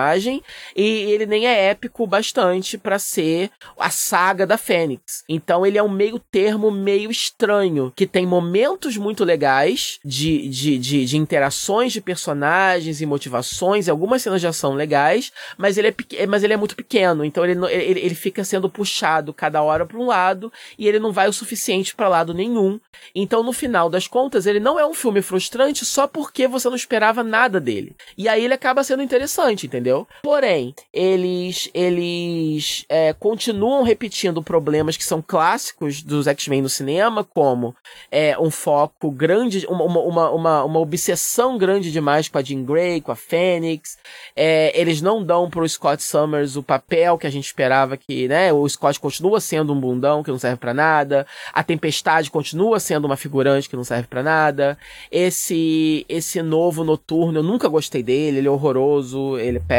E 0.76 0.82
ele 0.82 1.26
nem 1.26 1.46
é 1.46 1.70
épico 1.70 2.06
bastante 2.06 2.78
para 2.78 2.98
ser 2.98 3.50
a 3.78 3.90
saga 3.90 4.46
da 4.46 4.56
Fênix. 4.56 5.24
Então 5.28 5.64
ele 5.64 5.78
é 5.78 5.82
um 5.82 5.88
meio 5.88 6.18
termo 6.18 6.70
meio 6.70 7.10
estranho, 7.10 7.92
que 7.94 8.06
tem 8.06 8.26
momentos 8.26 8.96
muito 8.96 9.24
legais 9.24 9.98
de, 10.04 10.48
de, 10.48 10.78
de, 10.78 11.04
de 11.04 11.16
interações 11.16 11.92
de 11.92 12.00
personagens 12.00 13.00
e 13.00 13.06
motivações, 13.06 13.86
e 13.86 13.90
algumas 13.90 14.22
cenas 14.22 14.40
de 14.40 14.46
ação 14.46 14.74
legais, 14.74 15.32
mas 15.56 15.78
ele 15.78 15.88
é, 15.88 16.26
mas 16.26 16.42
ele 16.42 16.52
é 16.52 16.56
muito 16.56 16.76
pequeno, 16.76 17.24
então 17.24 17.44
ele, 17.44 17.58
ele, 17.72 18.00
ele 18.00 18.14
fica 18.14 18.44
sendo 18.44 18.68
puxado 18.68 19.32
cada 19.32 19.62
hora 19.62 19.86
para 19.86 19.98
um 19.98 20.06
lado 20.06 20.52
e 20.78 20.86
ele 20.86 20.98
não 20.98 21.12
vai 21.12 21.28
o 21.28 21.32
suficiente 21.32 21.94
para 21.94 22.08
lado 22.08 22.34
nenhum. 22.34 22.78
Então, 23.14 23.42
no 23.42 23.52
final 23.52 23.88
das 23.88 24.06
contas, 24.06 24.46
ele 24.46 24.60
não 24.60 24.78
é 24.78 24.86
um 24.86 24.94
filme 24.94 25.22
frustrante 25.22 25.84
só 25.84 26.06
porque 26.06 26.46
você 26.46 26.68
não 26.68 26.76
esperava 26.76 27.22
nada 27.22 27.60
dele. 27.60 27.96
E 28.16 28.28
aí 28.28 28.44
ele 28.44 28.54
acaba 28.54 28.84
sendo 28.84 29.02
interessante, 29.02 29.66
entendeu? 29.66 29.87
Porém, 30.22 30.74
eles 30.92 31.70
eles 31.74 32.84
é, 32.88 33.12
continuam 33.12 33.82
repetindo 33.82 34.42
problemas 34.42 34.96
que 34.96 35.04
são 35.04 35.22
clássicos 35.22 36.02
dos 36.02 36.26
X-Men 36.26 36.62
no 36.62 36.68
cinema, 36.68 37.24
como 37.24 37.74
é, 38.10 38.38
um 38.38 38.50
foco 38.50 39.10
grande, 39.10 39.66
uma, 39.68 39.84
uma, 39.84 40.30
uma, 40.30 40.64
uma 40.64 40.80
obsessão 40.80 41.58
grande 41.58 41.90
demais 41.90 42.28
com 42.28 42.38
a 42.38 42.42
Jean 42.42 42.64
Grey, 42.64 43.00
com 43.00 43.12
a 43.12 43.16
Fênix, 43.16 43.98
é, 44.34 44.72
eles 44.78 45.00
não 45.00 45.24
dão 45.24 45.48
pro 45.50 45.68
Scott 45.68 46.02
Summers 46.02 46.56
o 46.56 46.62
papel 46.62 47.18
que 47.18 47.26
a 47.26 47.30
gente 47.30 47.46
esperava 47.46 47.96
que, 47.96 48.28
né? 48.28 48.52
O 48.52 48.68
Scott 48.68 48.98
continua 49.00 49.40
sendo 49.40 49.72
um 49.72 49.80
bundão 49.80 50.22
que 50.22 50.30
não 50.30 50.38
serve 50.38 50.56
para 50.56 50.74
nada. 50.74 51.26
A 51.52 51.62
Tempestade 51.62 52.30
continua 52.30 52.80
sendo 52.80 53.04
uma 53.04 53.16
figurante 53.16 53.68
que 53.68 53.76
não 53.76 53.84
serve 53.84 54.06
para 54.06 54.22
nada. 54.22 54.78
Esse 55.10 56.04
esse 56.08 56.42
novo 56.42 56.84
Noturno, 56.84 57.38
eu 57.38 57.42
nunca 57.42 57.68
gostei 57.68 58.02
dele, 58.02 58.38
ele 58.38 58.48
é 58.48 58.50
horroroso, 58.50 59.38
ele 59.38 59.60
é. 59.68 59.77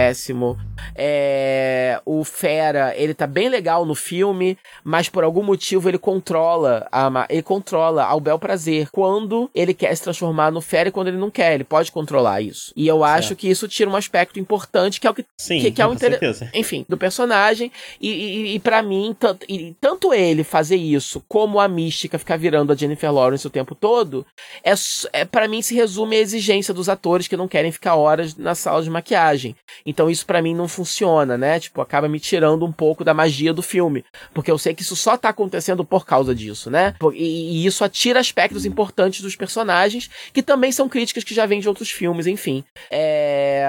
É, 0.96 2.02
o 2.06 2.24
Fera, 2.24 2.94
ele 2.96 3.14
tá 3.14 3.28
bem 3.28 3.50
legal 3.50 3.86
no 3.86 3.96
filme, 3.96 4.58
mas 4.84 5.10
por 5.10 5.24
algum 5.24 5.44
motivo 5.44 5.90
ele 5.90 5.98
controla 5.98 6.88
a, 6.92 7.26
ele 7.30 7.42
controla 7.42 8.04
ao 8.04 8.20
bel 8.20 8.40
prazer 8.40 8.90
quando 8.92 9.50
ele 9.54 9.74
quer 9.74 9.96
se 9.96 10.04
transformar 10.04 10.52
no 10.52 10.62
Fera 10.62 10.90
e 10.90 10.92
quando 10.92 11.10
ele 11.10 11.18
não 11.18 11.30
quer, 11.30 11.54
ele 11.54 11.64
pode 11.64 11.92
controlar 11.92 12.42
isso. 12.42 12.72
E 12.76 12.88
eu 12.88 13.04
acho 13.04 13.36
que 13.36 13.50
isso 13.50 13.68
tira 13.68 13.90
um 13.90 13.96
aspecto 13.96 14.40
importante 14.40 15.00
que 15.00 15.08
é 15.08 15.10
o 15.10 15.14
que, 15.14 15.26
Sim, 15.38 15.60
que, 15.60 15.72
que 15.72 15.82
é 15.82 15.88
o 15.88 15.94
interesse, 15.94 16.50
enfim, 16.54 16.86
do 16.88 16.98
personagem. 16.98 17.72
E, 18.00 18.10
e, 18.10 18.56
e 18.56 18.60
para 18.60 18.82
mim, 18.82 19.16
tanto, 19.18 19.46
e, 19.50 19.76
tanto 19.80 20.14
ele 20.14 20.44
fazer 20.44 20.76
isso, 20.76 21.24
como 21.28 21.60
a 21.60 21.68
mística 21.68 22.20
ficar 22.20 22.38
virando 22.38 22.72
a 22.72 22.76
Jennifer 22.76 23.12
Lawrence 23.12 23.46
o 23.46 23.50
tempo 23.50 23.76
todo, 23.76 24.26
é, 24.64 24.74
é 25.14 25.26
para 25.26 25.48
mim 25.48 25.62
se 25.62 25.76
resume 25.76 26.16
à 26.16 26.20
exigência 26.20 26.74
dos 26.74 26.90
atores 26.90 27.28
que 27.28 27.38
não 27.38 27.48
querem 27.48 27.72
ficar 27.72 27.96
horas 27.96 28.36
na 28.36 28.56
sala 28.56 28.82
de 28.82 28.90
maquiagem. 28.90 29.56
Então 29.90 30.10
isso 30.10 30.26
para 30.26 30.42
mim 30.42 30.54
não 30.54 30.68
funciona, 30.68 31.38
né? 31.38 31.60
Tipo, 31.60 31.82
acaba 31.82 32.08
me 32.08 32.20
tirando 32.20 32.64
um 32.64 32.72
pouco 32.72 33.04
da 33.04 33.14
magia 33.14 33.52
do 33.52 33.64
filme. 33.64 34.06
Porque 34.34 34.52
eu 34.52 34.58
sei 34.58 34.74
que 34.76 34.84
isso 34.84 34.96
só 34.96 35.18
tá 35.18 35.30
acontecendo 35.30 35.84
por 35.84 36.06
causa 36.06 36.36
disso, 36.36 36.70
né? 36.70 36.94
E, 37.14 37.64
e 37.64 37.66
isso 37.66 37.84
atira 37.84 38.20
aspectos 38.20 38.66
importantes 38.66 39.22
dos 39.22 39.36
personagens, 39.36 40.10
que 40.32 40.44
também 40.44 40.72
são 40.72 40.88
críticas 40.88 41.24
que 41.24 41.34
já 41.34 41.46
vêm 41.46 41.60
de 41.60 41.68
outros 41.68 41.90
filmes, 41.90 42.28
enfim. 42.28 42.64
É. 42.92 43.66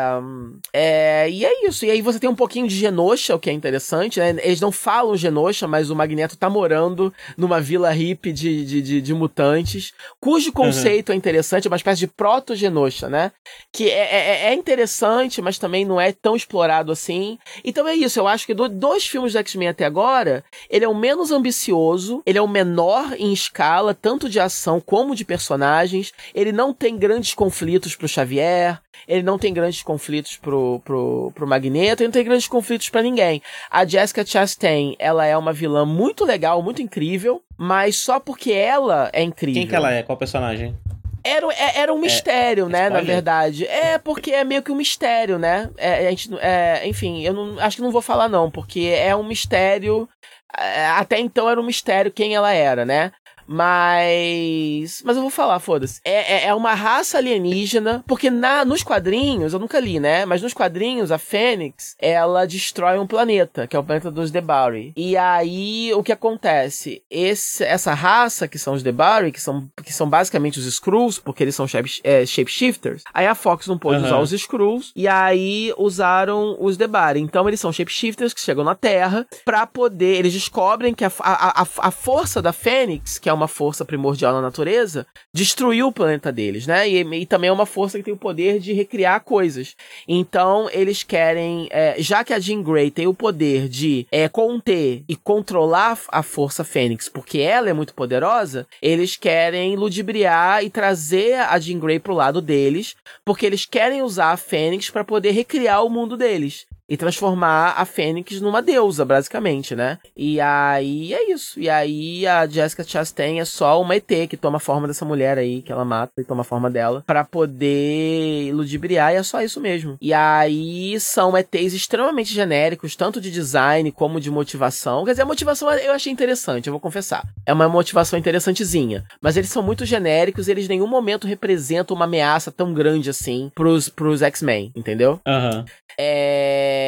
É 0.73 1.29
e 1.31 1.45
é 1.45 1.67
isso. 1.67 1.87
E 1.87 1.91
aí 1.91 2.03
você 2.03 2.19
tem 2.19 2.29
um 2.29 2.35
pouquinho 2.35 2.69
de 2.69 2.77
Genosha, 2.77 3.35
o 3.35 3.39
que 3.39 3.49
é 3.49 3.53
interessante, 3.53 4.21
né? 4.21 4.37
Eles 4.43 4.61
não 4.61 4.71
falam 4.71 5.17
Genosha, 5.17 5.67
mas 5.67 5.91
o 5.91 5.97
Magneto 5.97 6.37
tá 6.37 6.51
morando 6.51 7.13
numa 7.37 7.61
vila 7.61 7.91
hippie 7.91 8.33
de, 8.33 8.65
de, 8.65 8.83
de, 8.83 9.01
de 9.01 9.15
mutantes, 9.15 9.93
cujo 10.21 10.53
conceito 10.53 11.09
uhum. 11.09 11.15
é 11.15 11.17
interessante, 11.17 11.67
é 11.67 11.71
uma 11.71 11.77
espécie 11.77 12.01
de 12.01 12.07
proto-Genosha, 12.07 13.09
né? 13.09 13.33
Que 13.73 13.89
é, 13.89 14.47
é, 14.47 14.47
é, 14.47 14.55
interessante, 14.55 15.41
mas 15.41 15.59
também 15.59 15.85
não 15.85 16.01
é 16.01 16.10
tão 16.13 16.37
explorado 16.37 16.93
assim. 16.93 17.39
Então 17.65 17.87
é 17.87 17.95
isso, 17.95 18.19
eu 18.19 18.27
acho 18.27 18.47
que 18.47 18.55
do, 18.55 18.69
dois 18.69 19.07
filmes 19.07 19.33
do 19.33 19.39
X-Men 19.39 19.69
até 19.69 19.85
agora, 19.85 20.45
ele 20.69 20.85
é 20.85 20.89
o 20.89 20.95
menos 20.95 21.31
ambicioso, 21.31 22.23
ele 22.25 22.39
é 22.39 22.43
o 22.43 22.49
menor 22.49 23.15
em 23.19 23.33
escala, 23.33 23.95
tanto 23.95 24.29
de 24.29 24.41
ação 24.41 24.81
como 24.81 25.15
de 25.15 25.25
personagens, 25.25 26.13
ele 26.35 26.53
não 26.53 26.73
tem 26.73 26.97
grandes 26.97 27.35
conflitos 27.35 27.95
pro 27.95 28.09
Xavier, 28.09 28.81
ele 29.07 29.23
não 29.23 29.39
tem 29.39 29.53
grandes 29.53 29.83
conflitos 29.83 30.37
pro, 30.37 30.81
pro, 30.85 31.33
pro 31.35 31.47
Magneto, 31.47 32.03
ele 32.03 32.09
não 32.09 32.13
tem 32.13 32.25
grandes 32.25 32.47
conflitos 32.47 32.89
para 32.89 33.03
ninguém. 33.03 33.43
A 33.71 33.85
Jessica 33.85 34.25
Chastain, 34.25 34.95
ela 34.99 35.25
é 35.25 35.37
uma 35.37 35.53
vilã 35.53 35.85
muito 35.85 36.25
legal, 36.25 36.63
muito 36.63 36.83
incrível, 36.83 37.43
mas 37.57 37.97
só 37.97 38.21
porque 38.21 38.53
ela 38.53 39.11
é 39.13 39.23
incrível. 39.23 39.61
Quem 39.61 39.69
que 39.69 39.75
ela 39.75 39.93
é? 39.93 40.03
Qual 40.03 40.17
personagem? 40.17 40.77
Era, 41.23 41.47
é, 41.53 41.79
era 41.81 41.93
um 41.93 41.99
é, 41.99 42.01
mistério, 42.01 42.69
né, 42.69 42.85
spoiler. 42.85 43.07
na 43.07 43.13
verdade. 43.13 43.67
É, 43.67 43.99
porque 43.99 44.31
é 44.33 44.45
meio 44.45 44.63
que 44.63 44.73
um 44.73 44.77
mistério, 44.77 45.39
né? 45.39 45.71
É, 45.77 46.09
a 46.09 46.11
gente, 46.11 46.31
é, 46.41 46.87
enfim, 46.87 47.23
eu 47.23 47.33
não, 47.33 47.59
acho 47.59 47.77
que 47.77 47.83
não 47.83 47.91
vou 47.91 48.03
falar 48.03 48.29
não, 48.29 48.51
porque 48.51 48.93
é 48.97 49.15
um 49.15 49.25
mistério. 49.25 50.09
É, 50.57 50.87
até 50.87 51.19
então 51.19 51.49
era 51.49 51.61
um 51.61 51.65
mistério 51.65 52.11
quem 52.11 52.35
ela 52.35 52.53
era, 52.53 52.85
né? 52.85 53.13
Mas. 53.53 55.03
Mas 55.05 55.17
eu 55.17 55.23
vou 55.23 55.31
falar, 55.31 55.59
foda-se. 55.59 56.01
É, 56.05 56.35
é, 56.35 56.47
é, 56.47 56.55
uma 56.55 56.73
raça 56.73 57.19
alienígena, 57.19 58.05
porque 58.07 58.31
na, 58.31 58.65
nos 58.65 58.85
quadrinhos, 58.85 59.53
eu 59.53 59.59
nunca 59.59 59.81
li, 59.81 59.99
né? 59.99 60.25
Mas 60.25 60.41
nos 60.41 60.55
quadrinhos, 60.55 61.11
a 61.11 61.19
Fênix, 61.19 61.97
ela 61.99 62.47
destrói 62.47 62.97
um 63.01 63.09
planeta, 63.09 63.67
que 63.67 63.75
é 63.75 63.79
o 63.79 63.83
planeta 63.83 64.09
dos 64.09 64.31
Debari. 64.31 64.93
E 64.97 65.17
aí, 65.17 65.93
o 65.95 66.03
que 66.03 66.13
acontece? 66.13 67.03
Esse, 67.11 67.65
essa 67.65 67.93
raça, 67.93 68.47
que 68.47 68.57
são 68.57 68.75
os 68.75 68.85
Debari, 68.85 69.33
que 69.33 69.43
são, 69.43 69.69
que 69.85 69.93
são 69.93 70.09
basicamente 70.09 70.61
os 70.61 70.67
Skrulls, 70.67 71.19
porque 71.19 71.43
eles 71.43 71.57
são 71.57 71.67
shape, 71.67 72.01
é, 72.05 72.25
shapeshifters, 72.25 73.03
aí 73.13 73.27
a 73.27 73.35
Fox 73.35 73.67
não 73.67 73.77
pôde 73.77 73.99
uhum. 73.99 74.07
usar 74.07 74.19
os 74.21 74.33
Skrulls, 74.33 74.93
e 74.95 75.09
aí 75.09 75.75
usaram 75.77 76.57
os 76.61 76.77
Debari. 76.77 77.19
Então, 77.19 77.49
eles 77.49 77.59
são 77.59 77.73
shapeshifters 77.73 78.33
que 78.33 78.41
chegam 78.41 78.63
na 78.63 78.77
Terra 78.77 79.27
para 79.45 79.67
poder. 79.67 80.19
Eles 80.21 80.33
descobrem 80.33 80.95
que 80.95 81.05
a, 81.05 81.11
a, 81.19 81.63
a, 81.63 81.67
a 81.79 81.91
força 81.91 82.41
da 82.41 82.53
Fênix, 82.53 83.19
que 83.19 83.29
é 83.29 83.33
uma 83.33 83.40
força 83.49 83.85
primordial 83.85 84.33
na 84.33 84.41
natureza, 84.41 85.07
destruiu 85.33 85.89
o 85.89 85.93
planeta 85.93 86.33
deles, 86.33 86.67
né? 86.67 86.89
E, 86.89 87.01
e 87.01 87.27
também 87.27 87.49
é 87.49 87.53
uma 87.53 87.67
força 87.67 87.99
que 87.99 88.05
tem 88.05 88.15
o 88.15 88.17
poder 88.17 88.59
de 88.59 88.73
recriar 88.73 89.21
coisas. 89.23 89.77
Então, 90.07 90.69
eles 90.73 91.03
querem, 91.03 91.69
é, 91.71 91.97
já 91.99 92.25
que 92.25 92.33
a 92.33 92.39
Jean 92.39 92.63
Grey 92.63 92.91
tem 92.91 93.07
o 93.07 93.15
poder 93.15 93.69
de 93.69 94.07
é, 94.11 94.29
conter 94.29 95.05
e 95.09 95.17
controlar 95.17 95.99
a 96.09 96.23
força 96.23 96.65
Fênix, 96.65 97.09
porque 97.09 97.39
ela 97.39 97.69
é 97.69 97.73
muito 97.73 97.95
poderosa, 97.95 98.67
eles 98.81 99.17
querem 99.17 99.77
ludibriar 99.77 100.65
e 100.65 100.71
trazer 100.71 101.35
a 101.35 101.59
Jean 101.59 101.79
Grey 101.79 101.99
pro 101.99 102.15
lado 102.15 102.41
deles, 102.41 102.97
porque 103.25 103.47
eles 103.47 103.65
querem 103.65 104.03
usar 104.03 104.33
a 104.33 104.37
Fênix 104.37 104.91
para 104.91 105.05
poder 105.05 105.33
recriar 105.33 105.85
o 105.85 105.91
mundo 105.91 106.17
deles 106.17 106.67
e 106.91 106.97
transformar 106.97 107.75
a 107.77 107.85
Fênix 107.85 108.41
numa 108.41 108.61
deusa, 108.61 109.05
basicamente, 109.05 109.77
né? 109.77 109.99
E 110.17 110.41
aí 110.41 111.15
é 111.15 111.31
isso. 111.31 111.61
E 111.61 111.71
aí 111.71 112.27
a 112.27 112.45
Jessica 112.49 112.83
Chastain 112.83 113.39
é 113.39 113.45
só 113.45 113.81
uma 113.81 113.95
ET 113.95 114.11
que 114.29 114.37
toma 114.37 114.57
a 114.57 114.61
forma 114.61 114.89
dessa 114.89 115.05
mulher 115.05 115.39
aí, 115.39 115.63
que 115.63 115.71
ela 115.71 115.85
mata 115.85 116.13
e 116.19 116.25
toma 116.25 116.41
a 116.41 116.45
forma 116.45 116.69
dela, 116.69 117.05
para 117.07 117.23
poder 117.23 118.53
ludibriar, 118.53 119.13
e 119.13 119.17
é 119.17 119.23
só 119.23 119.41
isso 119.41 119.61
mesmo. 119.61 119.97
E 120.01 120.13
aí 120.13 120.99
são 120.99 121.39
ETs 121.39 121.73
extremamente 121.75 122.35
genéricos, 122.35 122.97
tanto 122.97 123.21
de 123.21 123.31
design 123.31 123.93
como 123.93 124.21
de 124.21 124.31
motivação. 124.31 125.05
Quer 125.05 125.13
dizer, 125.13 125.23
a 125.23 125.27
motivação 125.27 125.71
eu 125.71 125.93
achei 125.93 126.13
interessante, 126.13 126.67
eu 126.67 126.73
vou 126.73 126.81
confessar. 126.81 127.23
É 127.47 127.53
uma 127.53 127.69
motivação 127.69 128.19
interessantezinha. 128.19 129.05
Mas 129.21 129.37
eles 129.37 129.51
são 129.51 129.63
muito 129.63 129.85
genéricos 129.85 130.49
e 130.49 130.51
eles 130.51 130.65
em 130.65 130.71
nenhum 130.71 130.89
momento 130.89 131.29
representam 131.29 131.95
uma 131.95 132.07
ameaça 132.07 132.51
tão 132.51 132.75
grande 132.75 133.11
assim 133.11 133.53
pros, 133.55 133.89
pros 133.89 134.23
X-Men, 134.23 134.73
entendeu? 134.75 135.21
Aham. 135.25 135.59
Uhum. 135.59 135.65
É... 136.03 136.80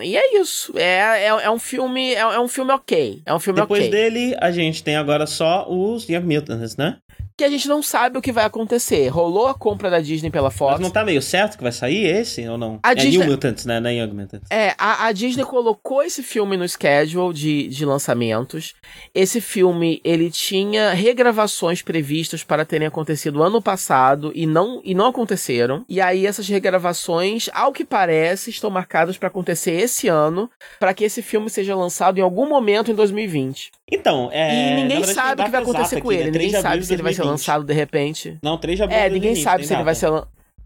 E 0.00 0.16
é 0.16 0.40
isso. 0.40 0.72
É, 0.76 1.24
é, 1.24 1.26
é 1.26 1.50
um 1.50 1.58
filme. 1.58 2.14
É, 2.14 2.20
é, 2.20 2.40
um 2.40 2.48
filme 2.48 2.72
ok. 2.72 3.22
É 3.24 3.34
um 3.34 3.38
filme 3.38 3.60
Depois 3.60 3.84
ok. 3.84 3.90
dele, 3.90 4.36
a 4.40 4.50
gente 4.50 4.82
tem 4.82 4.96
agora 4.96 5.26
só 5.26 5.66
os 5.68 6.08
Young 6.08 6.22
Mutants, 6.24 6.76
né? 6.76 6.98
Que 7.36 7.44
a 7.44 7.50
gente 7.50 7.68
não 7.68 7.82
sabe 7.82 8.16
o 8.16 8.22
que 8.22 8.32
vai 8.32 8.44
acontecer. 8.44 9.08
Rolou 9.08 9.46
a 9.46 9.54
compra 9.54 9.90
da 9.90 10.00
Disney 10.00 10.30
pela 10.30 10.50
Fox. 10.50 10.72
Mas 10.72 10.80
não 10.80 10.90
tá 10.90 11.04
meio 11.04 11.20
certo 11.20 11.56
que 11.56 11.62
vai 11.62 11.72
sair 11.72 12.06
esse 12.06 12.48
ou 12.48 12.56
não? 12.56 12.80
A 12.82 12.92
é 12.92 12.94
Disney... 12.94 13.18
New 13.18 13.26
Mutants, 13.26 13.66
né? 13.66 13.78
Não 13.78 13.90
é 13.90 13.94
Young 13.94 14.14
Mutants. 14.14 14.50
É, 14.50 14.74
a, 14.78 15.06
a 15.06 15.12
Disney 15.12 15.44
colocou 15.44 16.02
esse 16.02 16.22
filme 16.22 16.56
no 16.56 16.66
schedule 16.66 17.34
de, 17.34 17.68
de 17.68 17.84
lançamentos. 17.84 18.74
Esse 19.14 19.40
filme, 19.40 20.00
ele 20.02 20.30
tinha 20.30 20.92
regravações 20.92 21.82
previstas 21.82 22.42
para 22.42 22.64
terem 22.64 22.88
acontecido 22.88 23.42
ano 23.42 23.60
passado 23.60 24.32
e 24.34 24.46
não, 24.46 24.80
e 24.82 24.94
não 24.94 25.08
aconteceram. 25.08 25.84
E 25.88 26.00
aí 26.00 26.26
essas 26.26 26.48
regravações, 26.48 27.50
ao 27.52 27.72
que 27.72 27.84
parece, 27.84 28.48
estão 28.48 28.70
marcadas 28.70 29.18
para 29.18 29.28
acontecer 29.28 29.72
esse 29.72 30.08
ano, 30.08 30.50
para 30.80 30.94
que 30.94 31.04
esse 31.04 31.20
filme 31.20 31.50
seja 31.50 31.74
lançado 31.74 32.18
em 32.18 32.22
algum 32.22 32.48
momento 32.48 32.90
em 32.90 32.94
2020. 32.94 33.72
Então, 33.92 34.30
é. 34.32 34.72
E 34.72 34.82
ninguém 34.82 35.04
sabe 35.04 35.42
o 35.42 35.44
que 35.44 35.50
vai 35.50 35.62
acontecer 35.62 36.00
com 36.00 36.08
aqui, 36.08 36.18
ele. 36.18 36.30
Né? 36.30 36.38
Ninguém 36.38 36.60
sabe 36.60 36.84
se 36.84 36.92
ele 36.92 37.02
vai 37.02 37.14
ser 37.14 37.25
lançado 37.26 37.64
de 37.64 37.74
repente. 37.74 38.38
Não, 38.42 38.56
3 38.58 38.78
de 38.78 38.82
abril. 38.82 38.98
É, 38.98 39.08
ninguém 39.08 39.36
sabe 39.36 39.66
se 39.66 39.74
ele 39.74 39.84
vai 39.84 39.94
ser 39.94 40.10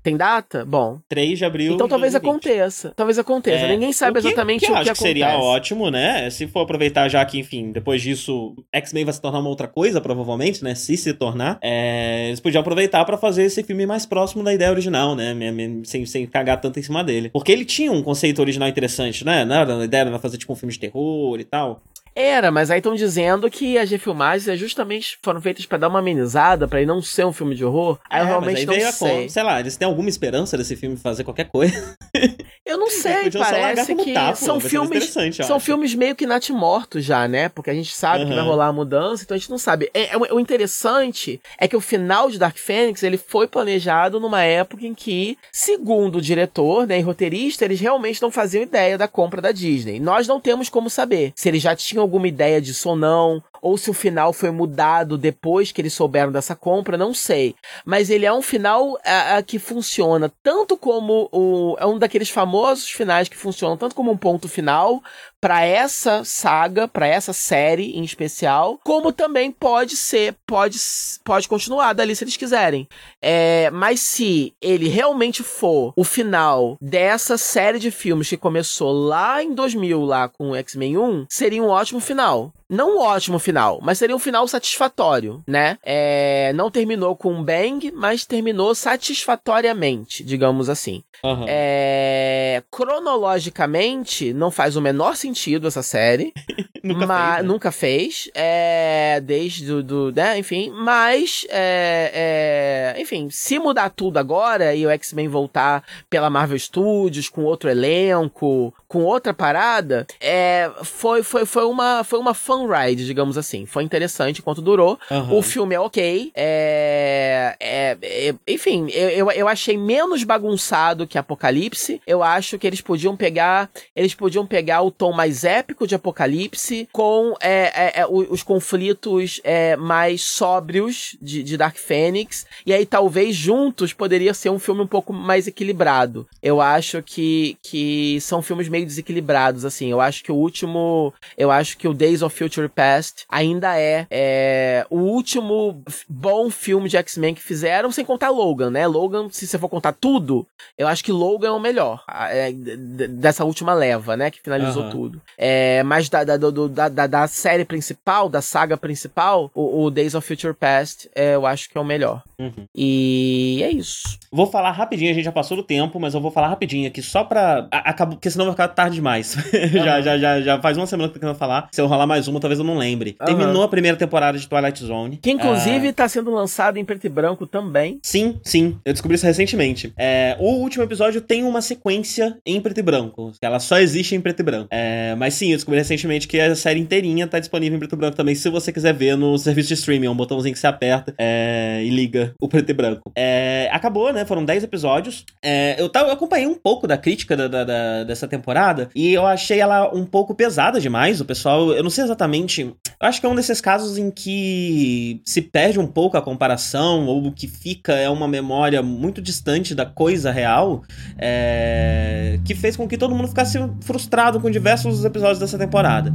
tem 0.03 0.17
data? 0.17 0.65
Bom. 0.65 0.99
3 1.09 1.39
de 1.39 1.45
abril. 1.45 1.75
Então 1.75 1.87
talvez 1.87 2.15
aconteça. 2.15 2.93
Talvez 2.97 3.19
aconteça. 3.19 3.67
É, 3.67 3.69
Ninguém 3.69 3.93
sabe 3.93 4.19
o 4.19 4.23
que, 4.23 4.29
exatamente 4.29 4.61
que 4.61 4.67
o 4.67 4.69
que, 4.69 4.83
que 4.83 4.89
acontece. 4.89 5.03
seria 5.03 5.39
ótimo, 5.39 5.91
né? 5.91 6.31
Se 6.31 6.47
for 6.47 6.61
aproveitar 6.61 7.09
já 7.09 7.25
que, 7.25 7.39
enfim, 7.39 7.71
depois 7.71 8.01
disso, 8.01 8.55
X-Men 8.73 9.05
vai 9.05 9.13
se 9.13 9.21
tornar 9.21 9.41
uma 9.41 9.51
outra 9.51 9.69
coisa, 9.69 10.01
provavelmente, 10.01 10.65
né? 10.65 10.75
Se 10.75 10.97
se 10.97 11.13
tornar. 11.13 11.59
É, 11.61 12.29
eles 12.29 12.41
podiam 12.41 12.61
aproveitar 12.61 13.05
para 13.05 13.19
fazer 13.19 13.45
esse 13.45 13.63
filme 13.63 13.85
mais 13.85 14.07
próximo 14.07 14.43
da 14.43 14.55
ideia 14.55 14.71
original, 14.71 15.15
né? 15.15 15.37
Sem, 15.85 16.07
sem 16.07 16.27
cagar 16.27 16.61
tanto 16.61 16.79
em 16.79 16.83
cima 16.83 17.05
dele. 17.05 17.29
Porque 17.31 17.53
ele 17.53 17.67
tinha 17.67 17.93
um 17.93 18.03
conceito 18.03 18.41
original 18.41 18.69
interessante, 18.69 19.25
né? 19.25 19.43
A 19.45 19.85
ideia 19.85 20.03
era 20.03 20.19
fazer 20.19 20.39
tipo 20.39 20.53
um 20.53 20.57
filme 20.57 20.73
de 20.73 20.79
terror 20.79 21.39
e 21.39 21.45
tal. 21.45 21.83
Era, 22.15 22.51
mas 22.51 22.71
aí 22.71 22.79
estão 22.79 22.95
dizendo 22.95 23.51
que 23.51 23.79
as 23.79 23.91
refilmagens 23.91 24.49
é 24.49 24.57
justamente 24.57 25.19
foram 25.23 25.41
feitas 25.41 25.65
para 25.67 25.79
dar 25.79 25.89
uma 25.89 26.01
amenizada, 26.01 26.67
para 26.67 26.81
ele 26.81 26.87
não 26.87 27.01
ser 27.01 27.25
um 27.25 27.33
filme 27.33 27.55
de 27.55 27.65
horror. 27.65 27.99
Aí 28.09 28.21
é, 28.21 28.23
eu 28.23 28.27
realmente 28.27 28.67
não 28.67 28.93
sei. 28.93 29.29
sei 29.29 29.43
lá, 29.43 29.61
eles 29.61 29.77
têm 29.77 29.87
alguma 29.87 30.09
esperança 30.09 30.57
desse 30.57 30.77
filme 30.77 30.97
fazer 30.97 31.25
qualquer 31.25 31.49
coisa? 31.49 31.97
Eu 32.71 32.79
não 32.79 32.89
sei, 32.89 33.29
parece 33.33 33.97
que 33.97 34.13
tá, 34.13 34.33
são 34.37 34.61
filmes 34.61 35.13
são 35.13 35.57
acho. 35.57 35.61
filmes 35.61 35.93
meio 35.93 36.15
que 36.15 36.25
natimortos 36.25 37.05
já, 37.05 37.27
né? 37.27 37.49
Porque 37.49 37.69
a 37.69 37.75
gente 37.75 37.93
sabe 37.93 38.23
uhum. 38.23 38.31
que 38.31 38.35
vai 38.37 38.45
rolar 38.45 38.69
a 38.69 38.73
mudança, 38.73 39.25
então 39.25 39.35
a 39.35 39.39
gente 39.39 39.51
não 39.51 39.59
sabe. 39.59 39.91
É, 39.93 40.15
é, 40.15 40.17
o 40.17 40.39
interessante 40.39 41.41
é 41.59 41.67
que 41.67 41.75
o 41.75 41.81
final 41.81 42.31
de 42.31 42.39
Dark 42.39 42.57
Phoenix, 42.57 43.03
ele 43.03 43.17
foi 43.17 43.49
planejado 43.49 44.21
numa 44.21 44.43
época 44.43 44.87
em 44.87 44.95
que, 44.95 45.37
segundo 45.51 46.19
o 46.19 46.23
diretor, 46.23 46.87
né, 46.87 47.01
e 47.01 47.03
roteirista, 47.03 47.65
eles 47.65 47.81
realmente 47.81 48.23
não 48.23 48.31
faziam 48.31 48.63
ideia 48.63 48.97
da 48.97 49.09
compra 49.09 49.43
da 49.43 49.51
Disney. 49.51 49.99
Nós 49.99 50.29
não 50.29 50.41
temos 50.41 50.69
como 50.69 50.89
saber 50.89 51.33
se 51.35 51.49
eles 51.49 51.61
já 51.61 51.75
tinham 51.75 52.03
alguma 52.03 52.29
ideia 52.29 52.61
disso 52.61 52.91
ou 52.91 52.97
não, 52.97 53.43
ou 53.61 53.77
se 53.77 53.91
o 53.91 53.95
final 53.95 54.33
foi 54.33 54.51
mudado 54.51 55.19
depois 55.19 55.73
que 55.73 55.81
eles 55.81 55.93
souberam 55.93 56.33
dessa 56.33 56.55
compra, 56.55 56.97
não 56.97 57.13
sei. 57.13 57.55
Mas 57.85 58.11
ele 58.11 58.25
é 58.25 58.33
um 58.33 58.43
final 58.43 58.97
a, 59.05 59.39
a, 59.39 59.43
que 59.43 59.59
funciona 59.59 60.33
tanto 60.43 60.77
como 60.77 61.29
o. 61.33 61.77
É 61.79 61.87
um 61.87 61.99
daqueles 61.99 62.31
famosos 62.31 62.60
finais 62.89 63.29
que 63.29 63.37
funcionam 63.37 63.77
tanto 63.77 63.95
como 63.95 64.11
um 64.11 64.17
ponto 64.17 64.49
final, 64.49 65.03
para 65.41 65.65
essa 65.65 66.23
saga, 66.25 66.87
para 66.87 67.07
essa 67.07 67.33
série 67.33 67.97
em 67.97 68.05
especial, 68.05 68.79
como 68.85 69.13
também 69.13 69.51
pode 69.51 69.97
ser, 69.97 70.37
pode, 70.47 70.79
pode 71.25 71.49
continuar 71.49 71.95
dali 71.95 72.15
se 72.15 72.25
eles 72.25 72.37
quiserem. 72.37 72.87
É, 73.23 73.71
mas 73.71 74.01
se 74.01 74.55
ele 74.61 74.89
realmente 74.89 75.43
for 75.43 75.93
o 75.97 76.05
final 76.05 76.77
dessa 76.81 77.39
série 77.39 77.79
de 77.79 77.91
filmes 77.91 78.29
que 78.29 78.37
começou 78.37 78.93
lá 78.93 79.43
em 79.43 79.55
2000, 79.55 80.05
lá 80.05 80.29
com 80.29 80.51
o 80.51 80.57
X-Men 80.57 80.99
1, 80.99 81.27
seria 81.31 81.63
um 81.63 81.69
ótimo 81.69 82.01
final 82.01 82.53
não 82.71 82.97
um 82.97 83.01
ótimo 83.01 83.39
final, 83.39 83.81
mas 83.83 83.99
seria 83.99 84.15
um 84.15 84.21
final 84.21 84.47
satisfatório, 84.47 85.43
né? 85.47 85.77
É, 85.83 86.53
não 86.55 86.71
terminou 86.71 87.17
com 87.17 87.33
um 87.33 87.43
bang, 87.43 87.91
mas 87.91 88.25
terminou 88.25 88.75
satisfatoriamente, 88.75 90.23
digamos 90.23 90.69
assim. 90.69 91.03
Uhum. 91.23 91.45
É, 91.49 92.63
cronologicamente, 92.71 94.33
não 94.33 94.51
faz 94.51 94.77
o 94.77 94.81
menor 94.81 95.17
sentido 95.17 95.67
essa 95.67 95.83
série. 95.83 96.33
nunca 96.83 97.07
mas, 97.07 97.35
fez. 97.35 97.43
Né? 97.43 97.49
Nunca 97.49 97.73
fez. 97.73 98.31
É, 98.35 99.21
desde 99.23 99.67
do, 99.67 99.83
do 99.83 100.13
né, 100.13 100.39
enfim. 100.39 100.71
Mas, 100.71 101.47
é, 101.51 102.95
é, 102.95 103.01
enfim, 103.01 103.29
se 103.31 103.59
mudar 103.59 103.91
tudo 103.91 104.19
agora 104.19 104.75
e 104.75 104.87
o 104.87 104.91
X-Men 104.91 105.29
voltar 105.29 105.85
pela 106.09 106.31
Marvel 106.31 106.59
Studios 106.59 107.29
com 107.29 107.43
outro 107.45 107.69
elenco, 107.69 108.75
com 108.89 109.03
outra 109.03 109.35
parada, 109.35 110.07
é, 110.21 110.71
foi, 110.83 111.23
foi, 111.23 111.45
foi, 111.45 111.65
uma, 111.65 112.03
foi 112.05 112.19
uma 112.19 112.35
fun 112.61 112.67
ride, 112.67 113.07
digamos 113.07 113.39
assim. 113.39 113.67
Foi 113.67 113.83
interessante 113.83 114.41
enquanto 114.41 114.61
durou. 114.61 114.99
Uhum. 115.11 115.39
O 115.39 115.43
filme 115.43 115.75
é 115.75 115.81
ok. 115.81 116.31
É, 116.35 117.57
é, 117.61 117.99
é, 118.03 118.35
enfim, 118.47 118.89
eu, 118.91 119.31
eu 119.31 119.49
achei 119.49 119.77
menos 119.77 120.25
bagunçado 120.25 121.07
que 121.07 121.19
Apocalipse. 121.19 122.01
Eu 122.07 122.23
acho 122.23 122.59
que 122.59 122.67
eles 122.67 122.81
podiam 122.81 123.17
pegar. 123.17 123.71
Eles 123.95 124.15
podiam 124.15 124.47
pegar 124.47 124.83
o 124.83 124.91
tom 124.91 125.13
mais 125.13 125.45
épico 125.45 125.87
de 125.87 125.95
Apocalipse 125.95 126.89
com 126.93 127.35
é, 127.41 127.99
é, 127.99 128.01
é 128.01 128.07
os 128.07 128.43
conflitos 128.43 129.41
é, 129.45 129.77
mais 129.77 130.23
sóbrios 130.23 131.17
de, 131.21 131.43
de 131.43 131.57
Dark 131.57 131.77
Phoenix. 131.77 132.47
E 132.67 132.73
aí, 132.73 132.85
talvez 132.85 133.35
juntos 133.35 133.93
poderia 133.93 134.35
ser 134.35 134.51
um 134.51 134.59
filme 134.59 134.83
um 134.83 134.87
pouco 134.87 135.13
mais 135.13 135.47
equilibrado. 135.47 136.27
Eu 136.43 136.61
acho 136.61 137.03
que, 137.03 137.57
que 137.63 138.21
são 138.21 138.43
filmes 138.43 138.69
meio 138.69 138.85
desequilibrados, 138.85 139.65
assim. 139.65 139.91
Eu 139.91 140.01
acho 140.01 140.23
que 140.23 140.33
o 140.33 140.35
último. 140.35 141.13
Eu 141.37 141.51
acho 141.51 141.77
que 141.79 141.89
o 141.89 141.95
Days 141.95 142.23
of 142.23 142.37
Future 142.37 142.50
Past 142.69 143.25
ainda 143.29 143.79
é, 143.79 144.07
é 144.11 144.87
o 144.91 144.99
último 144.99 145.83
bom 146.09 146.51
filme 146.51 146.89
de 146.89 146.97
X-Men 146.97 147.35
que 147.35 147.43
fizeram, 147.43 147.93
sem 147.93 148.05
contar 148.05 148.31
Logan, 148.31 148.71
né? 148.71 148.87
Logan, 148.87 149.29
se 149.31 149.47
você 149.47 149.59
for 149.59 149.69
contar 149.69 149.93
tudo, 149.93 150.47
eu 150.77 150.89
acho 150.89 151.05
que 151.05 151.13
Logan 151.13 151.49
é 151.49 151.53
o 151.53 151.61
melhor 151.61 152.05
é, 152.31 152.53
dessa 152.53 153.45
última 153.45 153.75
leva, 153.75 154.17
né? 154.17 154.31
Que 154.31 154.41
finalizou 154.41 154.85
uhum. 154.85 154.91
tudo. 154.91 155.23
É, 155.37 155.83
mas 155.83 156.09
da, 156.09 156.25
da, 156.25 156.37
do, 156.37 156.69
da, 156.69 156.89
da, 156.89 157.27
série 157.27 157.65
principal, 157.65 158.29
da 158.29 158.43
saga 158.43 158.77
principal, 158.77 159.51
o, 159.55 159.85
o 159.85 159.91
Days 159.91 160.15
of 160.15 160.27
Future 160.27 160.55
Past, 160.55 161.11
é, 161.15 161.35
eu 161.35 161.47
acho 161.47 161.69
que 161.69 161.79
é 161.79 161.81
o 161.81 161.85
melhor. 161.85 162.23
Uhum. 162.41 162.65
E 162.75 163.61
é 163.63 163.71
isso. 163.71 164.19
Vou 164.33 164.47
falar 164.47 164.71
rapidinho, 164.71 165.11
a 165.11 165.15
gente 165.15 165.25
já 165.25 165.33
passou 165.33 165.57
do 165.57 165.63
tempo, 165.63 166.01
mas 166.01 166.15
eu 166.15 166.21
vou 166.21 166.31
falar 166.31 166.49
rapidinho 166.49 166.89
aqui, 166.89 167.03
só 167.03 167.25
pra. 167.25 167.69
Acabou, 167.71 168.17
porque 168.17 168.31
senão 168.31 168.47
vai 168.47 168.55
ficar 168.55 168.69
tarde 168.69 168.95
demais. 168.95 169.37
Uhum. 169.37 169.43
já, 169.85 170.01
já, 170.01 170.19
já, 170.19 170.41
já 170.41 170.61
faz 170.61 170.77
uma 170.77 170.87
semana 170.87 171.11
que 171.11 171.17
eu 171.17 171.21
quero 171.21 171.35
falar. 171.35 171.69
Se 171.73 171.81
eu 171.81 171.87
rolar 171.87 172.07
mais 172.07 172.29
uma, 172.29 172.41
talvez 172.41 172.59
eu 172.59 172.65
não 172.65 172.79
lembre. 172.79 173.17
Uhum. 173.21 173.27
Terminou 173.27 173.63
a 173.63 173.69
primeira 173.69 173.97
temporada 173.97 174.39
de 174.39 174.49
Twilight 174.49 174.83
Zone. 174.83 175.19
Que 175.19 175.31
inclusive 175.31 175.89
é... 175.89 175.93
tá 175.93 176.09
sendo 176.09 176.31
lançado 176.31 176.79
em 176.79 176.85
preto 176.85 177.07
e 177.07 177.11
branco 177.11 177.47
também. 177.47 177.99
Sim, 178.03 178.41
sim. 178.43 178.79
Eu 178.85 178.93
descobri 178.93 179.17
isso 179.17 179.27
recentemente. 179.27 179.93
É, 179.99 180.37
o 180.39 180.55
último 180.55 180.85
episódio 180.85 181.21
tem 181.21 181.45
uma 181.45 181.61
sequência 181.61 182.39
em 182.47 182.61
preto 182.61 182.79
e 182.79 182.83
branco. 182.83 183.33
Ela 183.43 183.61
só 183.61 183.79
existe 183.79 184.15
em 184.15 184.21
preto 184.21 184.41
e 184.41 184.43
branco. 184.43 184.69
É, 184.71 185.15
mas 185.17 185.35
sim, 185.35 185.51
eu 185.51 185.57
descobri 185.57 185.79
recentemente 185.79 186.27
que 186.27 186.41
a 186.41 186.55
série 186.55 186.81
inteirinha 186.81 187.27
tá 187.27 187.39
disponível 187.39 187.77
em 187.77 187.79
preto 187.79 187.95
e 187.95 187.99
branco 187.99 188.17
também, 188.17 188.35
se 188.35 188.49
você 188.49 188.73
quiser 188.73 188.95
ver 188.95 189.17
no 189.17 189.37
serviço 189.39 189.69
de 189.69 189.75
streaming. 189.75 190.07
É 190.07 190.11
um 190.11 190.17
botãozinho 190.17 190.55
que 190.55 190.61
você 190.61 190.67
aperta 190.67 191.15
é, 191.19 191.83
e 191.85 191.91
liga 191.91 192.30
o 192.41 192.49
preto 192.49 192.71
e 192.71 192.75
branco. 192.75 193.13
É, 193.17 193.69
acabou, 193.73 194.13
né? 194.13 194.25
Foram 194.25 194.45
10 194.45 194.65
episódios. 194.65 195.25
É, 195.43 195.77
eu, 195.79 195.89
tava, 195.89 196.09
eu 196.09 196.13
acompanhei 196.13 196.47
um 196.47 196.55
pouco 196.55 196.87
da 196.87 196.97
crítica 196.97 197.37
da, 197.37 197.49
da, 197.49 197.65
da, 197.65 198.05
dessa 198.05 198.29
temporada 198.29 198.89
e 198.95 199.13
eu 199.13 199.27
achei 199.27 199.61
ela 199.61 199.95
um 199.95 200.05
pouco 200.05 200.35
pesada 200.35 200.81
demais. 200.81 201.21
O 201.21 201.25
pessoal, 201.25 201.73
eu 201.73 201.83
não 201.83 201.91
sei 201.91 202.05
exatamente. 202.05 202.63
Eu 202.63 202.75
acho 203.01 203.21
que 203.21 203.27
é 203.27 203.29
um 203.29 203.35
desses 203.35 203.61
casos 203.61 203.97
em 203.97 204.11
que 204.11 205.21
se 205.25 205.41
perde 205.41 205.79
um 205.79 205.87
pouco 205.87 206.17
a 206.17 206.23
comparação 206.23 207.07
ou 207.07 207.27
o 207.27 207.33
que 207.33 207.47
fica 207.47 207.95
é 207.95 208.09
uma 208.09 208.29
memória 208.29 208.83
muito 208.83 209.23
distante 209.23 209.75
da 209.75 209.87
coisa 209.87 210.31
real, 210.31 210.83
é, 211.19 212.39
que 212.45 212.55
fez 212.55 212.77
com 212.77 212.87
que 212.87 212.99
todo 212.99 213.15
mundo 213.15 213.29
ficasse 213.29 213.59
frustrado 213.81 214.41
com 214.41 214.51
diversos 214.51 215.05
episódios 215.05 215.39
dessa 215.39 215.59
temporada. 215.59 216.13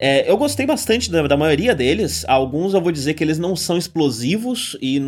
É, 0.00 0.30
eu 0.30 0.36
gostei 0.36 0.64
bastante 0.64 1.10
da, 1.10 1.26
da, 1.26 1.36
maioria 1.36 1.74
deles. 1.74 2.24
Alguns 2.28 2.72
eu 2.72 2.80
vou 2.80 2.92
dizer 2.92 3.14
que 3.14 3.24
eles 3.24 3.36
não 3.36 3.56
são 3.56 3.76
explosivos, 3.76 4.76
e 4.80 5.00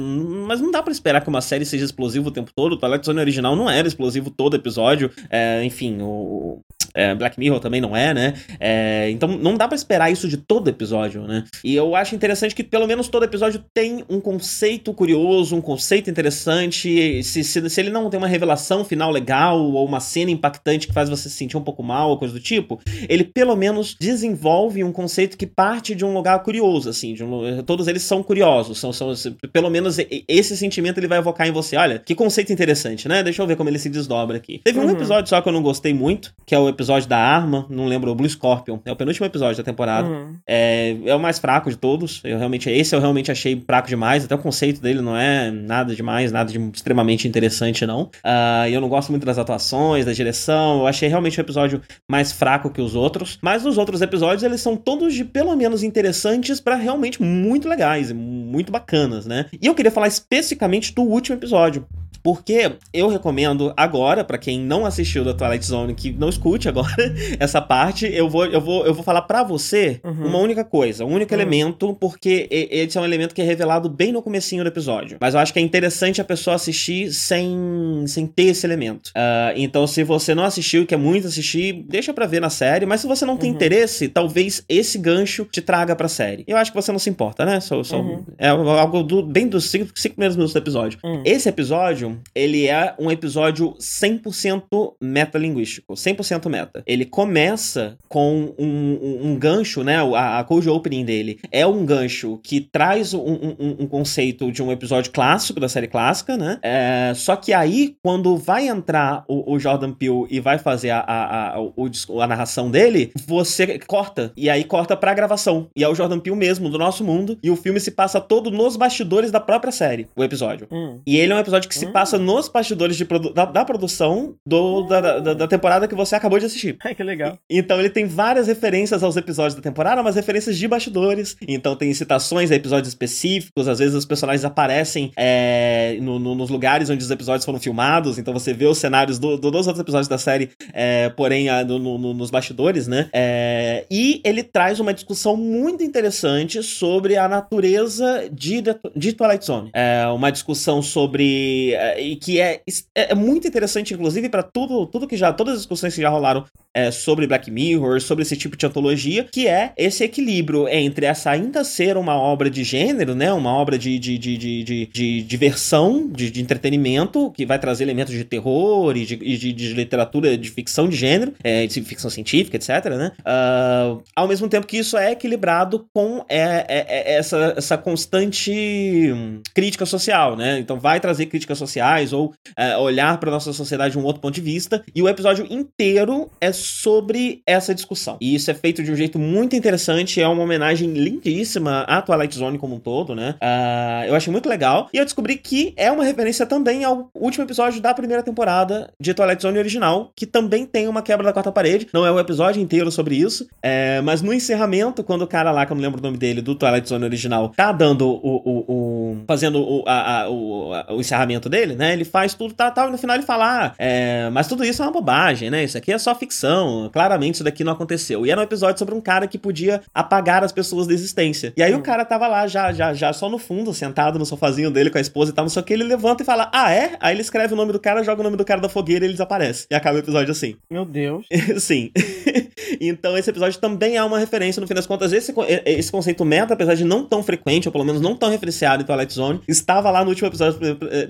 mas 0.50 0.60
não 0.60 0.72
dá 0.72 0.82
para 0.82 0.90
esperar 0.92 1.20
que 1.20 1.28
uma 1.28 1.40
série 1.40 1.64
seja 1.64 1.84
explosiva 1.84 2.26
o 2.26 2.32
tempo 2.32 2.50
todo. 2.52 2.72
O 2.72 2.76
Twilight 2.76 3.06
Zone 3.06 3.20
original 3.20 3.54
não 3.54 3.70
era 3.70 3.86
explosivo 3.86 4.30
todo 4.30 4.56
episódio. 4.56 5.08
É, 5.30 5.62
enfim, 5.62 5.98
o, 6.02 6.60
é, 6.94 7.14
Black 7.14 7.38
Mirror 7.38 7.60
também 7.60 7.80
não 7.80 7.96
é, 7.96 8.12
né? 8.12 8.34
É, 8.58 9.10
então 9.10 9.28
não 9.28 9.56
dá 9.56 9.66
para 9.66 9.76
esperar 9.76 10.10
isso 10.10 10.28
de 10.28 10.36
todo 10.36 10.68
episódio, 10.68 11.22
né? 11.26 11.44
E 11.64 11.74
eu 11.74 11.94
acho 11.94 12.14
interessante 12.14 12.54
que 12.54 12.62
pelo 12.64 12.86
menos 12.86 13.08
todo 13.08 13.24
episódio 13.24 13.64
tem 13.72 14.04
um 14.08 14.20
conceito 14.20 14.92
curioso, 14.92 15.56
um 15.56 15.60
conceito 15.60 16.10
interessante. 16.10 17.22
Se, 17.22 17.42
se, 17.44 17.70
se 17.70 17.80
ele 17.80 17.90
não 17.90 18.10
tem 18.10 18.18
uma 18.18 18.26
revelação 18.26 18.84
final 18.84 19.10
legal 19.10 19.60
ou 19.60 19.84
uma 19.84 20.00
cena 20.00 20.30
impactante 20.30 20.86
que 20.86 20.92
faz 20.92 21.08
você 21.08 21.28
se 21.28 21.36
sentir 21.36 21.56
um 21.56 21.62
pouco 21.62 21.82
mal 21.82 22.10
ou 22.10 22.18
coisa 22.18 22.34
do 22.34 22.40
tipo, 22.40 22.80
ele 23.08 23.24
pelo 23.24 23.56
menos 23.56 23.96
desenvolve 23.98 24.82
um 24.84 24.92
conceito 24.92 25.36
que 25.36 25.46
parte 25.46 25.94
de 25.94 26.04
um 26.04 26.12
lugar 26.12 26.42
curioso, 26.42 26.90
assim. 26.90 27.14
Um, 27.22 27.62
todos 27.62 27.88
eles 27.88 28.02
são 28.02 28.22
curiosos, 28.22 28.78
são, 28.78 28.92
são 28.92 29.12
pelo 29.52 29.70
menos 29.70 29.96
esse 30.28 30.56
sentimento 30.56 30.98
ele 30.98 31.08
vai 31.08 31.18
evocar 31.18 31.46
em 31.46 31.52
você. 31.52 31.76
Olha, 31.76 31.98
que 31.98 32.14
conceito 32.14 32.52
interessante, 32.52 33.08
né? 33.08 33.22
Deixa 33.22 33.42
eu 33.42 33.46
ver 33.46 33.56
como 33.56 33.68
ele 33.68 33.78
se 33.78 33.88
desdobra 33.88 34.36
aqui. 34.36 34.60
Teve 34.64 34.78
uhum. 34.78 34.86
um 34.86 34.90
episódio 34.90 35.28
só 35.28 35.40
que 35.40 35.48
eu 35.48 35.52
não 35.52 35.62
gostei 35.62 35.94
muito, 35.94 36.32
que 36.44 36.54
é 36.54 36.58
o 36.58 36.68
episódio 36.68 36.79
da 37.06 37.18
arma, 37.18 37.66
não 37.68 37.86
lembro, 37.86 38.10
o 38.10 38.14
Blue 38.14 38.28
Scorpion. 38.28 38.78
É 38.84 38.92
o 38.92 38.96
penúltimo 38.96 39.26
episódio 39.26 39.56
da 39.56 39.62
temporada. 39.62 40.08
Uhum. 40.08 40.36
É, 40.46 40.96
é 41.04 41.14
o 41.14 41.20
mais 41.20 41.38
fraco 41.38 41.70
de 41.70 41.76
todos. 41.76 42.20
Eu 42.24 42.38
realmente, 42.38 42.70
esse 42.70 42.94
eu 42.94 43.00
realmente 43.00 43.30
achei 43.30 43.60
fraco 43.66 43.88
demais. 43.88 44.24
Até 44.24 44.34
o 44.34 44.38
conceito 44.38 44.80
dele 44.80 45.00
não 45.00 45.16
é 45.16 45.50
nada 45.50 45.94
demais, 45.94 46.32
nada 46.32 46.52
de 46.52 46.58
extremamente 46.74 47.26
interessante, 47.26 47.86
não. 47.86 48.02
Uh, 48.24 48.68
eu 48.70 48.80
não 48.80 48.88
gosto 48.88 49.10
muito 49.10 49.26
das 49.26 49.38
atuações, 49.38 50.04
da 50.04 50.12
direção. 50.12 50.80
Eu 50.80 50.86
achei 50.86 51.08
realmente 51.08 51.38
o 51.38 51.42
episódio 51.42 51.80
mais 52.08 52.32
fraco 52.32 52.70
que 52.70 52.80
os 52.80 52.94
outros. 52.94 53.38
Mas 53.42 53.64
os 53.64 53.78
outros 53.78 54.02
episódios, 54.02 54.42
eles 54.42 54.60
são 54.60 54.76
todos 54.76 55.14
de 55.14 55.24
pelo 55.24 55.54
menos 55.56 55.82
interessantes 55.82 56.60
para 56.60 56.76
realmente 56.76 57.22
muito 57.22 57.68
legais, 57.68 58.12
muito 58.12 58.72
bacanas, 58.72 59.26
né? 59.26 59.46
E 59.60 59.66
eu 59.66 59.74
queria 59.74 59.90
falar 59.90 60.08
especificamente 60.08 60.94
do 60.94 61.02
último 61.02 61.36
episódio. 61.36 61.86
Porque 62.22 62.72
eu 62.92 63.08
recomendo 63.08 63.72
agora, 63.76 64.24
para 64.24 64.38
quem 64.38 64.60
não 64.60 64.84
assistiu 64.84 65.24
da 65.24 65.34
Twilight 65.34 65.64
Zone, 65.64 65.94
que 65.94 66.12
não 66.12 66.28
escute 66.28 66.68
agora 66.68 67.14
essa 67.38 67.60
parte, 67.60 68.06
eu 68.06 68.28
vou, 68.28 68.46
eu 68.46 68.60
vou, 68.60 68.86
eu 68.86 68.94
vou 68.94 69.02
falar 69.02 69.22
para 69.22 69.42
você 69.42 70.00
uhum. 70.04 70.26
uma 70.26 70.38
única 70.38 70.64
coisa, 70.64 71.04
um 71.04 71.12
único 71.12 71.32
uhum. 71.32 71.40
elemento, 71.40 71.94
porque 71.94 72.48
esse 72.50 72.96
é 72.96 73.00
um 73.00 73.04
elemento 73.04 73.34
que 73.34 73.40
é 73.40 73.44
revelado 73.44 73.88
bem 73.88 74.12
no 74.12 74.22
comecinho 74.22 74.62
do 74.62 74.68
episódio. 74.68 75.18
Mas 75.20 75.34
eu 75.34 75.40
acho 75.40 75.52
que 75.52 75.58
é 75.58 75.62
interessante 75.62 76.20
a 76.20 76.24
pessoa 76.24 76.56
assistir 76.56 77.12
sem, 77.12 78.04
sem 78.06 78.26
ter 78.26 78.44
esse 78.44 78.66
elemento. 78.66 79.08
Uh, 79.08 79.52
então, 79.56 79.86
se 79.86 80.02
você 80.04 80.34
não 80.34 80.44
assistiu 80.44 80.82
e 80.82 80.86
quer 80.86 80.96
muito 80.96 81.26
assistir, 81.26 81.84
deixa 81.88 82.12
pra 82.12 82.26
ver 82.26 82.40
na 82.40 82.50
série. 82.50 82.86
Mas 82.86 83.00
se 83.00 83.06
você 83.06 83.24
não 83.24 83.36
tem 83.36 83.50
uhum. 83.50 83.56
interesse, 83.56 84.08
talvez 84.08 84.62
esse 84.68 84.98
gancho 84.98 85.44
te 85.44 85.60
traga 85.60 85.94
pra 85.96 86.08
série. 86.08 86.44
Eu 86.46 86.56
acho 86.56 86.72
que 86.72 86.80
você 86.80 86.92
não 86.92 86.98
se 86.98 87.10
importa, 87.10 87.44
né? 87.44 87.60
Só, 87.60 87.82
só 87.82 88.00
uhum. 88.00 88.24
É 88.38 88.48
algo 88.48 89.02
do, 89.02 89.22
bem 89.22 89.46
dos 89.46 89.70
cinco, 89.70 89.90
cinco 89.94 90.14
primeiros 90.14 90.36
minutos 90.36 90.52
do 90.52 90.58
episódio. 90.58 90.98
Uhum. 91.04 91.22
Esse 91.24 91.48
episódio 91.48 92.09
ele 92.34 92.66
é 92.66 92.94
um 92.98 93.10
episódio 93.10 93.74
100% 93.78 94.94
metalinguístico, 95.00 95.94
100% 95.94 96.48
meta. 96.48 96.82
Ele 96.86 97.04
começa 97.04 97.96
com 98.08 98.54
um, 98.58 98.64
um, 98.66 99.26
um 99.30 99.38
gancho, 99.38 99.82
né? 99.82 99.96
A, 100.14 100.38
a 100.38 100.44
cold 100.44 100.68
opening 100.68 101.04
dele 101.04 101.38
é 101.50 101.66
um 101.66 101.84
gancho 101.84 102.38
que 102.42 102.60
traz 102.60 103.14
um, 103.14 103.56
um, 103.80 103.86
conceito 103.86 104.50
de 104.50 104.62
um 104.62 104.70
episódio 104.72 105.12
clássico, 105.12 105.60
da 105.60 105.68
série 105.68 105.88
clássica, 105.88 106.36
né? 106.36 106.58
É, 106.62 107.12
só 107.14 107.36
que 107.36 107.52
aí, 107.52 107.96
quando 108.02 108.36
vai 108.36 108.68
entrar 108.68 109.24
o, 109.28 109.54
o 109.54 109.58
Jordan 109.58 109.92
Peele 109.92 110.26
e 110.30 110.40
vai 110.40 110.58
fazer 110.58 110.90
a, 110.90 111.00
a, 111.00 111.54
a, 111.54 111.60
o, 111.60 112.20
a 112.20 112.26
narração 112.26 112.70
dele, 112.70 113.12
você 113.26 113.78
corta. 113.80 114.32
E 114.36 114.48
aí 114.48 114.64
corta 114.64 114.96
pra 114.96 115.14
gravação. 115.14 115.68
E 115.76 115.84
é 115.84 115.88
o 115.88 115.94
Jordan 115.94 116.18
Peele 116.18 116.36
mesmo, 116.36 116.68
do 116.68 116.78
nosso 116.78 117.04
mundo. 117.04 117.38
E 117.42 117.50
o 117.50 117.56
filme 117.56 117.80
se 117.80 117.90
passa 117.90 118.20
todo 118.20 118.50
nos 118.50 118.76
bastidores 118.76 119.30
da 119.30 119.40
própria 119.40 119.72
série, 119.72 120.06
o 120.16 120.24
episódio. 120.24 120.66
Hum. 120.70 121.00
E 121.06 121.16
ele 121.16 121.32
é 121.32 121.36
um 121.36 121.40
episódio 121.40 121.68
que 121.68 121.74
se 121.74 121.86
hum. 121.86 121.92
passa 121.92 121.99
passa 122.00 122.18
nos 122.18 122.48
bastidores 122.48 123.00
produ 123.02 123.30
da, 123.30 123.44
da, 123.44 123.62
produção 123.62 124.34
do, 124.46 124.86
da, 124.86 125.18
da, 125.20 125.34
da, 125.34 125.46
temporada 125.46 125.86
que 125.86 125.94
você 125.94 126.14
acabou 126.14 126.38
de 126.38 126.46
assistir. 126.46 126.78
Ai, 126.82 126.94
que 126.94 127.02
legal. 127.02 127.38
Então 127.50 127.78
ele 127.78 127.90
tem 127.90 128.06
várias 128.06 128.46
referências 128.46 129.02
aos 129.02 129.18
episódios 129.18 129.54
da 129.54 129.60
temporada, 129.60 130.02
mas 130.02 130.14
referências 130.14 130.56
de 130.56 130.66
bastidores. 130.66 131.36
Então 131.46 131.76
tem 131.76 131.92
citações 131.92 132.50
a 132.50 132.54
episódios 132.54 132.88
específicos, 132.88 133.68
às 133.68 133.78
vezes 133.80 133.94
os 133.94 134.06
personagens 134.06 134.46
aparecem 134.46 135.12
é, 135.14 135.98
no, 136.00 136.18
no, 136.18 136.34
nos 136.34 136.48
lugares 136.48 136.88
onde 136.88 137.04
os 137.04 137.10
episódios 137.10 137.44
foram 137.44 137.60
filmados, 137.60 138.18
então 138.18 138.32
você 138.32 138.54
vê 138.54 138.64
os 138.64 138.78
cenários 138.78 139.18
do, 139.18 139.36
do, 139.36 139.50
dos 139.50 139.66
outros 139.66 139.80
episódios 139.80 140.08
da 140.08 140.16
série, 140.16 140.50
é, 140.72 141.10
porém 141.10 141.50
a, 141.50 141.62
no, 141.64 141.98
nos 142.14 142.30
bastidores, 142.30 142.88
né? 142.88 143.10
É, 143.12 143.84
e 143.90 144.22
ele 144.24 144.42
traz 144.42 144.80
uma 144.80 144.94
discussão 144.94 145.36
muito 145.36 145.84
interessante 145.84 146.62
sobre 146.62 147.18
a 147.18 147.28
natureza 147.28 148.26
de, 148.32 148.62
de 148.96 149.12
Twilight 149.12 149.44
Zone. 149.44 149.70
É 149.74 150.06
uma 150.06 150.30
discussão 150.30 150.80
sobre 150.80 151.74
e 151.98 152.16
que 152.16 152.40
é, 152.40 152.60
é, 152.94 153.12
é 153.12 153.14
muito 153.14 153.46
interessante, 153.46 153.94
inclusive, 153.94 154.28
para 154.28 154.42
tudo, 154.42 154.86
tudo 154.86 155.06
que 155.06 155.16
já, 155.16 155.32
todas 155.32 155.54
as 155.54 155.60
discussões 155.60 155.94
que 155.94 156.00
já 156.00 156.08
rolaram 156.08 156.44
é, 156.74 156.90
sobre 156.90 157.26
Black 157.26 157.50
Mirror, 157.50 158.00
sobre 158.00 158.22
esse 158.22 158.36
tipo 158.36 158.56
de 158.56 158.64
antologia, 158.66 159.24
que 159.24 159.48
é 159.48 159.72
esse 159.76 160.04
equilíbrio 160.04 160.68
entre 160.68 161.06
essa 161.06 161.30
ainda 161.30 161.64
ser 161.64 161.96
uma 161.96 162.16
obra 162.16 162.48
de 162.48 162.62
gênero, 162.62 163.14
né? 163.14 163.32
Uma 163.32 163.52
obra 163.52 163.78
de, 163.78 163.98
de, 163.98 164.18
de, 164.18 164.36
de, 164.36 164.64
de, 164.64 164.86
de 164.86 165.22
diversão, 165.22 166.08
de, 166.08 166.30
de, 166.30 166.40
entretenimento, 166.40 167.32
que 167.32 167.44
vai 167.44 167.58
trazer 167.58 167.84
elementos 167.84 168.14
de 168.14 168.24
terror 168.24 168.96
e 168.96 169.04
de, 169.04 169.16
de, 169.16 169.52
de 169.52 169.72
literatura 169.74 170.36
de 170.36 170.50
ficção 170.50 170.88
de 170.88 170.96
gênero, 170.96 171.32
é, 171.42 171.66
de 171.66 171.82
ficção 171.82 172.10
científica, 172.10 172.56
etc, 172.56 172.84
né? 172.96 173.12
Uh, 173.20 174.02
ao 174.14 174.28
mesmo 174.28 174.48
tempo 174.48 174.66
que 174.66 174.78
isso 174.78 174.96
é 174.96 175.12
equilibrado 175.12 175.86
com 175.92 176.24
é, 176.28 176.64
é, 176.68 176.86
é 176.88 177.14
essa, 177.14 177.54
essa 177.56 177.76
constante 177.78 179.12
crítica 179.54 179.84
social, 179.84 180.36
né? 180.36 180.58
Então 180.58 180.78
vai 180.78 181.00
trazer 181.00 181.26
críticas 181.26 181.58
sociais 181.80 182.12
ou 182.12 182.34
é, 182.56 182.76
olhar 182.76 183.18
para 183.18 183.30
nossa 183.30 183.52
sociedade 183.52 183.92
de 183.92 183.98
um 183.98 184.04
outro 184.04 184.20
ponto 184.20 184.34
de 184.34 184.40
vista, 184.40 184.82
e 184.94 185.02
o 185.02 185.08
episódio 185.08 185.46
inteiro 185.50 186.30
é 186.40 186.52
sobre 186.52 187.42
essa 187.46 187.74
discussão. 187.74 188.18
E 188.20 188.34
isso 188.34 188.50
é 188.50 188.54
feito 188.54 188.82
de 188.82 188.92
um 188.92 188.96
jeito 188.96 189.18
muito 189.18 189.56
interessante, 189.56 190.20
é 190.20 190.28
uma 190.28 190.42
homenagem 190.42 190.92
lindíssima 190.92 191.80
à 191.82 192.02
Twilight 192.02 192.36
Zone 192.36 192.58
como 192.58 192.76
um 192.76 192.78
todo, 192.78 193.14
né? 193.14 193.34
Uh, 193.42 194.08
eu 194.08 194.14
achei 194.14 194.30
muito 194.30 194.48
legal. 194.48 194.88
E 194.92 194.98
eu 194.98 195.04
descobri 195.04 195.36
que 195.36 195.72
é 195.76 195.90
uma 195.90 196.04
referência 196.04 196.44
também 196.44 196.84
ao 196.84 197.10
último 197.14 197.44
episódio 197.44 197.80
da 197.80 197.94
primeira 197.94 198.22
temporada 198.22 198.92
de 199.00 199.14
Twilight 199.14 199.42
Zone 199.42 199.58
original, 199.58 200.12
que 200.14 200.26
também 200.26 200.66
tem 200.66 200.86
uma 200.86 201.02
quebra 201.02 201.26
da 201.26 201.32
quarta 201.32 201.50
parede. 201.50 201.88
Não 201.92 202.06
é 202.06 202.10
o 202.10 202.18
episódio 202.18 202.60
inteiro 202.60 202.90
sobre 202.90 203.16
isso, 203.16 203.46
é, 203.62 204.00
mas 204.02 204.22
no 204.22 204.32
encerramento, 204.32 205.02
quando 205.02 205.22
o 205.22 205.26
cara 205.26 205.50
lá, 205.50 205.64
que 205.64 205.72
eu 205.72 205.76
não 205.76 205.82
lembro 205.82 206.00
o 206.00 206.02
nome 206.02 206.18
dele, 206.18 206.42
do 206.42 206.54
Twilight 206.54 206.88
Zone 206.88 207.04
original, 207.04 207.50
tá 207.50 207.72
dando 207.72 208.08
o. 208.08 208.42
o, 208.44 208.64
o 208.68 209.16
fazendo 209.26 209.60
o, 209.60 209.84
a, 209.86 210.22
a, 210.22 210.30
o, 210.30 210.72
a, 210.72 210.94
o 210.94 211.00
encerramento 211.00 211.48
dele, 211.48 211.69
né? 211.74 211.92
Ele 211.92 212.04
faz 212.04 212.34
tudo, 212.34 212.54
tal, 212.54 212.70
tal, 212.72 212.88
e 212.88 212.92
no 212.92 212.98
final 212.98 213.16
ele 213.16 213.24
fala: 213.24 213.66
ah, 213.66 213.72
é, 213.78 214.28
mas 214.30 214.46
tudo 214.46 214.64
isso 214.64 214.82
é 214.82 214.84
uma 214.84 214.92
bobagem, 214.92 215.50
né? 215.50 215.64
Isso 215.64 215.76
aqui 215.76 215.92
é 215.92 215.98
só 215.98 216.14
ficção 216.14 216.90
claramente 216.92 217.36
isso 217.36 217.44
daqui 217.44 217.64
não 217.64 217.72
aconteceu. 217.72 218.24
E 218.26 218.30
era 218.30 218.40
um 218.40 218.44
episódio 218.44 218.78
sobre 218.78 218.94
um 218.94 219.00
cara 219.00 219.26
que 219.26 219.38
podia 219.38 219.80
apagar 219.94 220.44
as 220.44 220.52
pessoas 220.52 220.86
da 220.86 220.92
existência. 220.92 221.52
E 221.56 221.62
aí 221.62 221.74
hum. 221.74 221.78
o 221.78 221.82
cara 221.82 222.04
tava 222.04 222.26
lá 222.28 222.46
já, 222.46 222.72
já, 222.72 222.92
já 222.92 223.12
só 223.12 223.28
no 223.28 223.38
fundo, 223.38 223.72
sentado 223.72 224.18
no 224.18 224.26
sofazinho 224.26 224.70
dele 224.70 224.90
com 224.90 224.98
a 224.98 225.00
esposa 225.00 225.30
e 225.30 225.34
tal, 225.34 225.44
não 225.44 225.50
sei 225.50 225.62
o 225.62 225.64
que, 225.64 225.72
ele 225.72 225.84
levanta 225.84 226.22
e 226.22 226.26
fala, 226.26 226.50
ah, 226.52 226.72
é? 226.72 226.96
Aí 227.00 227.14
ele 227.14 227.22
escreve 227.22 227.54
o 227.54 227.56
nome 227.56 227.72
do 227.72 227.80
cara, 227.80 228.02
joga 228.02 228.20
o 228.20 228.24
nome 228.24 228.36
do 228.36 228.44
cara 228.44 228.60
da 228.60 228.68
fogueira 228.68 229.04
e 229.04 229.06
ele 229.06 229.14
desaparece. 229.14 229.66
E 229.70 229.74
acaba 229.74 229.96
o 229.96 230.00
episódio 230.00 230.30
assim. 230.30 230.56
Meu 230.70 230.84
Deus. 230.84 231.26
Sim. 231.58 231.90
então 232.80 233.16
esse 233.16 233.30
episódio 233.30 233.58
também 233.58 233.96
é 233.96 234.02
uma 234.02 234.18
referência, 234.18 234.60
no 234.60 234.66
fim 234.66 234.74
das 234.74 234.86
contas, 234.86 235.12
esse, 235.12 235.32
esse 235.64 235.90
conceito 235.90 236.24
meta, 236.24 236.54
apesar 236.54 236.74
de 236.74 236.84
não 236.84 237.04
tão 237.04 237.22
frequente, 237.22 237.68
ou 237.68 237.72
pelo 237.72 237.84
menos 237.84 238.00
não 238.00 238.14
tão 238.14 238.30
referenciado 238.30 238.82
em 238.82 238.86
Twilight 238.86 239.12
Zone, 239.12 239.40
estava 239.48 239.90
lá 239.90 240.02
no 240.02 240.10
último 240.10 240.28
episódio 240.28 240.58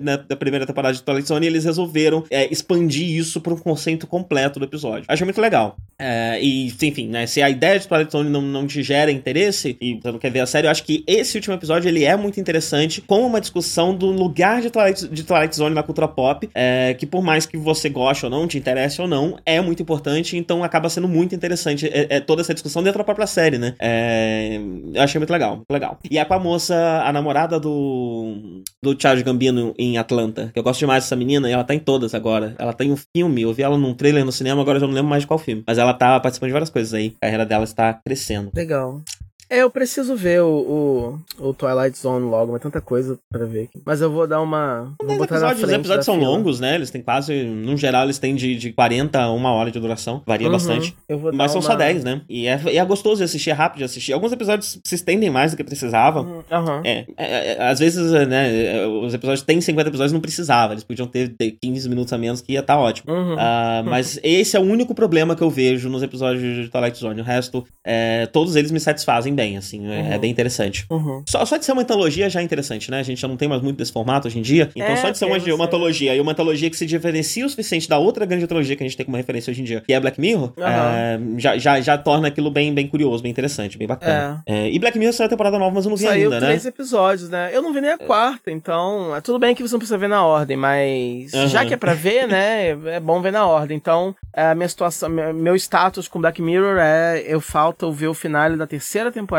né, 0.00 0.18
da 0.28 0.36
primeira 0.36 0.49
temporada 0.66 0.94
de 0.94 1.02
Twilight 1.02 1.28
Zone 1.28 1.46
e 1.46 1.48
eles 1.48 1.64
resolveram 1.64 2.24
é, 2.30 2.50
expandir 2.52 3.08
isso 3.08 3.40
para 3.40 3.52
um 3.52 3.58
conceito 3.58 4.06
completo 4.06 4.58
do 4.58 4.64
episódio. 4.64 5.04
Achei 5.08 5.24
muito 5.24 5.40
legal. 5.40 5.76
É, 5.98 6.38
e, 6.42 6.66
enfim, 6.82 7.08
né, 7.08 7.26
se 7.26 7.42
a 7.42 7.50
ideia 7.50 7.78
de 7.78 7.86
Twilight 7.86 8.10
Zone 8.10 8.30
não, 8.30 8.40
não 8.40 8.66
te 8.66 8.82
gera 8.82 9.12
interesse 9.12 9.76
e 9.80 10.00
você 10.00 10.10
não 10.10 10.18
quer 10.18 10.30
ver 10.30 10.40
a 10.40 10.46
série, 10.46 10.66
eu 10.66 10.70
acho 10.70 10.82
que 10.82 11.04
esse 11.06 11.36
último 11.36 11.54
episódio 11.54 11.88
ele 11.88 12.04
é 12.04 12.16
muito 12.16 12.40
interessante 12.40 13.02
como 13.02 13.26
uma 13.26 13.40
discussão 13.40 13.94
do 13.94 14.06
lugar 14.06 14.62
de 14.62 14.70
Twilight, 14.70 15.08
de 15.08 15.22
Twilight 15.24 15.54
Zone 15.54 15.74
na 15.74 15.82
cultura 15.82 16.08
pop, 16.08 16.48
é, 16.54 16.94
que 16.94 17.06
por 17.06 17.22
mais 17.22 17.44
que 17.44 17.56
você 17.56 17.88
goste 17.88 18.24
ou 18.24 18.30
não, 18.30 18.46
te 18.46 18.56
interesse 18.56 19.00
ou 19.00 19.06
não, 19.06 19.38
é 19.44 19.60
muito 19.60 19.82
importante, 19.82 20.36
então 20.36 20.64
acaba 20.64 20.88
sendo 20.88 21.06
muito 21.06 21.34
interessante 21.34 21.86
é, 21.86 22.06
é 22.16 22.20
toda 22.20 22.40
essa 22.40 22.54
discussão 22.54 22.82
dentro 22.82 22.98
da 22.98 23.04
própria 23.04 23.26
série, 23.26 23.58
né? 23.58 23.74
É, 23.78 24.58
eu 24.94 25.02
achei 25.02 25.18
muito 25.18 25.30
legal, 25.30 25.56
muito 25.56 25.70
legal. 25.70 25.98
E 26.10 26.18
é 26.18 26.24
com 26.24 26.34
a 26.34 26.38
moça, 26.38 27.02
a 27.04 27.12
namorada 27.12 27.60
do, 27.60 28.62
do 28.82 28.96
Charles 28.98 29.22
Gambino 29.22 29.74
em 29.78 29.98
Atlanta, 29.98 30.39
que 30.48 30.58
eu 30.58 30.62
gosto 30.62 30.80
demais 30.80 31.04
dessa 31.04 31.16
menina, 31.16 31.48
e 31.48 31.52
ela 31.52 31.64
tá 31.64 31.74
em 31.74 31.78
todas 31.78 32.14
agora. 32.14 32.54
Ela 32.58 32.72
tá 32.72 32.84
em 32.84 32.92
um 32.92 32.96
filme, 32.96 33.42
eu 33.42 33.52
vi 33.52 33.62
ela 33.62 33.76
num 33.76 33.94
trailer 33.94 34.24
no 34.24 34.32
cinema, 34.32 34.60
agora 34.62 34.76
eu 34.76 34.80
já 34.80 34.86
não 34.86 34.94
lembro 34.94 35.10
mais 35.10 35.22
de 35.22 35.26
qual 35.26 35.38
filme. 35.38 35.62
Mas 35.66 35.78
ela 35.78 35.94
tá 35.94 36.18
participando 36.20 36.48
de 36.48 36.52
várias 36.52 36.70
coisas 36.70 36.94
aí. 36.94 37.14
A 37.16 37.26
carreira 37.26 37.46
dela 37.46 37.64
está 37.64 37.92
crescendo. 37.94 38.50
Legal. 38.54 39.02
É, 39.50 39.62
eu 39.62 39.70
preciso 39.70 40.14
ver 40.14 40.40
o, 40.42 41.18
o, 41.38 41.48
o, 41.48 41.52
Twilight 41.52 41.98
Zone 41.98 42.24
logo, 42.24 42.52
mas 42.52 42.62
tanta 42.62 42.80
coisa 42.80 43.18
pra 43.28 43.44
ver 43.44 43.64
aqui. 43.64 43.82
Mas 43.84 44.00
eu 44.00 44.08
vou 44.08 44.24
dar 44.24 44.40
uma. 44.40 44.94
Vou 45.02 45.18
botar 45.18 45.34
episódios, 45.34 45.64
os 45.64 45.70
episódios 45.72 46.06
são 46.06 46.14
fila. 46.14 46.28
longos, 46.28 46.60
né? 46.60 46.76
Eles 46.76 46.88
têm 46.88 47.02
quase. 47.02 47.42
No 47.42 47.76
geral, 47.76 48.04
eles 48.04 48.20
têm 48.20 48.36
de, 48.36 48.54
de 48.54 48.72
40 48.72 49.20
a 49.20 49.32
uma 49.32 49.50
hora 49.50 49.72
de 49.72 49.80
duração. 49.80 50.22
Varia 50.24 50.46
uhum, 50.46 50.52
bastante. 50.52 50.96
mas 51.34 51.50
são 51.50 51.60
uma... 51.60 51.66
só 51.66 51.74
10, 51.74 52.04
né? 52.04 52.22
E 52.28 52.46
é, 52.46 52.60
e 52.66 52.78
é 52.78 52.84
gostoso 52.84 53.16
de 53.16 53.24
assistir, 53.24 53.50
é 53.50 53.52
rápido 53.52 53.78
de 53.78 53.84
assistir. 53.84 54.12
Alguns 54.12 54.30
episódios 54.30 54.78
se 54.84 54.94
estendem 54.94 55.30
mais 55.30 55.50
do 55.50 55.56
que 55.56 55.64
precisava. 55.64 56.20
Uhum. 56.20 56.44
É, 56.84 57.06
é, 57.16 57.52
é, 57.56 57.68
Às 57.68 57.80
vezes, 57.80 58.12
né? 58.28 58.86
Os 58.86 59.12
episódios 59.12 59.42
têm 59.42 59.60
50 59.60 59.88
episódios, 59.88 60.12
não 60.12 60.20
precisava. 60.20 60.74
Eles 60.74 60.84
podiam 60.84 61.08
ter, 61.08 61.28
ter 61.36 61.58
15 61.60 61.88
minutos 61.88 62.12
a 62.12 62.18
menos 62.18 62.40
que 62.40 62.52
ia 62.52 62.60
estar 62.60 62.74
tá 62.74 62.80
ótimo. 62.80 63.12
Uhum. 63.12 63.34
Uh, 63.34 63.84
mas 63.84 64.20
esse 64.22 64.56
é 64.56 64.60
o 64.60 64.62
único 64.62 64.94
problema 64.94 65.34
que 65.34 65.42
eu 65.42 65.50
vejo 65.50 65.88
nos 65.88 66.04
episódios 66.04 66.40
de 66.40 66.68
Twilight 66.70 66.96
Zone. 66.96 67.20
O 67.20 67.24
resto, 67.24 67.66
é, 67.84 68.26
todos 68.26 68.54
eles 68.54 68.70
me 68.70 68.78
satisfazem 68.78 69.39
bem, 69.40 69.56
assim. 69.56 69.90
É, 69.90 70.18
bem 70.18 70.30
interessante. 70.30 70.86
Uhum. 70.90 71.22
Só, 71.28 71.44
só 71.44 71.56
de 71.56 71.64
ser 71.64 71.72
uma 71.72 71.82
antologia 71.82 72.28
já 72.28 72.40
é 72.40 72.42
interessante, 72.42 72.90
né? 72.90 73.00
A 73.00 73.02
gente 73.02 73.20
já 73.20 73.26
não 73.26 73.36
tem 73.36 73.48
mais 73.48 73.62
muito 73.62 73.78
desse 73.78 73.92
formato 73.92 74.28
hoje 74.28 74.38
em 74.38 74.42
dia. 74.42 74.70
Então, 74.74 74.88
é, 74.88 74.96
só 74.96 75.10
de 75.10 75.18
ser 75.18 75.24
uma, 75.24 75.36
uma 75.36 75.64
antologia 75.64 76.14
e 76.14 76.20
uma 76.20 76.32
antologia 76.32 76.68
que 76.68 76.76
se 76.76 76.86
diferencia 76.86 77.44
o 77.44 77.48
suficiente 77.48 77.88
da 77.88 77.98
outra 77.98 78.26
grande 78.26 78.44
antologia 78.44 78.76
que 78.76 78.82
a 78.82 78.86
gente 78.86 78.96
tem 78.96 79.06
como 79.06 79.16
referência 79.16 79.50
hoje 79.50 79.62
em 79.62 79.64
dia, 79.64 79.80
que 79.80 79.92
é 79.92 79.98
Black 80.00 80.20
Mirror, 80.20 80.52
uhum. 80.56 80.64
é, 80.64 81.20
já, 81.38 81.58
já, 81.58 81.80
já 81.80 81.98
torna 81.98 82.28
aquilo 82.28 82.50
bem, 82.50 82.72
bem 82.74 82.86
curioso, 82.86 83.22
bem 83.22 83.30
interessante, 83.30 83.78
bem 83.78 83.88
bacana. 83.88 84.42
É. 84.46 84.66
é 84.66 84.70
e 84.70 84.78
Black 84.78 84.98
Mirror 84.98 85.14
saiu 85.14 85.26
a 85.26 85.30
temporada 85.30 85.58
nova, 85.58 85.74
mas 85.74 85.84
eu 85.84 85.90
não 85.90 85.96
vi 85.96 86.04
saiu 86.04 86.24
ainda, 86.24 86.40
né? 86.40 86.46
três 86.46 86.66
episódios, 86.66 87.30
né? 87.30 87.50
Eu 87.52 87.62
não 87.62 87.72
vi 87.72 87.80
nem 87.80 87.90
a 87.90 87.98
quarta, 87.98 88.50
então 88.50 89.14
é 89.16 89.20
tudo 89.20 89.38
bem 89.38 89.54
que 89.54 89.62
você 89.62 89.72
não 89.72 89.78
precisa 89.78 89.98
ver 89.98 90.08
na 90.08 90.24
ordem, 90.24 90.56
mas 90.56 91.32
uhum. 91.32 91.48
já 91.48 91.64
que 91.64 91.74
é 91.74 91.76
pra 91.76 91.94
ver, 91.94 92.28
né? 92.28 92.70
É 92.70 93.00
bom 93.00 93.20
ver 93.22 93.32
na 93.32 93.46
ordem. 93.46 93.76
Então, 93.76 94.14
a 94.34 94.54
minha 94.54 94.68
situação, 94.68 95.08
meu 95.08 95.56
status 95.56 96.08
com 96.08 96.20
Black 96.20 96.42
Mirror 96.42 96.78
é 96.78 97.24
eu 97.26 97.40
falta 97.40 97.90
ver 97.90 98.08
o 98.08 98.14
final 98.14 98.56
da 98.56 98.66
terceira 98.66 99.10
temporada 99.10 99.29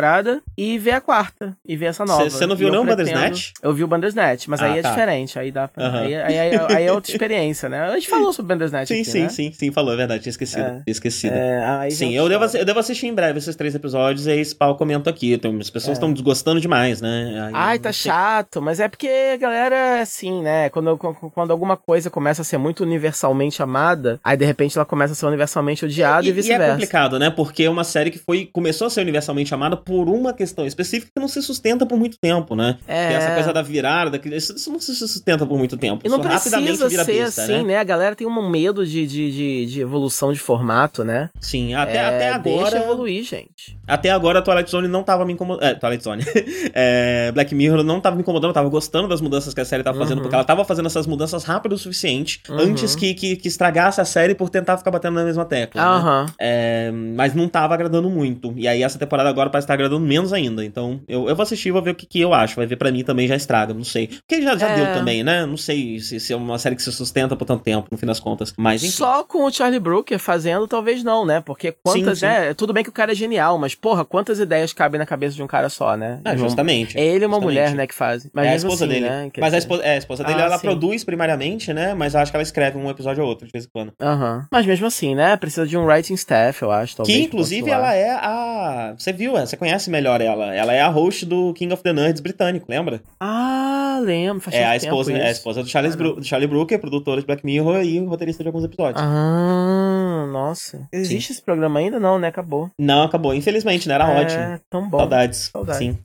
e 0.57 0.77
ver 0.77 0.91
a 0.91 1.01
quarta. 1.01 1.55
E 1.68 1.76
ver 1.76 1.88
essa 1.88 2.05
nova. 2.05 2.30
Você 2.30 2.45
não 2.45 2.55
viu 2.55 2.72
não 2.72 2.84
o 2.84 2.85
Bandersnatch? 2.85 3.51
Eu 3.61 3.73
vi 3.73 3.84
o 3.84 3.88
Bandersnatch, 3.88 4.47
mas 4.47 4.61
ah, 4.61 4.65
aí 4.65 4.80
é 4.80 4.81
tá. 4.81 4.89
diferente. 4.89 5.38
Aí 5.38 5.51
dá 5.51 5.68
pra, 5.68 5.84
uhum. 5.84 5.95
aí, 5.99 6.15
aí, 6.15 6.39
aí, 6.39 6.59
aí, 6.76 6.85
é 6.85 6.91
outra 6.91 7.11
experiência, 7.11 7.69
né? 7.69 7.81
A 7.81 7.93
gente 7.95 8.09
falou 8.09 8.31
sobre 8.34 8.53
o 8.53 8.55
Bandersnatch. 8.55 8.88
Sim, 8.88 9.01
aqui, 9.01 9.05
sim, 9.05 9.22
né? 9.23 9.30
sim, 9.30 9.51
sim, 9.51 9.72
falou, 9.72 9.93
é 9.93 9.97
verdade. 9.97 10.23
Tinha 10.23 10.31
esquecido. 10.31 10.63
É, 10.63 10.84
esquecido. 10.88 11.34
É, 11.34 11.89
sim, 11.89 12.13
eu 12.13 12.27
devo, 12.30 12.45
eu 12.45 12.65
devo 12.65 12.80
assistir 12.80 13.07
em 13.07 13.13
breve 13.13 13.39
esses 13.39 13.55
três 13.55 13.76
episódios 13.76 14.27
e 14.27 14.31
aí 14.31 14.39
esse 14.39 14.55
pau 14.55 14.76
comento 14.76 15.09
aqui. 15.09 15.38
Tem, 15.38 15.57
as 15.59 15.69
pessoas 15.69 15.97
estão 15.97 16.09
é. 16.09 16.13
desgostando 16.13 16.59
demais, 16.59 17.01
né? 17.01 17.51
Ai, 17.53 17.80
tá 17.80 17.91
chato, 17.91 18.61
mas 18.61 18.80
é 18.80 18.88
porque 18.88 19.09
a 19.34 19.38
galera 19.38 19.76
é 19.76 20.01
assim, 20.01 20.41
né? 20.41 20.69
Quando, 20.69 20.97
quando 20.97 21.51
alguma 21.51 21.77
coisa 21.77 22.09
começa 22.09 22.41
a 22.41 22.45
ser 22.45 22.57
muito 22.57 22.84
universalmente 22.84 23.61
amada, 23.61 24.19
aí 24.23 24.38
de 24.38 24.45
repente 24.45 24.77
ela 24.77 24.85
começa 24.85 25.13
a 25.13 25.15
ser 25.15 25.26
universalmente 25.26 25.85
odiada 25.85 26.26
e, 26.26 26.30
e 26.30 26.31
vice-versa. 26.31 26.63
E 26.63 26.68
é 26.68 26.72
complicado, 26.72 27.19
né? 27.19 27.30
Porque 27.30 27.63
é 27.63 27.69
uma 27.69 27.84
série 27.84 28.11
que 28.11 28.19
foi 28.19 28.49
começou 28.51 28.88
a 28.88 28.89
ser 28.89 29.01
universalmente 29.01 29.53
amada 29.53 29.77
por 29.83 30.07
uma 30.07 30.33
questão 30.33 30.65
específica 30.65 31.11
que 31.13 31.21
não 31.21 31.27
se 31.27 31.41
sustenta 31.41 31.85
por 31.85 31.97
muito 31.97 32.17
tempo, 32.19 32.55
né? 32.55 32.77
É. 32.87 33.09
Que 33.09 33.13
essa 33.15 33.33
coisa 33.33 33.53
da 33.53 33.61
virada, 33.61 34.19
isso, 34.35 34.55
isso 34.55 34.71
não 34.71 34.79
se 34.79 34.95
sustenta 34.95 35.45
por 35.45 35.57
muito 35.57 35.77
tempo. 35.77 36.01
E 36.05 36.09
não 36.09 36.19
precisa 36.19 36.59
ser 36.89 37.05
besta, 37.05 37.43
assim, 37.43 37.57
né? 37.57 37.63
né? 37.63 37.77
A 37.77 37.83
galera 37.83 38.15
tem 38.15 38.27
um 38.27 38.49
medo 38.49 38.85
de, 38.85 39.05
de, 39.05 39.31
de, 39.31 39.65
de, 39.65 39.81
evolução 39.81 40.31
de 40.31 40.39
formato, 40.39 41.03
né? 41.03 41.29
Sim, 41.39 41.73
até, 41.73 41.97
é, 41.97 42.05
até 42.05 42.29
agora. 42.29 42.71
Deixa 42.71 42.85
evoluir, 42.85 43.23
gente. 43.23 43.77
Até 43.91 44.09
agora 44.09 44.39
a 44.39 44.41
Twilight 44.41 44.69
Zone 44.69 44.88
não 44.88 45.03
tava 45.03 45.26
me 45.26 45.34
incomodando. 45.34 45.63
É, 45.63 45.76
Twilight 45.76 46.03
Zone. 46.03 46.23
é, 46.73 47.31
Black 47.34 47.53
Mirror 47.53 47.84
não 47.84 47.99
tava 47.99 48.15
me 48.15 48.22
incomodando, 48.22 48.51
eu 48.51 48.53
tava 48.53 48.69
gostando 48.69 49.07
das 49.07 49.19
mudanças 49.19 49.53
que 49.53 49.61
a 49.61 49.65
série 49.65 49.84
tava 49.84 49.97
fazendo, 49.97 50.18
uhum. 50.18 50.23
porque 50.23 50.35
ela 50.35 50.43
tava 50.45 50.63
fazendo 50.63 50.85
essas 50.85 51.07
mudanças 51.07 51.43
rápido 51.43 51.73
o 51.73 51.77
suficiente 51.77 52.41
uhum. 52.49 52.59
antes 52.59 52.95
que, 52.95 53.13
que, 53.13 53.35
que, 53.35 53.47
estragasse 53.47 53.99
a 53.99 54.05
série 54.05 54.34
por 54.34 54.49
tentar 54.49 54.77
ficar 54.77 54.91
batendo 54.91 55.15
na 55.15 55.23
mesma 55.23 55.43
tecla. 55.43 55.81
Uhum. 55.81 56.26
Né? 56.26 56.34
É, 56.39 56.91
mas 56.91 57.34
não 57.34 57.47
tava 57.47 57.73
agradando 57.73 58.09
muito. 58.09 58.53
E 58.55 58.68
aí 58.68 58.84
essa 58.84 58.97
temporada 58.97 59.30
agora 59.30 59.49
parece 59.49 59.65
estar 59.65 59.73
agradando 59.73 59.99
menos 59.99 60.31
ainda. 60.31 60.63
Então 60.63 61.01
eu, 61.07 61.27
eu 61.27 61.35
vou 61.35 61.43
assistir 61.43 61.72
vou 61.72 61.81
ver 61.81 61.91
o 61.91 61.95
que, 61.95 62.05
que 62.05 62.22
eu 62.22 62.34
acho. 62.34 62.55
Vai 62.55 62.65
ver 62.65 62.76
para 62.76 62.91
mim 62.91 63.03
também 63.03 63.27
já 63.27 63.35
estraga, 63.35 63.73
não 63.73 63.84
sei. 63.84 64.07
Porque 64.07 64.41
já, 64.41 64.55
já 64.55 64.69
é... 64.69 64.76
deu 64.76 64.93
também, 64.93 65.23
né? 65.23 65.45
Não 65.45 65.57
sei 65.57 65.99
se, 65.99 66.19
se, 66.19 66.34
é 66.34 66.35
uma 66.35 66.57
série 66.57 66.76
que 66.76 66.84
se 66.84 66.91
sustenta 66.91 67.35
por 67.35 67.45
tanto 67.45 67.63
tempo, 67.63 67.88
no 67.91 67.97
fim 67.97 68.05
das 68.05 68.19
contas. 68.19 68.53
Mas 68.57 68.84
enfim. 68.84 68.93
Só 68.93 69.23
com 69.23 69.45
o 69.45 69.51
Charlie 69.51 69.80
Brooker 69.80 70.19
fazendo, 70.19 70.68
talvez 70.68 71.03
não, 71.03 71.26
né? 71.26 71.41
Porque 71.41 71.72
quantas, 71.84 72.19
sim, 72.19 72.26
sim. 72.26 72.31
né? 72.31 72.53
Tudo 72.53 72.73
bem 72.73 72.84
que 72.84 72.89
o 72.89 72.93
cara 72.93 73.11
é 73.11 73.15
genial, 73.15 73.57
mas 73.57 73.76
porra, 73.81 74.05
quantas 74.05 74.39
ideias 74.39 74.71
cabem 74.71 74.99
na 74.99 75.05
cabeça 75.05 75.35
de 75.35 75.43
um 75.43 75.47
cara 75.47 75.67
só, 75.67 75.97
né? 75.97 76.19
É, 76.23 76.37
justamente. 76.37 76.97
É 76.97 77.01
ele 77.01 77.25
e 77.25 77.27
uma 77.27 77.37
justamente. 77.37 77.43
mulher, 77.43 77.75
né, 77.75 77.87
que 77.87 77.95
faz. 77.95 78.29
Mas 78.31 78.45
é 78.45 78.49
a 78.49 78.55
esposa 78.55 78.85
assim, 78.85 78.93
dele. 78.93 79.09
Né? 79.09 79.31
Mas 79.39 79.53
a 79.53 79.57
esposa, 79.57 79.83
é, 79.83 79.93
a 79.95 79.97
esposa 79.97 80.23
dele, 80.23 80.41
ah, 80.41 80.45
ela 80.45 80.57
sim. 80.57 80.61
produz 80.61 81.03
primariamente, 81.03 81.73
né? 81.73 81.93
Mas 81.93 82.15
acho 82.15 82.31
que 82.31 82.37
ela 82.37 82.43
escreve 82.43 82.77
um 82.77 82.89
episódio 82.89 83.23
ou 83.23 83.29
outro 83.29 83.45
de 83.45 83.51
vez 83.51 83.65
em 83.65 83.69
quando. 83.69 83.93
Aham. 83.99 84.37
Uhum. 84.37 84.45
Mas 84.51 84.65
mesmo 84.65 84.85
assim, 84.85 85.15
né? 85.15 85.35
Precisa 85.35 85.65
de 85.65 85.77
um 85.77 85.85
writing 85.85 86.13
staff, 86.13 86.61
eu 86.61 86.71
acho, 86.71 86.95
talvez. 86.95 87.17
Que, 87.17 87.23
inclusive, 87.23 87.69
ela 87.69 87.93
é 87.93 88.11
a... 88.11 88.93
Você 88.97 89.11
viu, 89.11 89.33
você 89.33 89.57
conhece 89.57 89.89
melhor 89.89 90.21
ela. 90.21 90.53
Ela 90.53 90.73
é 90.73 90.81
a 90.81 90.87
host 90.87 91.25
do 91.25 91.53
King 91.53 91.73
of 91.73 91.81
the 91.81 91.91
Nerds 91.91 92.21
britânico, 92.21 92.67
lembra? 92.69 93.01
Ah, 93.19 93.60
lembro. 94.03 94.41
Faz 94.41 94.55
é 94.55 94.65
a 94.65 94.75
esposa, 94.75 95.13
é 95.13 95.27
a 95.27 95.31
esposa 95.31 95.63
do, 95.63 95.69
Charles 95.69 95.93
ah, 95.93 95.97
Bru 95.97 96.23
Charlie 96.23 96.47
Brooker, 96.47 96.79
produtora 96.79 97.21
de 97.21 97.27
Black 97.27 97.45
Mirror 97.45 97.83
e 97.83 97.99
roteirista 97.99 98.43
de 98.43 98.49
alguns 98.49 98.63
episódios. 98.63 99.01
Ah, 99.01 100.27
nossa. 100.31 100.87
Existe 100.91 101.27
Sim. 101.27 101.33
esse 101.33 101.41
programa 101.41 101.79
ainda? 101.79 101.99
Não, 101.99 102.19
né? 102.19 102.27
Acabou. 102.27 102.69
Não, 102.77 103.03
acabou. 103.03 103.33
Infelizmente, 103.33 103.87
né? 103.87 103.95
Era 103.95 104.11
é, 104.11 104.21
ótimo. 104.21 104.59
Tão 104.69 104.89
bom. 104.89 104.99
Saudades. 104.99 105.49
Saudades. 105.53 105.77
Sim. 105.77 105.97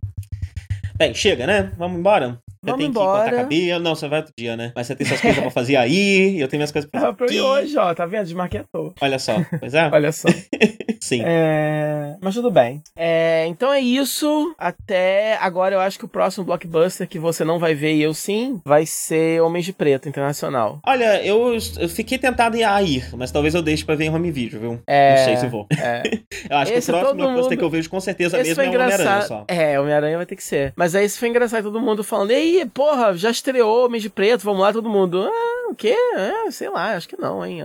Bem, 0.97 1.13
chega, 1.13 1.47
né? 1.47 1.73
Vamos 1.77 1.99
embora? 1.99 2.39
Você 2.67 2.71
Vamos 2.71 2.79
tem 2.79 2.89
embora. 2.89 3.25
que 3.25 3.31
cortar 3.31 3.43
cabelo. 3.43 3.85
Não, 3.85 3.95
você 3.95 4.09
vai 4.09 4.19
outro 4.21 4.35
dia, 4.37 4.57
né? 4.57 4.73
Mas 4.75 4.87
você 4.87 4.97
tem 4.97 5.07
suas 5.07 5.21
coisas 5.21 5.41
pra 5.41 5.51
fazer 5.51 5.77
aí, 5.77 6.41
eu 6.41 6.49
tenho 6.49 6.59
minhas 6.59 6.73
coisas 6.73 6.91
pra 6.91 7.01
fazer. 7.15 7.25
aqui. 7.25 7.41
hoje, 7.41 7.77
ó, 7.77 7.95
tá 7.95 8.07
vendo? 8.07 8.25
Desmarquei 8.25 8.65
Olha 9.01 9.19
só, 9.19 9.37
pois 9.61 9.75
é. 9.75 9.89
Olha 9.93 10.11
só. 10.11 10.29
Sim. 11.01 11.23
É... 11.25 12.17
Mas 12.21 12.35
tudo 12.35 12.51
bem. 12.51 12.83
É... 12.97 13.47
Então 13.47 13.73
é 13.73 13.81
isso. 13.81 14.55
Até 14.59 15.37
agora 15.41 15.75
eu 15.75 15.81
acho 15.81 15.99
que 15.99 16.05
o 16.05 16.09
próximo 16.09 16.45
blockbuster 16.45 17.09
que 17.09 17.19
você 17.19 17.45
não 17.45 17.59
vai 17.59 17.75
ver 17.75 17.95
e 17.95 18.03
eu 18.03 18.15
sim, 18.15 18.61
vai 18.65 18.87
ser 18.87 19.41
Homens 19.43 19.65
de 19.65 19.73
Preto 19.73 20.09
Internacional. 20.09 20.81
Olha, 20.87 21.25
eu, 21.25 21.57
eu 21.79 21.89
fiquei 21.89 22.19
tentado 22.19 22.57
a 22.57 22.83
ir, 22.83 23.09
mas 23.17 23.31
talvez 23.31 23.55
eu 23.55 23.63
deixe 23.63 23.85
pra 23.85 23.95
ver 23.95 24.05
em 24.05 24.15
home 24.15 24.31
video, 24.31 24.61
viu? 24.61 24.81
É... 24.87 25.17
Não 25.17 25.25
sei 25.25 25.37
se 25.37 25.49
vou. 25.49 25.67
É... 25.79 26.03
eu 26.49 26.57
acho 26.57 26.73
esse 26.73 26.91
que 26.91 26.97
o 26.97 27.01
próximo 27.01 27.23
blockbuster 27.23 27.51
mundo... 27.51 27.59
que 27.59 27.65
eu 27.65 27.71
vejo 27.71 27.91
com 27.91 28.01
certeza 28.01 28.39
esse 28.41 28.49
mesmo 28.49 28.63
é 28.63 28.69
Homem-Aranha 28.69 29.23
só. 29.23 29.45
É, 29.49 29.79
Homem-Aranha 29.79 30.17
vai 30.17 30.27
ter 30.27 30.37
que 30.37 30.45
ser. 30.45 30.73
Mas 30.77 30.95
aí 30.95 31.05
isso 31.05 31.19
foi 31.19 31.29
engraçado, 31.29 31.65
todo 31.65 31.81
mundo 31.81 32.03
falando, 32.03 32.31
ei, 32.31 32.65
porra, 32.67 33.17
já 33.17 33.31
estreou 33.31 33.87
Homem 33.87 34.01
de 34.01 34.11
Preto, 34.11 34.45
vamos 34.45 34.63
lá, 34.63 34.73
todo 34.73 34.89
mundo. 34.89 35.23
Ah, 35.23 35.71
o 35.71 35.75
quê? 35.75 35.97
É, 36.17 36.51
sei 36.51 36.69
lá, 36.69 36.95
acho 36.95 37.09
que 37.09 37.21
não, 37.21 37.45
hein. 37.45 37.61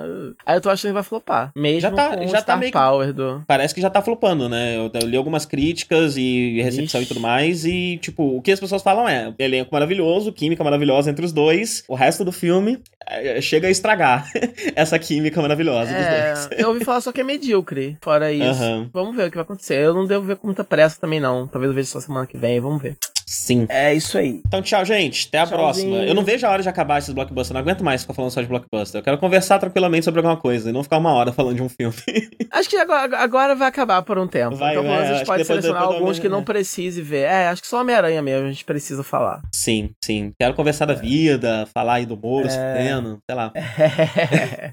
Aí 0.46 0.58
eu 0.58 0.62
tô 0.62 0.70
achando 0.70 0.90
que 0.90 0.96
vai 0.96 1.04
flopar. 1.04 1.52
Mesmo 1.56 1.82
já 1.82 1.92
tá, 1.92 2.18
com 2.18 2.28
já 2.28 2.42
tá 2.42 2.58
meio 2.58 2.72
Power 2.72 3.14
do... 3.14 3.31
Parece 3.48 3.74
que 3.74 3.82
já 3.82 3.90
tá 3.90 4.02
flopando, 4.02 4.50
né? 4.50 4.76
Eu, 4.76 4.92
eu 4.94 5.08
li 5.08 5.18
algumas 5.18 5.46
críticas 5.46 6.18
e 6.18 6.62
recepção 6.62 7.02
Ixi. 7.02 7.06
e 7.06 7.14
tudo 7.14 7.20
mais, 7.20 7.66
e, 7.66 7.98
tipo, 8.02 8.38
o 8.38 8.42
que 8.42 8.52
as 8.52 8.60
pessoas 8.60 8.82
falam 8.82 9.08
é 9.08 9.34
elenco 9.40 9.74
maravilhoso, 9.74 10.32
química 10.32 10.64
maravilhosa 10.64 11.10
entre 11.10 11.26
os 11.26 11.32
dois, 11.32 11.84
o 11.88 11.96
resto 11.96 12.26
do 12.26 12.32
filme 12.32 12.80
é, 13.08 13.42
chega 13.42 13.68
a 13.68 13.72
estragar 13.72 14.30
essa 14.76 14.98
química 15.00 15.42
maravilhosa 15.42 15.92
é, 15.92 16.34
dos 16.34 16.48
dois. 16.48 16.60
Eu 16.60 16.70
ouvi 16.70 16.84
falar 16.84 17.02
só 17.02 17.12
que 17.12 17.22
é 17.22 17.24
medíocre, 17.24 17.98
fora 18.02 18.32
isso. 18.32 18.64
Uhum. 18.64 18.90
Vamos 18.94 19.16
ver 19.16 19.28
o 19.28 19.30
que 19.30 19.38
vai 19.38 19.44
acontecer. 19.44 19.76
Eu 19.76 19.94
não 19.94 20.06
devo 20.06 20.26
ver 20.26 20.36
com 20.38 20.48
muita 20.48 20.64
pressa 20.64 21.00
também, 21.00 21.20
não. 21.20 21.48
Talvez 21.48 21.70
eu 21.70 21.76
veja 21.76 21.90
só 21.90 22.00
semana 22.00 22.26
que 22.26 22.38
vem, 22.38 22.60
vamos 22.60 22.82
ver. 22.82 22.98
Sim. 23.32 23.66
É 23.70 23.94
isso 23.94 24.18
aí. 24.18 24.42
Então, 24.46 24.62
tchau, 24.62 24.84
gente. 24.84 25.30
Até 25.30 25.40
a 25.40 25.48
Tchauzinho. 25.48 25.58
próxima. 25.58 25.98
Eu 26.04 26.14
não 26.14 26.22
vejo 26.22 26.46
a 26.46 26.50
hora 26.50 26.62
de 26.62 26.68
acabar 26.68 26.98
esses 26.98 27.14
blockbusters. 27.14 27.52
Eu 27.52 27.54
não 27.54 27.62
aguento 27.62 27.82
mais 27.82 28.02
ficar 28.02 28.14
falando 28.14 28.30
só 28.30 28.42
de 28.42 28.48
blockbuster. 28.48 29.00
Eu 29.00 29.04
quero 29.04 29.18
conversar 29.18 29.58
tranquilamente 29.58 30.04
sobre 30.04 30.20
alguma 30.20 30.36
coisa 30.36 30.70
e 30.70 30.74
não 30.74 30.84
ficar 30.84 30.98
uma 30.98 31.14
hora 31.14 31.32
falando 31.32 31.56
de 31.56 31.64
um 31.64 31.70
filme. 31.70 31.96
acho 32.52 32.70
que 32.70 32.76
agora, 32.76 33.18
agora 33.18 33.56
vai 33.56 33.70
acabar 33.70 34.02
por 34.02 34.20
um 34.20 34.28
tempo. 34.28 34.58
Vai, 34.58 34.76
então, 34.76 34.86
é, 34.86 34.98
a 34.98 35.14
gente 35.14 35.26
pode 35.26 35.46
selecionar 35.46 35.84
alguns 35.84 36.20
que 36.20 36.28
não 36.28 36.40
é. 36.40 36.44
precise 36.44 37.02
ver. 37.02 37.22
É, 37.22 37.48
acho 37.48 37.62
que 37.62 37.70
só 37.70 37.80
Homem-Aranha 37.80 38.22
mesmo 38.22 38.48
a 38.48 38.52
gente 38.52 38.66
precisa 38.66 39.02
falar. 39.02 39.42
Sim, 39.54 39.92
sim. 40.04 40.34
Quero 40.38 40.54
conversar 40.54 40.86
da 40.86 40.94
vida, 40.94 41.66
falar 41.74 41.96
aí 41.96 42.06
do 42.06 42.18
Moro, 42.18 42.48
é... 42.48 42.50
Sufeno, 42.50 43.20
sei 43.26 43.36
lá. 43.36 43.54
É... 43.56 44.72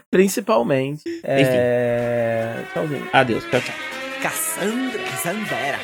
Principalmente. 0.10 1.02
É... 1.22 1.42
Enfim. 1.42 2.72
Tchauzinho. 2.72 3.08
Adeus. 3.12 3.44
Tchau, 3.44 3.60
tchau. 3.60 3.74
Cassandra 4.20 5.00
Zandera. 5.22 5.78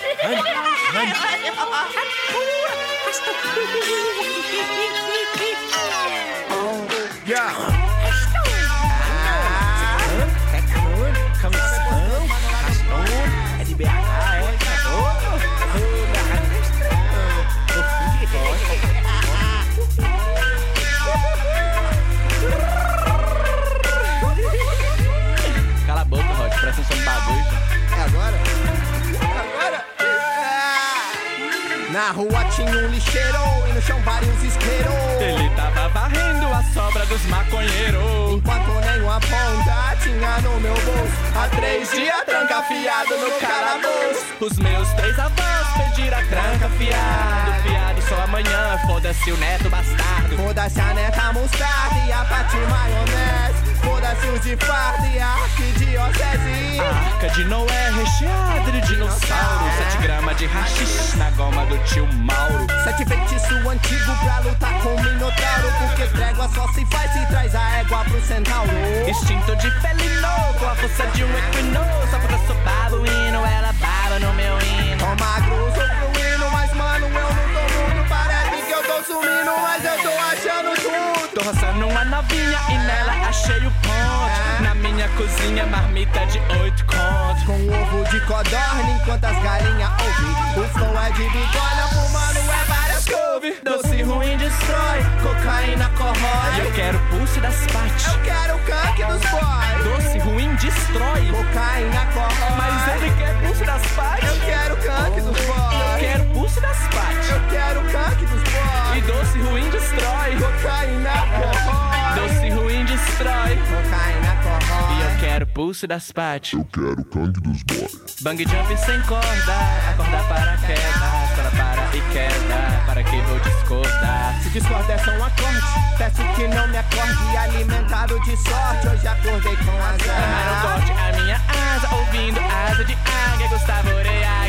Na 32.06 32.12
rua 32.12 32.44
tinha 32.54 32.70
um 32.70 32.86
lixeiro 32.86 33.36
e 33.68 33.72
no 33.72 33.82
chão 33.82 34.00
vários 34.02 34.40
isqueiros. 34.40 34.94
Ele 35.20 35.50
tava 35.56 35.88
varrendo 35.88 36.46
a 36.46 36.62
sobra 36.72 37.04
dos 37.06 37.20
maconheiros. 37.24 38.32
Enquanto 38.32 38.70
nenhuma 38.86 39.18
ponta 39.18 39.96
tinha 40.00 40.40
no 40.40 40.60
meu 40.60 40.74
bolso. 40.74 41.16
Há 41.34 41.48
três 41.48 41.90
dias 41.90 42.24
trancafiado 42.24 43.10
no 43.16 43.30
calabouço. 43.40 44.24
Os 44.40 44.56
meus 44.56 44.88
três 44.92 45.18
avós 45.18 45.65
pediram 45.76 46.18
a 46.18 46.22
tranca 46.22 46.68
fiado. 46.70 47.62
Fiado 47.62 48.02
só 48.02 48.22
amanhã, 48.22 48.78
foda-se 48.86 49.30
o 49.32 49.36
neto 49.36 49.68
bastardo. 49.68 50.36
Foda-se 50.36 50.80
a 50.80 50.94
neta 50.94 51.32
mostarda 51.32 51.98
e 52.06 52.12
a 52.12 52.24
pati 52.24 52.56
maionese. 52.56 53.76
Foda-se 53.82 54.26
os 54.26 54.40
de 54.40 54.56
farda 54.56 55.06
e 55.06 55.18
a 55.18 55.28
arquidiocese. 55.28 56.80
A 56.80 57.12
arca 57.12 57.28
de 57.30 57.44
Noé 57.44 57.90
recheada 57.90 58.72
de 58.72 58.80
dinossauro. 58.82 59.70
Sete 59.78 60.02
gramas 60.02 60.36
de 60.36 60.46
rachixe 60.46 61.16
na 61.16 61.30
goma 61.30 61.64
do 61.66 61.78
tio 61.84 62.06
Mauro. 62.12 62.66
Sete 62.84 63.04
feitiço 63.04 63.68
antigo 63.68 64.12
pra 64.22 64.38
lutar 64.40 64.72
com 64.82 64.94
o 64.94 65.02
Minotauro. 65.02 65.72
Porque 65.78 66.06
trégua 66.08 66.48
só 66.54 66.66
se 66.72 66.84
faz 66.86 67.12
se 67.12 67.26
traz 67.26 67.54
a 67.54 67.78
égua 67.78 68.04
pro 68.04 68.20
centauro. 68.22 68.70
Instinto 69.08 69.56
de 69.56 69.70
felino, 69.80 70.28
com 70.58 70.66
a 70.66 70.74
força 70.74 71.06
de 71.06 71.24
um 71.24 71.38
equino. 71.38 71.80
Só 72.10 72.18
porque 72.18 72.34
eu 72.34 72.46
sou 72.46 72.56
babuíno, 72.56 73.46
ela 73.46 73.72
baba 74.06 74.18
no 74.20 74.32
meu 74.34 74.58
hino. 74.60 75.16
Magro, 75.18 75.72
sou 75.74 76.12
fluindo, 76.12 76.50
mas 76.52 76.72
mano, 76.74 77.06
eu 77.06 77.12
não 77.12 77.20
tô 77.20 77.94
muito. 77.94 78.08
Parece 78.08 78.62
que 78.62 78.72
eu 78.72 78.82
tô 78.84 79.02
sumindo, 79.04 79.52
mas 79.62 79.84
eu 79.84 79.98
tô 80.02 80.08
achando 80.08 80.74
tudo. 80.76 81.28
Tô 81.34 81.42
roçando 81.42 81.88
uma 81.88 82.04
novinha 82.04 82.58
e 82.68 82.78
nela 82.78 83.12
achei 83.28 83.58
o 83.58 83.70
ponte. 83.70 84.62
Na 84.62 84.74
minha 84.74 85.08
cozinha, 85.10 85.66
marmita 85.66 86.24
de 86.26 86.38
oito 86.60 86.84
contos. 86.86 87.42
Com 87.44 87.52
ovo 87.52 88.04
de 88.10 88.20
codorna 88.20 88.90
enquanto 89.00 89.24
as 89.24 89.42
galinhas 89.42 89.90
ouvem. 90.00 90.64
O 90.64 90.68
flow 90.68 91.00
é 91.00 91.10
de 91.10 91.22
bigorna, 91.30 91.88
fumando 91.88 92.38
é 92.38 92.64
várias 92.64 92.85
couve. 93.06 93.56
Doce 93.62 94.02
ruim 94.02 94.36
destrói, 94.36 95.00
cocaína 95.22 95.88
corrói. 95.90 96.66
Eu 96.66 96.72
quero 96.72 96.98
pulse 97.10 97.40
das 97.40 97.66
partes. 97.72 98.06
Eu 98.06 98.22
quero 98.22 98.56
o 98.56 98.58
canque 98.60 99.04
dos 99.04 99.22
boys. 99.30 99.84
Doce 99.84 100.18
ruim 100.18 100.54
destrói, 100.56 101.30
cocaína 101.30 102.06
corrói. 102.12 102.56
Mas 102.56 103.02
ele 103.02 103.10
quer 103.16 103.34
pulse 103.40 103.64
das 103.64 103.86
partes. 103.88 104.28
Eu 104.28 104.40
quero 104.40 104.74
o 104.74 104.76
canque 104.78 105.20
dos 105.20 105.40
boys. 105.40 105.92
Eu 105.92 105.98
quero 105.98 106.24
pulse 106.26 106.60
das 106.60 106.78
partes. 106.88 107.30
Eu 107.30 107.40
quero 107.50 107.80
o 107.80 107.92
canque 107.92 108.26
dos 108.26 108.42
boys. 108.42 108.96
E 108.96 109.00
doce 109.02 109.38
ruim 109.38 109.70
destrói, 109.70 110.36
cocaína 110.36 111.10
corrói. 111.36 112.28
Doce 112.28 112.50
ruim 112.50 112.65
destrói, 112.97 113.56
cocaína 113.56 114.36
corrói. 114.43 114.94
E 114.94 115.02
eu 115.02 115.20
quero 115.20 115.47
pulse 115.47 115.86
das 115.86 116.10
partes. 116.12 116.55
Eu 116.55 116.64
quero 116.64 117.01
o 117.01 117.05
cangue 117.05 117.40
dos 117.40 117.62
boys. 117.62 118.16
Bang 118.23 118.43
jump 118.43 118.77
sem 118.78 119.01
corda, 119.02 119.55
acordar 119.90 120.28
para 120.28 120.56
queda, 120.59 121.09
para 121.36 121.51
para 121.51 121.97
e 121.97 122.01
queda, 122.12 122.85
para 122.86 123.02
que 123.02 123.20
vou 123.23 123.39
discordar. 123.40 124.40
Se 124.43 124.51
discorda 124.51 124.93
é 124.93 124.98
só 124.98 125.10
um 125.10 125.24
acorde, 125.24 125.60
peço 125.98 126.23
que 126.35 126.48
não 126.48 126.66
me 126.68 126.78
acorde, 126.78 127.36
alimentado 127.36 128.20
de 128.20 128.36
sorte, 128.36 128.89
hoje 128.89 129.06
acordei 129.06 129.56
com 129.56 129.77
azar. 129.77 130.27
Não 130.47 130.70
corte 130.70 130.93
a 130.93 131.20
minha 131.20 131.36
asa, 131.36 131.94
ouvindo 131.94 132.40
asa 132.40 132.85
de 132.85 132.94
águia, 132.94 133.48
Gustavo 133.48 133.90
Oreia, 133.90 134.48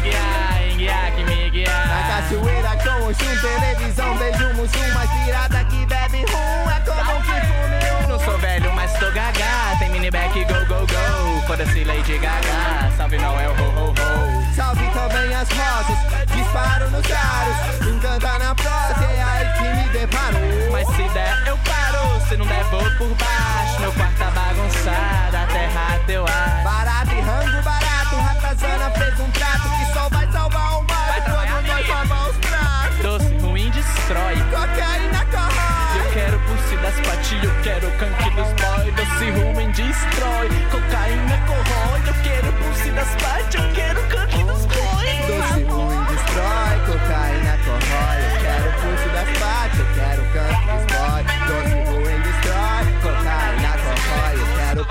guiar, 0.78 1.12
que 1.12 1.24
me 1.24 1.50
guiar. 1.50 1.88
Na 1.88 2.22
cachoeira 2.22 2.78
com 2.78 3.08
o 3.08 3.14
chum, 3.14 3.42
televisão, 3.42 4.18
beijo, 4.18 4.54
mussum, 4.54 4.94
mais 4.94 5.10
pirata 5.10 5.64
que 5.66 5.86
bebe 5.86 6.26
rum, 6.32 6.47
mini 10.08 10.12
back, 10.12 10.34
go, 10.48 10.66
go, 10.66 10.86
go, 10.86 11.42
foda-se 11.48 11.84
Lady 11.84 12.18
Gaga, 12.18 12.92
salve 12.98 13.18
Noel, 13.18 13.52
ho, 13.52 13.64
ho, 13.78 13.90
ho. 13.90 14.56
Salve 14.56 14.88
também 14.92 15.34
as 15.36 15.50
rosas, 15.50 15.98
disparo 16.36 16.90
nos 16.90 17.06
aros, 17.12 17.88
encanta 17.88 18.40
na 18.40 18.56
prosa, 18.56 19.06
é 19.06 19.24
aí 19.24 19.54
que 19.54 19.64
me 19.64 20.00
deparou. 20.00 20.72
Mas 20.72 20.88
se 20.88 21.04
der, 21.14 21.48
eu 21.48 21.58
paro, 21.58 22.28
se 22.28 22.38
não 22.38 22.46
der, 22.46 22.64
vou 22.66 22.80
por 22.98 23.16
baixo, 23.16 23.82
meu 23.82 23.92
quarto 23.94 24.18
tá 24.18 24.32
bagunçado, 24.32 25.38
a 25.38 25.48
terra 25.48 26.00
deu 26.06 26.26
ar. 26.26 26.64
Barato 26.64 26.97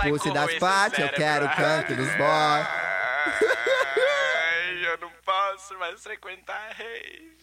Pulse 0.08 0.30
das 0.32 0.54
patilhas, 0.54 1.10
eu 1.10 1.16
quero 1.16 1.48
canque 1.56 1.94
dos 1.94 2.08
boy. 2.16 2.66
eu 4.82 4.98
não 4.98 5.10
posso 5.24 5.78
mais 5.78 6.02
frequentar 6.02 6.72
reis. 6.76 7.35